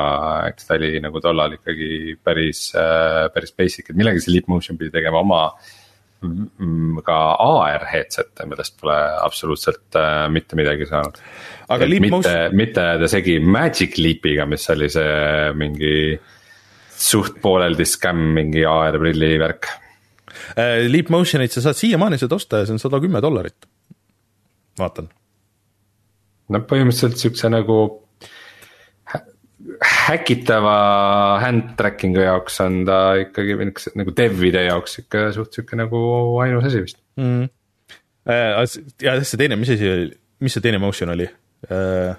eks 0.50 0.68
ta 0.68 0.78
oli 0.80 0.92
nagu 1.04 1.22
tollal 1.24 1.58
ikkagi 1.58 2.18
päris, 2.24 2.68
äh, 2.74 3.26
päris 3.34 3.56
basic, 3.56 3.90
et 3.90 3.96
millega 3.96 4.20
see 4.20 4.34
Leap 4.36 4.48
Motion 4.52 4.78
pidi 4.78 4.94
tegema 4.94 5.24
oma 5.24 5.42
ka 7.06 7.16
AR 7.44 7.84
headset'e, 7.90 8.46
millest 8.48 8.76
pole 8.80 8.96
absoluutselt 9.22 9.98
äh, 9.98 10.26
mitte 10.32 10.56
midagi 10.58 10.88
saanud. 10.88 11.18
aga 11.68 11.88
Leap 11.88 12.06
mitte, 12.06 12.16
Motion. 12.16 12.56
mitte 12.56 12.82
ajada 12.82 13.10
segi 13.12 13.36
Magic 13.40 13.98
Leapiga, 14.00 14.46
mis 14.48 14.64
oli 14.72 14.88
see 14.92 15.52
mingi 15.58 15.96
suht 16.96 17.40
pooleldi 17.42 17.84
skämm, 17.84 18.32
mingi 18.38 18.64
AR 18.68 18.98
prilli 19.02 19.34
värk 19.42 19.68
äh,. 20.56 20.86
Leap 20.88 21.12
Motionit 21.12 21.52
sa 21.52 21.64
saad 21.68 21.78
siiamaani 21.78 22.18
seda 22.20 22.38
osta 22.40 22.62
ja 22.62 22.68
see 22.68 22.78
on 22.78 22.82
sada 22.82 23.00
kümme 23.02 23.20
dollarit, 23.24 23.68
vaatan. 24.80 25.12
no 26.48 26.64
põhimõtteliselt 26.64 27.20
siukse 27.20 27.52
nagu 27.52 28.05
häkitava 30.06 30.76
hand 31.42 31.72
tracking'u 31.78 32.22
jaoks 32.22 32.60
on 32.64 32.82
ta 32.88 32.98
ikkagi 33.20 33.56
nagu 33.98 34.14
dev'ide 34.16 34.66
jaoks 34.68 35.00
ikka 35.02 35.30
suht 35.36 35.56
sihuke 35.56 35.78
nagu 35.78 36.00
ainus 36.44 36.68
asi 36.68 36.84
vist 36.84 37.00
mm.. 37.20 37.48
ja 38.26 39.16
see 39.22 39.40
teine, 39.40 39.58
mis 39.60 39.72
asi 39.74 39.90
oli, 39.90 40.12
mis 40.42 40.56
see 40.56 40.64
teine 40.64 40.80
motion 40.82 41.12
oli? 41.14 41.26
Uh, 41.70 42.14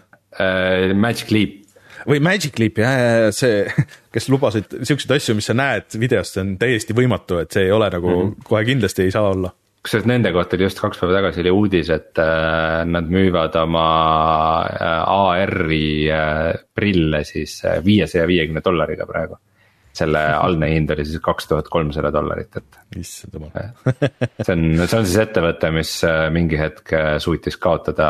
Magic 0.97 1.31
Leap. 1.31 1.61
või 2.09 2.19
Magic 2.23 2.59
Leap 2.61 2.81
jah, 2.83 3.29
see, 3.35 3.63
kes 4.13 4.27
lubasid 4.33 4.79
siukseid 4.81 5.15
asju, 5.17 5.37
mis 5.37 5.47
sa 5.49 5.55
näed 5.57 5.95
videost, 5.99 6.35
see 6.35 6.43
on 6.43 6.57
täiesti 6.59 6.95
võimatu, 6.97 7.39
et 7.43 7.55
see 7.55 7.69
ei 7.69 7.73
ole 7.75 7.89
nagu 7.93 8.11
mm 8.11 8.25
-hmm. 8.25 8.49
kohe 8.49 8.65
kindlasti 8.67 9.07
ei 9.07 9.15
saa 9.15 9.31
olla 9.31 9.53
kusjuures 9.87 10.07
nende 10.09 10.33
kohta 10.35 10.57
oli 10.57 10.67
just 10.67 10.79
kaks 10.83 10.99
päeva 10.99 11.15
tagasi 11.15 11.43
oli 11.45 11.51
uudis, 11.55 11.89
et 11.95 12.19
äh, 12.19 12.83
nad 12.89 13.07
müüvad 13.11 13.55
oma 13.61 13.83
äh, 14.67 15.03
AR-i 15.13 15.83
äh, 16.11 16.57
prille 16.75 17.23
siis 17.27 17.61
viiesaja 17.85 18.27
viiekümne 18.27 18.63
dollariga 18.65 19.07
praegu. 19.07 19.39
selle 19.97 20.19
algne 20.45 20.67
hind 20.69 20.91
oli 20.93 21.05
siis 21.07 21.21
kaks 21.23 21.47
tuhat 21.49 21.69
kolmsada 21.73 22.11
dollarit, 22.13 22.59
et. 22.59 22.79
issand 22.99 23.37
jumal. 23.37 23.55
see 23.55 24.53
on, 24.53 24.65
see 24.83 24.99
on 24.99 25.07
siis 25.07 25.21
ettevõte, 25.23 25.71
mis 25.73 25.93
mingi 26.35 26.59
hetk 26.59 26.93
suutis 27.23 27.57
kaotada 27.57 28.09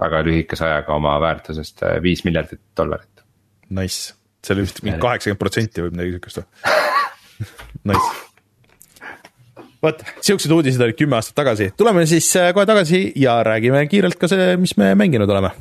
väga 0.00 0.22
lühikese 0.24 0.64
ajaga 0.64 0.96
oma 0.96 1.18
väärtusest 1.20 1.84
viis 2.02 2.24
miljardit 2.24 2.62
dollarit. 2.76 3.22
Nice, 3.76 4.16
see 4.42 4.56
oli 4.56 4.66
vist 4.66 4.82
mingi 4.82 4.98
kaheksakümmend 5.04 5.44
protsenti 5.44 5.84
või 5.84 5.94
midagi 5.94 6.16
sihukest 6.16 6.42
või? 6.42 6.74
Nice 7.92 8.29
vot, 9.82 10.04
siuksed 10.20 10.52
uudised 10.54 10.82
olid 10.84 10.98
kümme 10.98 11.18
aastat 11.18 11.38
tagasi, 11.42 11.72
tuleme 11.76 12.06
siis 12.10 12.28
äh, 12.40 12.52
kohe 12.56 12.68
tagasi 12.68 13.04
ja 13.20 13.40
räägime 13.46 13.86
kiirelt 13.90 14.20
ka 14.20 14.30
see, 14.30 14.54
mis 14.60 14.76
me 14.80 14.94
mänginud 14.98 15.30
oleme 15.30 15.52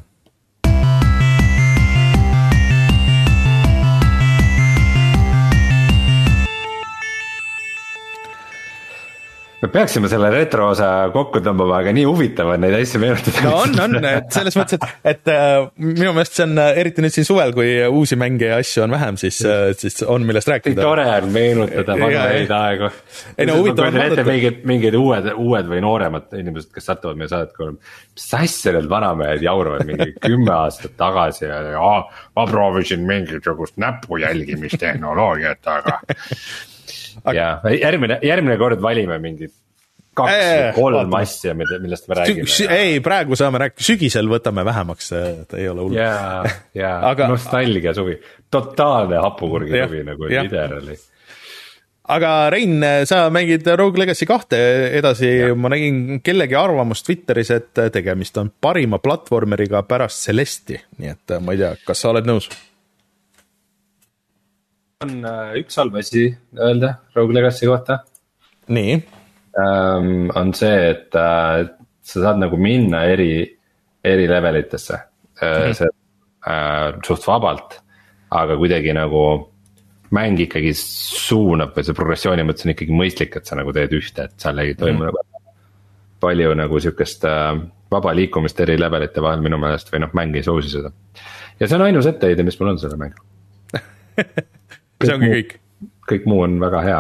me 9.62 9.68
peaksime 9.68 10.08
selle 10.12 10.30
retro 10.32 10.70
osa 10.72 10.88
kokku 11.14 11.42
tõmbama, 11.44 11.82
aga 11.82 11.92
nii 11.96 12.06
huvitav 12.08 12.54
on 12.54 12.62
neid 12.64 12.76
asju 12.78 13.02
meenutada. 13.04 13.44
no 13.44 13.56
on, 13.66 13.76
on, 13.84 13.98
et 14.08 14.30
selles 14.34 14.56
mõttes, 14.60 14.80
et, 14.80 15.02
et 15.12 15.32
äh, 15.34 15.68
minu 15.84 16.14
meelest 16.16 16.38
see 16.38 16.46
on 16.46 16.62
äh, 16.64 16.80
eriti 16.80 17.04
nüüd 17.04 17.16
siin 17.16 17.28
suvel, 17.28 17.52
kui 17.58 17.74
uusi 17.88 18.16
mänge 18.20 18.48
ja 18.54 18.60
asju 18.64 18.86
on 18.86 18.96
vähem, 18.96 19.20
siis 19.20 19.42
äh,, 19.44 19.72
siis 19.80 20.00
on 20.08 20.28
millest 20.28 20.52
rääkida. 20.52 20.80
tore 20.82 21.08
on 21.18 21.30
meenutada 21.36 21.98
vanaid 22.00 22.56
aegu. 22.60 22.92
ei 23.36 23.50
no 23.50 23.60
huvitav 23.60 23.90
on 23.90 24.00
vaadata. 24.00 24.28
mingid, 24.30 24.64
mingid 24.70 25.00
uued, 25.00 25.32
uued 25.36 25.72
või 25.74 25.84
nooremad 25.84 26.40
inimesed, 26.40 26.72
kes 26.76 26.90
satuvad 26.94 27.20
meie 27.20 27.32
saadet 27.32 27.52
kuulama. 27.58 27.80
mis 28.16 28.32
asja 28.40 28.76
need 28.78 28.90
vanamehed 28.92 29.44
jauravad 29.44 29.88
mingi 29.90 30.14
kümme 30.30 30.56
aastat 30.56 30.96
tagasi 31.00 31.50
ja, 31.50 31.62
ja 31.76 31.94
ma 32.36 32.48
proovisin 32.48 33.04
mingisugust 33.08 33.76
näpu 33.82 34.24
jälgimistehnoloogiat, 34.24 35.68
aga 37.24 37.36
ja 37.40 37.74
järgmine, 37.78 38.20
järgmine 38.26 38.58
kord 38.62 38.82
valime 38.84 39.20
mingid 39.24 39.54
kaks 40.20 40.34
või 40.36 40.72
kolm 40.78 41.14
asja, 41.20 41.54
millest 41.58 42.10
me 42.10 42.18
räägime. 42.20 42.72
ei, 42.76 42.98
praegu 43.04 43.38
saame 43.40 43.62
rääkida, 43.64 43.86
sügisel 43.86 44.32
võtame 44.32 44.66
vähemaks, 44.68 45.12
et 45.20 45.54
ei 45.60 45.70
ole 45.72 45.86
hullu. 45.86 46.00
ja, 46.00 46.44
ja 46.78 46.96
aga... 47.12 47.30
nostalgia 47.32 47.94
suvi, 47.98 48.18
totaalne 48.52 49.22
hapukurgi 49.24 49.86
suvi 49.86 50.04
nagu 50.08 50.30
Literally 50.30 50.98
aga 52.10 52.32
Rein, 52.50 52.80
sa 53.06 53.28
mängid 53.34 53.68
Rogue 53.78 54.02
Legacy 54.02 54.26
kahte 54.30 54.60
edasi, 54.98 55.30
ma 55.54 55.70
nägin 55.70 56.24
kellegi 56.26 56.58
arvamust 56.58 57.06
Twitteris, 57.06 57.52
et 57.54 57.84
tegemist 57.94 58.38
on 58.42 58.50
parima 58.62 58.98
platvormeriga 59.04 59.84
pärast 59.86 60.26
Celesti, 60.26 60.80
nii 60.98 61.14
et 61.14 61.38
ma 61.46 61.54
ei 61.54 61.62
tea, 61.62 61.76
kas 61.86 62.02
sa 62.02 62.14
oled 62.14 62.28
nõus? 62.30 62.50
On 65.04 65.22
äh, 65.24 65.54
üks 65.62 65.78
halb 65.80 65.96
asi 65.96 66.26
öelda 66.60 66.98
Rogue 67.16 67.36
Legacy 67.36 67.68
kohta. 67.70 68.02
nii 68.68 68.98
ähm,. 69.60 70.30
on 70.36 70.52
see, 70.54 70.90
et 70.90 71.16
äh, 71.16 71.70
sa 72.04 72.24
saad 72.26 72.42
nagu 72.42 72.60
minna 72.60 73.06
eri, 73.08 73.46
eri 74.04 74.28
level 74.28 74.60
itesse 74.60 74.98
äh, 75.40 75.70
mm. 75.70 75.78
see 75.78 75.88
äh, 76.52 77.00
suht 77.06 77.24
vabalt, 77.28 77.80
aga 78.36 78.60
kuidagi 78.60 78.94
nagu 78.98 79.24
mäng 80.12 80.44
ikkagi 80.44 80.76
suunab 80.76 81.72
või 81.78 81.88
see 81.88 81.96
progressiooni 81.96 82.44
mõttes 82.44 82.68
on 82.68 82.76
ikkagi 82.76 83.00
mõistlik, 83.00 83.40
et 83.40 83.48
sa 83.48 83.56
nagu 83.56 83.72
teed 83.76 83.96
ühte, 83.96 84.28
et 84.28 84.36
seal 84.42 84.60
ei 84.66 84.76
toimu 84.76 85.00
mm. 85.00 85.08
nagu 85.08 85.26
palju 86.20 86.54
nagu 86.60 86.84
sihukest 86.84 87.24
äh, 87.24 87.56
vaba 87.90 88.18
liikumist 88.20 88.60
eri 88.68 88.76
levelite 88.76 89.24
vahel 89.24 89.48
minu 89.48 89.64
meelest 89.64 89.96
või 89.96 90.04
noh, 90.04 90.12
mäng 90.12 90.36
ei 90.36 90.44
soosi 90.44 90.76
seda. 90.76 90.92
ja 91.56 91.68
see 91.68 91.80
on 91.80 91.88
ainus 91.88 92.12
etteheide, 92.12 92.44
mis 92.44 92.60
mul 92.60 92.76
on 92.76 92.84
selle 92.84 93.00
mängule 93.00 93.24
see 95.04 95.16
ongi 95.16 95.32
kõik. 95.34 95.56
kõik 96.10 96.28
muu 96.30 96.44
on 96.46 96.60
väga 96.62 96.82
hea. 96.86 97.00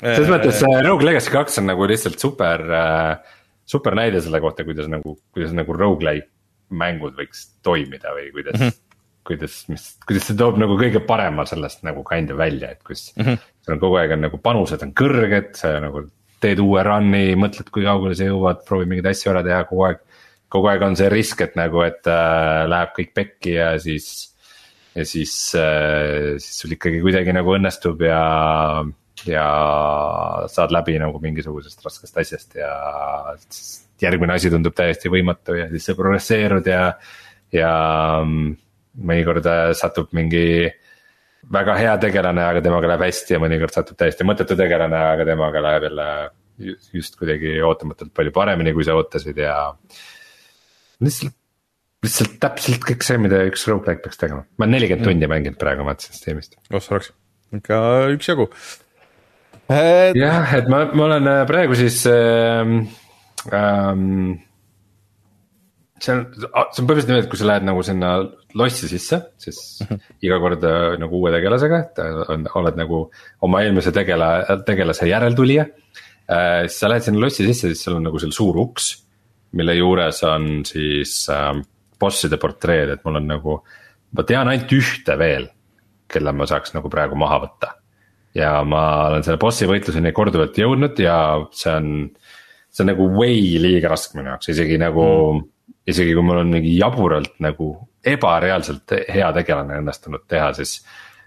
selles 0.00 0.32
mõttes 0.32 0.62
äh, 0.66 0.80
Rogue 0.86 1.06
Legacy 1.08 1.32
kaks 1.34 1.60
on 1.62 1.70
nagu 1.70 1.86
lihtsalt 1.88 2.18
super 2.20 2.64
äh,, 2.80 3.36
super 3.68 3.96
näide 3.98 4.20
selle 4.24 4.40
kohta, 4.40 4.66
kuidas 4.68 4.90
nagu, 4.90 5.18
kuidas 5.36 5.54
nagu 5.56 5.76
rogu-like 5.76 6.28
mängud 6.68 7.16
võiks 7.16 7.48
toimida 7.64 8.12
või 8.16 8.30
kuidas 8.34 8.58
mm. 8.58 8.66
-hmm 8.66 8.84
kuidas, 9.28 9.58
mis, 9.68 9.82
kuidas 10.08 10.24
see 10.28 10.36
toob 10.40 10.56
nagu 10.60 10.76
kõige 10.80 11.02
parema 11.04 11.44
sellest 11.48 11.82
nagu 11.84 12.00
kind 12.08 12.32
of 12.32 12.38
välja, 12.40 12.70
et 12.72 12.82
kus 12.86 13.10
mm. 13.16 13.24
-hmm. 13.26 13.50
sul 13.64 13.74
on 13.74 13.82
kogu 13.82 13.98
aeg 14.00 14.14
on 14.16 14.22
nagu 14.24 14.40
panused 14.40 14.84
on 14.86 14.94
kõrged, 14.96 15.50
sa 15.58 15.74
nagu 15.84 16.06
teed 16.42 16.62
uue 16.62 16.82
run'i, 16.86 17.34
mõtled, 17.38 17.68
kui 17.74 17.84
kaugele 17.84 18.16
sa 18.16 18.28
jõuad, 18.28 18.62
proovid 18.66 18.90
mingeid 18.90 19.10
asju 19.10 19.32
ära 19.34 19.42
teha 19.46 19.64
kogu 19.68 19.88
aeg. 19.88 20.04
kogu 20.48 20.70
aeg 20.70 20.82
on 20.86 20.96
see 20.96 21.10
risk, 21.12 21.42
et 21.44 21.58
nagu, 21.60 21.82
et 21.84 22.08
äh, 22.08 22.64
läheb 22.72 22.94
kõik 22.96 23.10
pekki 23.14 23.58
ja 23.58 23.72
siis 23.82 24.06
ja 24.98 25.06
siis, 25.06 25.34
äh, 25.58 26.36
siis 26.42 26.62
sul 26.62 26.74
ikkagi 26.74 27.02
kuidagi 27.04 27.34
nagu 27.36 27.54
õnnestub 27.54 28.02
ja, 28.06 28.22
ja 29.28 29.44
saad 30.50 30.74
läbi 30.74 30.98
nagu 31.00 31.20
mingisugusest 31.22 31.84
raskest 31.86 32.18
asjast 32.22 32.58
ja 32.58 32.72
järgmine 34.02 34.36
asi 34.36 34.50
tundub 34.52 34.76
täiesti 34.78 35.10
võimatu 35.12 35.56
ja 35.58 35.68
siis 35.72 35.88
sa 35.88 35.96
progresseerud 35.98 36.68
ja, 36.70 36.82
ja 37.54 37.72
mõnikord 38.24 39.46
äh, 39.46 39.70
satub 39.78 40.12
mingi 40.16 40.68
väga 41.54 41.78
hea 41.78 41.94
tegelane, 42.02 42.42
aga 42.44 42.62
temaga 42.64 42.90
läheb 42.92 43.06
hästi 43.06 43.36
ja 43.36 43.42
mõnikord 43.42 43.74
satub 43.74 43.98
täiesti 43.98 44.26
mõttetu 44.26 44.58
tegelane, 44.58 44.98
aga 45.14 45.26
temaga 45.28 45.62
läheb 45.64 45.88
jälle 45.88 46.08
just 46.92 47.14
kuidagi 47.18 47.60
ootamatult 47.62 48.10
palju 48.16 48.32
paremini, 48.34 48.74
kui 48.74 48.86
sa 48.86 48.96
ootasid 48.98 49.38
ja. 49.38 49.58
lihtsalt 50.98 51.36
lihtsalt 52.04 52.36
täpselt 52.42 52.84
kõik 52.86 53.06
see, 53.06 53.18
mida 53.20 53.40
üks 53.48 53.64
rogu-like 53.68 54.04
peaks 54.04 54.20
tegema, 54.20 54.44
ma 54.56 54.66
olen 54.66 54.76
nelikümmend 54.76 55.04
mm. 55.04 55.12
tundi 55.12 55.30
mänginud 55.30 55.58
praegu 55.60 55.86
Matsi 55.86 56.12
Steamist. 56.14 56.58
oh 56.70 56.82
sa 56.82 56.96
oleks, 56.96 57.12
ikka 57.58 57.78
üksjagu 58.14 58.48
et.... 59.68 60.18
jah, 60.18 60.52
et 60.58 60.68
ma, 60.70 60.84
ma 60.92 61.08
olen 61.10 61.32
äh, 61.34 61.44
praegu 61.50 61.78
siis 61.78 62.04
ähm,. 62.10 62.82
Ähm, 63.54 64.40
see 66.02 66.12
on, 66.14 66.24
see 66.34 66.82
on 66.82 66.88
põhimõtteliselt 66.88 67.08
niimoodi, 67.10 67.24
et 67.26 67.30
kui 67.30 67.40
sa 67.40 67.46
lähed 67.48 67.66
nagu 67.66 67.82
sinna 67.86 68.10
lossi 68.58 68.90
sisse, 68.90 69.18
siis 69.40 69.58
mm 69.82 69.86
-hmm. 69.88 70.12
iga 70.26 70.38
kord 70.42 70.64
äh, 70.66 70.98
nagu 71.02 71.20
uue 71.20 71.32
tegelasega, 71.34 71.80
et 71.86 71.98
äh, 72.02 72.20
on, 72.34 72.46
oled 72.60 72.78
nagu 72.78 73.00
oma 73.46 73.62
eelmise 73.62 73.92
tegela, 73.94 74.30
tegelase 74.66 75.08
järeltulija. 75.08 75.66
äh,. 76.30 76.66
siis 76.66 76.80
sa 76.80 76.90
lähed 76.90 77.02
sinna 77.06 77.20
lossi 77.20 77.46
sisse, 77.46 77.68
siis 77.68 77.84
seal 77.84 77.96
on 77.96 78.06
nagu 78.06 78.18
seal 78.18 78.32
suur 78.32 78.58
uks, 78.58 78.92
mille 79.52 79.74
juures 79.74 80.22
on 80.24 80.64
siis 80.64 81.26
äh, 81.30 81.62
bosside 82.00 82.38
portreed, 82.40 82.94
et 82.94 83.04
mul 83.04 83.20
on 83.20 83.28
nagu. 83.34 83.60
ma 84.16 84.24
tean 84.24 84.48
ainult 84.48 84.72
ühte 84.72 85.18
veel, 85.20 85.50
kelle 86.08 86.32
ma 86.32 86.46
saaks 86.48 86.72
nagu 86.74 86.88
praegu 86.88 87.16
maha 87.16 87.42
võtta. 87.44 87.74
ja 88.34 88.62
ma 88.64 89.08
olen 89.08 89.22
selle 89.26 89.38
bossi 89.38 89.66
võitluseni 89.66 90.12
korduvalt 90.12 90.58
jõudnud 90.58 90.98
ja 91.00 91.18
see 91.50 91.74
on, 91.74 92.10
see 92.70 92.84
on 92.84 92.92
nagu 92.92 93.08
way 93.18 93.56
liiga 93.58 93.88
raske 93.92 94.18
minu 94.18 94.30
jaoks, 94.30 94.52
isegi 94.54 94.78
nagu 94.80 95.04
mm 95.34 95.46
isegi 95.88 96.14
kui 96.16 96.24
mul 96.24 96.42
on 96.42 96.52
mingi 96.52 96.74
jaburalt 96.76 97.38
nagu 97.44 97.72
ebareaalselt 98.08 98.96
hea 99.10 99.28
tegelane 99.36 99.80
õnnestunud 99.82 100.24
teha, 100.30 100.50
siis. 100.58 100.78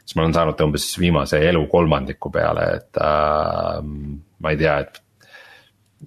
siis 0.01 0.17
ma 0.17 0.25
olen 0.25 0.35
saanud 0.37 0.65
umbes 0.65 0.87
viimase 0.99 1.41
elu 1.49 1.61
kolmandiku 1.71 2.31
peale, 2.33 2.67
et 2.79 3.01
äh, 3.01 3.79
ma 3.81 4.53
ei 4.53 4.59
tea, 4.61 4.77
et. 4.85 5.01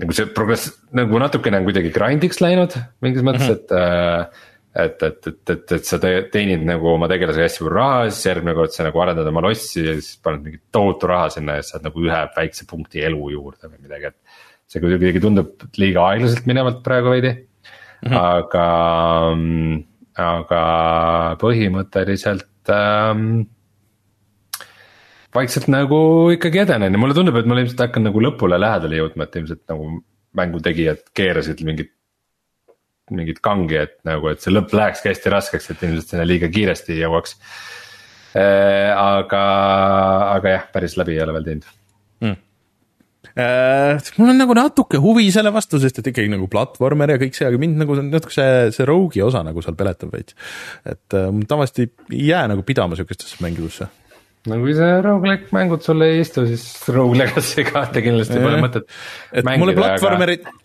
nagu 0.02 0.16
see 0.16 0.26
progress 0.34 0.72
nagu 0.98 1.20
natukene 1.22 1.60
on 1.60 1.68
kuidagi 1.68 1.92
grind'iks 1.94 2.40
läinud 2.42 2.74
mingis 3.04 3.22
mõttes 3.22 3.46
mm, 3.46 3.52
-hmm. 3.52 3.60
et 3.60 3.74
äh, 3.78 4.48
et, 4.74 5.02
et, 5.06 5.26
et, 5.30 5.50
et, 5.54 5.72
et 5.76 5.86
sa 5.86 5.98
teenid 6.02 6.64
nagu 6.66 6.88
oma 6.90 7.08
tegelasega 7.10 7.46
hästi 7.46 7.62
palju 7.62 7.74
raha, 7.76 8.10
siis 8.10 8.28
järgmine 8.30 8.56
kord 8.58 8.74
sa 8.74 8.86
nagu 8.88 9.02
arendad 9.04 9.30
oma 9.30 9.44
lossi 9.46 9.84
ja 9.86 9.94
siis 9.98 10.18
paned 10.24 10.42
mingi 10.46 10.60
tohutu 10.74 11.10
raha 11.10 11.30
sinna 11.36 11.58
ja 11.60 11.66
saad 11.66 11.86
nagu 11.86 12.02
ühe 12.02 12.20
väikse 12.36 12.66
punkti 12.70 13.04
elu 13.06 13.30
juurde 13.36 13.70
või 13.70 13.80
midagi, 13.86 14.10
et. 14.10 14.40
see 14.66 14.82
kuidagi 14.82 15.22
tundub 15.22 15.66
liiga 15.78 16.08
aeglaselt 16.10 16.46
minevalt 16.50 16.80
praegu 16.86 17.12
veidi 17.12 17.32
mm, 17.34 18.08
-hmm. 18.08 18.16
aga 18.20 18.68
aga 20.24 20.62
põhimõtteliselt 21.42 22.70
ähm, 22.70 23.44
vaikselt 25.34 25.66
nagu 25.72 25.98
ikkagi 26.34 26.62
edenen 26.62 26.94
ja 26.94 27.00
mulle 27.00 27.16
tundub, 27.16 27.36
et 27.38 27.48
ma 27.48 27.58
ilmselt 27.58 27.82
hakkan 27.86 28.06
nagu 28.08 28.22
lõpule 28.22 28.58
lähedale 28.60 29.00
jõudma, 29.00 29.26
et 29.26 29.38
ilmselt 29.40 29.64
nagu 29.72 29.90
mängutegijad 30.38 31.02
keerasid 31.14 31.62
mingit. 31.66 31.92
Mingit 33.12 33.40
kangi, 33.44 33.76
et 33.82 33.98
nagu, 34.08 34.30
et 34.32 34.40
see 34.40 34.52
lõpp 34.54 34.72
lähekski 34.76 35.10
hästi 35.12 35.32
raskeks, 35.34 35.70
et 35.70 35.82
ilmselt 35.84 36.14
sinna 36.14 36.24
liiga 36.28 36.48
kiiresti 36.52 36.96
jõuaks 37.02 37.36
äh,. 38.38 38.90
aga, 38.94 39.44
aga 40.38 40.56
jah, 40.56 40.66
päris 40.72 40.96
läbi 41.00 41.18
ei 41.18 41.24
ole 41.26 41.36
veel 41.36 41.48
teinud 41.50 41.70
mm 42.24 42.40
äh,. 43.34 44.12
mul 44.20 44.30
on 44.30 44.38
nagu 44.38 44.54
natuke 44.56 45.00
huvi 45.02 45.26
selle 45.34 45.52
vastu, 45.54 45.80
sest 45.82 45.98
et 46.00 46.12
ikkagi 46.12 46.30
nagu 46.32 46.46
platvormer 46.50 47.14
ja 47.14 47.20
kõik 47.20 47.36
see, 47.36 47.48
aga 47.48 47.60
mind 47.60 47.82
nagu 47.82 47.98
natuke 47.98 48.34
see, 48.34 48.70
see 48.76 48.86
rogue'i 48.88 49.24
osa 49.26 49.42
nagu 49.46 49.64
seal 49.64 49.76
peletab 49.78 50.14
veits. 50.14 50.38
et 50.86 51.18
äh, 51.18 51.28
tavaliselt 51.50 51.84
ei 51.84 52.24
jää 52.30 52.46
nagu 52.52 52.64
pidama 52.66 52.96
sihukestesse 52.96 53.42
mängudesse 53.44 53.90
no 54.50 54.58
kui 54.60 54.74
see 54.76 54.90
rogu-like 55.04 55.54
mängud 55.56 55.84
sulle 55.84 56.10
ei 56.12 56.20
istu, 56.24 56.44
siis 56.48 56.66
Rogue 56.92 57.16
Legacy 57.18 57.64
kahte 57.68 58.02
kindlasti 58.04 58.40
pole 58.42 58.60
mõtet. 58.60 58.88
et 59.32 59.46
mängida, 59.46 59.62
mulle 59.62 59.76
platvormerid 59.78 60.44
aga..., 60.44 60.63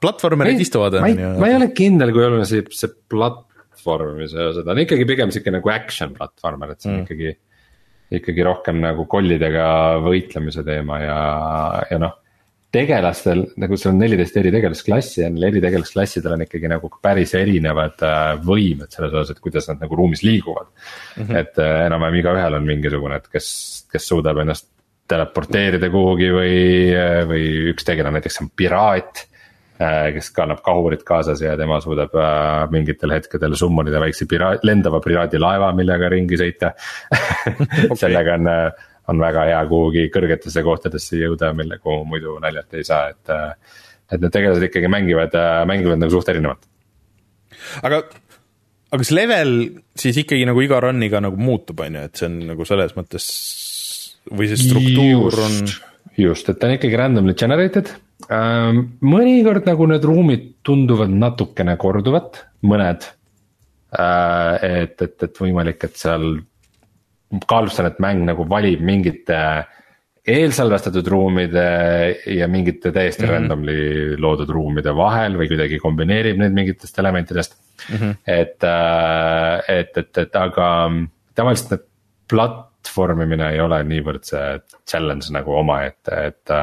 platvormerid 0.00 0.60
istuvad. 0.62 1.00
ma 1.02 1.10
ei, 1.10 1.16
ma 1.16 1.50
ei 1.50 1.58
ole 1.58 1.72
kindel, 1.76 2.12
kui 2.14 2.24
oluline 2.24 2.46
see, 2.48 2.64
see 2.72 2.92
platvormimise 3.12 4.52
osa, 4.52 4.64
ta 4.64 4.72
on 4.74 4.84
ikkagi 4.84 5.08
pigem 5.08 5.34
sihuke 5.34 5.52
nagu 5.54 5.72
action 5.74 6.14
platvormer, 6.16 6.72
et 6.72 6.80
see 6.80 6.92
on 6.92 7.00
mm. 7.00 7.08
ikkagi 7.08 7.34
ikkagi 8.14 8.44
rohkem 8.46 8.78
nagu 8.82 9.06
kollidega 9.10 9.66
võitlemise 10.04 10.62
teema 10.66 11.00
ja, 11.02 11.18
ja 11.90 11.98
noh. 11.98 12.14
tegelastel 12.74 13.42
nagu 13.62 13.78
seal 13.78 13.94
on 13.94 14.00
neliteist 14.04 14.36
eri 14.38 14.52
tegelasklassi 14.54 15.24
ja 15.24 15.30
neil 15.32 15.48
eri 15.48 15.62
tegelasklassidel 15.64 16.36
on 16.36 16.44
ikkagi 16.46 16.70
nagu 16.70 16.90
päris 17.02 17.34
erinevad 17.38 18.06
äh, 18.06 18.36
võimed 18.46 18.92
selles 18.94 19.14
osas, 19.14 19.34
et 19.34 19.42
kuidas 19.42 19.66
nad 19.72 19.82
nagu 19.82 19.98
ruumis 19.98 20.22
liiguvad 20.26 20.70
mm. 20.70 21.22
-hmm. 21.24 21.36
et 21.42 21.62
äh, 21.62 21.86
enam-vähem 21.88 22.20
igaühel 22.22 22.58
on 22.60 22.68
mingisugune, 22.68 23.18
et 23.18 23.30
kes, 23.32 23.48
kes 23.90 24.08
suudab 24.12 24.42
ennast 24.44 24.70
teleporteerida 25.10 25.90
kuhugi 25.90 26.30
või, 26.34 26.60
äh, 26.94 27.22
või 27.26 27.72
üks 27.72 27.86
tegelane 27.86 28.20
näiteks 28.20 28.42
on 28.44 28.52
piraat 28.54 29.26
kes 29.76 30.30
kannab 30.32 30.62
kahurit 30.64 31.02
kaasas 31.04 31.42
ja 31.44 31.56
tema 31.58 31.78
suudab 31.84 32.14
äh, 32.16 32.64
mingitel 32.72 33.12
hetkedel 33.12 33.56
summonida 33.58 34.00
väikse 34.00 34.28
piraat, 34.28 34.64
lendava 34.64 35.02
piraadilaeva, 35.04 35.72
millega 35.76 36.08
ringi 36.12 36.38
sõita 36.40 36.72
okay. 37.90 37.98
sellega 38.00 38.38
on, 38.38 38.48
äh, 38.52 38.86
on 39.12 39.20
väga 39.20 39.44
hea 39.50 39.58
kuhugi 39.68 40.06
kõrgetesse 40.14 40.64
kohtadesse 40.64 41.20
jõuda, 41.20 41.52
mille, 41.56 41.78
kuhu 41.82 42.06
muidu 42.08 42.38
naljalt 42.42 42.78
ei 42.78 42.86
saa, 42.88 43.10
et. 43.12 43.34
et 44.06 44.22
need 44.22 44.32
tegelased 44.32 44.64
ikkagi 44.68 44.88
mängivad, 44.90 45.34
mängivad 45.68 46.00
nagu 46.00 46.14
suht 46.14 46.28
erinevalt. 46.32 46.64
aga, 47.82 48.00
aga 48.88 49.02
kas 49.02 49.12
level 49.12 49.54
siis 49.98 50.22
ikkagi 50.24 50.48
nagu 50.48 50.64
iga 50.64 50.80
run'iga 50.86 51.20
nagu 51.20 51.36
muutub, 51.36 51.84
on 51.84 52.00
ju, 52.00 52.06
et 52.08 52.16
see 52.16 52.30
on 52.30 52.40
nagu 52.54 52.66
selles 52.68 52.96
mõttes 52.96 53.28
või 54.32 54.48
see 54.50 54.62
struktuur 54.64 55.36
on? 55.44 55.60
just, 56.16 56.48
et 56.48 56.58
ta 56.58 56.70
on 56.70 56.78
ikkagi 56.78 56.98
randomly 56.98 57.36
generated 57.36 57.92
mõnikord 58.28 59.66
nagu 59.68 59.86
need 59.86 60.04
ruumid 60.04 60.48
tunduvad 60.66 61.12
natukene 61.12 61.76
korduvat, 61.78 62.42
mõned. 62.66 63.06
Et, 63.96 65.02
et, 65.02 65.22
et 65.22 65.38
võimalik, 65.40 65.84
et 65.86 65.96
seal 65.96 66.34
kahtlustan, 67.46 67.90
et 67.90 68.00
mäng 68.02 68.26
nagu 68.26 68.44
valib 68.48 68.82
mingite 68.84 69.38
eelsalvestatud 70.26 71.06
ruumide 71.06 71.66
ja 72.34 72.48
mingite 72.50 72.90
täiesti 72.92 73.22
mm 73.22 73.28
-hmm. 73.28 73.32
randomly 73.32 74.16
loodud 74.18 74.50
ruumide 74.50 74.94
vahel 74.96 75.38
või 75.38 75.48
kuidagi 75.48 75.78
kombineerib 75.78 76.38
neid 76.38 76.52
mingitest 76.52 76.98
elementidest 76.98 77.54
mm. 77.90 77.96
-hmm. 77.96 78.16
et, 78.26 78.66
et, 79.68 79.98
et, 79.98 80.18
et 80.18 80.36
aga 80.36 80.90
tavaliselt 81.34 81.70
need 81.70 81.86
platvormimine 82.28 83.52
ei 83.52 83.60
ole 83.60 83.82
niivõrd 83.84 84.26
see 84.26 84.58
challenge 84.90 85.30
nagu 85.30 85.54
omaette, 85.54 86.26
et, 86.26 86.50
et 86.50 86.54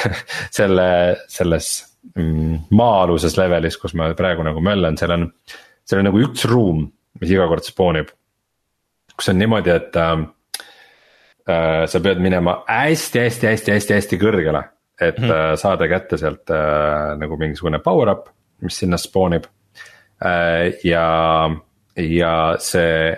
selle, 0.58 0.88
selles 1.30 1.70
mm, 2.16 2.68
maa-aluses 2.78 3.36
levelis, 3.38 3.78
kus 3.80 3.94
ma 3.98 4.10
praegu 4.18 4.44
nagu 4.46 4.62
möllan, 4.64 4.98
seal 5.00 5.14
on, 5.16 5.28
seal 5.84 6.02
on 6.02 6.10
nagu 6.10 6.22
üks 6.24 6.46
ruum, 6.50 6.84
mis 7.20 7.32
iga 7.32 7.48
kord 7.50 7.66
spoonib. 7.66 8.12
kus 9.16 9.28
on 9.28 9.38
niimoodi, 9.38 9.74
et 9.74 9.98
äh, 10.00 10.12
äh, 11.48 11.82
sa 11.86 12.00
pead 12.04 12.22
minema 12.22 12.62
hästi-hästi-hästi-hästi-hästi 12.68 14.20
kõrgele. 14.20 14.64
et 15.00 15.18
mm 15.18 15.24
-hmm. 15.24 15.56
saada 15.56 15.88
kätte 15.88 16.16
sealt 16.18 16.50
äh, 16.50 17.18
nagu 17.18 17.36
mingisugune 17.36 17.78
power-up, 17.78 18.28
mis 18.60 18.78
sinna 18.78 18.96
spoonib 18.96 19.44
äh,. 20.24 20.72
ja, 20.84 21.50
ja 21.96 22.56
see 22.58 23.16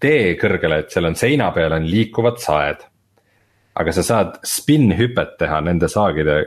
tee 0.00 0.34
kõrgele, 0.34 0.78
et 0.78 0.90
seal 0.90 1.04
on 1.04 1.14
seina 1.14 1.50
peal 1.52 1.72
on 1.72 1.86
liikuvad 1.90 2.40
saed 2.42 2.91
aga 3.74 3.94
sa 3.94 4.04
saad 4.04 4.38
spin-hüpet 4.46 5.36
teha 5.40 5.60
nende 5.64 5.88
saagide 5.90 6.38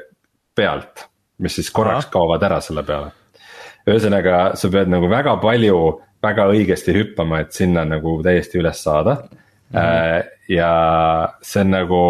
pealt, 0.56 1.08
mis 1.42 1.58
siis 1.58 1.72
korraks 1.74 2.08
Aha. 2.08 2.14
kaovad 2.14 2.46
ära 2.48 2.62
selle 2.64 2.86
peale. 2.88 3.12
ühesõnaga, 3.86 4.56
sa 4.58 4.70
pead 4.74 4.90
nagu 4.90 5.10
väga 5.10 5.36
palju, 5.42 5.80
väga 6.26 6.48
õigesti 6.54 6.96
hüppama, 6.96 7.44
et 7.44 7.54
sinna 7.54 7.84
nagu 7.86 8.18
täiesti 8.26 8.58
üles 8.58 8.82
saada 8.82 9.20
mm. 9.22 9.78
-hmm. 9.78 10.32
ja 10.56 10.72
see 11.42 11.62
on 11.62 11.72
nagu, 11.72 12.02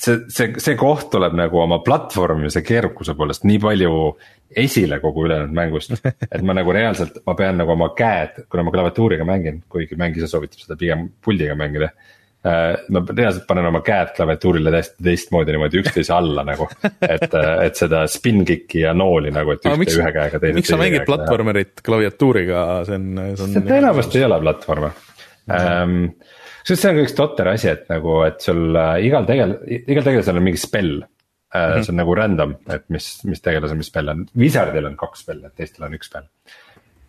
see, 0.00 0.22
see, 0.28 0.54
see 0.58 0.76
koht 0.80 1.10
tuleb 1.12 1.36
nagu 1.36 1.60
oma 1.60 1.82
platvormimise 1.84 2.62
keerukuse 2.62 3.14
poolest 3.14 3.44
nii 3.44 3.58
palju 3.60 4.16
esile 4.56 5.00
kogu 5.00 5.24
ülejäänud 5.26 5.52
mängust. 5.52 5.92
et 6.34 6.42
ma 6.42 6.54
nagu 6.54 6.72
reaalselt, 6.72 7.18
ma 7.26 7.34
pean 7.34 7.56
nagu 7.58 7.72
oma 7.72 7.90
käed, 7.96 8.44
kuna 8.48 8.62
ma 8.62 8.70
klaviatuuriga 8.70 9.24
mängin, 9.24 9.64
kuigi 9.68 9.96
mäng 9.96 10.16
ise 10.16 10.28
soovitab 10.30 10.60
seda 10.60 10.76
pigem 10.76 11.08
puldiga 11.24 11.56
mängida 11.58 11.90
Äh, 11.90 12.22
ma 12.44 13.00
reaalselt 13.08 13.46
panen 13.48 13.70
oma 13.70 13.80
käed 13.84 14.10
klaviatuurile 14.16 14.72
täiesti 14.74 15.04
teistmoodi 15.06 15.54
niimoodi 15.54 15.80
üksteise 15.80 16.12
alla 16.12 16.42
nagu. 16.44 16.66
et, 17.00 17.24
et 17.32 17.78
seda 17.78 18.02
spin 18.10 18.42
kick'i 18.44 18.82
ja 18.82 18.92
nooli 18.96 19.32
nagu, 19.32 19.54
et 19.54 19.64
ühte 19.64 19.96
ühe 19.96 20.10
käega, 20.12 20.40
teise. 20.42 20.56
miks 20.58 20.72
sa 20.74 20.78
mängid 20.80 21.06
platvormerit 21.08 21.80
klaviatuuriga, 21.86 22.66
see 22.88 22.98
on, 23.00 23.06
see 23.22 23.46
on. 23.46 23.54
see 23.54 23.64
tõenäoliselt 23.70 24.18
ei 24.20 24.26
ole 24.28 24.40
platvormer 24.44 25.00
ähm,. 25.56 25.96
sest 26.60 26.84
see 26.84 26.92
on 26.92 27.00
ka 27.00 27.06
üks 27.06 27.16
totter 27.16 27.50
asi, 27.54 27.70
et 27.72 27.88
nagu, 27.92 28.18
et 28.28 28.44
sul 28.44 28.76
äh, 28.76 28.92
igal 29.08 29.30
tegel-, 29.30 29.56
igal 29.80 30.04
tegelasel 30.10 30.42
on 30.42 30.46
mingi 30.50 30.60
spell 30.60 30.92
äh,. 31.00 31.08
Mm 31.54 31.64
-hmm. 31.64 31.86
see 31.86 31.94
on 31.94 32.00
nagu 32.02 32.18
random, 32.20 32.54
et 32.76 32.84
mis, 32.92 33.08
mis 33.24 33.40
tegelasel 33.40 33.80
mis 33.80 33.88
spell 33.88 34.12
on, 34.12 34.26
Wizardil 34.36 34.90
on 34.90 35.00
kaks 35.00 35.24
spelli, 35.24 35.48
teistel 35.56 35.88
on 35.88 35.96
üks 35.96 36.12
spell. 36.12 36.28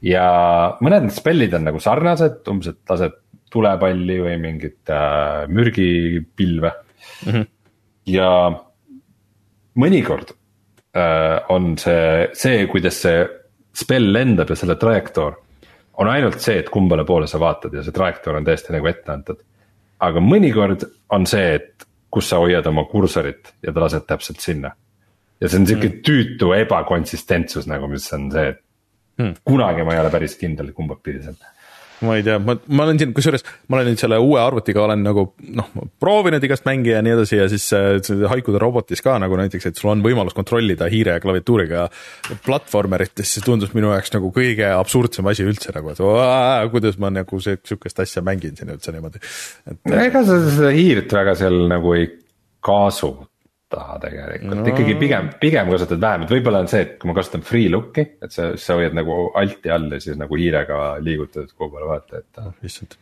ja 0.06 0.26
mõned 0.80 1.12
spellid 1.12 1.60
on 1.60 1.68
nagu 1.68 1.84
sarnased, 1.84 2.40
umbes, 2.48 2.72
et 2.72 2.96
lased 2.96 3.22
tulepalli 3.56 4.20
või 4.22 4.36
mingit 4.42 4.92
äh, 4.92 5.46
mürgipilve 5.48 6.72
mm. 6.76 7.32
-hmm. 7.32 7.48
ja 8.12 8.30
mõnikord 9.80 10.36
äh, 10.96 11.40
on 11.50 11.76
see, 11.82 12.30
see, 12.34 12.68
kuidas 12.72 13.02
see 13.06 13.26
spell 13.76 14.12
lendab 14.14 14.52
ja 14.52 14.60
selle 14.60 14.78
trajektoor. 14.80 15.42
on 15.98 16.10
ainult 16.12 16.42
see, 16.44 16.58
et 16.60 16.70
kumbale 16.70 17.06
poole 17.08 17.28
sa 17.28 17.40
vaatad 17.40 17.74
ja 17.74 17.84
see 17.84 17.96
trajektoor 17.96 18.36
on 18.36 18.48
täiesti 18.48 18.74
nagu 18.76 18.88
ette 18.88 19.12
antud. 19.12 19.40
aga 20.00 20.20
mõnikord 20.20 20.88
on 21.10 21.26
see, 21.26 21.56
et 21.56 21.88
kus 22.12 22.30
sa 22.30 22.40
hoiad 22.40 22.68
oma 22.68 22.86
kursorit 22.88 23.54
ja 23.64 23.74
ta 23.74 23.84
laseb 23.84 24.06
täpselt 24.08 24.40
sinna. 24.40 24.72
ja 25.42 25.50
see 25.50 25.60
on 25.60 25.68
sihuke 25.68 25.90
mm. 25.90 26.04
tüütu 26.08 26.54
ebakonsistentsus 26.56 27.68
nagu, 27.68 27.88
mis 27.92 28.08
on 28.14 28.32
see, 28.32 28.54
et 28.54 28.62
mm. 29.20 29.34
kunagi 29.44 29.84
ma 29.84 29.96
ei 29.96 30.04
ole 30.04 30.12
päris 30.14 30.38
kindel, 30.40 30.72
kumba 30.74 30.96
pidi 31.04 31.24
see 31.24 31.36
on 31.36 31.55
ma 32.04 32.16
ei 32.18 32.24
tea, 32.26 32.38
ma, 32.44 32.56
ma 32.76 32.86
olen 32.86 33.00
siin, 33.00 33.14
kusjuures 33.16 33.46
ma 33.70 33.78
olen 33.78 33.92
nüüd 33.92 34.02
selle 34.02 34.18
uue 34.22 34.40
arvutiga 34.42 34.84
olen 34.84 35.04
nagu 35.06 35.26
noh, 35.56 35.70
proovinud 36.02 36.44
igast 36.44 36.66
mänge 36.68 36.92
ja 36.92 37.04
nii 37.06 37.14
edasi 37.16 37.40
ja 37.40 37.48
siis 37.52 37.68
äh, 37.76 38.26
haikude 38.32 38.60
robotis 38.62 39.04
ka 39.06 39.16
nagu 39.22 39.38
näiteks, 39.40 39.70
et 39.70 39.80
sul 39.80 39.94
on 39.94 40.04
võimalus 40.06 40.36
kontrollida 40.38 40.90
hiire 40.92 41.16
ja 41.16 41.24
klaviatuuriga 41.24 41.88
platvormerit, 42.46 43.24
siis 43.24 43.46
tundus 43.46 43.76
minu 43.78 43.94
jaoks 43.94 44.16
nagu 44.16 44.32
kõige 44.36 44.68
absurdsem 44.76 45.32
asi 45.32 45.48
üldse 45.48 45.76
nagu, 45.76 45.94
et 45.94 46.04
vaa, 46.04 46.66
kuidas 46.74 47.00
ma 47.02 47.14
nagu 47.14 47.40
sihukest 47.44 48.04
asja 48.04 48.26
mängin 48.26 48.58
siin 48.60 48.74
üldse 48.76 48.96
niimoodi. 48.96 49.24
ega 49.96 50.26
sa 50.26 50.42
seda 50.50 50.74
hiirt 50.76 51.16
väga 51.16 51.38
seal 51.40 51.64
nagu 51.72 51.96
ei 51.96 52.10
kaasu 52.66 53.14
taha 53.76 53.98
tegelikult 54.04 54.60
no., 54.60 54.66
ikkagi 54.72 54.98
pigem, 55.00 55.32
pigem 55.42 55.72
kasutad 55.74 56.02
vähem, 56.02 56.26
et 56.26 56.36
võib-olla 56.36 56.62
on 56.64 56.70
see, 56.72 56.84
et 56.86 56.94
kui 57.02 57.12
ma 57.12 57.16
kasutan 57.18 57.46
free 57.46 57.72
look'i, 57.72 58.06
et 58.26 58.36
sa, 58.36 58.52
sa 58.60 58.78
hoiad 58.80 58.96
nagu 58.98 59.18
alt'i 59.38 59.74
all 59.76 59.90
ja 59.94 60.02
siis 60.04 60.20
nagu 60.20 60.40
hiirega 60.40 60.84
liigutad 61.06 61.52
kuhu 61.54 61.74
poole 61.74 61.90
vaata, 61.90 62.22
et. 62.24 62.46
Issand. 62.66 62.98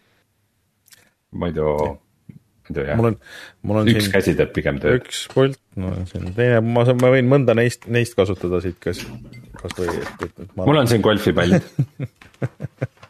muidu, 1.44 1.76
muidu 2.70 2.88
jah. 2.88 2.98
mul 3.00 3.12
on, 3.12 3.20
mul 3.70 3.84
on 3.84 3.94
üks 3.94 4.08
siin. 4.08 4.16
käsi 4.18 4.36
teeb 4.40 4.54
pigem 4.56 4.82
tööd. 4.84 5.02
üks 5.02 5.26
pult, 5.34 5.62
no 5.80 5.94
siin 6.10 6.34
teine, 6.38 6.64
ma 6.66 6.86
saan, 6.90 7.00
ma 7.04 7.14
võin 7.14 7.30
mõnda 7.32 7.56
neist, 7.58 7.88
neist 7.92 8.18
kasutada 8.20 8.62
siit, 8.66 8.80
kas, 8.84 9.06
kas 9.62 9.80
või, 9.80 9.94
et, 10.02 10.28
et, 10.28 10.36
et 10.48 10.60
mul 10.60 10.84
on 10.84 10.92
siin 10.92 11.06
golfipall 11.06 11.58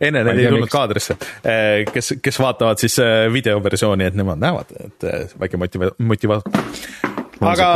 enne 0.00 0.22
need 0.26 0.40
ei 0.42 0.50
tulnud 0.50 0.70
kaadrisse, 0.72 1.16
eh, 1.46 1.84
kes, 1.90 2.14
kes 2.22 2.40
vaatavad 2.42 2.80
siis 2.82 2.98
eh, 3.02 3.26
videoversiooni, 3.32 4.10
et 4.10 4.18
nemad 4.18 4.40
näevad, 4.42 4.72
et 4.80 5.08
eh, 5.10 5.26
väike 5.40 5.60
motiva-, 5.60 5.92
motivaator. 5.98 6.64
aga 7.52 7.68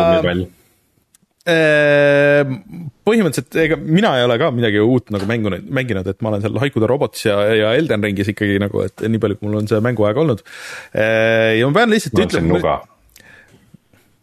põhimõtteliselt 3.09 3.55
ega 3.63 3.79
mina 3.81 4.11
ei 4.19 4.27
ole 4.27 4.35
ka 4.37 4.51
midagi 4.53 4.83
uut 4.85 5.09
nagu 5.15 5.25
mänginud, 5.31 5.65
mänginud, 5.73 6.11
et 6.11 6.19
ma 6.21 6.29
olen 6.35 6.43
seal 6.45 6.59
Haikude 6.61 6.91
robotis 6.91 7.25
ja, 7.25 7.39
ja 7.57 7.71
Elden 7.79 8.05
Ringis 8.05 8.29
ikkagi 8.35 8.59
nagu, 8.61 8.83
et 8.85 9.01
nii 9.01 9.23
palju, 9.23 9.39
kui 9.39 9.49
mul 9.49 9.63
on 9.63 9.71
see 9.71 9.81
mänguaeg 9.87 10.21
olnud. 10.21 10.45
ja 10.93 11.71
ma 11.71 11.79
pean 11.79 11.95
lihtsalt 11.95 12.21
ütlema. 12.27 12.77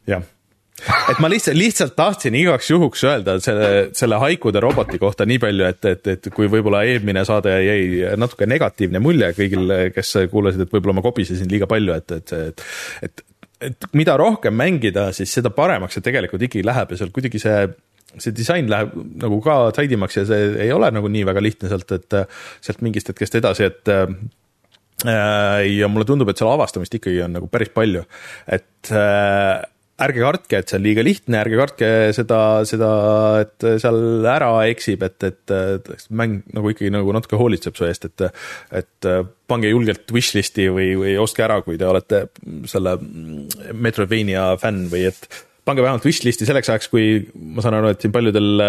jah 0.06 0.30
et 0.84 1.22
ma 1.24 1.30
lihtsalt, 1.32 1.58
lihtsalt 1.58 1.96
tahtsin 1.96 2.36
igaks 2.36 2.70
juhuks 2.72 3.04
öelda 3.08 3.38
selle, 3.44 3.70
selle 3.96 4.20
haikude 4.22 4.60
roboti 4.64 5.00
kohta 5.02 5.28
nii 5.28 5.40
palju, 5.42 5.70
et, 5.70 5.86
et, 5.92 6.10
et 6.16 6.32
kui 6.36 6.50
võib-olla 6.52 6.84
eelmine 6.88 7.24
saade 7.28 7.54
jäi 7.64 8.18
natuke 8.20 8.48
negatiivne 8.50 9.00
mulje 9.04 9.32
kõigil, 9.38 9.72
kes 9.96 10.18
kuulasid, 10.34 10.66
et 10.66 10.76
võib-olla 10.76 11.00
ma 11.00 11.06
kobisesin 11.06 11.50
liiga 11.52 11.70
palju, 11.72 11.96
et, 11.96 12.20
et, 12.20 12.36
et, 12.52 12.68
et 13.10 13.26
et 13.66 13.86
mida 13.96 14.18
rohkem 14.20 14.54
mängida, 14.58 15.08
siis 15.16 15.32
seda 15.32 15.50
paremaks 15.56 15.96
see 15.96 16.04
tegelikult 16.04 16.44
ikkagi 16.44 16.66
läheb 16.68 16.90
ja 16.92 16.98
seal 17.00 17.12
kuidagi 17.16 17.40
see 17.42 17.60
see 18.22 18.34
disain 18.36 18.70
läheb 18.72 18.94
nagu 19.24 19.40
ka 19.44 19.58
taidimaks 19.76 20.20
ja 20.20 20.26
see 20.28 20.50
ei 20.66 20.72
ole 20.76 20.90
nagu 20.94 21.10
nii 21.12 21.26
väga 21.28 21.44
lihtne 21.44 21.72
sealt, 21.72 21.92
et 21.96 22.18
sealt 22.64 22.84
mingist 22.86 23.12
hetkest 23.12 23.40
edasi, 23.40 23.68
et 23.68 23.92
äh, 23.92 25.64
ja 25.68 25.90
mulle 25.92 26.08
tundub, 26.08 26.32
et 26.32 26.40
seal 26.40 26.52
avastamist 26.54 26.96
ikkagi 26.96 27.24
on 27.26 27.36
nagu 27.40 27.50
päris 27.52 27.74
palju, 27.76 28.06
et 28.48 28.92
äh, 28.92 29.64
ärge 29.96 30.20
kartke, 30.20 30.60
et 30.60 30.72
see 30.72 30.78
on 30.80 30.84
liiga 30.84 31.04
lihtne, 31.06 31.38
ärge 31.40 31.60
kartke 31.60 31.90
seda, 32.16 32.40
seda, 32.68 32.90
et 33.46 33.66
seal 33.80 34.28
ära 34.28 34.50
eksib, 34.68 35.06
et, 35.08 35.24
et, 35.24 35.54
mäng 36.12 36.42
nagu 36.56 36.72
ikkagi 36.74 36.92
nagu 36.92 37.14
natuke 37.16 37.40
hoolitseb 37.40 37.78
su 37.80 37.88
eest, 37.88 38.10
et, 38.10 38.26
et 38.76 39.10
pange 39.48 39.72
julgelt 39.72 40.12
wishlist'i 40.12 40.68
või, 40.74 40.90
või 41.00 41.16
ostke 41.22 41.46
ära, 41.48 41.62
kui 41.64 41.80
te 41.80 41.88
olete 41.88 42.26
selle 42.72 42.98
Metroidvania 43.00 44.50
fänn 44.60 44.90
või 44.92 45.06
et 45.14 45.30
pange 45.66 45.82
vähemalt 45.82 46.04
wishlist'i 46.06 46.46
selleks 46.46 46.74
ajaks, 46.74 46.92
kui 46.92 47.06
ma 47.56 47.64
saan 47.64 47.80
aru, 47.80 47.94
et 47.96 48.04
siin 48.04 48.14
paljudel 48.14 48.66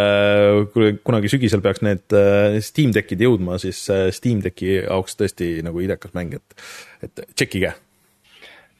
kunagi 1.04 1.32
sügisel 1.32 1.64
peaks 1.64 1.82
need 1.84 2.16
Steam 2.64 2.94
Deckid 2.94 3.26
jõudma, 3.26 3.58
siis 3.62 3.82
Steam 4.14 4.44
Decki 4.46 4.78
jaoks 4.78 5.18
tõesti 5.18 5.50
nagu 5.66 5.82
idekas 5.82 6.14
mäng, 6.16 6.38
et, 6.38 6.70
et 7.02 7.26
tšekkige. 7.34 7.74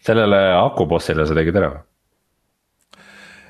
sellele 0.06 0.40
akubossile 0.54 1.26
sa 1.26 1.34
tegid 1.34 1.58
ära 1.58 1.74
või? 1.74 1.85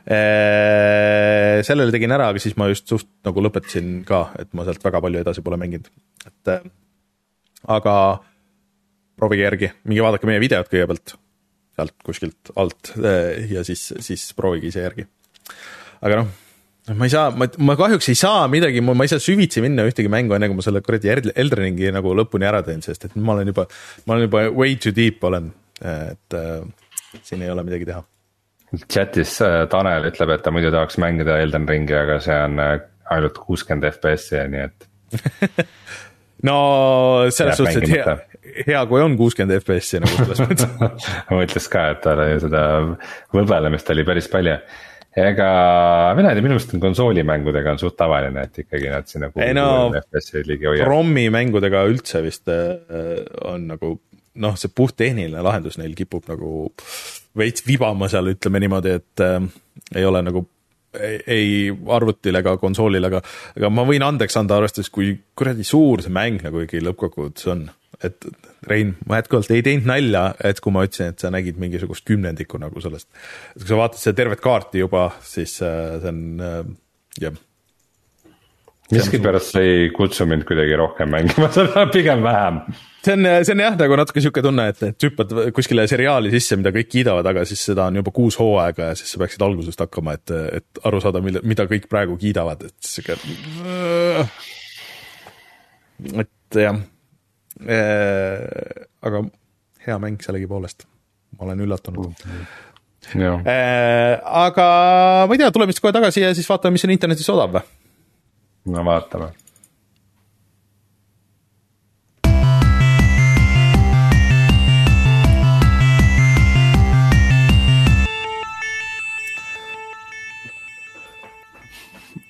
Sellele 0.07 1.91
tegin 1.91 2.15
ära, 2.15 2.28
aga 2.31 2.39
siis 2.39 2.55
ma 2.55 2.69
just 2.70 2.87
suht 2.93 3.09
nagu 3.27 3.43
lõpetasin 3.43 4.05
ka, 4.07 4.28
et 4.39 4.53
ma 4.55 4.62
sealt 4.66 4.85
väga 4.85 5.01
palju 5.03 5.19
edasi 5.24 5.43
pole 5.43 5.59
mänginud, 5.59 5.89
et 6.28 6.53
aga 7.74 7.95
proovige 9.19 9.47
järgi, 9.47 9.70
minge 9.89 10.05
vaadake 10.05 10.28
meie 10.28 10.43
videot 10.43 10.70
kõigepealt 10.70 11.16
sealt 11.77 11.95
kuskilt 12.07 12.55
alt 12.57 12.95
ja 13.51 13.65
siis, 13.66 13.89
siis 14.05 14.31
proovige 14.37 14.70
ise 14.70 14.85
järgi. 14.85 15.07
aga 16.07 16.23
noh, 16.23 16.33
ma 16.97 17.09
ei 17.09 17.12
saa, 17.12 17.31
ma, 17.35 17.49
ma 17.69 17.77
kahjuks 17.78 18.11
ei 18.12 18.19
saa 18.19 18.47
midagi, 18.53 18.83
ma 18.87 18.97
ei 19.05 19.12
saa 19.12 19.23
süvitsi 19.23 19.65
minna 19.65 19.85
ühtegi 19.89 20.11
mängu, 20.12 20.37
enne 20.37 20.49
kui 20.51 20.59
ma 20.59 20.65
selle 20.65 20.83
kuradi 20.87 21.12
Elden 21.12 21.62
Ringi 21.62 21.93
nagu 21.95 22.15
lõpuni 22.16 22.49
ära 22.49 22.62
teen, 22.66 22.83
sest 22.85 23.09
et 23.09 23.16
ma 23.19 23.37
olen 23.37 23.53
juba, 23.53 23.66
ma 24.07 24.16
olen 24.16 24.28
juba 24.28 24.47
way 24.57 24.77
too 24.81 24.95
deep 24.97 25.24
olen, 25.27 25.51
et 25.83 26.39
äh, 26.39 26.61
siin 27.23 27.45
ei 27.45 27.53
ole 27.53 27.66
midagi 27.66 27.89
teha 27.89 28.05
chatis 28.85 29.39
äh, 29.44 29.65
Tanel 29.70 30.11
ütleb, 30.11 30.32
et 30.35 30.44
ta 30.44 30.53
muidu 30.55 30.73
tahaks 30.74 30.98
mängida 31.03 31.39
Elden 31.43 31.69
Ringi, 31.69 31.97
aga 31.97 32.19
see 32.24 32.36
on 32.47 32.61
äh, 32.62 32.78
ainult 33.12 33.39
kuuskümmend 33.43 33.86
FPS-i, 33.90 34.43
nii 34.53 34.65
et 34.66 34.89
no 36.48 36.57
selles 37.35 37.61
suhtes, 37.61 37.78
et 37.82 37.93
hea, 37.93 38.16
hea, 38.66 38.82
kui 38.90 39.03
on 39.03 39.15
kuuskümmend 39.19 39.61
FPS-i 39.61 40.03
nagu 40.03 40.19
selles 40.19 40.43
mõttes. 40.43 41.09
Mõtles 41.36 41.70
ka, 41.73 41.86
et 41.94 42.03
tal 42.05 42.24
ju 42.32 42.43
seda 42.47 42.66
võbelemist 43.35 43.94
oli 43.94 44.07
päris 44.09 44.28
palju. 44.32 44.57
ega 45.16 45.51
mina 46.19 46.32
ei 46.32 46.36
tea, 46.36 46.44
minu 46.44 46.57
meelest 46.57 46.74
on 46.77 46.82
konsoolimängudega 46.82 47.77
on 47.77 47.81
suht 47.81 47.97
tavaline, 48.01 48.48
et 48.48 48.65
ikkagi 48.66 48.90
nad 48.93 49.09
sinna 49.09 49.31
ei 49.40 49.57
no, 49.57 49.69
ROM-i 50.85 51.31
mängudega 51.32 51.86
üldse 51.89 52.24
vist 52.27 52.51
äh, 52.53 52.74
on 53.47 53.70
nagu 53.70 53.97
noh, 54.43 54.57
see 54.59 54.73
puhttehniline 54.75 55.45
lahendus 55.45 55.79
neil 55.81 55.95
kipub 55.99 56.27
nagu 56.31 56.51
veits 57.37 57.65
vibama 57.67 58.09
seal, 58.13 58.33
ütleme 58.35 58.61
niimoodi, 58.63 58.99
et 59.01 59.25
äh, 59.25 59.41
ei 59.97 60.07
ole 60.09 60.23
nagu 60.25 60.47
ei, 60.97 61.19
ei 61.27 61.49
arvutil 61.93 62.41
ega 62.41 62.57
konsoolil, 62.61 63.09
aga, 63.09 63.21
aga 63.57 63.71
ma 63.73 63.85
võin 63.89 64.05
andeks 64.07 64.39
anda, 64.41 64.59
arvestades, 64.61 64.91
kui 64.93 65.13
kuradi 65.37 65.67
suur 65.67 66.05
see 66.05 66.15
mäng 66.15 66.45
nagu 66.47 66.63
ikkagi 66.65 66.85
lõppkokkuvõttes 66.87 67.51
on. 67.53 67.67
et 68.05 68.29
Rein, 68.67 68.97
ma 69.07 69.21
jätkuvalt 69.21 69.53
ei 69.55 69.63
teinud 69.63 69.87
nalja, 69.87 70.23
et 70.45 70.59
kui 70.61 70.75
ma 70.75 70.83
ütlesin, 70.87 71.13
et 71.13 71.23
sa 71.23 71.31
nägid 71.31 71.61
mingisugust 71.61 72.07
kümnendikku 72.09 72.59
nagu 72.59 72.81
sellest. 72.83 73.09
et 73.55 73.61
kui 73.63 73.69
sa 73.71 73.79
vaatad 73.79 74.01
seda 74.01 74.23
tervet 74.23 74.43
kaarti 74.43 74.83
juba, 74.83 75.11
siis 75.23 75.61
äh, 75.63 76.01
see 76.03 76.13
on 76.13 76.25
äh, 76.43 76.63
jah 77.21 77.37
miskipärast 78.93 79.57
see 79.57 79.71
ei 79.71 79.87
kutsu 79.95 80.27
mind 80.29 80.45
kuidagi 80.47 80.77
rohkem 80.79 81.11
mängima 81.11 81.49
seda, 81.57 81.87
pigem 81.93 82.23
vähem. 82.23 82.61
see 83.05 83.15
on, 83.17 83.29
see 83.47 83.55
on 83.55 83.63
jah, 83.65 83.79
nagu 83.81 83.99
natuke 83.99 84.23
sihuke 84.23 84.43
tunne, 84.45 84.69
et, 84.73 84.83
et 84.87 85.07
hüppad 85.09 85.33
kuskile 85.57 85.87
seriaali 85.91 86.31
sisse, 86.35 86.59
mida 86.61 86.73
kõik 86.75 86.91
kiidavad, 86.93 87.27
aga 87.33 87.45
siis 87.49 87.65
seda 87.71 87.89
on 87.91 87.99
juba 88.01 88.15
kuus 88.15 88.39
hooaega 88.41 88.91
ja 88.91 88.99
siis 88.99 89.15
sa 89.15 89.23
peaksid 89.23 89.43
algusest 89.47 89.83
hakkama, 89.83 90.17
et, 90.19 90.35
et 90.61 90.83
aru 90.87 91.01
saada, 91.03 91.23
mille, 91.25 91.43
mida 91.47 91.67
kõik 91.71 91.89
praegu 91.91 92.19
kiidavad, 92.21 92.69
et 92.69 92.77
sihuke. 92.87 93.19
et 96.23 96.61
jah 96.63 96.79
äh,, 97.65 98.85
aga 99.07 99.25
hea 99.87 99.99
mäng 100.03 100.23
sellegipoolest, 100.23 100.87
ma 101.39 101.49
olen 101.49 101.65
üllatunud 101.67 102.27
äh,. 103.17 104.21
aga 104.47 104.69
ma 105.27 105.35
ei 105.35 105.43
tea, 105.43 105.51
tuleme 105.55 105.75
vist 105.75 105.83
kohe 105.83 105.95
tagasi 105.97 106.23
ja 106.23 106.31
siis 106.37 106.49
vaatame, 106.51 106.77
mis 106.77 106.87
on 106.87 106.95
internetis 106.95 107.35
odav 107.35 107.59
või? 107.59 107.67
No 108.67 108.85
vaatame. 108.85 109.33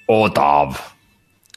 odav 0.06 0.76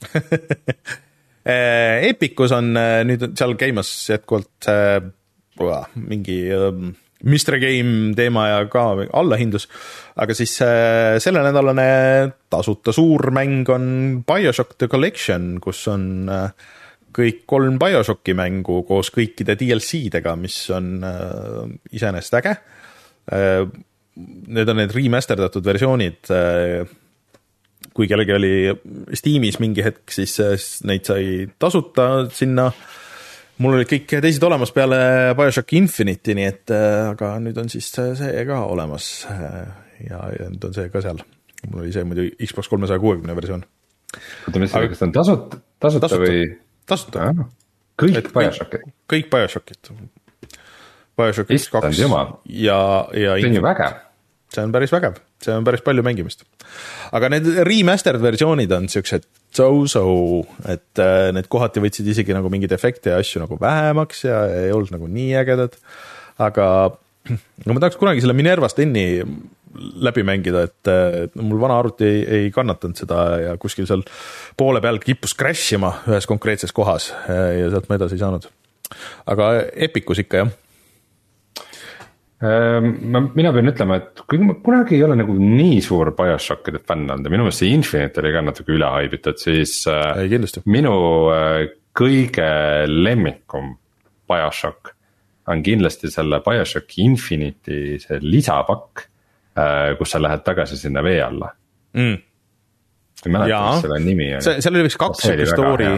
Epicus 2.09 2.51
on 2.51 2.73
äh, 2.77 3.03
nüüd 3.05 3.27
seal 3.37 3.53
käimas 3.61 3.91
jätkuvalt 4.09 4.69
äh, 4.69 5.03
mingi 5.93 6.39
ähm, 6.55 6.95
Mystery 7.23 7.59
Game 7.59 8.13
teema 8.15 8.45
ja 8.47 8.59
ka 8.71 8.83
allahindlus, 9.19 9.67
aga 10.19 10.35
siis 10.37 10.53
äh, 10.63 11.17
sellenädalane 11.19 11.87
tasuta 12.51 12.93
suurmäng 12.95 13.67
on 13.73 13.89
BioShock 14.27 14.77
The 14.79 14.87
Collection, 14.87 15.57
kus 15.63 15.81
on 15.91 16.29
äh, 16.31 16.53
kõik 17.15 17.43
kolm 17.49 17.75
BioShocki 17.81 18.35
mängu 18.37 18.83
koos 18.87 19.11
kõikide 19.11 19.57
DLC-dega, 19.59 20.37
mis 20.39 20.61
on 20.75 20.95
äh, 21.03 21.75
iseenesest 21.91 22.39
äge. 22.39 22.55
Need 23.29 24.71
on 24.71 24.79
need 24.79 24.95
remasterdatud 24.95 25.65
versioonid. 25.65 26.31
kui 27.93 28.07
kellelgi 28.07 28.33
oli 28.33 28.53
Steamis 29.13 29.59
mingi 29.61 29.83
hetk, 29.85 30.09
siis 30.09 30.33
neid 30.87 31.05
sai 31.05 31.45
tasuta 31.59 32.25
sinna 32.33 32.71
mul 33.63 33.77
olid 33.77 33.89
kõik 33.89 34.15
teised 34.23 34.45
olemas 34.47 34.71
peale 34.75 34.99
BioShock 35.37 35.75
Infinite'i, 35.79 36.35
nii 36.37 36.47
et 36.47 36.73
äh, 36.75 37.11
aga 37.11 37.35
nüüd 37.43 37.59
on 37.61 37.71
siis 37.71 37.91
see 37.93 38.45
ka 38.47 38.61
olemas. 38.71 39.09
Äh, 39.31 39.61
ja, 40.07 40.23
ja 40.35 40.49
nüüd 40.51 40.69
on 40.69 40.75
see 40.75 40.91
ka 40.93 41.03
seal. 41.05 41.21
mul 41.67 41.83
oli 41.83 41.93
see 41.95 42.07
muidu 42.07 42.27
Xbox 42.39 42.71
kolmesaja 42.71 43.01
kuuekümne 43.03 43.35
versioon. 43.35 43.65
oota, 44.47 44.59
mis 44.59 44.75
aga... 44.75 44.91
kas 44.91 45.01
ta 45.01 45.09
on 45.09 45.15
tasuta, 45.15 45.63
tasuta, 45.79 46.07
tasuta 46.07 46.23
või? 46.25 46.43
tasuta. 46.89 47.31
kõik 47.99 48.31
BioShockid. 48.35 48.91
kõik 49.11 49.33
BioShockid. 49.33 49.95
BioShock 51.19 51.51
üks, 51.51 51.71
kaks 51.73 51.99
ja, 51.99 52.79
ja 53.11 53.33
see 53.35 53.51
on 53.51 53.59
ju 53.59 53.65
vägev 53.65 54.05
see 54.53 54.65
on 54.65 54.73
päris 54.73 54.93
vägev, 54.93 55.19
see 55.43 55.55
on 55.55 55.67
päris 55.67 55.83
palju 55.85 56.03
mängimist. 56.05 56.45
aga 57.15 57.29
need 57.33 57.47
remastered 57.67 58.21
versioonid 58.23 58.71
on 58.75 58.89
siuksed 58.91 59.27
so-so, 59.55 60.05
et 60.69 61.01
äh, 61.01 61.29
need 61.35 61.49
kohati 61.51 61.81
võtsid 61.83 62.09
isegi 62.13 62.35
nagu 62.35 62.51
mingeid 62.53 62.73
efekte 62.75 63.13
ja 63.13 63.21
asju 63.21 63.43
nagu 63.43 63.57
vähemaks 63.61 64.25
ja 64.27 64.43
ei 64.65 64.73
olnud 64.75 64.93
nagu 64.93 65.09
nii 65.09 65.31
ägedad. 65.41 65.77
aga 66.39 66.65
no 67.29 67.73
ma 67.73 67.81
tahaks 67.81 67.97
kunagi 67.99 68.23
selle 68.23 68.37
Minerva 68.37 68.69
Steni 68.71 69.07
läbi 70.01 70.23
mängida, 70.25 70.63
et 70.65 70.89
äh, 70.89 71.27
mul 71.41 71.59
vana 71.61 71.77
arvuti 71.79 72.05
ei, 72.05 72.21
ei 72.37 72.53
kannatanud 72.53 72.97
seda 72.99 73.25
ja 73.43 73.57
kuskil 73.61 73.87
seal 73.89 74.03
poole 74.57 74.81
peal 74.81 74.97
kippus 75.03 75.35
crash 75.37 75.75
ima 75.77 75.93
ühes 76.09 76.27
konkreetses 76.29 76.73
kohas 76.75 77.11
äh, 77.29 77.61
ja 77.61 77.69
sealt 77.73 77.89
ma 77.89 77.99
edasi 77.99 78.17
ei 78.17 78.23
saanud. 78.23 78.49
aga 79.29 79.51
Epicus 79.87 80.25
ikka 80.25 80.43
jah 80.43 80.57
ma, 82.39 83.19
mina 83.35 83.51
pean 83.51 83.67
ütlema, 83.67 83.97
et 83.99 84.21
kuigi 84.23 84.45
ma 84.47 84.53
kunagi 84.63 84.95
ei 84.95 85.03
ole 85.03 85.17
nagu 85.19 85.33
nii 85.35 85.81
suur 85.83 86.13
BioShockide 86.15 86.79
fänn 86.87 87.09
olnud 87.11 87.27
ja 87.27 87.33
minu 87.33 87.43
meelest 87.43 87.65
see 87.65 87.73
Infinite 87.75 88.21
oli 88.21 88.31
ka 88.31 88.43
natuke 88.45 88.75
üle 88.77 88.91
haibitud, 88.93 89.41
siis 89.41 89.81
äh, 89.91 90.21
ei, 90.23 90.31
kindlasti. 90.31 90.63
minu 90.71 90.93
äh, 91.33 91.65
kõige 91.99 92.47
lemmikum 92.87 93.73
BioShock 94.29 94.93
on 95.51 95.65
kindlasti 95.65 96.13
selle 96.13 96.39
BioShock 96.45 96.95
Infinite'i 97.03 97.99
see 97.99 98.23
lisapakk, 98.23 99.05
äh, 99.59 99.91
kus 99.99 100.15
sa 100.15 100.23
lähed 100.23 100.47
tagasi 100.47 100.79
sinna 100.79 101.03
vee 101.03 101.19
alla 101.25 101.51
mm.. 101.99 102.17
ei 103.25 103.35
mäleta, 103.35 103.63
mis 103.67 103.87
selle 103.89 104.03
nimi 104.07 104.33
oli. 104.37 104.43
see, 104.47 104.63
seal 104.63 104.79
oli 104.79 104.87
vist 104.87 105.03
kaks 105.03 105.27
siukest 105.27 105.57
story, 105.57 105.95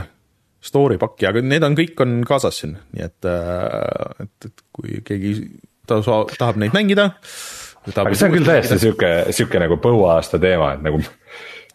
story 0.74 0.98
pakki, 1.02 1.30
aga 1.30 1.46
need 1.46 1.70
on, 1.70 1.78
kõik 1.78 2.02
on 2.02 2.22
kaasas 2.26 2.64
siin, 2.64 2.80
nii 2.98 3.12
et, 3.12 3.34
et, 4.26 4.40
et 4.50 4.72
kui 4.74 5.04
keegi 5.06 5.36
ta 5.92 6.24
tahab 6.38 6.60
neid 6.62 6.76
mängida. 6.76 7.12
aga 7.92 8.14
see 8.16 8.28
on 8.28 8.36
küll 8.36 8.48
täiesti 8.48 8.80
sihuke, 8.82 9.12
sihuke 9.34 9.62
nagu 9.62 9.78
põuaasta 9.82 10.40
teema, 10.42 10.76
et 10.76 10.86
nagu 10.86 11.02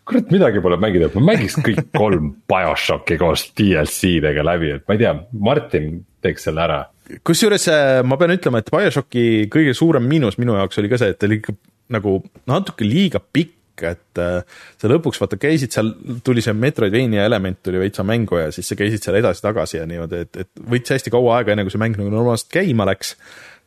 kurat, 0.07 0.29
midagi 0.31 0.63
pole 0.63 0.79
mängida, 0.81 1.11
ma 1.17 1.25
mängiks 1.33 1.59
kõik 1.67 1.89
kolm 1.97 2.31
BioShocki 2.51 3.19
koos 3.21 3.49
DLC-dega 3.59 4.45
läbi, 4.47 4.77
et 4.79 4.87
ma 4.87 4.97
ei 4.97 5.03
tea, 5.03 5.15
Martin 5.49 5.97
teeks 6.25 6.47
selle 6.49 6.63
ära. 6.63 6.83
kusjuures 7.27 7.69
äh, 7.73 8.01
ma 8.07 8.19
pean 8.21 8.35
ütlema, 8.37 8.63
et 8.63 8.71
BioShocki 8.73 9.27
kõige 9.53 9.75
suurem 9.77 10.07
miinus 10.07 10.39
minu 10.43 10.57
jaoks 10.59 10.83
oli 10.83 10.93
ka 10.93 11.01
see, 11.03 11.15
et 11.15 11.21
ta 11.21 11.29
oli 11.29 11.41
ikka 11.43 11.57
nagu 11.97 12.19
natuke 12.51 12.87
liiga 12.87 13.21
pikk 13.21 13.55
et 13.85 14.21
äh, 14.23 14.41
sa 14.81 14.89
lõpuks 14.89 15.21
vaata 15.21 15.39
käisid 15.41 15.75
seal, 15.75 15.91
tuli 16.25 16.41
see 16.45 16.55
Metroidvania 16.57 17.27
element 17.29 17.59
tuli 17.65 17.81
veitsa 17.83 18.07
mängu 18.07 18.39
ja 18.41 18.49
siis 18.55 18.71
sa 18.71 18.79
käisid 18.79 19.05
seal 19.05 19.19
edasi-tagasi 19.21 19.81
ja 19.81 19.85
niimoodi, 19.89 20.23
et, 20.25 20.39
et 20.47 20.65
võttis 20.71 20.97
hästi 20.97 21.13
kaua 21.13 21.39
aega, 21.39 21.53
enne 21.53 21.67
kui 21.67 21.75
see 21.75 21.83
mäng 21.83 21.99
nagu 22.01 22.13
normaalselt 22.13 22.49
käima 22.57 22.87
läks 22.89 23.17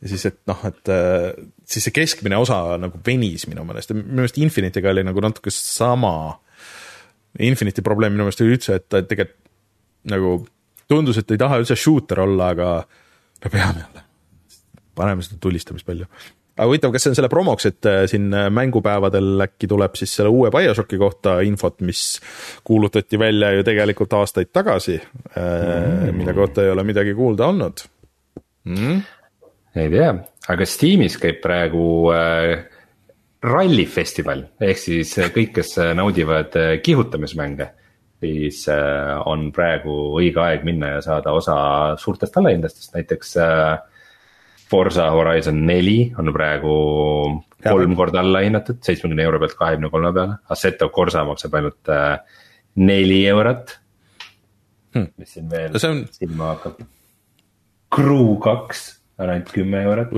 ja 0.00 0.08
siis, 0.08 0.24
et 0.30 0.38
noh, 0.48 0.62
et 0.68 0.92
äh, 0.92 1.30
siis 1.68 1.86
see 1.86 1.94
keskmine 1.94 2.38
osa 2.40 2.78
nagu 2.80 3.00
venis 3.06 3.46
minu 3.50 3.66
meelest. 3.68 3.92
Ja 3.92 3.98
minu 3.98 4.22
meelest 4.22 4.40
Infinite'iga 4.40 4.94
oli 4.94 5.04
nagu 5.06 5.24
natuke 5.24 5.52
sama. 5.54 6.14
Infinite'i 7.40 7.84
probleem 7.86 8.16
minu 8.16 8.26
meelest 8.26 8.42
oli 8.44 8.56
üldse, 8.56 8.80
et 8.80 8.88
ta 8.88 9.02
tegelikult 9.04 9.38
nagu 10.10 10.38
tundus, 10.90 11.20
et 11.20 11.30
ei 11.30 11.38
taha 11.40 11.60
üldse 11.60 11.76
shooter 11.76 12.22
olla, 12.24 12.54
aga 12.54 12.68
no 12.80 13.50
peame 13.52 13.82
jälle, 13.84 14.04
paneme 14.96 15.24
seda 15.26 15.36
tulistamist 15.44 15.86
palju. 15.86 16.08
Aga 16.56 16.66
huvitav, 16.68 16.92
kas 16.92 17.04
see 17.04 17.12
on 17.12 17.18
selle 17.18 17.30
promoks, 17.32 17.68
et 17.68 17.86
äh, 17.88 18.00
siin 18.10 18.32
äh, 18.36 18.48
mängupäevadel 18.52 19.44
äkki 19.44 19.68
tuleb 19.70 19.94
siis 20.00 20.16
selle 20.16 20.32
uue 20.32 20.50
BioShocki 20.52 20.98
kohta 21.00 21.38
infot, 21.46 21.78
mis 21.84 22.02
kuulutati 22.64 23.20
välja 23.20 23.52
ju 23.54 23.64
tegelikult 23.68 24.16
aastaid 24.16 24.50
tagasi 24.52 24.96
mm., 24.96 26.10
mille 26.16 26.34
kohta 26.36 26.64
ei 26.64 26.72
ole 26.72 26.84
midagi 26.88 27.14
kuulda 27.16 27.52
olnud? 27.52 27.84
Mm 28.64 29.00
ei 29.76 29.90
tea, 29.92 30.12
aga 30.50 30.66
Steamis 30.66 31.16
käib 31.20 31.40
praegu 31.42 31.84
äh, 32.14 32.64
rallifestival. 33.42 34.44
Ehk 34.62 34.80
siis 34.80 35.12
äh, 35.18 35.30
kõik, 35.34 35.54
kes 35.60 35.76
äh, 35.80 35.92
naudivad 35.96 36.56
äh, 36.58 36.72
kihutamismänge. 36.82 37.70
siis 38.20 38.66
äh, 38.68 39.16
on 39.24 39.50
praegu 39.52 40.18
õige 40.18 40.42
aeg 40.44 40.64
minna 40.64 40.96
ja 40.96 41.00
saada 41.00 41.32
osa 41.32 41.96
suurtest 41.96 42.36
allahindlustest, 42.36 42.92
näiteks 42.94 43.36
äh, 43.40 43.78
Forza 44.70 45.08
Horizon 45.10 45.64
neli 45.66 46.12
on 46.18 46.32
praegu 46.32 46.74
kolm 47.64 47.96
korda 47.96 48.20
alla 48.20 48.42
hinnatud, 48.44 48.78
seitsmekümne 48.84 49.24
euro 49.24 49.40
pealt 49.40 49.56
kahekümne 49.58 49.90
kolme 49.90 50.12
peale, 50.12 50.36
Assetto 50.48 50.90
Corsa 50.94 51.24
maksab 51.24 51.54
ainult 51.54 51.88
äh, 51.88 52.18
neli 52.76 53.26
eurot. 53.26 53.78
Hmm.. 54.94 55.12
mis 55.16 55.32
siin 55.32 55.50
veel 55.50 55.76
on... 55.86 56.04
silma 56.12 56.52
hakkab. 56.54 56.80
Crew 57.94 58.36
kaks 58.42 58.99
on 59.20 59.34
ainult 59.34 59.52
kümme 59.54 59.84
eurot. 59.84 60.16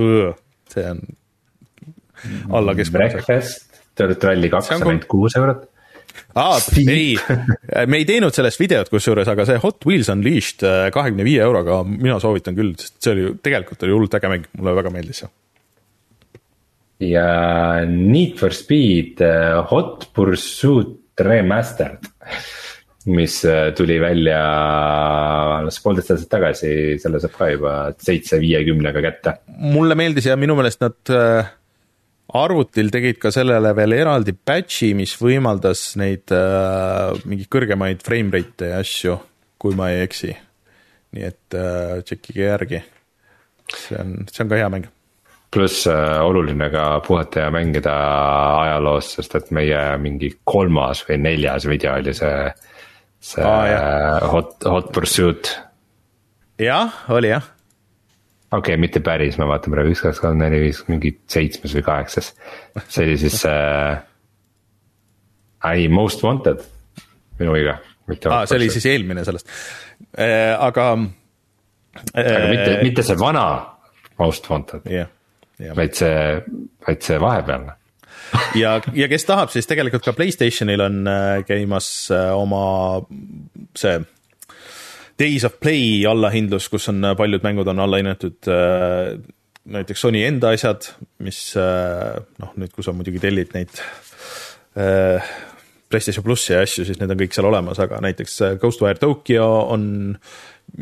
see 0.73 0.87
on 0.89 1.03
alla 2.55 2.75
keskmise. 2.75 2.97
Breakfast, 2.97 3.83
Dirt 3.99 4.23
Rally 4.23 4.49
kaks 4.49 4.73
on 4.77 4.87
ainult 4.87 5.07
kuus 5.11 5.37
eurot 5.39 5.69
aa, 6.37 6.57
ei, 6.87 7.13
me 7.89 7.99
ei 8.01 8.05
teinud 8.07 8.35
sellest 8.35 8.61
videot 8.61 8.89
kusjuures, 8.91 9.29
aga 9.29 9.45
see 9.47 9.61
Hot 9.63 9.85
Wheels 9.87 10.09
Unleashed 10.13 10.65
äh, 10.67 10.87
kahekümne 10.93 11.25
viie 11.27 11.43
euroga 11.45 11.81
mina 11.87 12.19
soovitan 12.21 12.57
küll, 12.57 12.73
sest 12.79 12.99
see 13.03 13.13
oli 13.15 13.29
tegelikult 13.45 13.85
oli 13.85 13.95
hullult 13.95 14.17
äge 14.19 14.31
mäng, 14.31 14.49
mulle 14.57 14.75
väga 14.79 14.93
meeldis 14.93 15.23
see. 15.23 15.31
ja 17.13 17.27
Need 17.89 18.37
for 18.41 18.55
Speed 18.55 19.23
äh, 19.25 19.61
Hot 19.71 20.09
Pursuit 20.15 20.99
Remastered 21.19 22.09
mis 23.05 23.39
äh, 23.45 23.73
tuli 23.75 23.97
välja 24.01 24.37
alles 25.57 25.79
poolteist 25.83 26.13
aastat 26.13 26.31
tagasi, 26.37 26.71
selle 27.01 27.19
saab 27.23 27.35
ka 27.35 27.49
juba 27.51 27.73
seitse 27.99 28.39
viiekümnega 28.43 29.03
kätte. 29.03 29.35
mulle 29.47 29.97
meeldis 29.99 30.29
ja 30.29 30.37
minu 30.39 30.55
meelest 30.59 30.83
nad 30.83 31.11
äh, 31.11 31.51
arvutil 32.33 32.89
tegid 32.93 33.19
ka 33.21 33.31
sellele 33.33 33.73
veel 33.77 33.97
eraldi 33.97 34.33
patch'i, 34.33 34.93
mis 34.97 35.15
võimaldas 35.19 35.93
neid 35.99 36.33
äh, 36.33 37.13
mingeid 37.27 37.51
kõrgemaid 37.53 38.03
frame 38.05 38.33
rate'e 38.33 38.73
ja 38.73 38.81
asju, 38.83 39.19
kui 39.61 39.77
ma 39.77 39.91
ei 39.93 40.03
eksi. 40.07 40.33
nii 41.13 41.29
et 41.29 41.59
äh, 41.59 42.01
tšekkige 42.01 42.47
järgi. 42.47 42.83
see 43.73 43.97
on, 43.99 44.19
see 44.31 44.43
on 44.43 44.51
ka 44.51 44.59
hea 44.59 44.69
mäng 44.73 44.91
pluss 45.53 45.85
äh, 45.87 46.19
oluline 46.25 46.69
ka 46.73 46.99
puhata 47.05 47.45
ja 47.45 47.51
mängida 47.53 47.93
ajaloos, 48.63 49.11
sest 49.17 49.35
et 49.37 49.51
meie 49.53 49.81
mingi 50.01 50.31
kolmas 50.43 51.03
või 51.07 51.19
neljas 51.21 51.67
video 51.69 51.93
oli 51.99 52.15
see 52.17 52.47
see 53.23 53.43
ah, 53.43 54.19
Hot, 54.31 54.57
Hot 54.67 54.91
Pursuit. 54.91 55.49
jah, 56.59 56.91
oli 57.09 57.31
jah. 57.31 57.43
okei 58.51 58.73
okay,, 58.73 58.79
mitte 58.81 58.99
päris, 59.03 59.37
ma 59.39 59.47
vaatan 59.49 59.73
praegu 59.73 59.93
üks, 59.93 60.03
kaks, 60.03 60.21
kolm, 60.23 60.41
neli, 60.43 60.59
viis, 60.65 60.83
mingi 60.91 61.13
seitsmes 61.31 61.75
või 61.77 61.85
kaheksas. 61.87 62.33
see 62.87 63.07
oli 63.07 63.17
siis 63.21 63.39
äh,, 63.49 64.03
ei 65.71 65.87
Most 65.91 66.23
Wanted, 66.25 66.65
minu 67.39 67.55
viga. 67.55 67.79
aa, 68.11 68.43
see 68.45 68.59
oli 68.59 68.71
siis 68.73 68.89
eelmine 68.91 69.23
sellest 69.27 69.47
äh,, 70.17 70.51
aga 70.59 70.89
äh,. 70.99 72.27
aga 72.27 72.49
mitte, 72.51 72.79
mitte 72.83 73.07
see 73.07 73.19
vana 73.19 73.47
Most 74.19 74.51
Wanted 74.51 74.89
yeah,. 74.91 75.07
Yeah. 75.61 75.77
vaid 75.77 75.95
see, 75.95 76.11
vaid 76.83 77.05
see 77.05 77.21
vahepealne 77.21 77.77
ja, 78.55 78.77
ja 78.93 79.07
kes 79.11 79.25
tahab, 79.27 79.51
siis 79.53 79.67
tegelikult 79.69 80.05
ka 80.05 80.13
Playstationil 80.17 80.83
on 80.83 81.03
äh, 81.09 81.43
käimas 81.47 81.87
äh, 82.13 82.31
oma 82.37 83.03
see 83.77 84.01
Days 85.19 85.45
of 85.45 85.59
Play 85.61 86.03
allahindlus, 86.09 86.67
kus 86.73 86.89
on 86.91 87.03
äh, 87.05 87.15
paljud 87.17 87.45
mängud 87.45 87.69
on 87.69 87.83
alla 87.83 88.01
hinnatud. 88.01 88.51
näiteks 89.63 90.01
Sony 90.01 90.25
enda 90.27 90.49
asjad, 90.51 90.89
mis 91.23 91.53
noh, 91.55 92.49
nüüd, 92.59 92.73
kui 92.75 92.83
sa 92.83 92.91
muidugi 92.91 93.21
tellid 93.23 93.53
neid 93.55 93.77
PlayStation 95.87 96.25
plussi 96.25 96.51
ja 96.51 96.59
asju, 96.65 96.83
siis 96.83 96.99
need 96.99 97.13
on 97.13 97.21
kõik 97.21 97.35
seal 97.35 97.47
olemas, 97.47 97.79
aga 97.79 98.01
näiteks 98.03 98.41
Ghostwire 98.59 98.99
Tokyo 98.99 99.45
on 99.71 99.85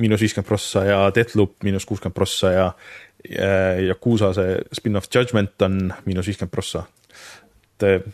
miinus 0.02 0.24
viiskümmend 0.24 0.50
prossa 0.50 0.86
ja 0.88 0.98
Deathloop 1.14 1.62
miinus 1.68 1.86
kuuskümmend 1.86 2.16
prossa 2.16 2.52
ja 2.56 2.66
Yakuusa 3.86 4.32
see 4.34 4.58
spin-off 4.80 5.12
Judgment 5.14 5.62
on 5.68 5.78
miinus 6.08 6.32
viiskümmend 6.32 6.56
prossa 6.56 6.88
et 7.88 8.08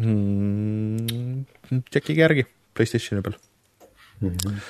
mm, 0.00 1.44
tšekkige 1.90 2.24
järgi 2.24 2.46
Playstationi 2.74 3.22
peal 3.24 3.36
mm. 4.20 4.36
-hmm. 4.36 4.60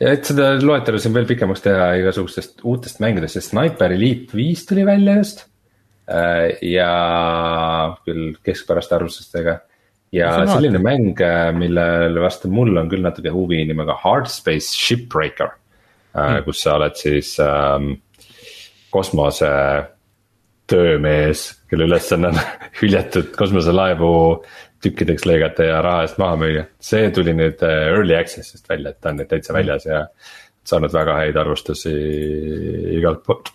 ja 0.00 0.12
et 0.16 0.24
seda 0.30 0.52
loetelu 0.62 0.98
siin 0.98 1.14
veel 1.14 1.28
pikemaks 1.30 1.64
teha 1.66 1.92
igasugustest 2.02 2.64
uutest 2.64 3.00
mängudest, 3.00 3.38
sest 3.38 3.54
Sniper 3.54 3.92
Elite 3.96 4.36
viis 4.36 4.66
tuli 4.66 4.86
välja 4.86 5.16
just. 5.22 5.46
Äh, 6.10 6.58
ja 6.66 7.96
küll 8.04 8.34
keskpäraste 8.42 8.96
arvustustega 8.96 9.60
ja 10.12 10.32
selline 10.46 10.80
vaata. 10.80 10.88
mäng, 10.88 11.20
äh, 11.22 11.52
millele 11.54 12.20
vastu 12.20 12.50
mul 12.50 12.76
on 12.76 12.88
küll 12.90 13.04
natuke 13.04 13.30
huvi 13.30 13.62
nimega 13.64 13.94
Hard 14.02 14.26
Space 14.26 14.74
Shipbreaker 14.74 15.52
mm., 16.14 16.42
kus 16.44 16.64
sa 16.64 16.74
oled 16.80 16.98
siis 16.98 17.36
ähm, 17.44 17.92
kosmose 18.90 19.50
töömees, 20.70 21.44
kelle 21.70 21.86
ülesanne 21.88 22.30
on 22.32 22.40
hüljatud 22.80 23.32
kosmoselaevu 23.36 24.12
tükkideks 24.84 25.26
lõigata 25.28 25.66
ja 25.68 25.80
raha 25.84 26.04
eest 26.06 26.20
maha 26.20 26.38
müüa. 26.40 26.64
see 26.80 27.10
tuli 27.14 27.34
nüüd 27.36 27.62
äh, 27.66 27.90
early 27.92 28.16
access'ist 28.16 28.68
välja, 28.70 28.94
et 28.94 29.00
ta 29.00 29.12
on 29.12 29.20
nüüd 29.20 29.30
täitsa 29.30 29.56
väljas 29.56 29.86
ja 29.88 30.04
saanud 30.66 30.92
väga 30.94 31.16
häid 31.20 31.40
arvustusi 31.40 31.92
igalt 32.96 33.22
poolt. 33.26 33.52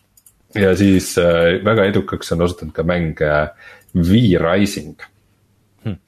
ja 0.60 0.76
siis 0.78 1.16
äh, 1.22 1.58
väga 1.66 1.88
edukaks 1.92 2.32
on 2.36 2.46
osutunud 2.46 2.76
ka 2.76 2.86
mäng 2.86 3.22
äh, 3.26 3.50
V-Rising 3.96 4.96
hmm.. 5.86 6.00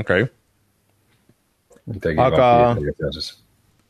okei 0.00 0.26
okay.. 0.26 0.30
Aga... 2.16 2.46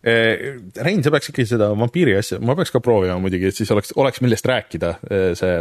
Rein, 0.04 1.00
sa 1.00 1.10
peaks 1.14 1.30
ikkagi 1.30 1.46
seda 1.48 1.70
vampiiri 1.78 2.16
asja, 2.18 2.40
ma 2.42 2.56
peaks 2.58 2.74
ka 2.74 2.82
proovima 2.82 3.14
muidugi, 3.22 3.48
et 3.48 3.56
siis 3.56 3.70
oleks, 3.72 3.94
oleks 3.96 4.20
millest 4.20 4.48
rääkida, 4.50 4.90
see. 5.38 5.52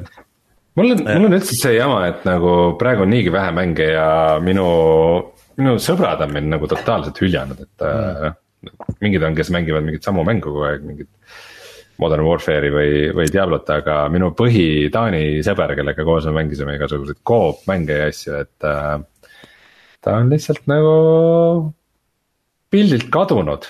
Mul 0.80 0.94
on, 0.96 1.04
mul 1.06 1.28
on 1.30 1.38
üldse 1.38 1.58
see 1.58 1.76
jama, 1.78 2.04
et 2.10 2.26
nagu 2.28 2.54
praegu 2.80 3.06
on 3.06 3.14
niigi 3.14 3.34
vähe 3.34 3.54
mänge 3.56 3.90
ja 3.94 4.08
minu, 4.44 4.68
minu 5.60 5.76
sõbrad 5.82 6.24
on 6.26 6.34
mind 6.36 6.54
nagu 6.56 6.70
totaalselt 6.72 7.20
hüljanud, 7.24 7.66
et 7.66 7.86
mm. 7.86 8.30
äh, 8.30 8.96
mingid 9.04 9.26
on, 9.26 9.36
kes 9.38 9.52
mängivad 9.54 9.86
mingit 9.86 10.06
samu 10.06 10.26
mängu 10.28 10.50
kogu 10.50 10.70
aeg, 10.70 10.88
mingit. 10.88 11.12
Modern 12.02 12.26
Warfare'i 12.26 12.72
või, 12.74 12.94
või 13.14 13.28
Diablot, 13.30 13.68
aga 13.70 14.00
minu 14.10 14.32
põhi 14.34 14.90
Taani 14.92 15.44
sõber, 15.46 15.76
kellega 15.78 16.02
koos 16.04 16.26
me 16.26 16.32
mängisime 16.40 16.74
igasuguseid 16.80 17.20
coop 17.22 17.62
mänge 17.70 18.00
ja 18.00 18.08
asju, 18.10 18.40
et 18.42 18.66
äh,. 18.66 18.96
ta 20.02 20.16
on 20.18 20.34
lihtsalt 20.34 20.66
nagu 20.68 20.96
pildilt 22.74 23.12
kadunud 23.14 23.70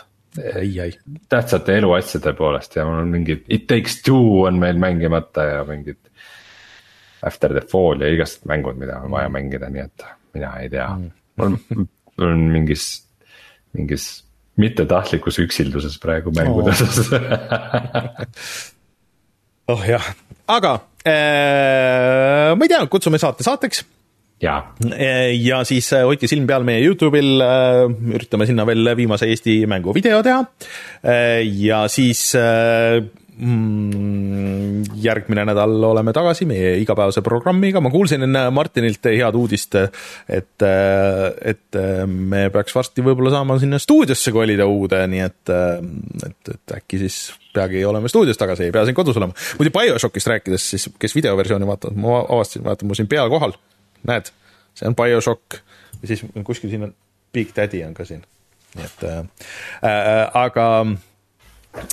ei, 0.55 0.79
ei. 0.79 0.93
tähtsate 1.29 1.77
eluasjade 1.77 2.33
poolest 2.33 2.75
ja 2.75 2.85
mul 2.87 3.01
on 3.03 3.11
mingid 3.13 3.43
It 3.49 3.67
Takes 3.67 4.01
Two 4.05 4.47
on 4.47 4.59
meil 4.59 4.79
mängimata 4.81 5.43
ja 5.43 5.63
mingid. 5.67 5.99
After 7.23 7.55
the 7.55 7.63
Fall 7.71 8.03
ja 8.03 8.11
igasugused 8.11 8.49
mängud, 8.49 8.79
mida 8.79 8.99
on 9.03 9.13
vaja 9.13 9.31
mängida, 9.31 9.69
nii 9.71 9.85
et 9.85 10.05
mina 10.35 10.51
ei 10.59 10.69
tea 10.73 10.89
mm., 10.91 11.09
mul 11.39 11.57
mul 12.17 12.29
on 12.33 12.45
mingis, 12.53 12.87
mingis 13.73 14.07
mittetahtlikus 14.59 15.39
üksilduses 15.41 15.95
praegu 16.01 16.33
mängude 16.35 16.75
osas 16.75 17.09
oh. 17.09 17.17
oh 19.73 19.87
jah, 19.87 20.13
aga 20.51 20.75
äh, 21.07 22.53
ma 22.53 22.67
ei 22.67 22.73
tea, 22.75 22.83
kutsume 22.91 23.21
saate 23.21 23.45
saateks 23.45 23.85
ja, 24.43 24.55
ja 25.39 25.61
siis 25.67 25.87
äh, 25.95 26.03
hoidke 26.07 26.27
silm 26.29 26.47
peal 26.49 26.65
meie 26.67 26.83
Youtube'il, 26.83 27.41
äh, 27.41 27.85
üritame 28.13 28.47
sinna 28.49 28.65
veel 28.67 28.91
viimase 28.99 29.29
Eesti 29.31 29.61
mängu 29.71 29.95
video 29.95 30.19
teha. 30.25 30.43
Äh, 30.99 31.41
ja 31.63 31.85
siis 31.91 32.33
mm, 33.37 34.83
järgmine 35.03 35.45
nädal 35.49 35.75
oleme 35.89 36.13
tagasi 36.15 36.45
meie 36.49 36.75
igapäevase 36.81 37.21
programmiga, 37.25 37.81
ma 37.83 37.91
kuulsin 37.93 38.25
enne 38.27 38.45
Martinilt 38.53 39.09
head 39.09 39.37
uudist, 39.37 39.77
et, 40.29 40.65
et 40.65 41.79
me 42.07 42.47
peaks 42.53 42.75
varsti 42.75 43.05
võib-olla 43.05 43.33
saama 43.33 43.57
sinna 43.61 43.79
stuudiosse 43.81 44.33
kolida 44.35 44.67
uude, 44.69 45.01
nii 45.11 45.23
et, 45.25 45.53
et, 46.29 46.53
et 46.55 46.75
äkki 46.77 47.01
siis 47.05 47.19
peagi 47.53 47.83
oleme 47.85 48.09
stuudios 48.09 48.39
tagasi, 48.39 48.67
ei 48.67 48.75
pea 48.75 48.85
siin 48.87 48.97
kodus 48.97 49.17
olema. 49.19 49.35
muidu 49.59 49.73
BioShockist 49.75 50.31
rääkides, 50.33 50.69
siis 50.75 50.89
kes 50.99 51.15
videoversiooni 51.15 51.69
vaatavad, 51.69 51.99
ma 51.99 52.19
avastasin, 52.23 52.65
vaata, 52.65 52.87
mul 52.89 52.97
siin 52.99 53.11
peal 53.11 53.31
kohal 53.33 53.55
näed, 54.09 54.33
see 54.77 54.89
on 54.89 54.97
BioShock 54.97 55.61
ja 56.01 56.11
siis 56.11 56.25
kuskil 56.43 56.73
siin 56.73 56.89
on 56.89 56.95
Big 57.33 57.53
Daddy 57.55 57.83
on 57.85 57.93
ka 57.97 58.05
siin, 58.05 58.21
nii 58.75 58.85
et 58.85 59.07
äh, 59.09 59.19
äh, 59.85 60.27
aga 60.37 60.67
äh, 60.81 60.95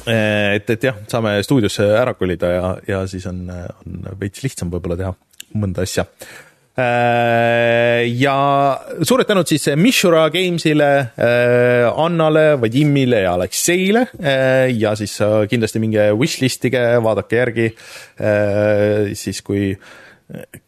et, 0.06 0.70
et 0.70 0.84
jah, 0.84 1.00
saame 1.08 1.38
stuudiosse 1.44 1.86
ära 1.96 2.14
kolida 2.18 2.52
ja, 2.52 2.68
ja 2.88 3.00
siis 3.08 3.26
on, 3.30 3.46
on 3.50 4.06
veits 4.20 4.44
lihtsam 4.44 4.72
võib-olla 4.72 4.98
teha 5.00 5.14
mõnda 5.60 5.84
asja. 5.86 6.06
Äh, 6.80 8.06
ja 8.16 8.34
suured 9.02 9.28
tänud 9.28 9.48
siis 9.50 9.66
Mishura 9.76 10.28
Games'ile, 10.32 10.90
äh, 11.18 11.86
Annale, 11.90 12.60
Vadimile 12.60 13.24
ja 13.24 13.34
Alekseile. 13.34 14.06
Ja 14.76 14.94
siis 14.96 15.16
kindlasti 15.50 15.82
minge 15.82 16.10
wishlist'ige, 16.16 16.84
vaadake 17.04 17.40
järgi. 17.40 17.70
Siis 19.18 19.42
kui 19.42 19.72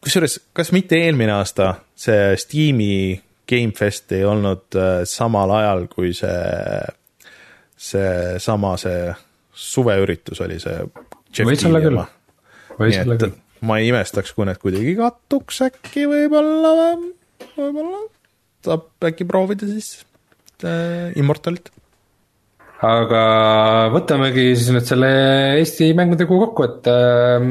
kusjuures, 0.03 0.39
kas 0.53 0.73
mitte 0.75 0.99
eelmine 0.99 1.37
aasta 1.37 1.75
see 1.95 2.33
Steam'i 2.39 3.15
Gamefest 3.47 4.11
ei 4.15 4.25
olnud 4.27 4.75
samal 5.07 5.51
ajal, 5.55 5.87
kui 5.91 6.11
see, 6.15 6.35
seesama, 7.83 8.75
see 8.81 9.11
suveüritus 9.53 10.41
oli 10.45 10.59
see. 10.61 10.79
võis 11.43 11.67
olla 11.67 11.83
küll, 11.83 12.01
võis 12.79 12.97
olla 13.03 13.19
küll. 13.21 13.37
ma 13.67 13.79
ei 13.81 13.91
imestaks, 13.91 14.33
kui 14.35 14.47
need 14.49 14.61
kuidagi 14.61 14.95
kattuks 14.99 15.61
äkki 15.67 16.07
võib-olla, 16.09 16.73
võib-olla 17.57 18.03
saab 18.63 19.09
äkki 19.11 19.27
proovida 19.27 19.67
siis 19.67 19.95
äh, 20.63 21.11
Immortalit 21.19 21.73
aga 22.83 23.23
võtamegi 23.93 24.51
siis 24.57 24.71
nüüd 24.75 24.87
selle 24.87 25.09
Eesti 25.59 25.91
mängude 25.97 26.27
kuu 26.29 26.41
kokku, 26.45 26.67
et 26.67 26.89
äh, 26.91 27.45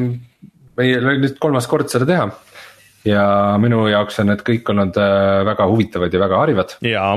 meil 0.79 1.07
oli 1.09 1.23
nüüd 1.25 1.39
kolmas 1.43 1.69
kord 1.71 1.93
seda 1.93 2.09
teha. 2.09 2.27
ja 3.09 3.23
minu 3.59 3.87
jaoks 3.91 4.21
on 4.23 4.31
need 4.31 4.45
kõik 4.47 4.69
olnud 4.75 4.99
äh, 5.01 5.43
väga 5.49 5.69
huvitavad 5.71 6.13
ja 6.13 6.21
väga 6.23 6.43
harivad. 6.45 6.77
jaa. 6.87 7.15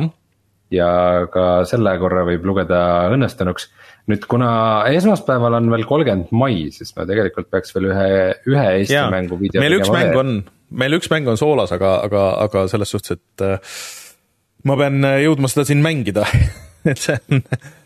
Ja 0.73 0.87
ka 1.31 1.45
selle 1.69 1.93
korra 2.01 2.25
võib 2.27 2.45
lugeda 2.47 2.79
õnnestunuks. 3.13 3.69
nüüd, 4.11 4.25
kuna 4.29 4.49
esmaspäeval 4.93 5.59
on 5.59 5.69
veel 5.73 5.85
kolmkümmend 5.89 6.33
mai, 6.35 6.67
siis 6.73 6.93
me 6.97 7.07
tegelikult 7.09 7.49
peaks 7.53 7.73
veel 7.75 7.91
ühe, 7.91 8.09
ühe 8.49 8.65
Eesti 8.79 8.97
ja. 8.97 9.07
mängu 9.13 9.39
video 9.41 9.63
meil 9.63 9.79
üks 9.79 9.93
mäng 9.93 10.17
on, 10.19 10.35
meil 10.69 10.97
üks 10.97 11.09
mäng 11.13 11.29
on 11.31 11.39
soolas, 11.41 11.73
aga, 11.75 11.97
aga, 12.07 12.27
aga 12.45 12.67
selles 12.71 12.93
suhtes, 12.93 13.17
et 13.17 13.45
äh, 13.45 13.79
ma 14.65 14.77
pean 14.81 15.01
jõudma 15.23 15.51
seda 15.51 15.67
siin 15.69 15.81
mängida 15.85 16.25
et 16.89 17.01
see 17.01 17.17
on 17.29 17.45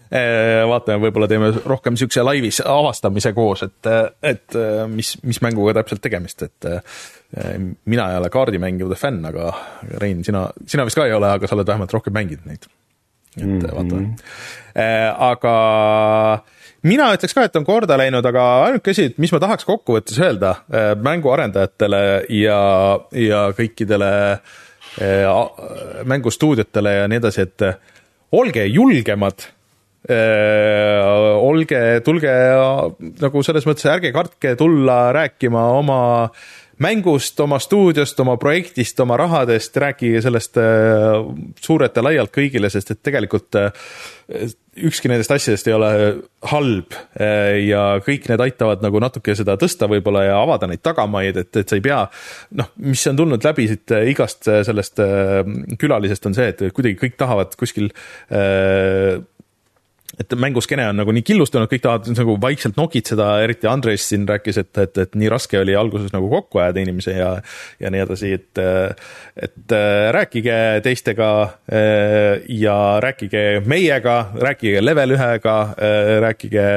vaatame, 0.09 1.03
võib-olla 1.03 1.27
teeme 1.29 1.51
rohkem 1.69 1.93
niisuguse 1.93 2.23
laivis 2.25 2.59
avastamise 2.65 3.31
koos, 3.37 3.61
et, 3.67 3.89
et 4.25 4.57
mis, 4.89 5.13
mis 5.21 5.41
mänguga 5.45 5.75
täpselt 5.77 6.01
tegemist, 6.01 6.41
et 6.47 6.69
eh, 6.69 7.57
mina 7.85 8.07
ei 8.09 8.17
ole 8.17 8.31
kaardimängude 8.33 8.97
fänn, 8.97 9.25
aga 9.29 9.51
Rein, 10.01 10.23
sina, 10.25 10.47
sina 10.69 10.85
vist 10.87 10.97
ka 10.97 11.05
ei 11.05 11.13
ole, 11.13 11.29
aga 11.37 11.49
sa 11.49 11.57
oled 11.57 11.69
vähemalt 11.69 11.93
rohkem 11.93 12.15
mänginud 12.17 12.47
neid. 12.49 12.65
et 13.37 13.43
mm 13.45 13.59
-hmm. 13.59 13.75
vaatame. 13.75 14.15
Aga 15.17 16.43
mina 16.81 17.11
ütleks 17.13 17.33
ka, 17.33 17.43
et 17.43 17.55
on 17.55 17.65
korda 17.65 17.97
läinud, 17.97 18.25
aga 18.25 18.63
ainuke 18.63 18.91
asi, 18.91 19.03
et 19.11 19.17
mis 19.17 19.31
ma 19.31 19.39
tahaks 19.39 19.65
kokkuvõttes 19.65 20.19
öelda 20.19 20.55
mänguarendajatele 21.01 22.25
ja, 22.29 22.99
ja 23.11 23.53
kõikidele 23.53 24.39
mängustuudiotele 26.03 26.93
ja 26.93 27.07
nii 27.07 27.17
edasi, 27.17 27.41
et 27.41 27.61
olge 28.31 28.65
julgemad 28.65 29.45
Äh, 29.45 29.58
olge, 30.07 31.79
tulge 32.05 32.35
nagu 33.19 33.43
selles 33.43 33.67
mõttes, 33.67 33.89
ärge 33.91 34.13
kartke 34.15 34.55
tulla 34.59 35.09
rääkima 35.11 35.65
oma 35.75 35.99
mängust, 36.79 37.39
oma 37.39 37.59
stuudiost, 37.59 38.19
oma 38.23 38.37
projektist, 38.39 38.99
oma 39.03 39.17
rahadest, 39.19 39.77
rääkige 39.77 40.21
sellest 40.23 40.57
äh, 40.57 41.19
suurelt 41.61 41.95
ja 41.95 42.03
laialt 42.05 42.31
kõigile, 42.35 42.69
sest 42.71 42.93
et 42.93 43.01
tegelikult 43.03 43.57
äh, 43.59 43.71
ükski 44.87 45.11
nendest 45.11 45.33
asjadest 45.35 45.67
ei 45.67 45.73
ole 45.75 45.89
halb 46.47 46.93
ja 47.65 47.81
kõik 48.05 48.29
need 48.29 48.43
aitavad 48.45 48.83
nagu 48.85 49.01
natuke 49.01 49.33
seda 49.35 49.57
tõsta 49.59 49.89
võib-olla 49.91 50.21
ja 50.27 50.37
avada 50.39 50.69
neid 50.69 50.83
tagamaid, 50.85 51.39
et, 51.41 51.49
et 51.59 51.67
sa 51.67 51.75
ei 51.75 51.83
pea 51.83 51.97
noh, 52.61 52.69
mis 52.85 53.03
on 53.11 53.17
tulnud 53.19 53.43
läbi 53.43 53.65
siit 53.67 53.91
igast 54.13 54.47
sellest 54.47 55.01
külalisest, 55.81 56.29
on 56.29 56.37
see, 56.37 56.53
et 56.53 56.63
kuidagi 56.69 56.95
kõik 57.01 57.17
tahavad 57.19 57.57
kuskil 57.59 57.89
et 60.17 60.33
mänguskeene 60.35 60.87
on 60.89 60.97
nagu 60.99 61.13
nii 61.13 61.23
killustunud, 61.25 61.69
kõik 61.69 61.83
tahavad 61.83 62.09
nagu 62.17 62.35
vaikselt 62.41 62.77
nokitseda, 62.79 63.27
eriti 63.45 63.69
Andres 63.69 64.07
siin 64.09 64.25
rääkis, 64.29 64.57
et, 64.61 64.71
et, 64.81 64.97
et 65.05 65.15
nii 65.19 65.29
raske 65.31 65.59
oli 65.59 65.75
alguses 65.77 66.11
nagu 66.15 66.29
kokku 66.31 66.61
ajada 66.63 66.81
inimesi 66.81 67.13
ja, 67.13 67.29
ja 67.79 67.91
nii 67.93 68.03
edasi, 68.03 68.33
et, 68.39 68.61
et 69.47 69.75
rääkige 70.15 70.57
teistega 70.85 71.29
ja 72.49 72.77
rääkige 73.05 73.45
meiega, 73.69 74.17
rääkige 74.49 74.83
Level 74.83 75.15
ühega, 75.17 75.57
rääkige 76.25 76.67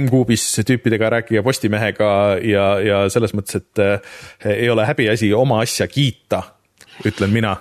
M-Kuubis 0.00 0.48
tüüpidega, 0.66 1.12
rääkige 1.18 1.44
Postimehega 1.46 2.12
ja, 2.42 2.68
ja 2.84 3.02
selles 3.12 3.36
mõttes, 3.36 3.60
et 3.60 4.54
ei 4.56 4.70
ole 4.72 4.88
häbiasi 4.88 5.34
oma 5.36 5.60
asja 5.66 5.88
kiita, 5.90 6.42
ütlen 7.06 7.32
mina 7.34 7.58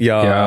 ja, 0.00 0.20
ja, 0.24 0.44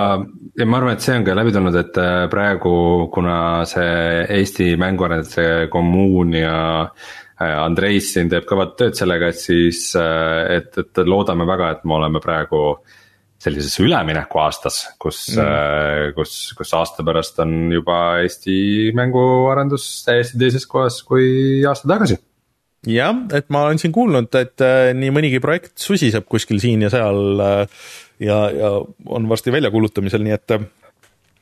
ja 0.57 0.67
ma 0.69 0.79
arvan, 0.79 0.97
et 0.97 1.05
see 1.05 1.17
on 1.17 1.25
ka 1.27 1.35
läbi 1.37 1.53
tulnud, 1.55 1.77
et 1.79 1.99
äh, 2.01 2.23
praegu, 2.31 2.73
kuna 3.13 3.37
see 3.69 4.23
Eesti 4.39 4.73
mänguarendajate 4.81 5.69
kommuun 5.73 6.33
ja 6.37 6.57
äh, 6.83 7.53
Andreis 7.61 8.13
siin 8.15 8.31
teeb 8.31 8.47
kõvat 8.49 8.75
tööd 8.79 8.97
sellega, 8.97 9.31
et 9.31 9.41
siis, 9.41 9.85
äh, 9.99 10.57
et, 10.57 10.73
et 10.81 11.05
loodame 11.07 11.47
väga, 11.49 11.71
et 11.77 11.87
me 11.87 11.97
oleme 11.99 12.23
praegu 12.23 12.65
sellises 13.43 13.75
üleminekuaastas, 13.83 14.75
kus 15.03 15.25
mm., 15.35 16.13
kus, 16.15 16.35
kus 16.55 16.69
aasta 16.77 17.03
pärast 17.03 17.41
on 17.43 17.73
juba 17.75 18.21
Eesti 18.23 18.93
mänguarendus 18.95 19.87
täiesti 20.05 20.39
teises 20.39 20.63
kohas 20.69 21.01
kui 21.03 21.59
aasta 21.67 21.89
tagasi 21.91 22.21
jah, 22.87 23.19
et 23.35 23.51
ma 23.51 23.65
olen 23.67 23.81
siin 23.81 23.91
kuulnud, 23.95 24.31
et 24.39 24.63
nii 24.95 25.11
mõnigi 25.11 25.43
projekt 25.43 25.75
susiseb 25.83 26.23
kuskil 26.31 26.63
siin 26.63 26.85
ja 26.87 26.93
seal 26.93 27.43
äh, 27.43 27.83
ja, 28.23 28.39
ja 28.53 28.71
on 29.05 29.27
varsti 29.29 29.53
väljakuulutamisel, 29.53 30.23
nii 30.25 30.35
et 30.37 30.57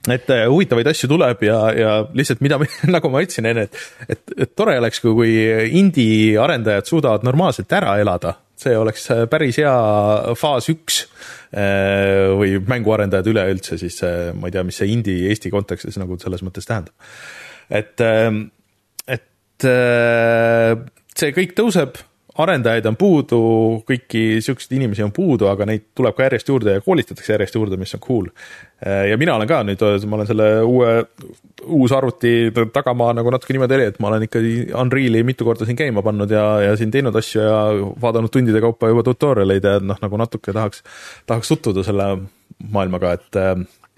et 0.10 0.32
huvitavaid 0.50 0.88
asju 0.90 1.10
tuleb 1.12 1.44
ja, 1.46 1.58
ja 1.78 1.90
lihtsalt 2.18 2.40
mida, 2.42 2.58
nagu 2.96 3.12
ma 3.14 3.22
ütlesin 3.22 3.46
enne, 3.52 3.68
et, 3.68 3.82
et, 4.10 4.24
et 4.48 4.54
tore 4.58 4.74
oleks, 4.82 5.02
kui, 5.04 5.14
kui 5.14 5.36
indie 5.78 6.40
arendajad 6.42 6.90
suudavad 6.90 7.26
normaalselt 7.28 7.74
ära 7.78 8.00
elada, 8.02 8.34
see 8.58 8.74
oleks 8.78 9.08
päris 9.30 9.60
hea 9.62 9.76
faas 10.38 10.70
üks 10.74 11.04
või 11.52 12.56
mänguarendajad 12.66 13.30
üleüldse 13.30 13.78
siis, 13.82 14.00
ma 14.38 14.50
ei 14.50 14.56
tea, 14.56 14.66
mis 14.66 14.82
see 14.82 14.90
indie 14.94 15.30
Eesti 15.30 15.52
kontekstis 15.54 16.00
nagu 16.02 16.18
selles 16.22 16.42
mõttes 16.46 16.66
tähendab. 16.70 16.96
et, 17.70 18.06
et 19.18 19.68
see 21.22 21.36
kõik 21.38 21.54
tõuseb 21.58 22.02
arendajaid 22.40 22.86
on 22.88 22.96
puudu, 23.00 23.40
kõiki 23.88 24.40
siukseid 24.44 24.78
inimesi 24.78 25.04
on 25.04 25.12
puudu, 25.16 25.50
aga 25.52 25.66
neid 25.68 25.90
tuleb 25.98 26.16
ka 26.16 26.28
järjest 26.28 26.52
juurde 26.52 26.78
ja 26.78 26.84
koolitatakse 26.84 27.34
järjest 27.34 27.58
juurde, 27.58 27.80
mis 27.80 27.92
on 27.98 28.04
cool. 28.04 28.30
ja 29.10 29.18
mina 29.20 29.36
olen 29.36 29.50
ka 29.50 29.60
nüüd, 29.68 29.84
ma 30.08 30.20
olen 30.20 30.30
selle 30.30 30.48
uue, 30.64 30.94
uus 31.78 31.92
arvuti 31.96 32.52
tagamaa 32.74 33.12
nagu 33.18 33.34
natuke 33.34 33.56
niimoodi 33.56 33.78
oli, 33.78 33.90
et 33.92 34.00
ma 34.00 34.12
olen 34.14 34.28
ikkagi 34.28 34.54
Unreali 34.80 35.24
mitu 35.28 35.48
korda 35.48 35.68
siin 35.68 35.80
käima 35.80 36.04
pannud 36.06 36.32
ja, 36.32 36.46
ja 36.70 36.78
siin 36.80 36.94
teinud 36.94 37.16
asju 37.20 37.44
ja 37.44 37.60
vaadanud 38.02 38.32
tundide 38.34 38.64
kaupa 38.64 38.92
juba 38.92 39.04
tutorial 39.08 39.58
eid 39.58 39.68
ja 39.68 39.78
noh, 39.84 40.00
nagu 40.02 40.22
natuke 40.22 40.56
tahaks, 40.56 40.86
tahaks 41.30 41.52
tutvuda 41.52 41.84
selle 41.88 42.14
maailmaga, 42.72 43.18
et. 43.18 43.30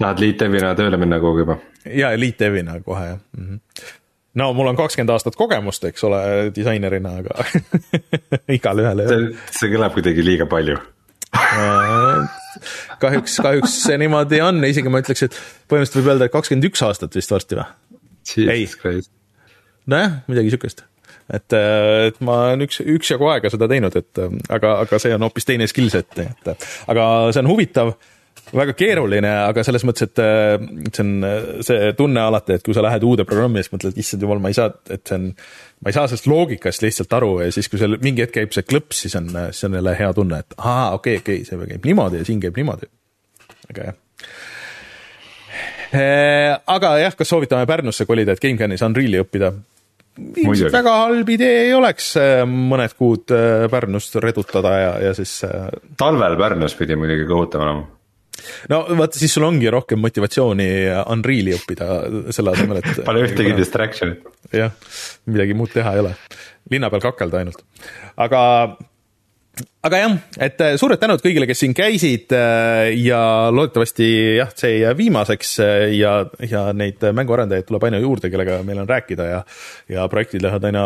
tahad 0.02 0.24
lead-dev'ina 0.24 0.74
tööle 0.80 0.98
minna 0.98 1.22
kuhugi 1.22 1.46
juba? 1.46 1.60
ja, 1.86 2.16
lead-dev'ina 2.18 2.82
kohe 2.82 3.12
jah 3.14 3.20
mm. 3.38 3.46
-hmm 3.52 4.00
no 4.40 4.50
mul 4.58 4.72
on 4.72 4.80
kakskümmend 4.80 5.14
aastat 5.14 5.38
kogemust, 5.40 5.86
eks 5.90 6.06
ole, 6.08 6.22
disainerina, 6.56 7.18
aga 7.22 7.46
igalühel. 8.58 9.06
see, 9.10 9.32
see 9.60 9.74
kõlab 9.74 9.98
kuidagi 9.98 10.26
liiga 10.26 10.50
palju. 10.50 10.80
Kahjuks, 13.02 13.40
kahjuks 13.42 13.76
see 13.88 13.98
niimoodi 14.02 14.40
on, 14.46 14.62
isegi 14.68 14.92
ma 14.94 15.02
ütleks, 15.02 15.26
et 15.26 15.38
põhimõtteliselt 15.38 16.00
võib 16.00 16.14
öelda, 16.14 16.30
et 16.30 16.36
kakskümmend 16.36 16.70
üks 16.70 16.84
aastat 16.86 17.18
vist 17.18 17.34
varsti 17.34 17.60
või? 17.60 17.70
ei, 18.48 18.68
nojah, 19.90 20.20
midagi 20.32 20.54
sihukest 20.54 20.86
et, 21.34 21.56
et 21.56 22.20
ma 22.26 22.40
olen 22.50 22.66
üks, 22.66 22.80
üksjagu 22.96 23.28
aega 23.32 23.52
seda 23.52 23.68
teinud, 23.72 23.96
et 24.00 24.22
aga, 24.54 24.76
aga 24.84 25.00
see 25.02 25.14
on 25.16 25.26
hoopis 25.26 25.48
teine 25.48 25.68
skill 25.72 25.92
set, 25.94 26.20
et 26.20 26.68
aga 26.92 27.08
see 27.34 27.44
on 27.44 27.50
huvitav 27.52 27.94
väga 28.54 28.76
keeruline, 28.78 29.32
aga 29.48 29.64
selles 29.66 29.84
mõttes, 29.88 30.08
et 30.08 30.20
see 30.94 31.04
on 31.04 31.28
see 31.66 31.94
tunne 31.98 32.22
alati, 32.22 32.58
et 32.58 32.66
kui 32.66 32.76
sa 32.76 32.84
lähed 32.86 33.06
uude 33.08 33.26
programmi 33.28 33.64
siis 33.64 33.74
mõtled, 33.74 33.98
issand 34.00 34.26
jumal, 34.26 34.42
ma 34.44 34.52
ei 34.54 34.58
saa, 34.58 34.70
et 34.94 35.04
see 35.08 35.18
on, 35.18 35.30
ma 35.82 35.92
ei 35.92 35.98
saa 35.98 36.06
sellest 36.10 36.30
loogikast 36.30 36.86
lihtsalt 36.86 37.18
aru 37.18 37.34
ja 37.44 37.50
siis, 37.56 37.70
kui 37.72 37.82
seal 37.82 37.98
mingi 38.04 38.26
hetk 38.26 38.36
käib 38.38 38.56
see 38.56 38.66
klõps, 38.68 39.04
siis 39.06 39.18
on, 39.20 39.32
siis 39.50 39.68
on 39.70 39.78
jälle 39.80 39.96
hea 39.98 40.12
tunne, 40.18 40.44
et 40.46 40.58
aa, 40.60 40.94
okei 40.98 41.20
okay,, 41.20 41.24
okei 41.24 41.42
okay,, 41.42 41.50
see 41.50 41.74
käib 41.74 41.90
niimoodi 41.90 42.22
ja 42.22 42.30
siin 42.30 42.42
käib 42.44 42.62
niimoodi. 42.62 42.90
aga 43.74 43.90
jah. 43.90 44.00
aga 46.78 46.96
jah, 47.04 47.18
kas 47.18 47.34
soovitame 47.34 47.70
Pärnusse 47.70 48.08
kolida, 48.10 48.36
et 48.36 48.44
GameCanis 48.44 48.86
Unreali 48.86 49.22
õppida? 49.24 49.54
ilmselt 50.14 50.70
väga 50.76 50.92
halb 51.08 51.30
idee 51.34 51.64
ei 51.64 51.72
oleks 51.74 52.12
mõned 52.46 52.94
kuud 53.00 53.34
Pärnust 53.74 54.20
redutada 54.22 54.76
ja, 54.78 54.94
ja 55.08 55.18
siis. 55.18 55.40
talvel 55.98 56.38
Pärnus 56.38 56.78
pidi 56.78 56.94
muidugi 57.00 57.26
kohutav 57.26 57.66
olema 57.66 57.93
no 58.72 58.84
vaata, 59.00 59.20
siis 59.20 59.34
sul 59.36 59.48
ongi 59.48 59.70
rohkem 59.74 60.02
motivatsiooni 60.04 60.70
Unreali 61.14 61.58
õppida 61.58 61.90
selle 62.36 62.56
asemel, 62.56 62.82
et 62.84 63.04
Pole 63.06 63.28
ühtegi 63.28 63.54
distraction'it. 63.58 64.26
jah, 64.54 64.74
midagi 65.30 65.58
muud 65.58 65.74
teha 65.74 65.96
ei 65.96 66.06
ole, 66.06 66.16
linna 66.72 66.92
peal 66.94 67.06
kakelda 67.10 67.44
ainult, 67.44 67.64
aga 68.24 68.42
aga 69.86 70.00
jah, 70.00 70.14
et 70.42 70.62
äh, 70.64 70.76
suured 70.82 71.02
tänud 71.02 71.22
kõigile, 71.22 71.46
kes 71.50 71.60
siin 71.62 71.76
käisid 71.78 72.34
äh, 72.34 72.90
ja 73.04 73.20
loodetavasti 73.54 74.08
jah, 74.40 74.54
see 74.58 74.78
ei 74.78 74.80
jää 74.82 74.94
viimaseks 74.98 75.52
äh, 75.62 75.74
ja, 76.00 76.14
ja 76.50 76.66
neid 76.74 77.04
mänguarendajaid 77.14 77.68
tuleb 77.68 77.86
aina 77.90 78.00
juurde, 78.02 78.32
kellega 78.34 78.62
meil 78.66 78.82
on 78.82 78.90
rääkida 78.90 79.28
ja 79.30 79.42
ja 79.92 80.08
projektid 80.10 80.46
lähevad 80.46 80.70
aina 80.72 80.86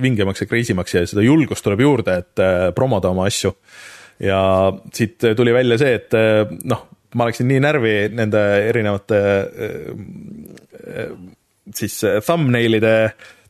vingemaks 0.00 0.44
ja 0.44 0.48
crazy 0.48 0.76
maks 0.78 0.96
ja 0.96 1.04
seda 1.08 1.24
julgust 1.26 1.66
tuleb 1.66 1.84
juurde, 1.84 2.16
et 2.22 2.44
promoda 2.76 3.12
oma 3.12 3.26
asju 3.28 3.52
ja 4.22 4.72
siit 4.94 5.18
tuli 5.36 5.54
välja 5.54 5.78
see, 5.78 5.94
et 5.98 6.14
eh, 6.14 6.56
noh, 6.64 6.86
ma 7.18 7.28
läksin 7.28 7.48
nii 7.50 7.60
närvi 7.62 7.94
nende 8.14 8.42
erinevate 8.68 9.20
eh, 9.20 9.78
eh, 10.86 11.14
siis 11.74 12.00
thumbnail'ide 12.26 12.96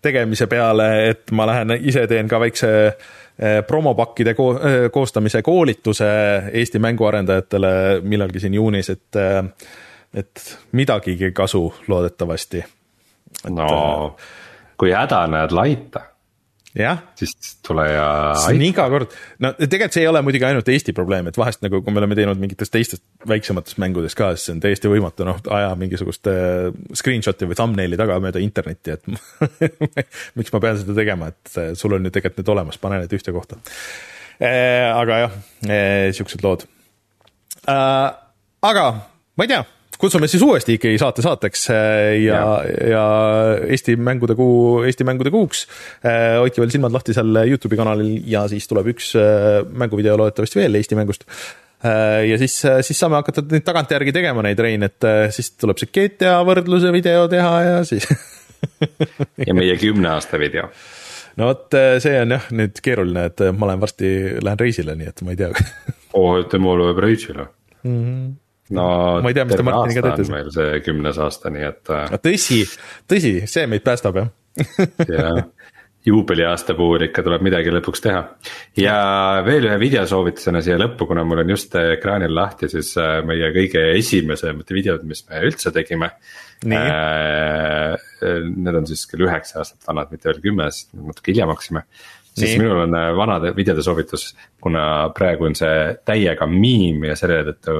tegemise 0.02 0.48
peale, 0.50 0.88
et 1.12 1.30
ma 1.36 1.46
lähen 1.46 1.76
ise 1.78 2.06
teen 2.10 2.28
ka 2.28 2.40
väikse 2.42 2.70
promopakkide 3.66 4.34
ko 4.36 4.48
koostamise 4.92 5.40
koolituse 5.42 6.08
Eesti 6.52 6.78
mänguarendajatele 6.82 7.70
millalgi 8.04 8.42
siin 8.42 8.54
juunis, 8.58 8.90
et, 8.92 9.18
et 10.20 10.42
midagigi 10.76 11.30
kasu 11.32 11.62
loodetavasti. 11.88 12.60
no 13.56 13.68
kui 14.76 14.92
häda 14.92 15.22
näed 15.32 15.54
laita 15.56 16.04
siis 17.20 17.34
tule 17.66 17.84
ja 17.90 18.04
see 18.40 18.56
on 18.56 18.62
iga 18.64 18.86
kord, 18.92 19.12
no 19.44 19.50
tegelikult 19.58 19.96
see 19.96 20.04
ei 20.06 20.08
ole 20.08 20.22
muidugi 20.24 20.46
ainult 20.48 20.68
Eesti 20.72 20.94
probleem, 20.96 21.28
et 21.28 21.36
vahest 21.36 21.60
nagu, 21.64 21.82
kui 21.84 21.92
me 21.92 22.00
oleme 22.00 22.16
teinud 22.16 22.40
mingitest 22.40 22.72
teistest 22.72 23.04
väiksematest 23.28 23.80
mängudest 23.82 24.16
ka, 24.16 24.30
siis 24.36 24.48
see 24.48 24.54
on 24.56 24.62
täiesti 24.64 24.92
võimatu, 24.92 25.26
noh, 25.28 25.42
aja 25.52 25.74
mingisugust 25.78 26.30
äh, 26.32 26.70
screenshot'i 26.96 27.48
või 27.50 27.58
thumbnail'i 27.58 28.00
taga 28.00 28.16
mööda 28.24 28.40
internetti, 28.40 28.96
et 28.96 29.04
miks 30.38 30.54
ma 30.54 30.62
pean 30.64 30.80
seda 30.80 30.96
tegema, 30.96 31.28
et 31.34 31.60
äh, 31.60 31.74
sul 31.78 31.98
on 31.98 32.08
ju 32.08 32.14
tegelikult 32.14 32.40
need 32.40 32.54
olemas, 32.56 32.80
pane 32.80 33.02
need 33.02 33.12
ühte 33.18 33.36
kohta. 33.36 33.60
Äh, 34.40 34.88
aga 34.88 35.20
jah, 35.26 35.38
siuksed 36.16 36.40
lood. 36.46 36.64
aga 37.68 38.88
ma 39.36 39.44
ei 39.44 39.52
tea 39.52 39.62
kutsume 40.02 40.28
siis 40.30 40.42
uuesti 40.42 40.76
ikkagi 40.78 40.98
saate 41.00 41.22
saateks 41.24 41.66
äh, 41.70 41.78
ja, 42.24 42.38
ja., 42.66 42.90
ja 42.90 43.02
Eesti 43.72 43.96
mängude 43.96 44.34
kuu, 44.38 44.82
Eesti 44.86 45.06
mängude 45.06 45.30
kuuks. 45.34 45.64
Äh, 46.02 46.38
hoidke 46.40 46.62
veel 46.62 46.72
silmad 46.74 46.94
lahti 46.94 47.14
seal 47.16 47.42
Youtube'i 47.44 47.78
kanalil 47.78 48.16
ja 48.30 48.44
siis 48.50 48.66
tuleb 48.70 48.92
üks 48.94 49.12
äh, 49.18 49.62
mänguvideo 49.68 50.16
loodetavasti 50.20 50.62
veel 50.62 50.80
Eesti 50.80 50.98
mängust. 50.98 51.28
ja 51.82 52.36
siis, 52.38 52.60
siis 52.86 52.98
saame 53.00 53.16
hakata 53.18 53.42
neid 53.50 53.64
tagantjärgi 53.66 54.12
tegema 54.14 54.44
neid, 54.46 54.60
Rein, 54.62 54.84
et 54.86 55.02
siis 55.34 55.48
tuleb 55.58 55.80
see 55.80 55.90
GTA 55.90 56.36
võrdluse 56.46 56.92
video 56.94 57.24
teha 57.26 57.56
ja 57.66 57.80
siis 57.82 58.06
ja 59.48 59.56
meie 59.58 59.74
kümne 59.80 60.12
aasta 60.12 60.38
video 60.38 60.68
no 61.40 61.48
vot, 61.48 61.74
see 62.04 62.14
on 62.22 62.36
jah 62.36 62.46
nüüd 62.54 62.78
keeruline, 62.86 63.24
et 63.32 63.42
ma 63.58 63.72
lähen 63.72 63.82
varsti, 63.82 64.12
lähen 64.46 64.62
reisile, 64.62 64.94
nii 64.94 65.10
et 65.10 65.24
ma 65.26 65.34
ei 65.34 65.40
tea 65.42 65.50
oo 65.50 66.22
oh,, 66.36 66.38
tema 66.54 66.78
läheb 66.78 67.02
reisile 67.02 67.48
mm? 67.82 67.98
-hmm 67.98 68.30
no 68.70 68.86
ma 69.22 69.32
ei 69.32 69.36
tea, 69.36 69.46
mis 69.48 69.58
te 69.58 69.66
Martiniga 69.66 70.04
teete. 70.06 70.28
meil 70.32 70.52
see 70.54 70.80
kümnes 70.86 71.18
aasta, 71.22 71.50
nii 71.52 71.66
et. 71.68 71.82
Äh, 71.90 72.14
tõsi, 72.22 72.62
tõsi, 73.10 73.34
see 73.50 73.66
meid 73.70 73.84
päästab 73.86 74.20
jah 74.20 74.30
jah, 75.08 75.42
juubeliaasta 76.06 76.74
puhul 76.76 77.06
ikka 77.06 77.24
tuleb 77.24 77.44
midagi 77.46 77.72
lõpuks 77.72 78.02
teha. 78.04 78.22
ja 78.78 78.96
veel 79.46 79.68
ühe 79.68 79.78
videosoovitusena 79.80 80.62
siia 80.64 80.78
lõppu, 80.80 81.06
kuna 81.10 81.24
mul 81.26 81.44
on 81.44 81.52
just 81.54 81.74
ekraanil 81.78 82.34
lahti 82.34 82.70
siis 82.72 82.94
äh, 83.00 83.20
meie 83.26 83.52
kõige 83.54 83.84
esimesed 83.98 84.64
videod, 84.70 85.04
mis 85.08 85.24
me 85.28 85.44
üldse 85.48 85.74
tegime. 85.74 86.12
Äh, 86.62 87.94
need 88.22 88.76
on 88.78 88.86
siis 88.86 89.06
küll 89.10 89.26
üheksa 89.26 89.62
aastat 89.62 89.88
vanad, 89.88 90.12
mitte 90.14 90.30
veel 90.30 90.42
kümme, 90.44 90.68
sest 90.70 90.92
natuke 90.94 91.32
hiljem 91.32 91.50
hakkasime 91.50 91.86
siis 92.38 92.56
minul 92.58 92.84
on 92.86 92.94
äh, 92.96 93.10
vanade 93.16 93.52
videode 93.56 93.82
soovitus, 93.84 94.32
kuna 94.62 94.84
praegu 95.16 95.48
on 95.48 95.56
see 95.58 95.92
täiega 96.08 96.46
miim 96.48 97.04
ja 97.08 97.16
selle 97.18 97.42
tõttu 97.50 97.78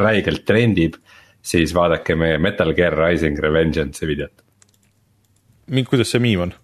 räigelt 0.00 0.44
trendib. 0.46 0.98
siis 1.44 1.74
vaadake 1.76 2.14
meie 2.16 2.38
Metal 2.38 2.72
Gear 2.74 2.94
Rising 2.96 3.38
Revengeance'i 3.38 4.08
videot. 4.08 4.44
kuidas 5.90 6.10
see 6.10 6.20
miim 6.20 6.46
on? 6.48 6.54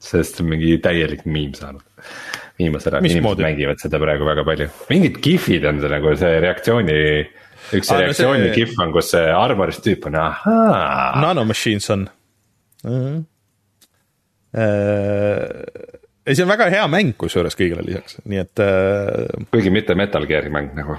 see 0.00 0.24
on 0.40 0.52
mingi 0.54 0.78
täielik 0.78 1.26
miim 1.26 1.54
saanud. 1.54 1.82
viimasel 2.58 2.94
ajal 2.94 3.04
inimesed 3.04 3.28
moodi? 3.28 3.42
mängivad 3.44 3.82
seda 3.82 4.00
praegu 4.00 4.28
väga 4.28 4.44
palju, 4.44 4.70
mingid 4.90 5.20
kihvid 5.24 5.64
on 5.68 5.80
see 5.80 5.92
nagu 5.92 6.16
see 6.16 6.40
reaktsiooni 6.46 7.00
üks 7.76 7.92
ah, 7.92 8.00
reaktsiooni 8.00 8.46
no 8.46 8.54
see... 8.54 8.56
kihv 8.56 8.80
on, 8.80 8.94
kus 8.96 9.12
see 9.12 9.26
armorist 9.34 9.84
tüüp 9.84 10.08
on 10.08 10.16
ahaa. 10.16 11.20
Nanomachines 11.20 11.90
on 11.90 12.08
mm. 12.84 12.90
-hmm. 12.90 13.26
Uh 14.50 15.99
ei, 16.30 16.36
see 16.38 16.46
on 16.46 16.52
väga 16.52 16.68
hea 16.72 16.84
mäng 16.90 17.16
kusjuures 17.18 17.58
kõigele 17.58 17.84
lisaks, 17.86 18.20
nii 18.30 18.42
et 18.44 18.62
äh,. 18.62 19.48
kuigi 19.50 19.72
mitte 19.74 19.96
Metal 19.98 20.26
Gear'i 20.30 20.52
mäng 20.52 20.72
nagu. 20.78 20.98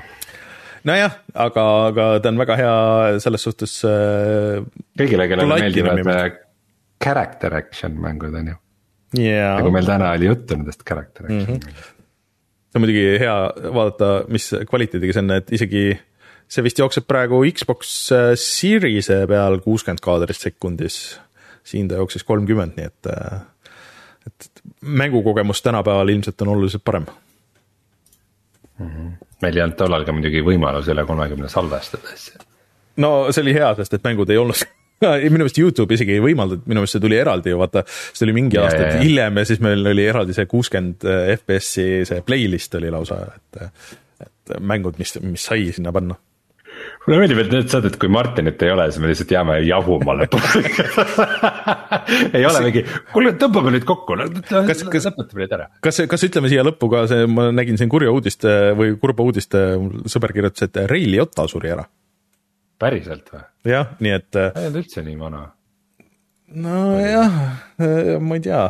nojah, 0.87 1.15
aga, 1.45 1.65
aga 1.91 2.07
ta 2.23 2.33
on 2.33 2.41
väga 2.41 2.59
hea 2.59 2.75
selles 3.23 3.47
suhtes 3.47 3.77
äh,. 3.87 4.59
kõigile, 4.99 5.29
kellele 5.31 5.61
meeldivad 5.63 6.03
äh, 6.11 6.27
character 7.01 7.55
action 7.61 7.97
mängud 8.01 8.35
on 8.37 8.53
ju 8.53 8.59
yeah.. 9.17 9.57
nagu 9.59 9.73
meil 9.73 9.87
täna 9.87 10.13
oli 10.17 10.29
juttu 10.29 10.59
nendest 10.59 10.85
character 10.87 11.27
action 11.29 11.55
mm. 11.55 11.65
-hmm. 11.65 11.89
see 12.71 12.79
on 12.79 12.85
muidugi 12.85 13.05
hea 13.23 13.37
vaadata, 13.79 14.13
mis 14.31 14.51
kvaliteediga 14.69 15.17
see 15.17 15.25
on, 15.25 15.37
et 15.39 15.53
isegi 15.57 15.85
see 16.51 16.65
vist 16.65 16.79
jookseb 16.83 17.07
praegu 17.07 17.43
Xbox 17.55 17.93
äh, 18.15 18.33
Series'e 18.35 19.23
peal 19.31 19.61
kuuskümmend 19.63 20.03
kaadrit 20.03 20.39
sekundis. 20.39 21.19
siin 21.63 21.87
ta 21.87 21.99
jooksis 21.99 22.23
kolmkümmend, 22.25 22.73
nii 22.75 22.87
et 22.89 23.09
äh, 23.13 23.41
et 24.27 24.50
mängukogemus 24.81 25.61
tänapäeval 25.61 26.09
ilmselt 26.09 26.41
on 26.41 26.47
oluliselt 26.47 26.83
parem 26.83 27.05
mm. 28.79 28.87
-hmm. 28.87 29.25
meil 29.41 29.57
ei 29.57 29.63
olnud 29.63 29.77
tollal 29.77 30.05
ka 30.05 30.15
muidugi 30.15 30.43
võimalus 30.45 30.89
üle 30.91 31.05
kolmekümne 31.05 31.49
salvestada 31.49 32.13
asja. 32.13 32.39
no 32.97 33.31
see 33.31 33.41
oli 33.41 33.53
hea, 33.53 33.73
sest 33.75 33.93
et 33.93 34.03
mängud 34.03 34.29
ei 34.29 34.37
olnud 34.37 34.65
minu 35.01 35.41
meelest 35.41 35.57
Youtube 35.57 35.93
isegi 35.93 36.17
ei 36.17 36.23
võimaldanud, 36.23 36.65
minu 36.65 36.81
meelest 36.81 36.97
see 36.97 37.03
tuli 37.03 37.17
eraldi 37.17 37.53
ju 37.53 37.61
vaata, 37.61 37.83
see 37.87 38.25
oli 38.27 38.35
mingi 38.37 38.59
Ja, 38.59 38.67
aasta 38.67 39.01
hiljem 39.01 39.37
ja 39.41 39.45
siis 39.49 39.61
meil 39.63 39.85
oli 39.93 40.05
eraldi 40.05 40.35
see 40.37 40.45
kuuskümmend 40.49 41.07
FPS-i 41.37 42.03
see 42.09 42.25
playlist 42.25 42.75
oli 42.77 42.91
lausa, 42.93 43.21
et, 43.35 43.79
et 44.21 44.57
mängud, 44.59 44.99
mis, 45.01 45.15
mis 45.25 45.45
sai 45.49 45.71
sinna 45.73 45.93
panna. 45.95 46.17
Mulle 47.07 47.21
meeldib, 47.23 47.39
et 47.41 47.53
need 47.55 47.69
saated, 47.71 47.95
kui 48.01 48.09
Martinit 48.13 48.61
ei 48.65 48.71
ole, 48.73 48.85
siis 48.91 49.01
me 49.01 49.09
lihtsalt 49.09 49.31
jääme 49.33 49.55
jahuma 49.65 50.13
lõpuks 50.19 50.57
ei 52.37 52.45
ole 52.45 52.61
mingi, 52.67 52.83
kuule 53.09 53.33
tõmbame 53.41 53.73
nüüd 53.75 53.87
kokku, 53.89 54.17
lõpetame 54.19 55.41
nüüd 55.41 55.55
ära. 55.57 55.67
kas, 55.81 56.03
kas 56.11 56.27
ütleme 56.27 56.51
siia 56.51 56.65
lõppu 56.67 56.91
ka 56.93 57.07
see, 57.09 57.25
ma 57.31 57.47
nägin 57.55 57.79
siin 57.81 57.89
kurja 57.91 58.13
uudist 58.13 58.45
või 58.77 58.93
kurba 59.01 59.25
uudist, 59.25 59.57
sõber 60.13 60.35
kirjutas, 60.37 60.69
et 60.69 60.83
Ray 60.91 61.09
Liotta 61.09 61.47
suri 61.49 61.73
ära. 61.73 61.87
päriselt 62.81 63.33
või? 63.33 63.43
jah, 63.73 63.95
nii 63.99 64.15
et 64.19 64.29
ta 64.29 64.47
ei 64.53 64.69
olnud 64.69 64.83
üldse 64.83 65.05
nii 65.07 65.19
vana. 65.25 65.43
nojah, 66.67 67.43
ma 68.21 68.37
ei 68.37 68.45
tea, 68.45 68.65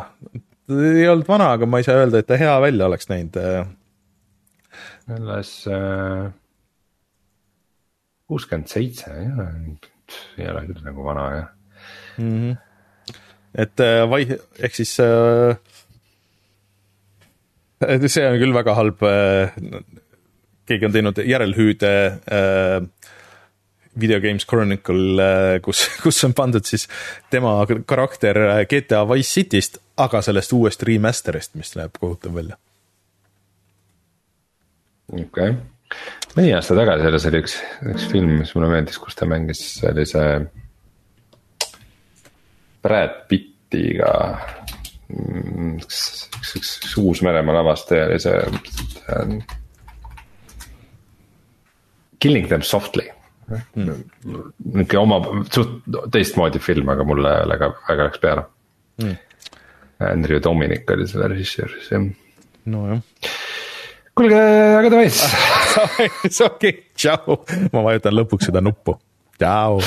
ta 0.72 0.84
ei 0.96 1.08
olnud 1.12 1.28
vana, 1.28 1.52
aga 1.58 1.68
ma 1.68 1.82
ei 1.82 1.88
saa 1.88 2.00
öelda, 2.00 2.24
et 2.24 2.32
ta 2.32 2.40
hea 2.40 2.56
välja 2.64 2.88
oleks 2.88 3.12
näinud. 3.12 3.42
alles 5.12 5.58
äh, 5.68 6.30
kuuskümmend 8.32 8.70
seitse, 8.72 9.12
ei 10.40 10.48
ole 10.48 10.66
küll 10.70 10.84
nagu 10.86 11.04
vana 11.04 11.28
jah. 11.36 11.50
et 13.54 13.82
äh, 13.84 14.02
vai-, 14.08 14.38
ehk 14.58 14.76
siis 14.78 14.94
äh, 15.04 15.56
see 18.08 18.24
on 18.28 18.38
küll 18.40 18.56
väga 18.56 18.76
halb 18.78 19.04
äh,, 19.04 19.52
keegi 20.68 20.88
on 20.88 20.94
teinud 20.94 21.20
järelhüüde 21.28 21.92
äh, 22.38 22.78
Video 24.00 24.22
Games 24.24 24.46
Chronicle 24.48 25.26
äh,, 25.26 25.60
kus, 25.64 25.84
kus 26.04 26.22
on 26.24 26.36
pandud 26.36 26.64
siis 26.68 26.88
tema 27.30 27.58
karakter 27.86 28.40
äh, 28.46 28.62
GTA 28.70 29.04
Wise 29.10 29.40
Cityst, 29.40 29.82
aga 30.00 30.22
sellest 30.24 30.56
uuest 30.56 30.86
remaster'ist, 30.88 31.56
mis 31.60 31.74
näeb 31.76 32.00
kohutav 32.00 32.38
välja. 32.38 32.56
okei 35.12 35.28
okay., 35.28 35.60
mõni 36.36 36.52
aasta 36.56 36.76
tagasi 36.78 37.08
alles 37.08 37.28
oli 37.28 37.40
üks, 37.42 37.56
üks 37.92 38.08
film, 38.12 38.36
mis 38.40 38.52
mulle 38.56 38.70
meeldis, 38.72 38.98
kus 39.02 39.16
ta 39.18 39.28
mängis 39.28 39.62
sellise 39.80 40.24
Brad 42.82 43.24
Pittiga. 43.30 44.12
üks, 45.12 45.98
üks, 46.38 46.54
üks, 46.56 46.76
üks 46.82 46.94
Uus-Meremaa 47.02 47.58
lavastaja 47.60 48.08
oli 48.08 48.20
see. 48.22 48.38
Killing 52.22 52.46
them 52.48 52.62
softly 52.62 53.08
mm.. 53.50 54.02
nihuke 54.72 54.98
oma 55.00 55.18
suht 55.52 55.82
teistmoodi 56.14 56.62
film, 56.62 56.88
aga 56.92 57.06
mulle 57.06 57.32
väga, 57.50 57.72
väga 57.88 58.08
läks 58.08 58.22
peale 58.22 58.46
mm.. 59.02 59.16
Andrew 60.02 60.40
Dominic 60.42 60.90
oli 60.90 61.06
selle 61.10 61.28
režissöör, 61.34 61.74
siis 61.78 61.92
jah. 61.94 62.06
nojah 62.70 63.02
kuulge, 64.18 64.40
aga 64.78 64.92
davai 64.92 65.10
siis. 65.10 65.61
okei, 66.48 66.78
tšau, 66.96 67.38
ma 67.72 67.84
vajutan 67.88 68.16
lõpuks 68.16 68.50
seda 68.50 68.64
nuppu, 68.64 68.96
tšau 69.38 69.80